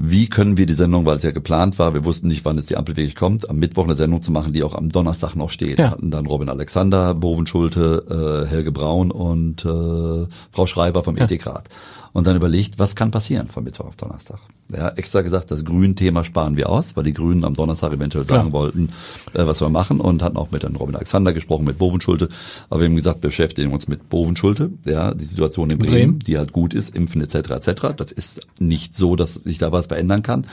wie 0.00 0.28
können 0.28 0.56
wir 0.56 0.66
die 0.66 0.74
Sendung, 0.74 1.06
weil 1.06 1.16
es 1.16 1.24
ja 1.24 1.32
geplant 1.32 1.76
war, 1.80 1.92
wir 1.92 2.04
wussten 2.04 2.28
nicht, 2.28 2.44
wann 2.44 2.56
jetzt 2.56 2.70
die 2.70 2.76
Ampel 2.76 2.96
wirklich 2.96 3.16
kommt, 3.16 3.50
am 3.50 3.58
Mittwoch 3.58 3.82
eine 3.82 3.96
Sendung 3.96 4.22
zu 4.22 4.30
machen, 4.30 4.52
die 4.52 4.62
auch 4.62 4.76
am 4.76 4.90
Donnerstag 4.90 5.34
noch 5.34 5.50
steht. 5.50 5.80
Ja. 5.80 5.90
hatten 5.90 6.12
dann 6.12 6.26
Robin 6.26 6.48
Alexander, 6.48 7.14
Boven 7.14 7.48
Schulte, 7.48 8.46
äh, 8.46 8.48
Helge 8.48 8.70
Braun 8.70 9.10
und 9.10 9.64
äh, 9.64 10.26
Frau 10.52 10.66
Schreiber 10.66 11.02
vom 11.02 11.16
ja. 11.16 11.24
Ethikrat 11.24 11.68
und 12.12 12.26
dann 12.26 12.36
überlegt, 12.36 12.78
was 12.78 12.96
kann 12.96 13.10
passieren 13.10 13.48
von 13.48 13.64
Mittwoch 13.64 13.86
auf 13.86 13.96
Donnerstag. 13.96 14.38
Ja, 14.70 14.90
extra 14.90 15.22
gesagt, 15.22 15.50
das 15.50 15.64
Grün-Thema 15.64 16.24
sparen 16.24 16.56
wir 16.56 16.68
aus, 16.68 16.96
weil 16.96 17.04
die 17.04 17.14
Grünen 17.14 17.44
am 17.44 17.54
Donnerstag 17.54 17.92
eventuell 17.92 18.24
sagen 18.24 18.50
Klar. 18.50 18.62
wollten, 18.62 18.90
äh, 19.34 19.46
was 19.46 19.60
wir 19.60 19.70
machen 19.70 20.00
und 20.00 20.22
hatten 20.22 20.36
auch 20.36 20.50
mit 20.50 20.62
Herrn 20.62 20.76
Robin 20.76 20.94
Alexander 20.94 21.32
gesprochen, 21.32 21.64
mit 21.64 21.78
Bovenschulte. 21.78 22.28
Aber 22.68 22.80
wir 22.80 22.88
haben 22.88 22.96
gesagt, 22.96 23.20
beschäftigen 23.20 23.72
uns 23.72 23.88
mit 23.88 24.08
Bovenschulte, 24.08 24.70
ja, 24.84 25.14
die 25.14 25.24
Situation 25.24 25.70
in 25.70 25.78
Bremen, 25.78 25.92
Bremen, 25.92 26.18
die 26.20 26.38
halt 26.38 26.52
gut 26.52 26.74
ist, 26.74 26.94
impfen 26.94 27.22
etc. 27.22 27.50
etc. 27.50 27.94
Das 27.96 28.12
ist 28.12 28.40
nicht 28.58 28.94
so, 28.94 29.16
dass 29.16 29.34
sich 29.34 29.58
da 29.58 29.72
was 29.72 29.86
verändern 29.86 30.22
kann. 30.22 30.46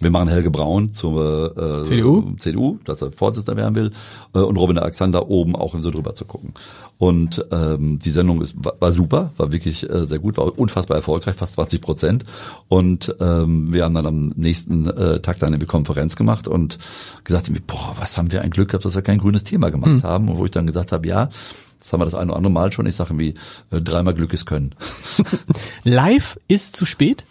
Wir 0.00 0.10
machen 0.10 0.28
Helge 0.28 0.50
Braun 0.50 0.92
zur 0.92 1.56
äh, 1.56 1.82
CDU. 1.84 2.34
CDU, 2.38 2.78
dass 2.84 3.00
er 3.00 3.12
Vorsitzender 3.12 3.56
werden 3.56 3.74
will, 3.74 3.90
äh, 4.34 4.38
und 4.40 4.56
Robin 4.56 4.78
Alexander 4.78 5.30
oben 5.30 5.56
auch 5.56 5.74
so 5.78 5.90
drüber 5.90 6.14
zu 6.14 6.26
gucken. 6.26 6.52
Und 6.98 7.44
ähm, 7.50 7.98
die 7.98 8.10
Sendung 8.10 8.42
ist, 8.42 8.54
war, 8.56 8.74
war 8.78 8.92
super, 8.92 9.32
war 9.36 9.52
wirklich 9.52 9.88
äh, 9.88 10.04
sehr 10.04 10.18
gut, 10.18 10.36
war 10.36 10.58
unfassbar 10.58 10.96
erfolgreich, 10.96 11.34
fast 11.34 11.54
20 11.54 11.80
Prozent. 11.80 12.24
Und 12.68 13.14
ähm, 13.20 13.72
wir 13.72 13.84
haben 13.84 13.94
dann 13.94 14.06
am 14.06 14.26
nächsten 14.36 14.88
äh, 14.88 15.20
Tag 15.20 15.38
dann 15.38 15.54
eine 15.54 15.64
Konferenz 15.66 16.16
gemacht 16.16 16.48
und 16.48 16.78
gesagt, 17.24 17.50
boah, 17.66 17.94
was 17.98 18.18
haben 18.18 18.32
wir 18.32 18.42
ein 18.42 18.50
Glück 18.50 18.70
gehabt, 18.70 18.84
dass 18.84 18.94
wir 18.94 19.02
kein 19.02 19.18
grünes 19.18 19.44
Thema 19.44 19.70
gemacht 19.70 19.92
mhm. 19.92 20.02
haben. 20.02 20.28
Und 20.28 20.38
wo 20.38 20.44
ich 20.44 20.50
dann 20.50 20.66
gesagt 20.66 20.92
habe, 20.92 21.06
ja, 21.06 21.28
das 21.78 21.92
haben 21.92 22.00
wir 22.00 22.06
das 22.06 22.14
eine 22.14 22.30
oder 22.30 22.38
andere 22.38 22.52
Mal 22.52 22.72
schon. 22.72 22.86
Ich 22.86 22.96
sage 22.96 23.18
wie 23.18 23.34
äh, 23.70 23.80
dreimal 23.80 24.14
Glück 24.14 24.32
ist 24.32 24.46
können. 24.46 24.74
Live 25.84 26.38
ist 26.48 26.76
zu 26.76 26.84
spät? 26.84 27.24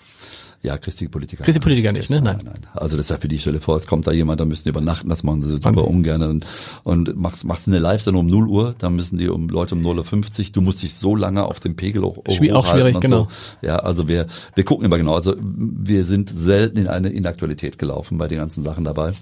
Ja, 0.65 0.77
christliche 0.79 1.09
Politiker. 1.09 1.43
Christliche 1.43 1.63
Politiker 1.63 1.91
nicht, 1.91 2.09
ne? 2.09 2.21
Nein. 2.21 2.41
nein. 2.43 2.59
Also 2.73 2.97
das 2.97 3.05
ist 3.05 3.09
ja 3.11 3.17
für 3.17 3.27
die 3.27 3.37
Stelle 3.37 3.59
vor, 3.59 3.77
es 3.77 3.85
kommt 3.85 4.07
da 4.07 4.11
jemand, 4.11 4.39
da 4.39 4.45
müssen 4.45 4.63
die 4.63 4.69
übernachten, 4.69 5.07
das 5.09 5.23
machen 5.23 5.43
sie 5.43 5.49
super 5.49 5.69
okay. 5.69 5.89
ungern. 5.89 6.23
Und, 6.23 6.45
und 6.83 7.15
machst, 7.15 7.43
machst 7.43 7.67
eine 7.67 7.77
Live-Sendung 7.77 8.21
um 8.21 8.27
0 8.27 8.47
Uhr, 8.47 8.75
dann 8.79 8.95
müssen 8.95 9.17
die 9.17 9.29
um 9.29 9.47
Leute 9.47 9.75
um 9.75 9.81
0.50 9.81 10.39
Uhr, 10.39 10.45
du 10.53 10.61
musst 10.61 10.81
dich 10.81 10.95
so 10.95 11.15
lange 11.15 11.43
auf 11.43 11.59
dem 11.59 11.75
Pegel 11.75 12.03
auch, 12.03 12.17
Schwier 12.29 12.57
auch 12.57 12.65
schwierig, 12.65 12.99
genau. 12.99 13.27
So. 13.29 13.67
Ja, 13.67 13.77
also 13.77 14.07
wir, 14.07 14.25
wir 14.55 14.63
gucken 14.63 14.85
immer 14.85 14.97
genau. 14.97 15.13
Also 15.13 15.35
wir 15.39 16.03
sind 16.05 16.29
selten 16.29 16.79
in 16.79 16.87
eine 16.87 17.09
Inaktualität 17.09 17.77
gelaufen 17.77 18.17
bei 18.17 18.27
den 18.27 18.39
ganzen 18.39 18.63
Sachen 18.63 18.85
dabei 18.85 19.13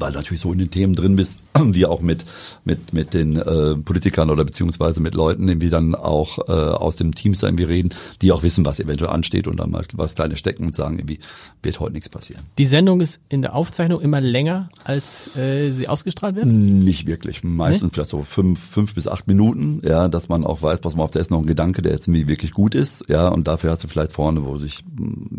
weil 0.00 0.12
du 0.12 0.18
natürlich 0.18 0.40
so 0.40 0.52
in 0.52 0.58
den 0.58 0.70
Themen 0.70 0.94
drin 0.94 1.16
bist, 1.16 1.38
die 1.58 1.86
auch 1.86 2.00
mit 2.00 2.24
mit 2.64 2.92
mit 2.92 3.14
den 3.14 3.36
äh, 3.36 3.76
Politikern 3.76 4.30
oder 4.30 4.44
beziehungsweise 4.44 5.00
mit 5.00 5.14
Leuten 5.14 5.48
irgendwie 5.48 5.70
dann 5.70 5.94
auch 5.94 6.38
äh, 6.48 6.52
aus 6.52 6.96
dem 6.96 7.14
Team 7.14 7.34
irgendwie 7.40 7.64
reden, 7.64 7.90
die 8.22 8.32
auch 8.32 8.42
wissen, 8.42 8.64
was 8.64 8.80
eventuell 8.80 9.10
ansteht 9.10 9.46
und 9.46 9.58
dann 9.58 9.70
mal 9.70 9.84
was 9.94 10.14
kleine 10.14 10.36
stecken 10.36 10.66
und 10.66 10.74
sagen, 10.74 10.98
irgendwie 10.98 11.18
wird 11.62 11.80
heute 11.80 11.94
nichts 11.94 12.08
passieren. 12.08 12.42
Die 12.58 12.66
Sendung 12.66 13.00
ist 13.00 13.20
in 13.28 13.42
der 13.42 13.54
Aufzeichnung 13.54 14.00
immer 14.00 14.20
länger, 14.20 14.70
als 14.84 15.34
äh, 15.36 15.70
sie 15.72 15.88
ausgestrahlt 15.88 16.36
wird? 16.36 16.46
Nicht 16.46 17.06
wirklich, 17.06 17.42
meistens 17.42 17.82
nee? 17.82 17.90
vielleicht 17.94 18.10
so 18.10 18.22
fünf 18.22 18.60
fünf 18.60 18.94
bis 18.94 19.08
acht 19.08 19.26
Minuten, 19.26 19.80
ja, 19.84 20.08
dass 20.08 20.28
man 20.28 20.44
auch 20.44 20.62
weiß, 20.62 20.80
was 20.82 20.94
man 20.94 21.04
auf 21.04 21.10
der 21.10 21.22
ist 21.22 21.30
noch 21.30 21.40
ein 21.40 21.46
Gedanke, 21.46 21.82
der 21.82 21.92
jetzt 21.92 22.08
irgendwie 22.08 22.28
wirklich 22.28 22.52
gut 22.52 22.74
ist, 22.74 23.04
ja, 23.08 23.28
und 23.28 23.48
dafür 23.48 23.70
hast 23.70 23.84
du 23.84 23.88
vielleicht 23.88 24.12
vorne, 24.12 24.44
wo 24.44 24.58
sich 24.58 24.84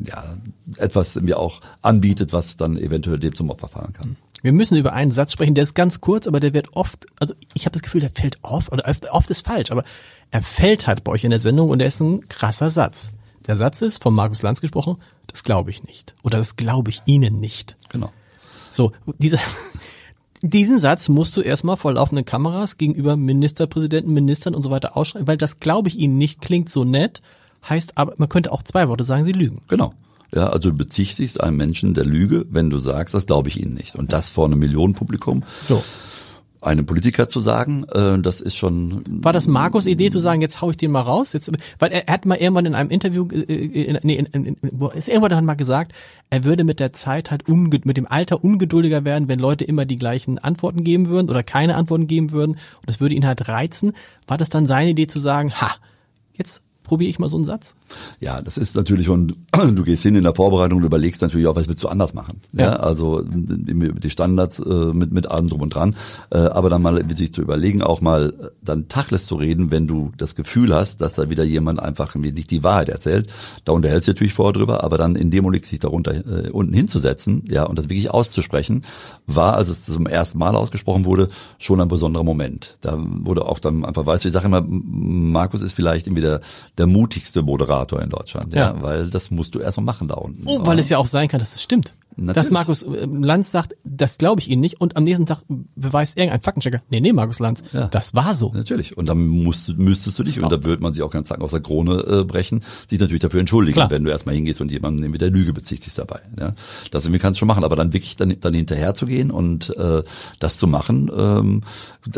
ja 0.05 0.23
etwas 0.77 1.15
mir 1.15 1.39
auch 1.39 1.61
anbietet, 1.81 2.33
was 2.33 2.57
dann 2.57 2.77
eventuell 2.77 3.19
dem 3.19 3.35
zum 3.35 3.49
Opfer 3.49 3.67
fallen 3.67 3.93
kann. 3.93 4.17
Wir 4.45 4.53
müssen 4.53 4.77
über 4.77 4.93
einen 4.93 5.09
Satz 5.09 5.31
sprechen, 5.31 5.55
der 5.55 5.63
ist 5.63 5.73
ganz 5.73 6.01
kurz, 6.01 6.27
aber 6.27 6.39
der 6.39 6.53
wird 6.53 6.75
oft, 6.75 7.07
also 7.19 7.33
ich 7.55 7.65
habe 7.65 7.73
das 7.73 7.81
Gefühl, 7.81 8.01
der 8.01 8.11
fällt 8.11 8.37
oft, 8.43 8.71
oder 8.71 8.83
oft, 9.09 9.31
ist 9.31 9.43
falsch, 9.43 9.71
aber 9.71 9.83
er 10.29 10.43
fällt 10.43 10.85
halt 10.85 11.03
bei 11.03 11.13
euch 11.13 11.23
in 11.23 11.31
der 11.31 11.39
Sendung 11.39 11.71
und 11.71 11.81
er 11.81 11.87
ist 11.87 11.99
ein 11.99 12.29
krasser 12.29 12.69
Satz. 12.69 13.11
Der 13.47 13.55
Satz 13.55 13.81
ist, 13.81 14.03
von 14.03 14.13
Markus 14.13 14.43
Lanz 14.43 14.61
gesprochen, 14.61 14.97
das 15.25 15.43
glaube 15.43 15.71
ich 15.71 15.83
nicht. 15.85 16.13
Oder 16.21 16.37
das 16.37 16.57
glaube 16.57 16.91
ich 16.91 17.01
Ihnen 17.07 17.39
nicht. 17.39 17.75
Genau. 17.89 18.11
So, 18.71 18.91
dieser, 19.17 19.39
diesen 20.43 20.77
Satz 20.77 21.09
musst 21.09 21.35
du 21.37 21.41
erstmal 21.41 21.77
vor 21.77 21.93
laufenden 21.93 22.23
Kameras 22.23 22.77
gegenüber 22.77 23.15
Ministerpräsidenten, 23.15 24.13
Ministern 24.13 24.53
und 24.53 24.61
so 24.61 24.69
weiter 24.69 24.95
ausschreiben, 24.95 25.27
weil 25.27 25.37
das 25.37 25.59
glaube 25.59 25.89
ich 25.89 25.97
Ihnen 25.97 26.19
nicht 26.19 26.41
klingt 26.41 26.69
so 26.69 26.83
nett, 26.83 27.23
heißt 27.67 27.97
aber, 27.97 28.13
man 28.17 28.29
könnte 28.29 28.51
auch 28.51 28.61
zwei 28.61 28.89
Worte 28.89 29.05
sagen, 29.05 29.23
Sie 29.23 29.31
lügen. 29.31 29.63
Genau. 29.69 29.95
Ja, 30.33 30.47
also 30.47 30.69
du 30.69 30.77
bezichtigst 30.77 31.41
einen 31.41 31.57
Menschen 31.57 31.93
der 31.93 32.05
Lüge, 32.05 32.45
wenn 32.49 32.69
du 32.69 32.77
sagst, 32.77 33.13
das 33.13 33.25
glaube 33.25 33.49
ich 33.49 33.61
Ihnen 33.61 33.73
nicht. 33.73 33.95
Und 33.95 34.13
das 34.13 34.29
vor 34.29 34.45
einem 34.45 34.59
Millionenpublikum. 34.59 35.43
So 35.67 35.83
einem 36.65 36.85
Politiker 36.85 37.29
zu 37.29 37.39
sagen, 37.39 37.85
äh, 37.91 38.19
das 38.19 38.41
ist 38.41 38.55
schon. 38.55 39.03
War 39.07 39.33
das 39.33 39.47
Markus 39.47 39.85
Idee 39.85 40.09
zu 40.09 40.19
sagen, 40.19 40.41
jetzt 40.41 40.61
hau 40.61 40.71
ich 40.71 40.77
den 40.77 40.91
mal 40.91 41.01
raus? 41.01 41.33
Jetzt, 41.33 41.51
weil 41.79 41.91
er, 41.91 42.07
er 42.07 42.13
hat 42.13 42.25
mal 42.25 42.35
irgendwann 42.35 42.65
in 42.65 42.75
einem 42.75 42.89
Interview, 42.89 43.27
äh, 43.31 43.43
in, 43.43 43.99
nee, 44.03 44.15
in, 44.15 44.25
in, 44.25 44.45
in, 44.45 44.81
ist 44.93 45.07
irgendwann 45.07 45.31
dann 45.31 45.45
mal 45.45 45.55
gesagt, 45.55 45.93
er 46.29 46.43
würde 46.43 46.63
mit 46.63 46.79
der 46.79 46.93
Zeit 46.93 47.31
halt 47.31 47.47
unge 47.47 47.79
mit 47.83 47.97
dem 47.97 48.07
Alter 48.07 48.43
ungeduldiger 48.43 49.05
werden, 49.05 49.27
wenn 49.27 49.39
Leute 49.39 49.63
immer 49.63 49.85
die 49.85 49.97
gleichen 49.97 50.39
Antworten 50.39 50.83
geben 50.83 51.07
würden 51.07 51.29
oder 51.29 51.43
keine 51.43 51.75
Antworten 51.75 52.07
geben 52.07 52.31
würden. 52.31 52.53
Und 52.53 52.87
das 52.87 52.99
würde 52.99 53.15
ihn 53.15 53.25
halt 53.25 53.47
reizen. 53.47 53.93
War 54.27 54.37
das 54.37 54.49
dann 54.49 54.65
seine 54.65 54.91
Idee 54.91 55.07
zu 55.07 55.19
sagen, 55.19 55.53
ha, 55.53 55.75
jetzt 56.33 56.61
probiere 56.85 57.09
ich 57.09 57.19
mal 57.19 57.29
so 57.29 57.37
einen 57.37 57.45
Satz? 57.45 57.75
Ja, 58.19 58.41
das 58.41 58.57
ist 58.57 58.75
natürlich 58.75 59.09
und 59.09 59.35
du 59.53 59.83
gehst 59.83 60.03
hin 60.03 60.15
in 60.15 60.23
der 60.23 60.35
Vorbereitung 60.35 60.79
und 60.79 60.85
überlegst 60.85 61.21
natürlich 61.21 61.47
auch, 61.47 61.55
was 61.55 61.67
willst 61.67 61.83
du 61.83 61.87
anders 61.87 62.13
machen. 62.13 62.39
Ja, 62.53 62.65
Ja. 62.65 62.75
also 62.77 63.23
die 63.25 64.09
Standards 64.09 64.59
äh, 64.59 64.63
mit 64.93 65.11
mit 65.11 65.29
allem 65.29 65.47
drum 65.47 65.61
und 65.61 65.73
dran, 65.75 65.95
äh, 66.31 66.37
aber 66.37 66.69
dann 66.69 66.81
mal 66.81 67.03
sich 67.15 67.31
zu 67.33 67.41
überlegen, 67.41 67.81
auch 67.81 68.01
mal 68.01 68.33
äh, 68.39 68.47
dann 68.63 68.87
Tachles 68.87 69.25
zu 69.25 69.35
reden, 69.35 69.71
wenn 69.71 69.87
du 69.87 70.11
das 70.17 70.35
Gefühl 70.35 70.73
hast, 70.73 71.01
dass 71.01 71.13
da 71.15 71.29
wieder 71.29 71.43
jemand 71.43 71.79
einfach 71.79 72.15
irgendwie 72.15 72.31
nicht 72.31 72.51
die 72.51 72.63
Wahrheit 72.63 72.89
erzählt. 72.89 73.27
Da 73.63 73.71
unterhältst 73.73 74.07
du 74.07 74.11
dich 74.11 74.15
natürlich 74.19 74.33
vorher 74.33 74.53
drüber, 74.53 74.83
aber 74.83 74.97
dann 74.97 75.15
in 75.15 75.31
dem 75.31 75.45
Augenblick 75.45 75.65
sich 75.65 75.79
darunter 75.79 76.13
äh, 76.13 76.49
unten 76.51 76.73
hinzusetzen, 76.73 77.43
ja, 77.49 77.63
und 77.63 77.77
das 77.79 77.89
wirklich 77.89 78.09
auszusprechen, 78.11 78.83
war, 79.27 79.55
als 79.55 79.69
es 79.69 79.83
zum 79.85 80.07
ersten 80.07 80.39
Mal 80.39 80.55
ausgesprochen 80.55 81.05
wurde, 81.05 81.27
schon 81.57 81.81
ein 81.81 81.87
besonderer 81.87 82.23
Moment. 82.23 82.77
Da 82.81 82.97
wurde 82.97 83.45
auch 83.45 83.59
dann 83.59 83.85
einfach 83.85 84.05
weiß, 84.05 84.25
ich 84.25 84.31
sage 84.33 84.45
immer, 84.47 84.61
Markus 84.67 85.61
ist 85.61 85.73
vielleicht 85.73 86.07
irgendwie 86.07 86.21
der, 86.23 86.41
der 86.77 86.87
mutigste 86.87 87.41
Moderator 87.41 88.01
in 88.01 88.09
Deutschland, 88.09 88.53
ja, 88.53 88.73
Ja. 88.73 88.81
weil 88.83 89.09
das 89.09 89.31
musst 89.31 89.55
du 89.55 89.59
erstmal 89.59 89.85
machen 89.85 90.07
da 90.07 90.15
unten. 90.15 90.43
Oh, 90.45 90.65
weil 90.65 90.79
es 90.79 90.89
ja 90.89 90.97
auch 90.97 91.07
sein 91.07 91.27
kann, 91.27 91.39
dass 91.39 91.55
es 91.55 91.61
stimmt. 91.63 91.93
Natürlich. 92.17 92.35
Dass 92.35 92.51
Markus 92.51 92.83
äh, 92.83 93.05
Lanz 93.11 93.51
sagt, 93.51 93.75
das 93.83 94.17
glaube 94.17 94.39
ich 94.39 94.49
Ihnen 94.49 94.61
nicht 94.61 94.79
und 94.79 94.95
am 94.95 95.03
nächsten 95.03 95.25
Tag 95.25 95.39
beweist 95.75 96.15
irgendein 96.17 96.39
Faktenchecker, 96.41 96.79
nee, 96.89 97.01
nee, 97.01 97.11
Markus 97.11 97.39
Lanz, 97.39 97.61
Ja. 97.73 97.87
das 97.87 98.13
war 98.15 98.33
so. 98.35 98.53
Natürlich. 98.53 98.97
Und 98.97 99.09
dann 99.09 99.27
musst, 99.27 99.77
müsstest 99.77 100.17
du 100.17 100.23
dich, 100.23 100.41
und 100.41 100.49
da 100.49 100.63
würde 100.63 100.81
man 100.81 100.93
sich 100.93 101.03
auch 101.03 101.11
ganz 101.11 101.27
Zacken 101.27 101.43
aus 101.43 101.51
der 101.51 101.59
Krone 101.59 101.99
äh, 102.07 102.23
brechen, 102.23 102.63
sich 102.89 103.01
natürlich 103.01 103.19
dafür 103.19 103.41
entschuldigen, 103.41 103.73
Klar. 103.75 103.91
wenn 103.91 104.05
du 104.05 104.11
erstmal 104.11 104.33
hingehst 104.33 104.61
und 104.61 104.71
jemanden 104.71 105.11
mit 105.11 105.19
der 105.19 105.29
Lüge 105.29 105.51
bezichtigst 105.51 105.97
dabei. 105.99 106.21
Ja. 106.39 106.53
Das 106.89 107.03
irgendwie 107.03 107.19
kannst 107.19 107.37
du 107.37 107.39
schon 107.39 107.47
machen, 107.49 107.65
aber 107.65 107.75
dann 107.75 107.91
wirklich 107.91 108.15
dann, 108.15 108.33
dann 108.39 108.53
hinterher 108.53 108.93
zu 108.93 109.07
gehen 109.07 109.29
und 109.29 109.75
äh, 109.75 110.01
das 110.39 110.55
zu 110.57 110.67
machen, 110.67 111.11
ähm, 111.13 111.63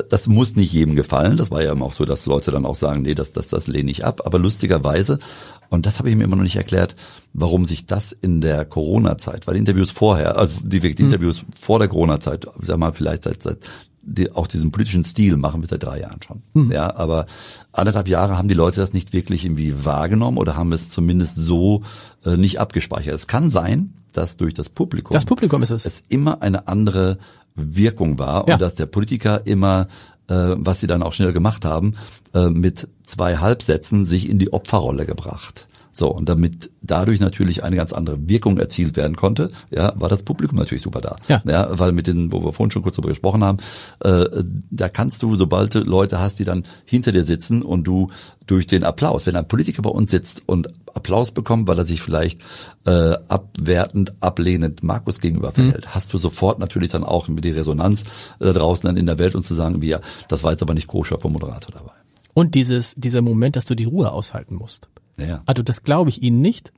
das 0.09 0.27
muss 0.27 0.55
nicht 0.55 0.73
jedem 0.73 0.95
gefallen. 0.95 1.37
Das 1.37 1.49
war 1.49 1.63
ja 1.63 1.71
immer 1.71 1.85
auch 1.85 1.93
so, 1.93 2.05
dass 2.05 2.27
Leute 2.27 2.51
dann 2.51 2.67
auch 2.67 2.75
sagen, 2.75 3.01
nee, 3.01 3.15
das, 3.15 3.31
das, 3.31 3.47
das 3.47 3.65
lehne 3.65 3.89
ich 3.89 4.05
ab. 4.05 4.21
Aber 4.25 4.37
lustigerweise, 4.47 5.19
und 5.69 5.85
das 5.85 5.99
habe 5.99 6.09
ich 6.09 6.15
mir 6.15 6.23
immer 6.23 6.37
noch 6.37 6.43
nicht 6.43 6.55
erklärt, 6.55 6.95
warum 7.33 7.65
sich 7.65 7.85
das 7.85 8.11
in 8.13 8.39
der 8.41 8.63
Corona-Zeit, 8.65 9.45
weil 9.47 9.55
die 9.55 9.59
Interviews 9.59 9.91
vorher, 9.91 10.37
also 10.37 10.61
die, 10.63 10.79
die 10.79 11.03
Interviews 11.03 11.43
vor 11.55 11.79
der 11.79 11.89
Corona-Zeit, 11.89 12.47
sag 12.61 12.77
mal 12.77 12.93
vielleicht 12.93 13.23
seit, 13.23 13.43
seit 13.43 13.59
die, 14.01 14.31
auch 14.31 14.47
diesen 14.47 14.71
politischen 14.71 15.03
Stil 15.03 15.35
machen 15.35 15.61
wir 15.61 15.67
seit 15.67 15.83
drei 15.83 15.99
Jahren 15.99 16.21
schon. 16.25 16.71
Ja, 16.71 16.95
aber 16.95 17.25
anderthalb 17.73 18.07
Jahre 18.07 18.37
haben 18.37 18.47
die 18.47 18.53
Leute 18.53 18.79
das 18.79 18.93
nicht 18.93 19.11
wirklich 19.11 19.43
irgendwie 19.43 19.83
wahrgenommen 19.83 20.37
oder 20.37 20.55
haben 20.55 20.71
es 20.71 20.89
zumindest 20.89 21.35
so 21.35 21.83
äh, 22.23 22.37
nicht 22.37 22.61
abgespeichert. 22.61 23.13
Es 23.13 23.27
kann 23.27 23.49
sein, 23.49 23.93
dass 24.13 24.37
durch 24.37 24.53
das 24.53 24.69
Publikum 24.69 25.13
Das 25.13 25.25
Publikum 25.25 25.61
ist 25.61 25.71
es. 25.71 25.85
es 25.85 26.03
immer 26.07 26.41
eine 26.41 26.69
andere 26.69 27.17
Wirkung 27.55 28.17
war 28.17 28.47
Ja. 28.47 28.53
und 28.53 28.61
dass 28.61 28.75
der 28.75 28.85
Politiker 28.85 29.45
immer 29.45 29.87
was 30.35 30.79
sie 30.79 30.87
dann 30.87 31.03
auch 31.03 31.13
schnell 31.13 31.33
gemacht 31.33 31.65
haben, 31.65 31.95
äh, 32.33 32.49
mit 32.49 32.87
zwei 33.03 33.37
Halbsätzen 33.37 34.05
sich 34.05 34.29
in 34.29 34.39
die 34.39 34.53
Opferrolle 34.53 35.05
gebracht. 35.05 35.66
So, 35.97 36.09
und 36.09 36.29
damit 36.29 36.69
dadurch 36.81 37.19
natürlich 37.19 37.63
eine 37.63 37.75
ganz 37.75 37.91
andere 37.91 38.29
Wirkung 38.29 38.59
erzielt 38.59 38.95
werden 38.95 39.15
konnte, 39.15 39.49
ja, 39.71 39.93
war 39.95 40.09
das 40.09 40.21
Publikum 40.21 40.59
natürlich 40.59 40.83
super 40.83 41.01
da. 41.01 41.15
Ja. 41.27 41.41
ja 41.43 41.79
weil 41.79 41.91
mit 41.91 42.05
den, 42.05 42.31
wo 42.31 42.45
wir 42.45 42.53
vorhin 42.53 42.69
schon 42.69 42.83
kurz 42.83 42.95
darüber 42.95 43.09
gesprochen 43.09 43.43
haben, 43.43 43.57
äh, 44.01 44.25
da 44.69 44.89
kannst 44.89 45.23
du, 45.23 45.35
sobald 45.35 45.73
du 45.73 45.79
Leute 45.79 46.19
hast, 46.19 46.37
die 46.37 46.45
dann 46.45 46.65
hinter 46.85 47.11
dir 47.11 47.23
sitzen 47.23 47.63
und 47.63 47.85
du 47.85 48.11
durch 48.45 48.67
den 48.67 48.83
Applaus, 48.83 49.25
wenn 49.25 49.35
ein 49.35 49.47
Politiker 49.47 49.81
bei 49.81 49.89
uns 49.89 50.11
sitzt 50.11 50.43
und 50.45 50.69
Applaus 50.93 51.31
bekommt, 51.31 51.67
weil 51.67 51.79
er 51.79 51.85
sich 51.85 52.03
vielleicht 52.03 52.41
äh, 52.85 53.15
abwertend, 53.27 54.13
ablehnend 54.19 54.83
Markus 54.83 55.19
gegenüber 55.19 55.51
verhält, 55.51 55.95
hast 55.95 56.13
du 56.13 56.19
sofort 56.19 56.59
natürlich 56.59 56.91
dann 56.91 57.03
auch 57.03 57.27
mit 57.27 57.43
die 57.43 57.51
Resonanz 57.51 58.03
äh, 58.39 58.45
da 58.45 58.53
draußen 58.53 58.85
dann 58.85 58.97
in 58.97 59.07
der 59.07 59.17
Welt 59.17 59.33
und 59.33 59.43
zu 59.43 59.55
sagen, 59.55 59.81
wie 59.81 59.89
ja, 59.89 59.99
das 60.27 60.43
war 60.43 60.51
jetzt 60.51 60.61
aber 60.61 60.75
nicht 60.75 60.91
vom 60.91 61.33
Moderator 61.33 61.71
dabei. 61.73 61.91
Und 62.35 62.53
dieses, 62.53 62.93
dieser 62.95 63.23
Moment, 63.23 63.55
dass 63.55 63.65
du 63.65 63.73
die 63.73 63.85
Ruhe 63.85 64.11
aushalten 64.11 64.53
musst. 64.53 64.89
Ja. 65.19 65.41
Also 65.45 65.63
das 65.63 65.83
glaube 65.83 66.09
ich 66.09 66.21
Ihnen 66.21 66.41
nicht. 66.41 66.71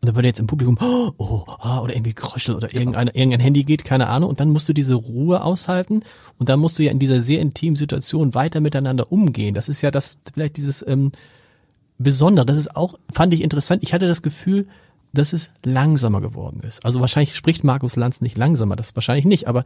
Und 0.00 0.08
dann 0.08 0.14
würde 0.16 0.28
jetzt 0.28 0.40
im 0.40 0.46
Publikum, 0.46 0.78
oh, 0.80 1.12
oh 1.18 1.80
oder 1.82 1.94
irgendwie 1.94 2.12
Kroschel 2.12 2.54
oder 2.54 2.72
irgendein, 2.72 3.08
irgendein 3.08 3.40
Handy 3.40 3.64
geht, 3.64 3.84
keine 3.84 4.08
Ahnung. 4.08 4.30
Und 4.30 4.40
dann 4.40 4.50
musst 4.50 4.68
du 4.68 4.72
diese 4.72 4.94
Ruhe 4.94 5.42
aushalten 5.42 6.02
und 6.38 6.48
dann 6.48 6.60
musst 6.60 6.78
du 6.78 6.82
ja 6.82 6.92
in 6.92 6.98
dieser 6.98 7.20
sehr 7.20 7.40
intimen 7.40 7.76
Situation 7.76 8.34
weiter 8.34 8.60
miteinander 8.60 9.10
umgehen. 9.10 9.54
Das 9.54 9.68
ist 9.68 9.82
ja 9.82 9.90
das, 9.90 10.18
vielleicht 10.32 10.56
dieses 10.56 10.86
ähm, 10.86 11.12
Besondere. 11.98 12.46
Das 12.46 12.58
ist 12.58 12.76
auch, 12.76 12.98
fand 13.12 13.32
ich 13.32 13.40
interessant. 13.40 13.82
Ich 13.82 13.92
hatte 13.94 14.06
das 14.06 14.22
Gefühl, 14.22 14.66
dass 15.12 15.32
es 15.32 15.50
langsamer 15.64 16.20
geworden 16.20 16.60
ist. 16.60 16.84
Also 16.84 17.00
wahrscheinlich 17.00 17.34
spricht 17.34 17.64
Markus 17.64 17.96
Lanz 17.96 18.20
nicht 18.20 18.36
langsamer, 18.36 18.76
das 18.76 18.94
wahrscheinlich 18.94 19.24
nicht, 19.24 19.48
aber 19.48 19.64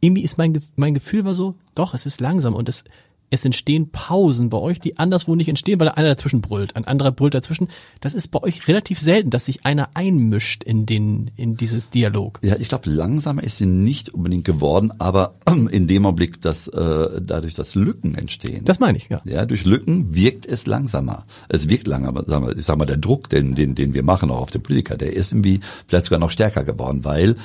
irgendwie 0.00 0.22
ist 0.22 0.38
mein, 0.38 0.60
mein 0.76 0.94
Gefühl 0.94 1.24
war 1.24 1.34
so, 1.34 1.54
doch, 1.74 1.94
es 1.94 2.06
ist 2.06 2.20
langsam 2.20 2.54
und 2.54 2.68
es, 2.68 2.84
es 3.30 3.44
entstehen 3.44 3.90
Pausen 3.90 4.48
bei 4.48 4.58
euch, 4.58 4.80
die 4.80 4.98
anderswo 4.98 5.34
nicht 5.34 5.48
entstehen, 5.48 5.78
weil 5.80 5.88
einer 5.88 6.08
dazwischen 6.08 6.40
brüllt, 6.40 6.76
ein 6.76 6.84
anderer 6.84 7.12
brüllt 7.12 7.34
dazwischen. 7.34 7.68
Das 8.00 8.14
ist 8.14 8.28
bei 8.28 8.42
euch 8.42 8.68
relativ 8.68 8.98
selten, 8.98 9.30
dass 9.30 9.46
sich 9.46 9.66
einer 9.66 9.90
einmischt 9.94 10.64
in 10.64 10.86
den, 10.86 11.30
in 11.36 11.56
dieses 11.56 11.90
Dialog. 11.90 12.40
Ja, 12.42 12.56
ich 12.58 12.68
glaube, 12.68 12.90
langsamer 12.90 13.42
ist 13.42 13.58
sie 13.58 13.66
nicht 13.66 14.10
unbedingt 14.10 14.44
geworden, 14.44 14.92
aber 14.98 15.34
in 15.70 15.86
dem 15.86 16.06
Augenblick, 16.06 16.40
dass 16.40 16.68
äh, 16.68 17.20
dadurch, 17.20 17.54
dass 17.54 17.74
Lücken 17.74 18.14
entstehen. 18.14 18.64
Das 18.64 18.80
meine 18.80 18.98
ich, 18.98 19.08
ja. 19.08 19.20
Ja, 19.24 19.44
durch 19.44 19.64
Lücken 19.64 20.14
wirkt 20.14 20.46
es 20.46 20.66
langsamer. 20.66 21.24
Es 21.48 21.68
wirkt 21.68 21.86
langsamer. 21.86 22.24
Sagen 22.24 22.46
wir, 22.46 22.56
ich 22.56 22.64
sag 22.64 22.78
mal, 22.78 22.86
der 22.86 22.96
Druck, 22.96 23.28
den, 23.28 23.54
den, 23.54 23.74
den 23.74 23.94
wir 23.94 24.02
machen, 24.02 24.30
auch 24.30 24.40
auf 24.40 24.50
den 24.50 24.62
Politiker, 24.62 24.96
der 24.96 25.12
ist 25.12 25.32
irgendwie 25.32 25.60
vielleicht 25.86 26.06
sogar 26.06 26.20
noch 26.20 26.30
stärker 26.30 26.64
geworden, 26.64 27.04
weil 27.04 27.36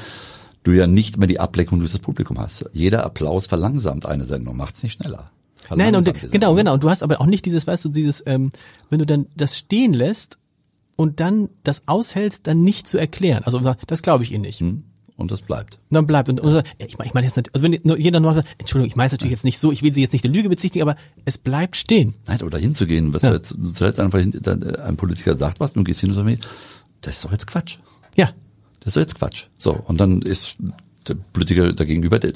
du 0.63 0.71
ja 0.71 0.87
nicht 0.87 1.17
mehr 1.17 1.27
die 1.27 1.39
Ableckung 1.39 1.79
durch 1.79 1.91
das 1.91 2.01
Publikum 2.01 2.39
hast. 2.39 2.65
Jeder 2.71 3.05
Applaus 3.05 3.47
verlangsamt 3.47 4.05
eine 4.05 4.25
Sendung, 4.25 4.55
macht's 4.55 4.81
nicht 4.81 4.93
schneller. 4.93 5.29
Nein, 5.75 5.95
und 5.95 6.13
genau, 6.31 6.55
genau. 6.55 6.73
Und 6.73 6.83
du 6.83 6.89
hast 6.89 7.03
aber 7.03 7.19
auch 7.21 7.25
nicht 7.25 7.45
dieses, 7.45 7.65
weißt 7.67 7.85
du, 7.85 7.89
dieses, 7.89 8.23
ähm, 8.25 8.51
wenn 8.89 8.99
du 8.99 9.05
dann 9.05 9.27
das 9.35 9.57
stehen 9.57 9.93
lässt 9.93 10.37
und 10.95 11.19
dann 11.19 11.49
das 11.63 11.83
aushältst, 11.87 12.45
dann 12.47 12.63
nicht 12.63 12.87
zu 12.87 12.97
erklären. 12.97 13.43
Also 13.45 13.73
das 13.87 14.01
glaube 14.01 14.23
ich 14.23 14.31
Ihnen 14.31 14.41
nicht. 14.43 14.59
Hm? 14.59 14.83
Und 15.15 15.31
das 15.31 15.41
bleibt. 15.41 15.75
Und 15.89 15.95
dann 15.95 16.07
bleibt 16.07 16.29
und, 16.29 16.39
und 16.39 16.53
ja, 16.53 16.63
ich 16.79 16.97
meine 16.97 17.07
ich 17.07 17.13
meine 17.13 17.27
jetzt 17.27 17.37
nicht, 17.37 17.53
also 17.53 17.63
wenn 17.63 17.79
nur 17.83 17.99
jeder 17.99 18.19
nur 18.19 18.33
sagt, 18.33 18.47
Entschuldigung, 18.57 18.87
ich 18.89 18.95
meine 18.95 19.05
es 19.07 19.11
natürlich 19.11 19.31
jetzt 19.31 19.43
nicht 19.43 19.59
so, 19.59 19.71
ich 19.71 19.83
will 19.83 19.93
sie 19.93 20.01
jetzt 20.01 20.11
nicht 20.11 20.23
der 20.25 20.31
Lüge 20.31 20.49
bezichtigen, 20.49 20.81
aber 20.81 20.99
es 21.23 21.37
bleibt 21.37 21.75
stehen. 21.75 22.15
Nein, 22.25 22.41
oder 22.41 22.57
hinzugehen, 22.57 23.13
was 23.13 23.21
Ja. 23.21 23.31
jetzt 23.31 23.55
zuletzt 23.75 23.99
einfach 23.99 24.19
äh, 24.19 24.77
ein 24.81 24.97
Politiker 24.97 25.35
sagt 25.35 25.59
was, 25.59 25.73
du 25.73 25.83
gehst 25.83 25.99
hin 25.99 26.09
und 26.09 26.15
sagst, 26.15 26.49
das 27.01 27.15
ist 27.15 27.25
doch 27.25 27.31
jetzt 27.31 27.45
Quatsch. 27.45 27.77
Ja, 28.15 28.31
Das 28.79 28.87
ist 28.87 28.95
doch 28.95 29.01
jetzt 29.01 29.15
Quatsch. 29.15 29.45
So, 29.55 29.73
und 29.85 30.01
dann 30.01 30.23
ist 30.23 30.57
der 31.07 31.15
Politiker 31.31 31.71
dagegenüber, 31.73 32.17
der- 32.17 32.33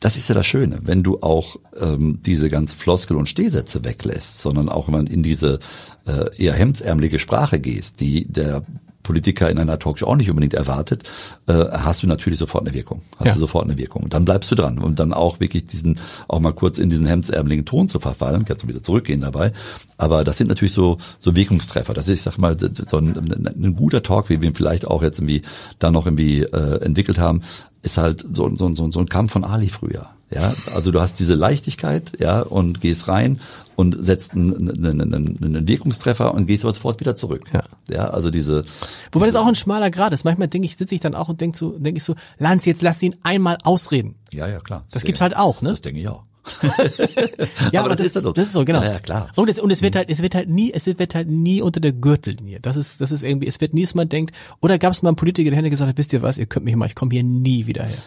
das 0.00 0.16
ist 0.16 0.28
ja 0.28 0.34
das 0.34 0.46
Schöne, 0.46 0.80
wenn 0.82 1.02
du 1.02 1.20
auch 1.22 1.56
ähm, 1.78 2.20
diese 2.24 2.50
ganzen 2.50 2.76
Floskel 2.78 3.16
und 3.16 3.28
Stehsätze 3.28 3.84
weglässt, 3.84 4.40
sondern 4.40 4.68
auch 4.68 4.92
wenn 4.92 5.06
in 5.06 5.22
diese 5.22 5.58
äh, 6.06 6.36
eher 6.36 6.54
hemdsärmelige 6.54 7.18
Sprache 7.18 7.60
gehst, 7.60 8.00
die 8.00 8.26
der 8.26 8.62
Politiker 9.06 9.48
in 9.48 9.58
einer 9.58 9.78
Talkshow 9.78 10.06
auch 10.06 10.16
nicht 10.16 10.28
unbedingt 10.30 10.54
erwartet, 10.54 11.04
äh, 11.46 11.52
hast 11.70 12.02
du 12.02 12.08
natürlich 12.08 12.40
sofort 12.40 12.66
eine 12.66 12.74
Wirkung. 12.74 13.02
Hast 13.18 13.28
Ja. 13.28 13.34
du 13.34 13.40
sofort 13.40 13.64
eine 13.64 13.78
Wirkung. 13.78 14.02
Und 14.02 14.14
dann 14.14 14.24
bleibst 14.24 14.50
du 14.50 14.56
dran. 14.56 14.78
Und 14.78 14.98
dann 14.98 15.12
auch 15.12 15.38
wirklich 15.38 15.64
diesen, 15.64 15.98
auch 16.26 16.40
mal 16.40 16.52
kurz 16.52 16.78
in 16.78 16.90
diesen 16.90 17.06
hemdsärmeligen 17.06 17.64
Ton 17.64 17.88
zu 17.88 18.00
verfallen, 18.00 18.44
kannst 18.44 18.64
du 18.64 18.68
wieder 18.68 18.82
zurückgehen 18.82 19.20
dabei. 19.20 19.52
Aber 19.96 20.24
das 20.24 20.38
sind 20.38 20.48
natürlich 20.48 20.72
so, 20.72 20.98
so 21.20 21.36
Wirkungstreffer. 21.36 21.94
Das 21.94 22.08
ist, 22.08 22.14
ich 22.16 22.22
sag 22.22 22.38
mal, 22.38 22.56
so 22.58 22.98
ein, 22.98 23.16
ein, 23.16 23.76
guter 23.76 24.02
Talk, 24.02 24.28
wie 24.28 24.40
wir 24.42 24.48
ihn 24.48 24.54
vielleicht 24.54 24.86
auch 24.86 25.02
jetzt 25.02 25.18
irgendwie 25.18 25.42
da 25.78 25.90
noch 25.92 26.06
irgendwie 26.06 26.42
äh, 26.42 26.82
entwickelt 26.84 27.18
haben, 27.18 27.42
ist 27.82 27.98
halt 27.98 28.26
so, 28.32 28.54
so, 28.56 28.74
so, 28.74 28.90
so 28.90 28.98
ein 29.00 29.08
Kampf 29.08 29.32
von 29.32 29.44
Ali 29.44 29.68
früher. 29.68 30.06
Ja, 30.28 30.52
also 30.74 30.90
du 30.90 31.00
hast 31.00 31.20
diese 31.20 31.34
Leichtigkeit, 31.34 32.12
ja, 32.18 32.40
und 32.40 32.80
gehst 32.80 33.06
rein 33.06 33.38
und 33.76 34.02
setzt 34.04 34.32
einen, 34.32 34.70
einen, 34.84 35.00
einen, 35.14 35.38
einen 35.42 35.68
Wirkungstreffer 35.68 36.34
und 36.34 36.46
gehst 36.46 36.64
aber 36.64 36.72
sofort 36.72 36.98
wieder 36.98 37.14
zurück. 37.14 37.44
Ja. 37.52 37.62
ja 37.88 38.08
also 38.08 38.30
diese, 38.30 38.64
Wobei 39.12 39.26
das 39.26 39.36
auch 39.36 39.46
ein 39.46 39.54
schmaler 39.54 39.90
Grad 39.90 40.12
ist. 40.12 40.24
Manchmal 40.24 40.48
denke 40.48 40.66
ich, 40.66 40.76
sitze 40.76 40.94
ich 40.94 41.00
dann 41.00 41.14
auch 41.14 41.28
und 41.28 41.40
denke 41.40 41.56
so, 41.56 41.78
denke 41.78 41.98
ich 41.98 42.04
so, 42.04 42.14
Lanz, 42.38 42.64
jetzt 42.64 42.82
lass 42.82 43.02
ihn 43.02 43.14
einmal 43.22 43.58
ausreden. 43.62 44.16
ja, 44.32 44.48
ja, 44.48 44.58
klar. 44.60 44.84
Das 44.90 45.04
gibt's 45.04 45.20
halt 45.20 45.36
auch, 45.36 45.62
ne? 45.62 45.70
Das 45.70 45.82
denke 45.82 46.00
ich 46.00 46.08
auch. 46.08 46.24
Ja, 47.72 47.80
aber 47.80 47.90
das 47.90 48.00
ist 48.00 48.14
ja 48.14 48.20
doch- 48.20 48.32
das 48.32 48.46
ist 48.46 48.52
so, 48.52 48.64
genau. 48.64 48.80
Ja, 48.82 48.92
ja, 48.92 48.98
klar. 49.00 49.30
Und 49.34 49.50
es, 49.50 49.58
und 49.58 49.70
es 49.70 49.82
wird 49.82 49.96
halt, 49.96 50.08
es 50.08 50.22
wird 50.22 50.34
halt 50.34 50.48
nie, 50.48 50.72
es 50.72 50.86
wird 50.86 51.14
halt 51.14 51.28
nie 51.28 51.60
unter 51.60 51.80
der 51.80 51.92
Gürtellinie. 51.92 52.60
Das 52.60 52.76
ist, 52.76 53.00
das 53.00 53.10
ist 53.12 53.24
irgendwie, 53.24 53.48
es 53.48 53.60
wird 53.60 53.74
nie, 53.74 53.82
dass 53.82 53.94
man 53.94 54.08
denkt, 54.08 54.34
oder 54.60 54.78
gab 54.78 54.92
es 54.92 55.02
mal 55.02 55.10
einen 55.10 55.16
Politiker, 55.16 55.50
der 55.50 55.58
hätte 55.58 55.70
gesagt, 55.70 55.88
hat, 55.88 55.98
wisst 55.98 56.12
ihr 56.12 56.22
was, 56.22 56.38
ihr 56.38 56.46
könnt 56.46 56.64
mich 56.64 56.76
mal, 56.76 56.86
ich 56.86 56.94
komme 56.94 57.10
hier 57.12 57.24
nie 57.24 57.66
wieder 57.66 57.84
her. 57.84 57.98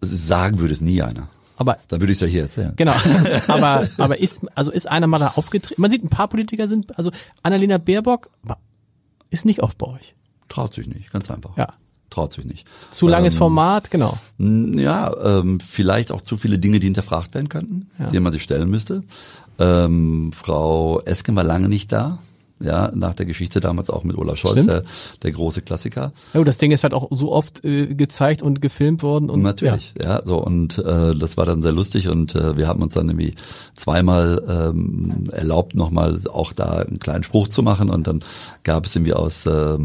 Sagen 0.00 0.60
würde 0.60 0.74
es 0.74 0.80
nie 0.80 1.02
einer. 1.02 1.28
Aber 1.56 1.78
Dann 1.88 2.00
würde 2.00 2.12
ich 2.12 2.18
es 2.18 2.20
ja 2.20 2.26
hier 2.26 2.42
erzählen. 2.42 2.72
Genau. 2.76 2.94
aber, 3.48 3.88
aber 3.98 4.20
ist, 4.20 4.42
also 4.54 4.70
ist 4.70 4.88
einer 4.88 5.06
mal 5.06 5.18
da 5.18 5.32
aufgetreten? 5.36 5.80
Man 5.80 5.90
sieht, 5.90 6.04
ein 6.04 6.08
paar 6.10 6.28
Politiker 6.28 6.68
sind, 6.68 6.96
also 6.98 7.10
Annalena 7.42 7.78
Baerbock 7.78 8.30
ist 9.30 9.44
nicht 9.44 9.62
oft 9.62 9.78
bei 9.78 9.86
euch. 9.86 10.14
Traut 10.48 10.72
sich 10.74 10.86
nicht, 10.86 11.12
ganz 11.12 11.30
einfach. 11.30 11.56
Ja. 11.56 11.68
Traut 12.10 12.32
sich 12.32 12.44
nicht. 12.44 12.66
Zu 12.92 13.08
langes 13.08 13.32
Ähm, 13.34 13.38
Format, 13.38 13.90
genau. 13.90 14.16
Ja, 14.38 15.12
ähm, 15.40 15.58
vielleicht 15.60 16.12
auch 16.12 16.20
zu 16.20 16.36
viele 16.36 16.58
Dinge, 16.58 16.78
die 16.78 16.86
hinterfragt 16.86 17.34
werden 17.34 17.48
könnten, 17.48 17.90
Ja. 17.98 18.06
denen 18.06 18.22
man 18.22 18.32
sich 18.32 18.42
stellen 18.44 18.70
müsste. 18.70 19.02
Ähm, 19.58 20.32
Frau 20.32 21.00
Esken 21.00 21.34
war 21.34 21.42
lange 21.44 21.68
nicht 21.68 21.90
da. 21.90 22.18
Ja, 22.58 22.90
nach 22.94 23.12
der 23.12 23.26
Geschichte 23.26 23.60
damals 23.60 23.90
auch 23.90 24.02
mit 24.02 24.16
Olaf 24.16 24.38
Scholz, 24.38 24.64
der, 24.64 24.82
der, 25.22 25.32
große 25.32 25.60
Klassiker. 25.60 26.12
Ja, 26.32 26.42
das 26.42 26.56
Ding 26.56 26.70
ist 26.70 26.84
halt 26.84 26.94
auch 26.94 27.08
so 27.10 27.32
oft 27.32 27.64
äh, 27.64 27.94
gezeigt 27.94 28.42
und 28.42 28.62
gefilmt 28.62 29.02
worden. 29.02 29.28
Und, 29.28 29.42
Natürlich, 29.42 29.92
ja, 30.00 30.16
ja 30.16 30.22
so 30.24 30.38
und 30.38 30.78
äh, 30.78 31.14
das 31.14 31.36
war 31.36 31.44
dann 31.44 31.60
sehr 31.60 31.72
lustig 31.72 32.08
und 32.08 32.34
äh, 32.34 32.56
wir 32.56 32.66
haben 32.66 32.82
uns 32.82 32.94
dann 32.94 33.10
irgendwie 33.10 33.34
zweimal 33.74 34.42
ähm, 34.48 35.24
erlaubt, 35.32 35.74
nochmal 35.74 36.18
auch 36.32 36.54
da 36.54 36.78
einen 36.78 36.98
kleinen 36.98 37.24
Spruch 37.24 37.48
zu 37.48 37.62
machen 37.62 37.90
und 37.90 38.06
dann 38.06 38.20
gab 38.64 38.86
es 38.86 38.96
irgendwie 38.96 39.12
aus, 39.12 39.44
äh, 39.44 39.76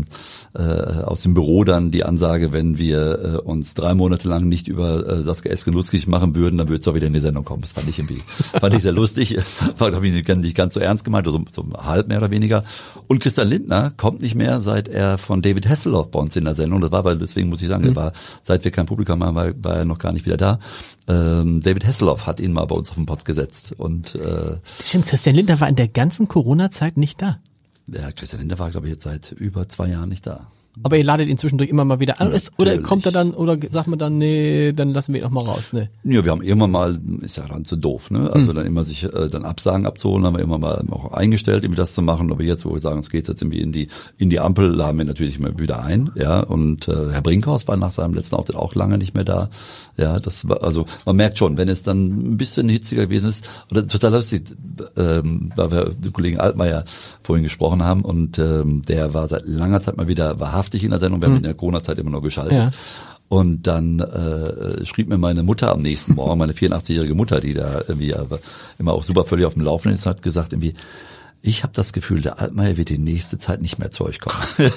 äh, 0.53 0.61
aus 1.03 1.23
dem 1.23 1.33
Büro 1.33 1.65
dann 1.65 1.91
die 1.91 2.05
Ansage, 2.05 2.53
wenn 2.53 2.77
wir 2.77 3.19
äh, 3.19 3.37
uns 3.37 3.73
drei 3.73 3.93
Monate 3.93 4.29
lang 4.29 4.47
nicht 4.47 4.69
über 4.69 5.05
äh, 5.07 5.21
Saskia 5.21 5.51
Esken 5.51 5.73
lustig 5.73 6.07
machen 6.07 6.35
würden, 6.35 6.57
dann 6.57 6.69
würde 6.69 6.79
es 6.79 6.87
auch 6.87 6.95
wieder 6.95 7.07
in 7.07 7.13
die 7.13 7.19
Sendung 7.19 7.43
kommen. 7.43 7.61
Das 7.61 7.73
fand 7.73 7.89
ich 7.89 7.99
irgendwie, 7.99 8.21
fand 8.59 8.73
ich 8.75 8.81
sehr 8.81 8.93
lustig, 8.93 9.37
war 9.77 9.91
glaube 9.91 10.07
ich 10.07 10.13
nicht 10.13 10.55
ganz 10.55 10.73
so 10.73 10.79
ernst 10.79 11.03
gemeint, 11.03 11.27
so, 11.27 11.43
so 11.51 11.65
halb 11.77 12.07
mehr 12.07 12.19
oder 12.19 12.31
weniger. 12.31 12.60
Und 13.07 13.19
Christian 13.19 13.47
Lindner 13.47 13.91
kommt 13.91 14.21
nicht 14.21 14.35
mehr, 14.35 14.59
seit 14.59 14.87
er 14.87 15.17
von 15.17 15.41
David 15.41 15.67
Hasselhoff 15.67 16.11
bei 16.11 16.19
uns 16.19 16.35
in 16.35 16.45
der 16.45 16.55
Sendung, 16.55 16.81
das 16.81 16.91
war, 16.91 17.03
weil 17.03 17.17
deswegen 17.17 17.49
muss 17.49 17.61
ich 17.61 17.67
sagen, 17.67 17.83
mhm. 17.83 17.89
er 17.89 17.95
war, 17.95 18.13
seit 18.41 18.63
wir 18.63 18.71
kein 18.71 18.85
Publikum 18.85 19.23
haben, 19.23 19.35
war, 19.35 19.51
war 19.63 19.75
er 19.77 19.85
noch 19.85 19.99
gar 19.99 20.11
nicht 20.13 20.25
wieder 20.25 20.37
da. 20.37 20.59
Ähm, 21.07 21.61
David 21.61 21.85
Hasselhoff 21.85 22.25
hat 22.25 22.39
ihn 22.39 22.53
mal 22.53 22.65
bei 22.65 22.75
uns 22.75 22.89
auf 22.89 22.95
den 22.95 23.05
Pott 23.05 23.25
gesetzt 23.25 23.73
und 23.77 24.15
äh, 24.15 24.57
Stimmt, 24.83 25.07
Christian 25.07 25.35
Lindner 25.35 25.59
war 25.59 25.69
in 25.69 25.75
der 25.75 25.87
ganzen 25.87 26.27
Corona-Zeit 26.27 26.97
nicht 26.97 27.21
da. 27.21 27.39
Ja, 27.87 28.11
Christian 28.11 28.39
Lindner 28.39 28.59
war, 28.59 28.71
glaube 28.71 28.87
ich, 28.87 28.93
jetzt 28.93 29.03
seit 29.03 29.31
über 29.31 29.67
zwei 29.67 29.87
Jahren 29.87 30.09
nicht 30.09 30.25
da. 30.25 30.47
Aber 30.83 30.97
ihr 30.97 31.03
ladet 31.03 31.27
ihn 31.27 31.37
zwischendurch 31.37 31.69
immer 31.69 31.85
mal 31.85 31.99
wieder 31.99 32.21
an. 32.21 32.31
Ist, 32.31 32.51
oder 32.57 32.77
kommt 32.79 33.05
er 33.05 33.11
dann, 33.11 33.31
oder 33.31 33.57
sagt 33.69 33.87
man 33.87 33.99
dann, 33.99 34.17
nee, 34.17 34.71
dann 34.73 34.93
lassen 34.93 35.13
wir 35.13 35.21
ihn 35.21 35.27
auch 35.27 35.31
mal 35.31 35.43
raus, 35.43 35.73
ne? 35.73 35.89
Ja, 36.03 36.23
wir 36.23 36.31
haben 36.31 36.41
immer 36.41 36.67
mal, 36.67 36.97
ist 37.21 37.37
ja 37.37 37.43
dann 37.47 37.65
zu 37.65 37.75
doof, 37.75 38.09
ne? 38.09 38.31
Also 38.31 38.49
hm. 38.49 38.55
dann 38.55 38.65
immer 38.65 38.83
sich 38.83 39.03
äh, 39.03 39.27
dann 39.27 39.43
Absagen 39.43 39.85
abzuholen, 39.85 40.25
haben 40.25 40.35
wir 40.35 40.43
immer 40.43 40.57
mal 40.57 40.83
auch 40.89 41.11
eingestellt, 41.11 41.63
irgendwie 41.63 41.77
das 41.77 41.93
zu 41.93 42.01
machen. 42.01 42.31
Aber 42.31 42.43
jetzt, 42.43 42.65
wo 42.65 42.71
wir 42.71 42.79
sagen, 42.79 42.99
es 42.99 43.09
geht 43.09 43.27
jetzt 43.27 43.41
irgendwie 43.41 43.59
in 43.59 43.71
die 43.71 43.89
in 44.17 44.29
die 44.29 44.39
Ampel, 44.39 44.67
laden 44.67 44.97
wir 44.97 45.05
natürlich 45.05 45.39
immer 45.39 45.57
wieder 45.59 45.83
ein, 45.83 46.11
ja. 46.15 46.39
Und 46.39 46.87
äh, 46.87 47.11
Herr 47.11 47.21
Brinkhaus 47.21 47.67
war 47.67 47.77
nach 47.77 47.91
seinem 47.91 48.13
letzten 48.13 48.35
Auftritt 48.35 48.55
auch 48.55 48.73
lange 48.73 48.97
nicht 48.97 49.13
mehr 49.13 49.25
da. 49.25 49.49
Ja, 49.97 50.19
das 50.19 50.47
war, 50.47 50.63
also 50.63 50.85
man 51.05 51.15
merkt 51.17 51.37
schon, 51.37 51.57
wenn 51.57 51.67
es 51.67 51.83
dann 51.83 52.31
ein 52.33 52.37
bisschen 52.37 52.69
hitziger 52.69 53.03
gewesen 53.03 53.29
ist, 53.29 53.65
oder 53.69 53.87
total 53.87 54.13
lustig, 54.13 54.43
ähm, 54.95 55.51
weil 55.55 55.71
wir 55.71 55.89
den 55.89 56.13
Kollegen 56.13 56.39
Altmaier 56.39 56.85
vorhin 57.23 57.43
gesprochen 57.43 57.83
haben 57.83 58.01
und 58.01 58.39
ähm, 58.39 58.83
der 58.87 59.13
war 59.13 59.27
seit 59.27 59.45
langer 59.45 59.81
Zeit 59.81 59.97
mal 59.97 60.07
wieder 60.07 60.39
wahrhaftig 60.61 60.83
in 60.83 60.91
der 60.91 60.99
Sendung, 60.99 61.21
wir 61.21 61.27
haben 61.27 61.33
mhm. 61.33 61.37
in 61.37 61.43
der 61.43 61.53
Corona-Zeit 61.55 61.97
immer 61.97 62.11
nur 62.11 62.21
geschaltet. 62.21 62.57
Ja. 62.57 62.71
Und 63.29 63.65
dann 63.65 63.99
äh, 63.99 64.85
schrieb 64.85 65.07
mir 65.07 65.17
meine 65.17 65.41
Mutter 65.41 65.71
am 65.71 65.81
nächsten 65.81 66.15
Morgen, 66.15 66.37
meine 66.37 66.53
84-jährige 66.53 67.15
Mutter, 67.15 67.39
die 67.39 67.53
da 67.53 67.81
irgendwie 67.87 68.13
immer 68.77 68.93
auch 68.93 69.03
super 69.03 69.23
völlig 69.23 69.45
auf 69.45 69.53
dem 69.53 69.63
Laufenden 69.63 69.97
ist, 69.97 70.05
hat 70.05 70.21
gesagt 70.21 70.53
irgendwie, 70.53 70.73
ich 71.41 71.63
habe 71.63 71.73
das 71.73 71.93
Gefühl, 71.93 72.21
der 72.21 72.39
Altmaier 72.39 72.77
wird 72.77 72.89
die 72.89 72.99
nächste 72.99 73.37
Zeit 73.37 73.61
nicht 73.61 73.79
mehr 73.79 73.89
zu 73.89 74.05
euch 74.05 74.19
kommen. 74.19 74.35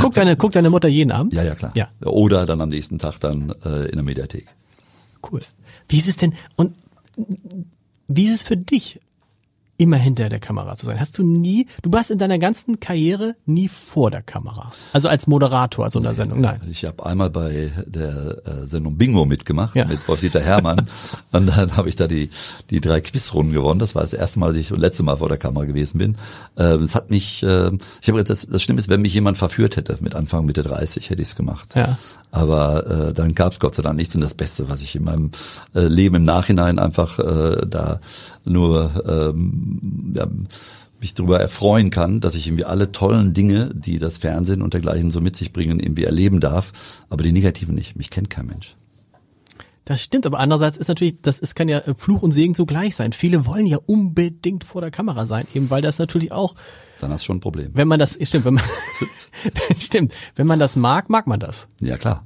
guckt, 0.00 0.16
deine, 0.16 0.36
guckt 0.36 0.56
deine 0.56 0.68
Mutter 0.68 0.88
jeden 0.88 1.10
Abend? 1.12 1.32
Ja, 1.32 1.42
ja, 1.42 1.54
klar. 1.54 1.72
Ja. 1.74 1.88
Oder 2.04 2.44
dann 2.44 2.60
am 2.60 2.68
nächsten 2.68 2.98
Tag 2.98 3.18
dann 3.20 3.54
äh, 3.64 3.86
in 3.86 3.94
der 3.94 4.02
Mediathek. 4.02 4.46
Cool. 5.30 5.40
Wie 5.88 5.98
ist 5.98 6.08
es 6.08 6.16
denn, 6.16 6.34
und 6.56 6.74
wie 8.08 8.26
ist 8.26 8.34
es 8.34 8.42
für 8.42 8.56
dich? 8.56 9.00
Immer 9.82 9.96
hinter 9.96 10.28
der 10.28 10.38
Kamera 10.38 10.76
zu 10.76 10.86
sein. 10.86 11.00
Hast 11.00 11.18
du 11.18 11.24
nie, 11.24 11.66
du 11.82 11.92
warst 11.92 12.12
in 12.12 12.18
deiner 12.18 12.38
ganzen 12.38 12.78
Karriere 12.78 13.34
nie 13.46 13.66
vor 13.66 14.12
der 14.12 14.22
Kamera. 14.22 14.70
Also 14.92 15.08
als 15.08 15.26
Moderator 15.26 15.90
so 15.90 15.98
einer 15.98 16.14
Sendung, 16.14 16.40
nein. 16.40 16.60
Ich 16.70 16.84
habe 16.84 17.04
einmal 17.04 17.30
bei 17.30 17.72
der 17.84 18.46
äh, 18.46 18.66
Sendung 18.68 18.96
Bingo 18.96 19.24
mitgemacht 19.24 19.74
ja. 19.74 19.84
mit 19.84 20.06
Wolf-Dieter 20.06 20.40
Hermann 20.40 20.86
und 21.32 21.46
dann 21.46 21.76
habe 21.76 21.88
ich 21.88 21.96
da 21.96 22.06
die 22.06 22.30
die 22.70 22.80
drei 22.80 23.00
Quizrunden 23.00 23.52
gewonnen. 23.52 23.80
Das 23.80 23.96
war 23.96 24.02
das 24.02 24.12
erste 24.12 24.38
Mal, 24.38 24.48
dass 24.48 24.56
ich 24.56 24.68
das 24.68 24.78
letzte 24.78 25.02
Mal 25.02 25.16
vor 25.16 25.28
der 25.28 25.38
Kamera 25.38 25.64
gewesen 25.64 25.98
bin. 25.98 26.16
Ähm, 26.56 26.82
es 26.82 26.94
hat 26.94 27.10
mich, 27.10 27.42
äh, 27.42 27.72
ich 28.00 28.08
habe 28.08 28.22
das, 28.22 28.46
das 28.46 28.62
Schlimme 28.62 28.78
ist, 28.78 28.88
wenn 28.88 29.02
mich 29.02 29.14
jemand 29.14 29.36
verführt 29.36 29.76
hätte 29.76 29.98
mit 30.00 30.14
Anfang 30.14 30.46
Mitte 30.46 30.62
30, 30.62 31.10
hätte 31.10 31.22
ich 31.22 31.28
es 31.28 31.34
gemacht. 31.34 31.74
Ja. 31.74 31.98
Aber 32.32 32.86
äh, 32.86 33.12
dann 33.12 33.34
gab 33.34 33.52
es 33.52 33.60
Gott 33.60 33.74
sei 33.74 33.82
Dank 33.82 33.96
nichts 33.96 34.14
und 34.14 34.22
das 34.22 34.34
Beste, 34.34 34.68
was 34.70 34.80
ich 34.80 34.96
in 34.96 35.04
meinem 35.04 35.30
äh, 35.74 35.82
Leben 35.86 36.16
im 36.16 36.22
Nachhinein 36.22 36.78
einfach 36.78 37.18
äh, 37.18 37.66
da 37.68 38.00
nur 38.44 39.04
ähm, 39.06 40.12
ja, 40.14 40.26
mich 40.98 41.12
darüber 41.12 41.38
erfreuen 41.40 41.90
kann, 41.90 42.20
dass 42.20 42.34
ich 42.34 42.46
irgendwie 42.46 42.64
alle 42.64 42.90
tollen 42.90 43.34
Dinge, 43.34 43.70
die 43.74 43.98
das 43.98 44.16
Fernsehen 44.16 44.62
und 44.62 44.72
dergleichen 44.72 45.10
so 45.10 45.20
mit 45.20 45.36
sich 45.36 45.52
bringen, 45.52 45.78
irgendwie 45.78 46.04
erleben 46.04 46.40
darf, 46.40 46.72
aber 47.10 47.22
die 47.22 47.32
negativen 47.32 47.74
nicht. 47.74 47.96
Mich 47.96 48.08
kennt 48.08 48.30
kein 48.30 48.46
Mensch. 48.46 48.76
Das 49.84 50.00
stimmt, 50.00 50.24
aber 50.24 50.38
andererseits 50.38 50.78
ist 50.78 50.88
natürlich, 50.88 51.20
das 51.20 51.38
ist, 51.38 51.54
kann 51.54 51.68
ja 51.68 51.82
Fluch 51.98 52.22
und 52.22 52.32
Segen 52.32 52.54
zugleich 52.54 52.96
sein. 52.96 53.12
Viele 53.12 53.44
wollen 53.46 53.66
ja 53.66 53.78
unbedingt 53.84 54.64
vor 54.64 54.80
der 54.80 54.92
Kamera 54.92 55.26
sein, 55.26 55.46
eben 55.54 55.68
weil 55.68 55.82
das 55.82 55.98
natürlich 55.98 56.32
auch 56.32 56.54
dann 57.02 57.12
hast 57.12 57.22
du 57.22 57.26
schon 57.26 57.38
ein 57.38 57.40
Problem. 57.40 57.70
Wenn 57.74 57.88
man 57.88 57.98
das, 57.98 58.16
stimmt, 58.22 58.44
wenn 58.44 58.54
man, 58.54 58.64
stimmt, 59.78 60.14
wenn 60.36 60.46
man 60.46 60.60
das 60.60 60.76
mag, 60.76 61.10
mag 61.10 61.26
man 61.26 61.40
das. 61.40 61.66
Ja, 61.80 61.96
klar. 61.98 62.24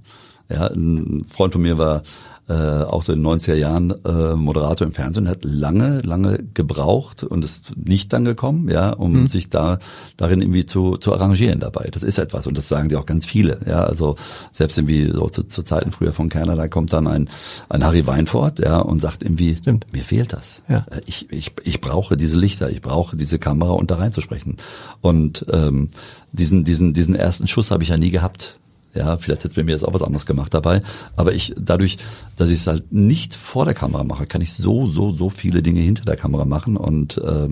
Ja, 0.48 0.66
ein 0.66 1.24
Freund 1.24 1.54
von 1.54 1.62
mir 1.62 1.78
war 1.78 2.02
äh, 2.49 2.53
auch 2.53 3.03
so 3.03 3.12
in 3.12 3.22
den 3.22 3.26
90er 3.26 3.55
Jahren 3.55 3.94
äh, 4.05 4.36
Moderator 4.36 4.86
im 4.86 4.92
Fernsehen, 4.92 5.28
hat 5.28 5.44
lange, 5.44 6.01
lange 6.03 6.44
gebraucht 6.55 7.24
und 7.24 7.44
ist 7.44 7.72
nicht 7.76 8.12
dann 8.12 8.24
gekommen, 8.24 8.68
ja, 8.68 8.90
um 8.90 9.22
mhm. 9.22 9.28
sich 9.28 9.51
da 9.51 9.78
darin 10.16 10.40
irgendwie 10.40 10.66
zu, 10.66 10.97
zu 10.97 11.12
arrangieren 11.12 11.61
dabei. 11.61 11.88
Das 11.90 12.03
ist 12.03 12.18
etwas 12.18 12.47
und 12.47 12.57
das 12.57 12.68
sagen 12.68 12.88
die 12.88 12.97
auch 12.97 13.07
ganz 13.07 13.26
viele, 13.26 13.59
ja, 13.66 13.82
also 13.84 14.16
selbst 14.53 14.78
irgendwie 14.78 15.11
so 15.12 15.28
zu, 15.28 15.42
zu 15.44 15.62
Zeiten 15.62 15.90
früher 15.90 16.12
von 16.12 16.28
Kerner, 16.28 16.57
da 16.57 16.68
kommt 16.68 16.92
dann 16.92 17.07
ein, 17.07 17.28
ein 17.68 17.84
Harry 17.84 18.07
Weinfurt, 18.07 18.61
ja, 18.61 18.78
und 18.78 19.01
sagt 19.01 19.22
irgendwie, 19.22 19.57
Stimmt. 19.57 19.92
mir 19.92 20.05
fehlt 20.05 20.32
das. 20.32 20.62
Ja. 20.68 20.86
Äh, 20.90 21.01
ich, 21.07 21.30
ich, 21.32 21.53
ich 21.64 21.80
brauche 21.80 22.16
diese 22.16 22.38
Lichter, 22.38 22.70
ich 22.70 22.80
brauche 22.80 23.16
diese 23.16 23.38
Kamera 23.38 23.72
und 23.72 23.90
da 23.90 23.97
reinzusprechen. 23.97 24.57
Und 25.01 25.47
ähm, 25.51 25.90
diesen, 26.32 26.64
diesen, 26.64 26.92
diesen 26.92 27.14
ersten 27.14 27.49
Schuss 27.49 27.70
habe 27.70 27.82
ich 27.82 27.88
ja 27.88 27.97
nie 27.97 28.11
gehabt. 28.11 28.57
Ja, 28.97 29.18
vielleicht 29.18 29.44
hätte 29.44 29.55
bei 29.55 29.62
mir 29.62 29.72
jetzt 29.72 29.84
auch 29.84 29.94
was 29.94 30.03
anderes 30.03 30.26
gemacht 30.26 30.55
dabei. 30.55 30.82
Aber 31.16 31.32
ich, 31.32 31.55
dadurch, 31.59 31.99
dass 32.36 32.51
ich 32.51 32.61
es 32.61 32.66
halt 32.66 32.92
nicht 32.92 33.34
vor 33.34 33.64
der 33.64 33.74
Kamera 33.74 34.05
mache, 34.05 34.26
kann 34.26 34.40
ich 34.40 34.55
so, 34.55 34.88
so, 34.88 35.14
so 35.14 35.30
viele 35.30 35.62
Dinge 35.62 35.80
hinter 35.80 36.05
der 36.05 36.16
Kamera 36.16 36.44
machen. 36.44 36.76
Und 36.76 37.18
äh, 37.18 37.49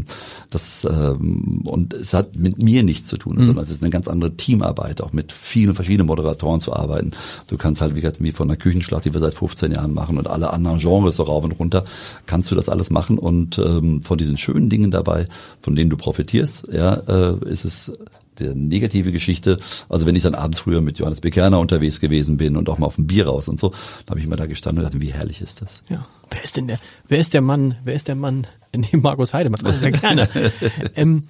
das 0.51 0.85
ähm, 0.85 1.63
und 1.65 1.95
es 1.95 2.15
hat 2.15 2.37
mit 2.37 2.63
mir 2.63 2.83
nichts 2.83 3.09
zu 3.09 3.17
tun, 3.17 3.37
mhm. 3.37 3.45
sondern 3.45 3.65
es 3.65 3.71
ist 3.71 3.83
eine 3.83 3.91
ganz 3.91 4.09
andere 4.09 4.37
Teamarbeit, 4.37 5.03
auch 5.03 5.13
mit 5.13 5.33
vielen 5.33 5.75
verschiedenen 5.75 6.07
Moderatoren 6.07 6.61
zu 6.61 6.75
arbeiten. 6.75 7.13
Du 7.49 7.57
kannst 7.57 7.81
halt 7.81 7.95
wie, 7.95 8.01
gesagt, 8.01 8.23
wie 8.23 8.33
von 8.33 8.49
der 8.49 8.57
Küchenschlacht, 8.57 9.05
die 9.05 9.13
wir 9.13 9.21
seit 9.21 9.35
15 9.35 9.73
Jahren 9.73 9.95
machen 9.95 10.19
und 10.19 10.29
alle 10.29 10.53
anderen 10.53 10.79
Genres 10.79 11.17
so 11.17 11.25
rauf 11.25 11.45
und 11.45 11.53
runter, 11.53 11.85
kannst 12.27 12.51
du 12.51 12.55
das 12.55 12.69
alles 12.69 12.91
machen. 12.91 13.19
Und 13.19 13.59
ähm, 13.59 14.03
von 14.03 14.19
diesen 14.19 14.37
schönen 14.37 14.69
Dingen 14.69 14.91
dabei, 14.91 15.29
von 15.61 15.75
denen 15.75 15.91
du 15.91 15.97
profitierst, 15.97 16.69
ja, 16.73 16.95
äh, 16.95 17.49
ist 17.49 17.65
es 17.65 17.93
der 18.39 18.55
negative 18.55 19.13
Geschichte. 19.13 19.59
Also 19.89 20.07
wenn 20.07 20.17
ich 20.17 20.23
dann 20.23 20.35
abends 20.35 20.59
früher 20.59 20.81
mit 20.81 20.99
Johannes 20.99 21.21
Bekerner 21.21 21.59
unterwegs 21.59 22.01
gewesen 22.01 22.37
bin 22.37 22.57
und 22.57 22.69
auch 22.69 22.79
mal 22.79 22.87
auf 22.87 22.99
ein 22.99 23.07
Bier 23.07 23.27
raus 23.27 23.49
und 23.49 23.59
so, 23.59 23.71
dann 23.71 24.11
habe 24.11 24.21
ich 24.21 24.27
immer 24.27 24.37
da 24.37 24.47
gestanden 24.47 24.85
und 24.85 24.91
dachte, 24.91 25.01
wie 25.01 25.13
herrlich 25.13 25.41
ist 25.41 25.63
das. 25.63 25.81
Ja. 25.89 26.07
Wer 26.31 26.43
ist 26.43 26.57
denn 26.57 26.67
der, 26.67 26.79
wer 27.09 27.19
ist 27.19 27.35
der 27.35 27.41
Mann, 27.41 27.77
wer 27.85 27.95
ist 27.95 28.09
der 28.09 28.15
Mann 28.15 28.47
neben 28.77 29.03
Markus 29.03 29.35
Heidemann? 29.35 29.61
Das 29.63 29.77
ist 29.77 29.85
ja 29.85 29.91
gerne. 29.91 30.29
ähm, 30.97 31.25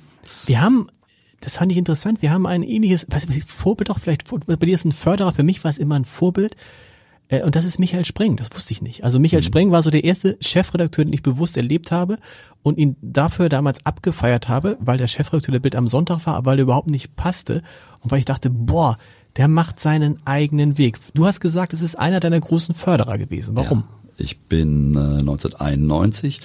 wir 0.47 0.61
haben, 0.61 0.89
das 1.41 1.57
fand 1.57 1.73
ich 1.73 1.79
interessant, 1.79 2.23
wir 2.23 2.31
haben 2.31 2.47
ein 2.47 2.63
ähnliches, 2.63 3.07
was, 3.09 3.27
Vorbild 3.47 3.91
doch 3.91 3.99
vielleicht, 3.99 4.25
bei 4.47 4.57
dir 4.57 4.75
ist 4.75 4.85
ein 4.85 4.93
Förderer, 4.93 5.33
für 5.33 5.43
mich 5.43 5.65
war 5.65 5.71
es 5.71 5.79
immer 5.79 5.97
ein 5.97 6.05
Vorbild. 6.05 6.57
Äh, 7.29 7.43
und 7.43 7.57
das 7.57 7.64
ist 7.64 7.79
Michael 7.79 8.05
Spreng, 8.05 8.37
das 8.37 8.55
wusste 8.55 8.72
ich 8.72 8.83
nicht. 8.83 9.05
Also 9.05 9.18
Michael 9.18 9.43
mhm. 9.43 9.47
Spreng 9.47 9.70
war 9.70 9.83
so 9.83 9.91
der 9.91 10.05
erste 10.05 10.37
Chefredakteur, 10.41 11.05
den 11.05 11.14
ich 11.14 11.22
bewusst 11.22 11.57
erlebt 11.57 11.93
habe 11.93 12.18
und 12.62 12.79
ihn 12.79 12.97
dafür 13.03 13.49
damals 13.49 13.85
abgefeiert 13.85 14.49
habe, 14.49 14.77
weil 14.81 14.99
der 14.99 15.07
Chefredakteur 15.07 15.53
der 15.53 15.61
Bild 15.61 15.77
am 15.77 15.89
Sonntag 15.89 16.27
war, 16.27 16.37
aber 16.37 16.53
weil 16.53 16.59
er 16.59 16.64
überhaupt 16.64 16.91
nicht 16.91 17.16
passte 17.16 17.62
und 18.01 18.11
weil 18.11 18.18
ich 18.18 18.25
dachte, 18.25 18.51
boah, 18.51 18.99
der 19.37 19.49
macht 19.49 19.81
seinen 19.81 20.18
eigenen 20.27 20.79
Weg. 20.79 20.99
Du 21.14 21.27
hast 21.27 21.41
gesagt, 21.41 21.72
es 21.72 21.83
ist 21.83 21.97
einer 21.99 22.20
deiner 22.20 22.41
großen 22.41 22.75
Förderer 22.75 23.18
gewesen. 23.18 23.57
Warum? 23.57 23.79
Ja, 23.81 24.25
ich 24.25 24.41
bin 24.43 24.95
äh, 24.95 25.18
1991 25.18 26.41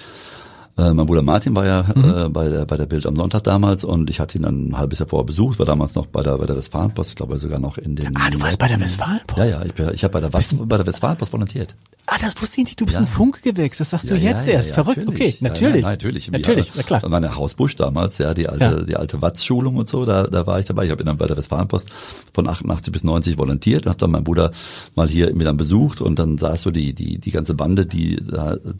äh, 0.76 0.92
mein 0.92 1.06
Bruder 1.06 1.22
Martin 1.22 1.54
war 1.54 1.66
ja 1.66 1.84
mhm. 1.94 2.04
äh, 2.04 2.28
bei 2.28 2.48
der 2.48 2.64
bei 2.64 2.76
der 2.76 2.86
Bild 2.86 3.06
am 3.06 3.16
Sonntag 3.16 3.44
damals 3.44 3.84
und 3.84 4.10
ich 4.10 4.20
hatte 4.20 4.38
ihn 4.38 4.42
dann 4.42 4.68
ein 4.68 4.78
halbes 4.78 4.98
Jahr 4.98 5.08
vorher 5.08 5.26
besucht, 5.26 5.58
war 5.58 5.66
damals 5.66 5.94
noch 5.94 6.06
bei 6.06 6.22
der 6.22 6.38
bei 6.38 6.46
der 6.46 6.56
Westfalenpost, 6.56 7.10
ich 7.10 7.16
glaube 7.16 7.38
sogar 7.38 7.58
noch 7.58 7.78
in 7.78 7.96
den 7.96 8.16
Ah, 8.16 8.30
du 8.30 8.40
warst 8.40 8.58
bei 8.58 8.68
der 8.68 8.80
Westfalenpost? 8.80 9.38
Ja, 9.38 9.44
ja, 9.44 9.62
ich, 9.64 9.94
ich 9.94 10.04
habe 10.04 10.12
bei 10.12 10.20
der 10.20 10.32
Was, 10.32 10.54
bei 10.54 10.76
der 10.76 10.86
Westfalenpost 10.86 11.32
volontiert. 11.32 11.74
Ah, 12.12 12.16
das 12.20 12.40
wusste 12.42 12.60
ich 12.60 12.66
nicht. 12.66 12.80
Du 12.80 12.86
bist 12.86 12.96
ja. 12.96 13.02
ein 13.02 13.06
Funkgewächs. 13.06 13.78
Das 13.78 13.90
sagst 13.90 14.10
du 14.10 14.16
ja, 14.16 14.30
jetzt 14.30 14.46
ja, 14.46 14.54
erst. 14.54 14.72
Verrückt. 14.72 15.06
Okay, 15.06 15.36
natürlich. 15.38 15.84
natürlich. 15.84 16.28
Natürlich, 16.28 16.72
na 16.74 16.82
klar. 16.82 17.08
Meine 17.08 17.36
Hausbusch 17.36 17.76
damals, 17.76 18.18
ja, 18.18 18.34
die 18.34 18.48
alte, 18.48 18.84
die 18.84 18.96
alte 18.96 19.22
Watz-Schulung 19.22 19.76
und 19.76 19.88
so, 19.88 20.04
da, 20.04 20.24
da 20.24 20.44
war 20.44 20.58
ich 20.58 20.66
dabei. 20.66 20.86
Ich 20.86 20.90
habe 20.90 21.04
dann 21.04 21.16
bei 21.18 21.28
der 21.28 21.36
Westfalenpost 21.36 21.90
von 22.34 22.48
88 22.48 22.92
bis 22.92 23.04
90 23.04 23.38
volontiert 23.38 23.86
und 23.86 23.90
habe 23.90 24.00
dann 24.00 24.10
meinen 24.10 24.24
Bruder 24.24 24.50
mal 24.96 25.08
hier 25.08 25.32
mir 25.34 25.44
dann 25.44 25.56
besucht 25.56 26.00
und 26.00 26.18
dann 26.18 26.36
saß 26.36 26.62
so 26.62 26.72
die, 26.72 26.94
die, 26.94 27.18
die 27.18 27.30
ganze 27.30 27.54
Bande, 27.54 27.86
die, 27.86 28.20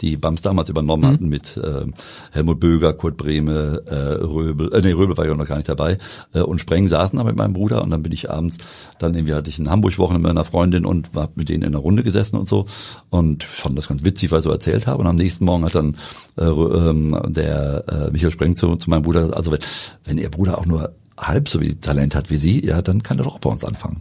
die 0.01 0.16
BAMS 0.16 0.43
damals 0.43 0.68
übernommen 0.68 1.05
mhm. 1.05 1.12
hatten 1.12 1.28
mit 1.28 1.57
äh, 1.57 1.84
Helmut 2.32 2.61
Böger, 2.61 2.93
Kurt 2.93 3.16
Brehme, 3.16 3.82
äh, 3.86 4.24
Röbel, 4.24 4.72
äh, 4.72 4.80
nee, 4.80 4.93
Röbel 4.93 5.16
war 5.16 5.26
ja 5.26 5.34
noch 5.34 5.47
gar 5.47 5.57
nicht 5.57 5.68
dabei 5.68 5.99
äh, 6.34 6.41
und 6.41 6.61
Spreng 6.61 6.88
saßen 6.88 7.18
da 7.18 7.24
mit 7.24 7.36
meinem 7.36 7.53
Bruder 7.53 7.82
und 7.82 7.91
dann 7.91 8.03
bin 8.03 8.12
ich 8.12 8.30
abends, 8.30 8.59
dann 8.99 9.14
irgendwie 9.14 9.34
hatte 9.34 9.51
ich 9.51 9.59
ein 9.59 9.70
Hamburg-Wochenende 9.70 10.28
mit 10.28 10.34
meiner 10.34 10.45
Freundin 10.45 10.84
und 10.84 11.14
war 11.14 11.30
mit 11.34 11.49
denen 11.49 11.62
in 11.62 11.68
einer 11.68 11.78
Runde 11.78 12.03
gesessen 12.03 12.36
und 12.36 12.49
so 12.49 12.66
und 13.11 13.45
fand 13.45 13.76
das 13.78 13.88
ganz 13.88 14.05
witzig, 14.05 14.30
weil 14.30 14.38
ich 14.38 14.45
so 14.45 14.51
erzählt 14.51 14.86
habe. 14.86 15.01
Und 15.01 15.07
am 15.07 15.16
nächsten 15.16 15.45
Morgen 15.45 15.64
hat 15.64 15.74
dann 15.74 15.97
äh, 16.36 16.45
ähm, 16.45 17.18
der 17.28 17.84
äh, 17.88 18.11
Michael 18.11 18.30
Spreng 18.30 18.57
zu, 18.57 18.76
zu 18.76 18.91
meinem 18.91 19.03
Bruder, 19.03 19.36
also 19.36 19.53
wenn, 19.53 19.61
wenn 20.05 20.18
ihr 20.18 20.30
Bruder 20.30 20.59
auch 20.59 20.66
nur 20.66 20.93
halb 21.16 21.49
so 21.49 21.59
viel 21.59 21.74
Talent 21.76 22.14
hat 22.14 22.30
wie 22.30 22.36
Sie, 22.36 22.64
ja, 22.64 22.82
dann 22.82 23.03
kann 23.03 23.18
er 23.18 23.24
doch 23.24 23.38
bei 23.38 23.51
uns 23.51 23.64
anfangen. 23.64 24.01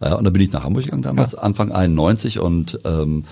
Ja, 0.00 0.14
und 0.14 0.24
dann 0.24 0.32
bin 0.32 0.42
ich 0.42 0.52
nach 0.52 0.64
Hamburg 0.64 0.84
gegangen 0.84 1.02
damals, 1.02 1.32
ja. 1.32 1.38
Anfang 1.38 1.72
91 1.72 2.38
und 2.38 2.78
ähm, 2.84 3.24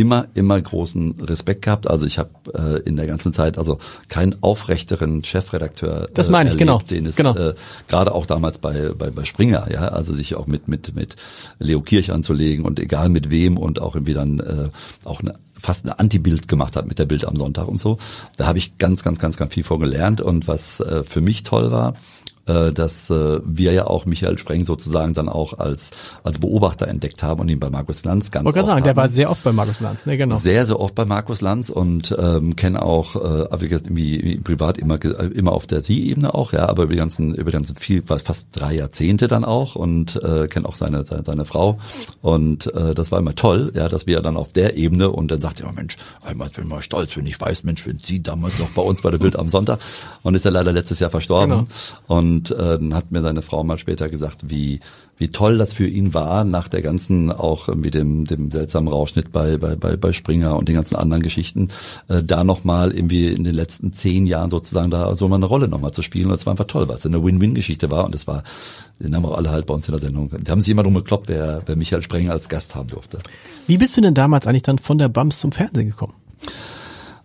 immer, 0.00 0.28
immer 0.32 0.58
großen 0.58 1.20
Respekt 1.20 1.62
gehabt. 1.62 1.86
Also 1.86 2.06
ich 2.06 2.18
habe 2.18 2.30
äh, 2.54 2.88
in 2.88 2.96
der 2.96 3.06
ganzen 3.06 3.34
Zeit 3.34 3.58
also 3.58 3.78
keinen 4.08 4.42
aufrechteren 4.42 5.22
Chefredakteur 5.24 6.08
das 6.14 6.30
meine 6.30 6.48
ich, 6.48 6.54
erlebt, 6.54 6.88
genau. 6.88 7.00
den 7.02 7.04
es 7.04 7.16
genau. 7.16 7.36
äh, 7.36 7.54
gerade 7.86 8.14
auch 8.14 8.24
damals 8.24 8.56
bei, 8.56 8.92
bei, 8.96 9.10
bei 9.10 9.24
Springer, 9.24 9.70
ja, 9.70 9.88
also 9.88 10.14
sich 10.14 10.36
auch 10.36 10.46
mit, 10.46 10.68
mit, 10.68 10.94
mit 10.94 11.16
Leo 11.58 11.82
Kirch 11.82 12.12
anzulegen 12.12 12.64
und 12.64 12.80
egal 12.80 13.10
mit 13.10 13.30
wem 13.30 13.58
und 13.58 13.78
auch 13.78 13.94
irgendwie 13.94 14.14
dann 14.14 14.40
äh, 14.40 14.68
auch 15.04 15.20
eine 15.20 15.34
fast 15.58 15.84
eine 15.84 15.98
Anti-Bild 15.98 16.48
gemacht 16.48 16.74
hat 16.74 16.86
mit 16.86 16.98
der 16.98 17.04
Bild 17.04 17.26
am 17.26 17.36
Sonntag 17.36 17.68
und 17.68 17.78
so. 17.78 17.98
Da 18.38 18.46
habe 18.46 18.56
ich 18.56 18.78
ganz, 18.78 19.02
ganz, 19.02 19.18
ganz, 19.18 19.36
ganz 19.36 19.52
viel 19.52 19.62
von 19.62 19.78
gelernt 19.78 20.22
und 20.22 20.48
was 20.48 20.80
äh, 20.80 21.04
für 21.04 21.20
mich 21.20 21.42
toll 21.42 21.70
war, 21.70 21.92
äh, 22.50 22.72
dass 22.72 23.10
äh, 23.10 23.40
wir 23.44 23.72
ja 23.72 23.86
auch 23.86 24.06
Michael 24.06 24.38
Spreng 24.38 24.64
sozusagen 24.64 25.14
dann 25.14 25.28
auch 25.28 25.58
als 25.58 25.90
als 26.24 26.38
Beobachter 26.38 26.88
entdeckt 26.88 27.22
haben 27.22 27.40
und 27.40 27.48
ihn 27.48 27.60
bei 27.60 27.70
Markus 27.70 28.04
Lanz 28.04 28.30
ganz 28.30 28.44
Wollte 28.44 28.60
oft 28.60 28.66
sagen, 28.68 28.78
haben. 28.80 28.84
der 28.84 28.96
war 28.96 29.08
sehr 29.08 29.30
oft 29.30 29.44
bei 29.44 29.52
Markus 29.52 29.80
Lanz, 29.80 30.06
ne, 30.06 30.16
genau. 30.16 30.36
Sehr, 30.36 30.66
sehr 30.66 30.80
oft 30.80 30.94
bei 30.94 31.04
Markus 31.04 31.40
Lanz 31.40 31.70
und 31.70 32.14
ähm, 32.18 32.56
kenne 32.56 32.82
auch, 32.82 33.16
äh, 33.16 33.46
irgendwie 33.60 34.38
privat 34.42 34.78
immer 34.78 34.98
immer 35.34 35.52
auf 35.52 35.66
der 35.66 35.82
Sie-Ebene 35.82 36.34
auch, 36.34 36.52
ja, 36.52 36.68
aber 36.68 36.84
über 36.84 36.92
die 36.92 36.98
ganzen, 36.98 37.34
über 37.34 37.50
die 37.50 37.56
ganzen 37.56 37.76
viel, 37.76 38.02
fast 38.02 38.48
drei 38.52 38.74
Jahrzehnte 38.74 39.28
dann 39.28 39.44
auch 39.44 39.76
und 39.76 40.16
äh, 40.22 40.48
kenne 40.48 40.68
auch 40.68 40.76
seine, 40.76 41.04
seine 41.04 41.22
seine 41.24 41.44
Frau 41.44 41.78
und 42.22 42.72
äh, 42.74 42.94
das 42.94 43.12
war 43.12 43.18
immer 43.18 43.34
toll, 43.34 43.72
ja, 43.74 43.88
dass 43.88 44.06
wir 44.06 44.20
dann 44.20 44.36
auf 44.36 44.52
der 44.52 44.76
Ebene 44.76 45.10
und 45.10 45.30
dann 45.30 45.40
sagt 45.40 45.60
er, 45.60 45.68
oh 45.68 45.72
Mensch, 45.72 45.96
ich 46.28 46.52
bin 46.56 46.68
mal 46.68 46.82
stolz, 46.82 47.16
wenn 47.16 47.26
ich 47.26 47.40
weiß, 47.40 47.64
Mensch, 47.64 47.86
wenn 47.86 47.98
Sie 48.02 48.22
damals 48.22 48.58
noch 48.58 48.70
bei 48.70 48.82
uns 48.82 49.02
bei 49.02 49.10
der 49.10 49.18
Bild 49.18 49.36
am 49.36 49.48
Sonntag 49.48 49.80
und 50.22 50.34
ist 50.34 50.44
ja 50.44 50.50
leider 50.50 50.72
letztes 50.72 50.98
Jahr 50.98 51.10
verstorben 51.10 51.50
Genau. 51.50 51.66
und 52.06 52.39
äh, 52.50 52.78
dann 52.78 52.94
hat 52.94 53.10
mir 53.10 53.20
seine 53.20 53.42
Frau 53.42 53.64
mal 53.64 53.78
später 53.78 54.08
gesagt, 54.08 54.50
wie 54.50 54.80
wie 55.18 55.28
toll 55.28 55.58
das 55.58 55.74
für 55.74 55.86
ihn 55.86 56.14
war 56.14 56.44
nach 56.44 56.68
der 56.68 56.80
ganzen 56.80 57.30
auch 57.30 57.68
mit 57.74 57.92
dem 57.92 58.24
dem 58.24 58.50
seltsamen 58.50 58.88
Rauschnitt 58.88 59.32
bei 59.32 59.58
bei 59.58 59.76
bei, 59.76 59.96
bei 59.96 60.12
Springer 60.12 60.56
und 60.56 60.68
den 60.68 60.76
ganzen 60.76 60.96
anderen 60.96 61.22
Geschichten 61.22 61.68
äh, 62.08 62.22
da 62.22 62.44
noch 62.44 62.64
mal 62.64 62.92
irgendwie 62.92 63.28
in 63.28 63.44
den 63.44 63.54
letzten 63.54 63.92
zehn 63.92 64.24
Jahren 64.26 64.50
sozusagen 64.50 64.90
da 64.90 65.14
so 65.14 65.28
mal 65.28 65.36
eine 65.36 65.46
Rolle 65.46 65.68
noch 65.68 65.80
mal 65.80 65.92
zu 65.92 66.02
spielen 66.02 66.26
und 66.26 66.32
das 66.32 66.46
war 66.46 66.52
einfach 66.52 66.64
toll, 66.64 66.88
weil 66.88 66.96
es 66.96 67.04
eine 67.04 67.22
Win-Win-Geschichte 67.22 67.90
war 67.90 68.06
und 68.06 68.14
es 68.14 68.26
war 68.26 68.44
den 68.98 69.14
haben 69.14 69.24
auch 69.24 69.36
alle 69.36 69.50
halt 69.50 69.66
bei 69.66 69.74
uns 69.74 69.88
in 69.88 69.92
der 69.92 70.00
Sendung. 70.00 70.28
Die 70.28 70.50
haben 70.50 70.60
sich 70.60 70.70
immer 70.70 70.82
drum 70.82 70.94
gekloppt, 70.94 71.28
wer, 71.28 71.62
wer 71.64 71.76
Michael 71.76 72.02
Sprenger 72.02 72.32
als 72.32 72.48
Gast 72.48 72.74
haben 72.74 72.88
durfte. 72.88 73.18
Wie 73.66 73.78
bist 73.78 73.96
du 73.96 74.02
denn 74.02 74.14
damals 74.14 74.46
eigentlich 74.46 74.62
dann 74.62 74.78
von 74.78 74.98
der 74.98 75.08
Bams 75.08 75.40
zum 75.40 75.52
Fernsehen 75.52 75.88
gekommen? 75.88 76.14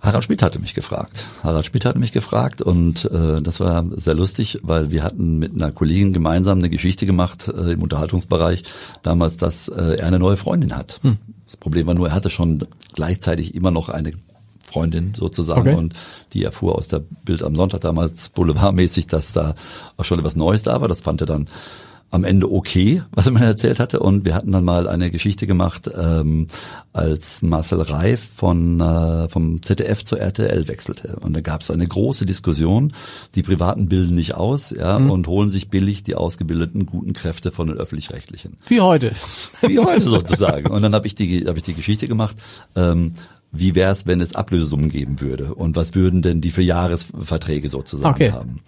Harald 0.05 0.23
Schmidt 0.23 0.41
hatte 0.41 0.59
mich 0.59 0.73
gefragt. 0.73 1.23
Harald 1.43 1.65
Schmidt 1.65 1.85
hatte 1.85 1.99
mich 1.99 2.11
gefragt 2.11 2.61
und 2.61 3.05
äh, 3.05 3.41
das 3.41 3.59
war 3.59 3.83
sehr 3.95 4.13
lustig, 4.13 4.59
weil 4.61 4.91
wir 4.91 5.03
hatten 5.03 5.37
mit 5.39 5.53
einer 5.53 5.71
Kollegin 5.71 6.13
gemeinsam 6.13 6.59
eine 6.59 6.69
Geschichte 6.69 7.05
gemacht 7.05 7.47
äh, 7.47 7.73
im 7.73 7.81
Unterhaltungsbereich 7.81 8.63
damals, 9.03 9.37
dass 9.37 9.67
äh, 9.67 9.97
er 9.99 10.07
eine 10.07 10.19
neue 10.19 10.37
Freundin 10.37 10.75
hat. 10.75 10.99
Hm. 11.01 11.17
Das 11.45 11.57
Problem 11.57 11.87
war 11.87 11.93
nur, 11.93 12.09
er 12.09 12.13
hatte 12.13 12.29
schon 12.29 12.65
gleichzeitig 12.93 13.55
immer 13.55 13.71
noch 13.71 13.89
eine 13.89 14.13
Freundin 14.63 15.13
sozusagen 15.15 15.61
Okay. 15.61 15.75
und 15.75 15.93
die 16.33 16.43
erfuhr 16.43 16.75
aus 16.75 16.87
der 16.87 16.99
Bild 16.99 17.43
am 17.43 17.55
Sonntag 17.55 17.81
damals 17.81 18.29
boulevardmäßig, 18.29 19.07
dass 19.07 19.33
da 19.33 19.55
auch 19.97 20.05
schon 20.05 20.19
etwas 20.19 20.35
Neues 20.35 20.63
da 20.63 20.81
war. 20.81 20.87
Das 20.87 21.01
fand 21.01 21.21
er 21.21 21.27
dann 21.27 21.47
am 22.15 22.23
Ende 22.23 22.51
okay, 22.51 23.03
was 23.11 23.25
er 23.25 23.33
mir 23.33 23.43
erzählt 23.43 23.79
hatte. 23.79 23.99
Und 23.99 24.25
wir 24.25 24.33
hatten 24.33 24.51
dann 24.51 24.63
mal 24.63 24.87
eine 24.87 25.11
Geschichte 25.11 25.45
gemacht, 25.45 25.89
ähm, 25.95 26.47
als 26.93 27.41
Marcel 27.41 27.81
Reif 27.81 28.21
von 28.35 28.79
äh, 28.79 29.27
vom 29.27 29.61
ZDF 29.61 30.03
zur 30.03 30.19
RTL 30.19 30.67
wechselte. 30.67 31.17
Und 31.21 31.33
da 31.33 31.41
gab 31.41 31.61
es 31.61 31.69
eine 31.69 31.87
große 31.87 32.25
Diskussion. 32.25 32.93
Die 33.35 33.43
Privaten 33.43 33.89
bilden 33.89 34.15
nicht 34.15 34.35
aus, 34.35 34.71
ja, 34.71 34.95
und 34.95 35.27
holen 35.27 35.49
sich 35.49 35.69
billig 35.69 36.03
die 36.03 36.15
ausgebildeten 36.15 36.85
guten 36.85 37.13
Kräfte 37.13 37.51
von 37.51 37.67
den 37.67 37.77
öffentlich-rechtlichen. 37.77 38.57
Wie 38.67 38.81
heute. 38.81 39.11
Wie 39.61 39.79
heute 39.79 40.03
sozusagen. 40.03 40.71
Und 40.71 40.81
dann 40.81 40.95
habe 40.95 41.07
ich 41.07 41.15
die 41.15 41.45
habe 41.47 41.57
ich 41.57 41.63
die 41.63 41.73
Geschichte 41.73 42.07
gemacht. 42.07 42.37
Ähm, 42.75 43.15
wie 43.57 43.75
wäre 43.75 43.91
es, 43.91 44.05
wenn 44.07 44.21
es 44.21 44.35
Ablösesummen 44.35 44.89
geben 44.89 45.21
würde? 45.21 45.53
Und 45.53 45.75
was 45.75 45.95
würden 45.95 46.21
denn 46.21 46.41
die 46.41 46.51
für 46.51 46.61
Jahresverträge 46.61 47.69
sozusagen 47.69 48.13
Okay. 48.15 48.31
haben? 48.31 48.61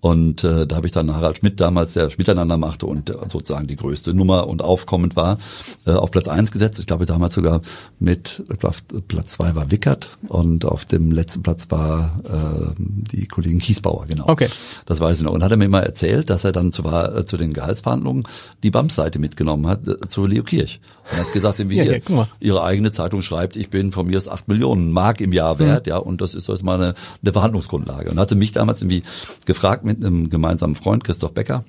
Und 0.00 0.44
äh, 0.44 0.66
da 0.66 0.76
habe 0.76 0.86
ich 0.86 0.92
dann 0.92 1.14
Harald 1.14 1.38
Schmidt 1.38 1.60
damals, 1.60 1.94
der 1.94 2.10
Miteinander 2.18 2.58
machte 2.58 2.84
und 2.84 3.08
äh, 3.08 3.14
sozusagen 3.26 3.66
die 3.66 3.76
größte 3.76 4.12
Nummer 4.12 4.46
und 4.48 4.60
aufkommend 4.60 5.16
war, 5.16 5.38
äh, 5.86 5.92
auf 5.92 6.10
Platz 6.10 6.28
eins 6.28 6.52
gesetzt. 6.52 6.78
Ich 6.78 6.86
glaube 6.86 7.06
damals 7.06 7.32
sogar 7.34 7.62
mit 7.98 8.42
Platz 8.58 8.82
Platz 9.08 9.32
zwei 9.32 9.54
war 9.54 9.70
Wickert 9.70 10.08
und 10.28 10.66
auf 10.66 10.84
dem 10.84 11.10
letzten 11.10 11.42
Platz 11.42 11.70
war 11.70 12.20
äh, 12.24 12.74
die 12.78 13.26
Kollegin 13.26 13.60
Kiesbauer, 13.60 14.04
genau. 14.06 14.28
Okay. 14.28 14.48
Das 14.84 15.00
weiß 15.00 15.18
ich 15.18 15.24
noch. 15.24 15.32
Und 15.32 15.42
hat 15.42 15.50
er 15.52 15.56
mir 15.56 15.70
mal 15.70 15.82
erzählt, 15.84 16.28
dass 16.28 16.44
er 16.44 16.52
dann 16.52 16.70
zu, 16.72 16.84
äh, 16.84 17.24
zu 17.24 17.38
den 17.38 17.54
Gehaltsverhandlungen 17.54 18.24
die 18.62 18.70
BAMS-Seite 18.70 19.18
mitgenommen 19.18 19.66
hat 19.68 19.88
äh, 19.88 20.06
zu 20.08 20.26
Leo 20.26 20.42
Kirch. 20.44 20.80
Und 21.12 21.18
hat 21.18 21.32
gesagt, 21.32 21.58
wie 21.70 21.76
Ja, 21.76 21.84
ihr, 21.84 22.02
ja, 22.06 22.28
ihre 22.40 22.62
eigene 22.62 22.90
Zeitung 22.90 23.22
schreibt, 23.22 23.56
ich 23.56 23.70
bin 23.70 23.90
von 23.90 24.06
mir 24.06 24.18
aus 24.18 24.28
acht 24.34 24.48
Millionen 24.48 24.92
Mark 24.92 25.20
im 25.20 25.32
Jahr 25.32 25.58
wert, 25.58 25.86
ja, 25.86 25.96
und 25.96 26.20
das 26.20 26.34
ist 26.34 26.48
jetzt 26.48 26.62
mal 26.62 26.74
eine, 26.74 26.94
eine 27.22 27.32
Verhandlungsgrundlage. 27.32 28.10
Und 28.10 28.18
hatte 28.18 28.34
mich 28.34 28.52
damals 28.52 28.82
irgendwie 28.82 29.02
gefragt 29.46 29.84
mit 29.84 30.04
einem 30.04 30.30
gemeinsamen 30.30 30.74
Freund, 30.74 31.04
Christoph 31.04 31.32
Becker, 31.32 31.64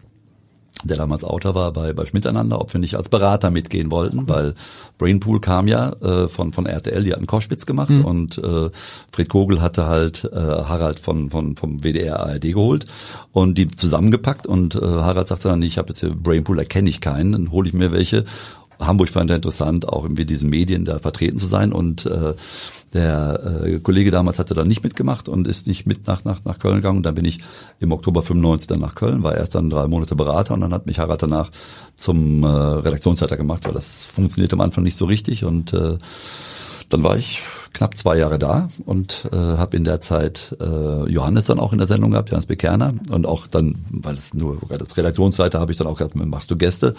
der 0.84 0.98
damals 0.98 1.24
Autor 1.24 1.56
war 1.56 1.72
bei, 1.72 1.94
bei 1.94 2.06
Schmiteinander, 2.06 2.60
ob 2.62 2.74
wir 2.74 2.80
nicht 2.80 2.96
als 2.96 3.10
Berater 3.10 3.50
mitgehen 3.50 3.92
wollten, 3.92 4.28
weil 4.28 4.54
Brainpool 4.98 5.42
kam 5.42 5.68
ja 5.68 5.94
äh, 5.94 6.28
von, 6.28 6.54
von 6.54 6.66
RTL, 6.66 7.04
die 7.04 7.14
hatten 7.14 7.28
Koschwitz 7.28 7.66
gemacht 7.66 7.92
und 7.92 8.38
äh, 8.38 8.70
Fred 9.12 9.30
Kogel 9.30 9.62
hatte 9.62 9.86
halt 9.88 10.30
äh, 10.32 10.38
Harald 10.38 11.00
von, 11.00 11.30
von, 11.30 11.56
vom 11.56 11.84
WDR 11.84 12.20
ARD 12.20 12.42
geholt 12.42 12.86
und 13.32 13.58
die 13.58 13.68
zusammengepackt 13.68 14.46
und 14.46 14.76
äh, 14.76 14.80
Harald 14.82 15.28
sagte 15.28 15.48
dann, 15.48 15.62
ich 15.62 15.78
habe 15.78 15.90
jetzt 15.90 16.02
hier 16.02 16.14
Brainpool, 16.14 16.58
da 16.58 16.66
kenne 16.66 16.90
ich 16.90 17.02
keinen, 17.02 17.32
dann 17.32 17.52
hole 17.52 17.68
ich 17.68 17.74
mir 17.74 17.92
welche. 17.92 18.26
Hamburg 18.80 19.10
fand 19.10 19.30
er 19.30 19.38
interessant, 19.38 19.88
auch 19.88 20.04
irgendwie 20.04 20.26
diesen 20.26 20.50
Medien 20.50 20.86
da 20.86 21.00
vertreten 21.00 21.38
zu 21.38 21.46
sein 21.46 21.72
und 21.72 22.06
äh, 22.06 22.34
der 22.96 23.62
äh, 23.66 23.80
Kollege 23.80 24.10
damals 24.10 24.40
hatte 24.40 24.54
dann 24.54 24.70
nicht 24.70 24.84
mitgemacht 24.84 25.28
und 25.28 25.48
ist 25.48 25.68
nicht 25.68 25.86
mit 25.86 26.08
nach, 26.08 26.24
nach, 26.24 26.46
nach 26.46 26.60
Köln 26.60 26.78
gegangen. 26.78 26.98
Und 26.98 27.06
dann 27.06 27.16
bin 27.16 27.26
ich 27.26 27.40
im 27.82 27.92
Oktober 27.92 28.24
95 28.24 28.68
dann 28.68 28.80
nach 28.80 28.96
Köln, 28.96 29.22
war 29.22 29.36
erst 29.36 29.54
dann 29.56 29.70
drei 29.70 29.88
Monate 29.88 30.16
Berater 30.16 30.54
und 30.54 30.62
dann 30.62 30.74
hat 30.74 30.86
mich 30.86 30.98
Harald 30.98 31.22
danach 31.22 31.52
zum 31.98 32.44
äh, 32.44 32.48
Redaktionsleiter 32.48 33.36
gemacht, 33.36 33.66
weil 33.66 33.74
das 33.74 34.06
funktionierte 34.06 34.56
am 34.56 34.62
Anfang 34.62 34.86
nicht 34.86 34.96
so 34.96 35.06
richtig 35.06 35.44
und 35.44 35.74
äh, 35.74 35.98
dann 36.90 37.04
war 37.04 37.18
ich 37.18 37.44
knapp 37.76 37.96
zwei 37.96 38.18
Jahre 38.18 38.40
da 38.40 38.70
und 38.86 39.30
äh, 39.32 39.36
habe 39.36 39.78
in 39.78 39.84
der 39.84 40.02
Zeit 40.02 40.56
äh, 40.60 41.10
Johannes 41.10 41.46
dann 41.46 41.60
auch 41.60 41.72
in 41.72 41.78
der 41.78 41.88
Sendung 41.88 42.12
gehabt, 42.12 42.30
Johannes 42.30 42.48
Bekerner 42.48 42.94
und 43.12 43.28
auch 43.28 43.48
dann, 43.48 43.76
weil 43.92 44.16
es 44.16 44.34
nur 44.34 44.58
als 44.70 44.98
Redaktionsleiter 44.98 45.60
habe 45.60 45.72
ich 45.72 45.78
dann 45.78 45.88
auch 45.88 45.98
gesagt, 45.98 46.16
machst 46.16 46.50
du 46.50 46.58
Gäste 46.58 46.96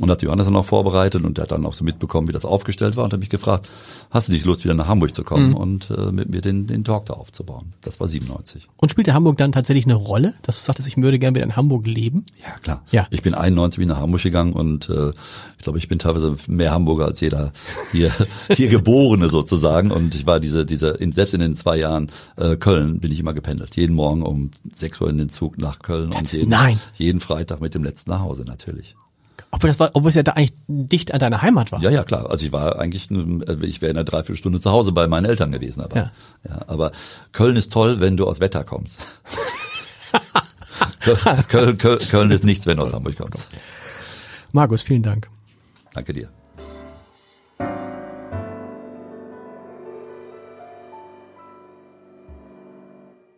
und 0.00 0.10
hat 0.10 0.22
Johannes 0.22 0.46
dann 0.46 0.56
auch 0.56 0.64
vorbereitet 0.64 1.24
und 1.24 1.38
der 1.38 1.42
hat 1.42 1.52
dann 1.52 1.64
auch 1.64 1.74
so 1.74 1.84
mitbekommen, 1.84 2.28
wie 2.28 2.32
das 2.32 2.44
aufgestellt 2.44 2.96
war 2.96 3.04
und 3.04 3.12
hat 3.12 3.20
mich 3.20 3.30
gefragt, 3.30 3.68
hast 4.10 4.28
du 4.28 4.32
nicht 4.32 4.44
Lust 4.44 4.64
wieder 4.64 4.74
nach 4.74 4.88
Hamburg 4.88 5.14
zu 5.14 5.24
kommen 5.24 5.54
und 5.54 5.90
äh, 5.90 6.12
mit 6.12 6.28
mir 6.28 6.40
den, 6.40 6.66
den 6.66 6.84
Talk 6.84 7.06
da 7.06 7.14
aufzubauen. 7.14 7.74
Das 7.82 8.00
war 8.00 8.08
97. 8.08 8.68
Und 8.76 8.90
spielte 8.90 9.14
Hamburg 9.14 9.38
dann 9.38 9.52
tatsächlich 9.52 9.86
eine 9.86 9.94
Rolle, 9.94 10.34
dass 10.42 10.58
du 10.58 10.64
sagtest, 10.64 10.88
ich 10.88 10.96
würde 10.96 11.18
gerne 11.18 11.34
wieder 11.34 11.44
in 11.44 11.56
Hamburg 11.56 11.86
leben? 11.86 12.26
Ja, 12.42 12.58
klar. 12.62 12.82
Ja. 12.90 13.06
Ich 13.10 13.22
bin 13.22 13.34
91 13.34 13.78
bin 13.78 13.88
nach 13.88 13.98
Hamburg 13.98 14.22
gegangen 14.22 14.52
und 14.52 14.88
äh, 14.88 15.10
ich 15.56 15.64
glaube, 15.64 15.78
ich 15.78 15.88
bin 15.88 15.98
teilweise 15.98 16.36
mehr 16.48 16.72
Hamburger 16.72 17.06
als 17.06 17.20
jeder 17.20 17.52
hier, 17.92 18.10
hier 18.52 18.68
Geborene 18.68 19.28
sozusagen. 19.28 19.90
Und 19.90 20.15
ich 20.16 20.26
war 20.26 20.40
diese, 20.40 20.66
diese, 20.66 20.88
in, 20.88 21.12
selbst 21.12 21.34
in 21.34 21.40
den 21.40 21.56
zwei 21.56 21.76
Jahren 21.76 22.10
äh, 22.36 22.56
Köln 22.56 23.00
bin 23.00 23.12
ich 23.12 23.20
immer 23.20 23.34
gependelt. 23.34 23.76
Jeden 23.76 23.94
Morgen 23.94 24.22
um 24.22 24.50
6 24.70 25.00
Uhr 25.00 25.10
in 25.10 25.18
den 25.18 25.28
Zug 25.28 25.58
nach 25.58 25.80
Köln 25.80 26.12
und 26.12 26.32
jeden, 26.32 26.50
Nein. 26.50 26.80
jeden 26.96 27.20
Freitag 27.20 27.60
mit 27.60 27.74
dem 27.74 27.84
letzten 27.84 28.10
nach 28.10 28.20
Hause 28.20 28.44
natürlich. 28.44 28.96
Obwohl 29.50 29.68
das 29.68 29.78
war, 29.78 29.90
obwohl 29.94 30.08
es 30.08 30.14
ja 30.16 30.22
da 30.22 30.32
eigentlich 30.32 30.54
dicht 30.66 31.14
an 31.14 31.20
deiner 31.20 31.40
Heimat 31.40 31.72
war. 31.72 31.80
Ja, 31.80 31.90
ja, 31.90 32.02
klar. 32.04 32.28
Also 32.30 32.44
ich 32.44 32.52
war 32.52 32.78
eigentlich, 32.78 33.10
äh, 33.10 33.56
ich 33.66 33.80
wäre 33.80 33.90
in 33.90 33.96
einer 33.96 34.04
Dreiviertelstunde 34.04 34.60
zu 34.60 34.70
Hause 34.70 34.92
bei 34.92 35.06
meinen 35.06 35.24
Eltern 35.24 35.52
gewesen. 35.52 35.82
Aber, 35.82 35.96
Ja. 35.96 36.12
ja. 36.48 36.62
aber 36.66 36.92
Köln 37.32 37.56
ist 37.56 37.72
toll, 37.72 38.00
wenn 38.00 38.16
du 38.16 38.26
aus 38.26 38.40
Wetter 38.40 38.64
kommst. 38.64 39.00
Köln, 41.48 41.78
Köln, 41.78 41.98
Köln 42.10 42.30
ist 42.30 42.44
nichts, 42.44 42.66
wenn 42.66 42.78
du 42.78 42.82
aus 42.82 42.92
Hamburg 42.92 43.16
kommst. 43.16 43.52
Markus, 44.52 44.82
vielen 44.82 45.02
Dank. 45.02 45.28
Danke 45.94 46.12
dir. 46.12 46.28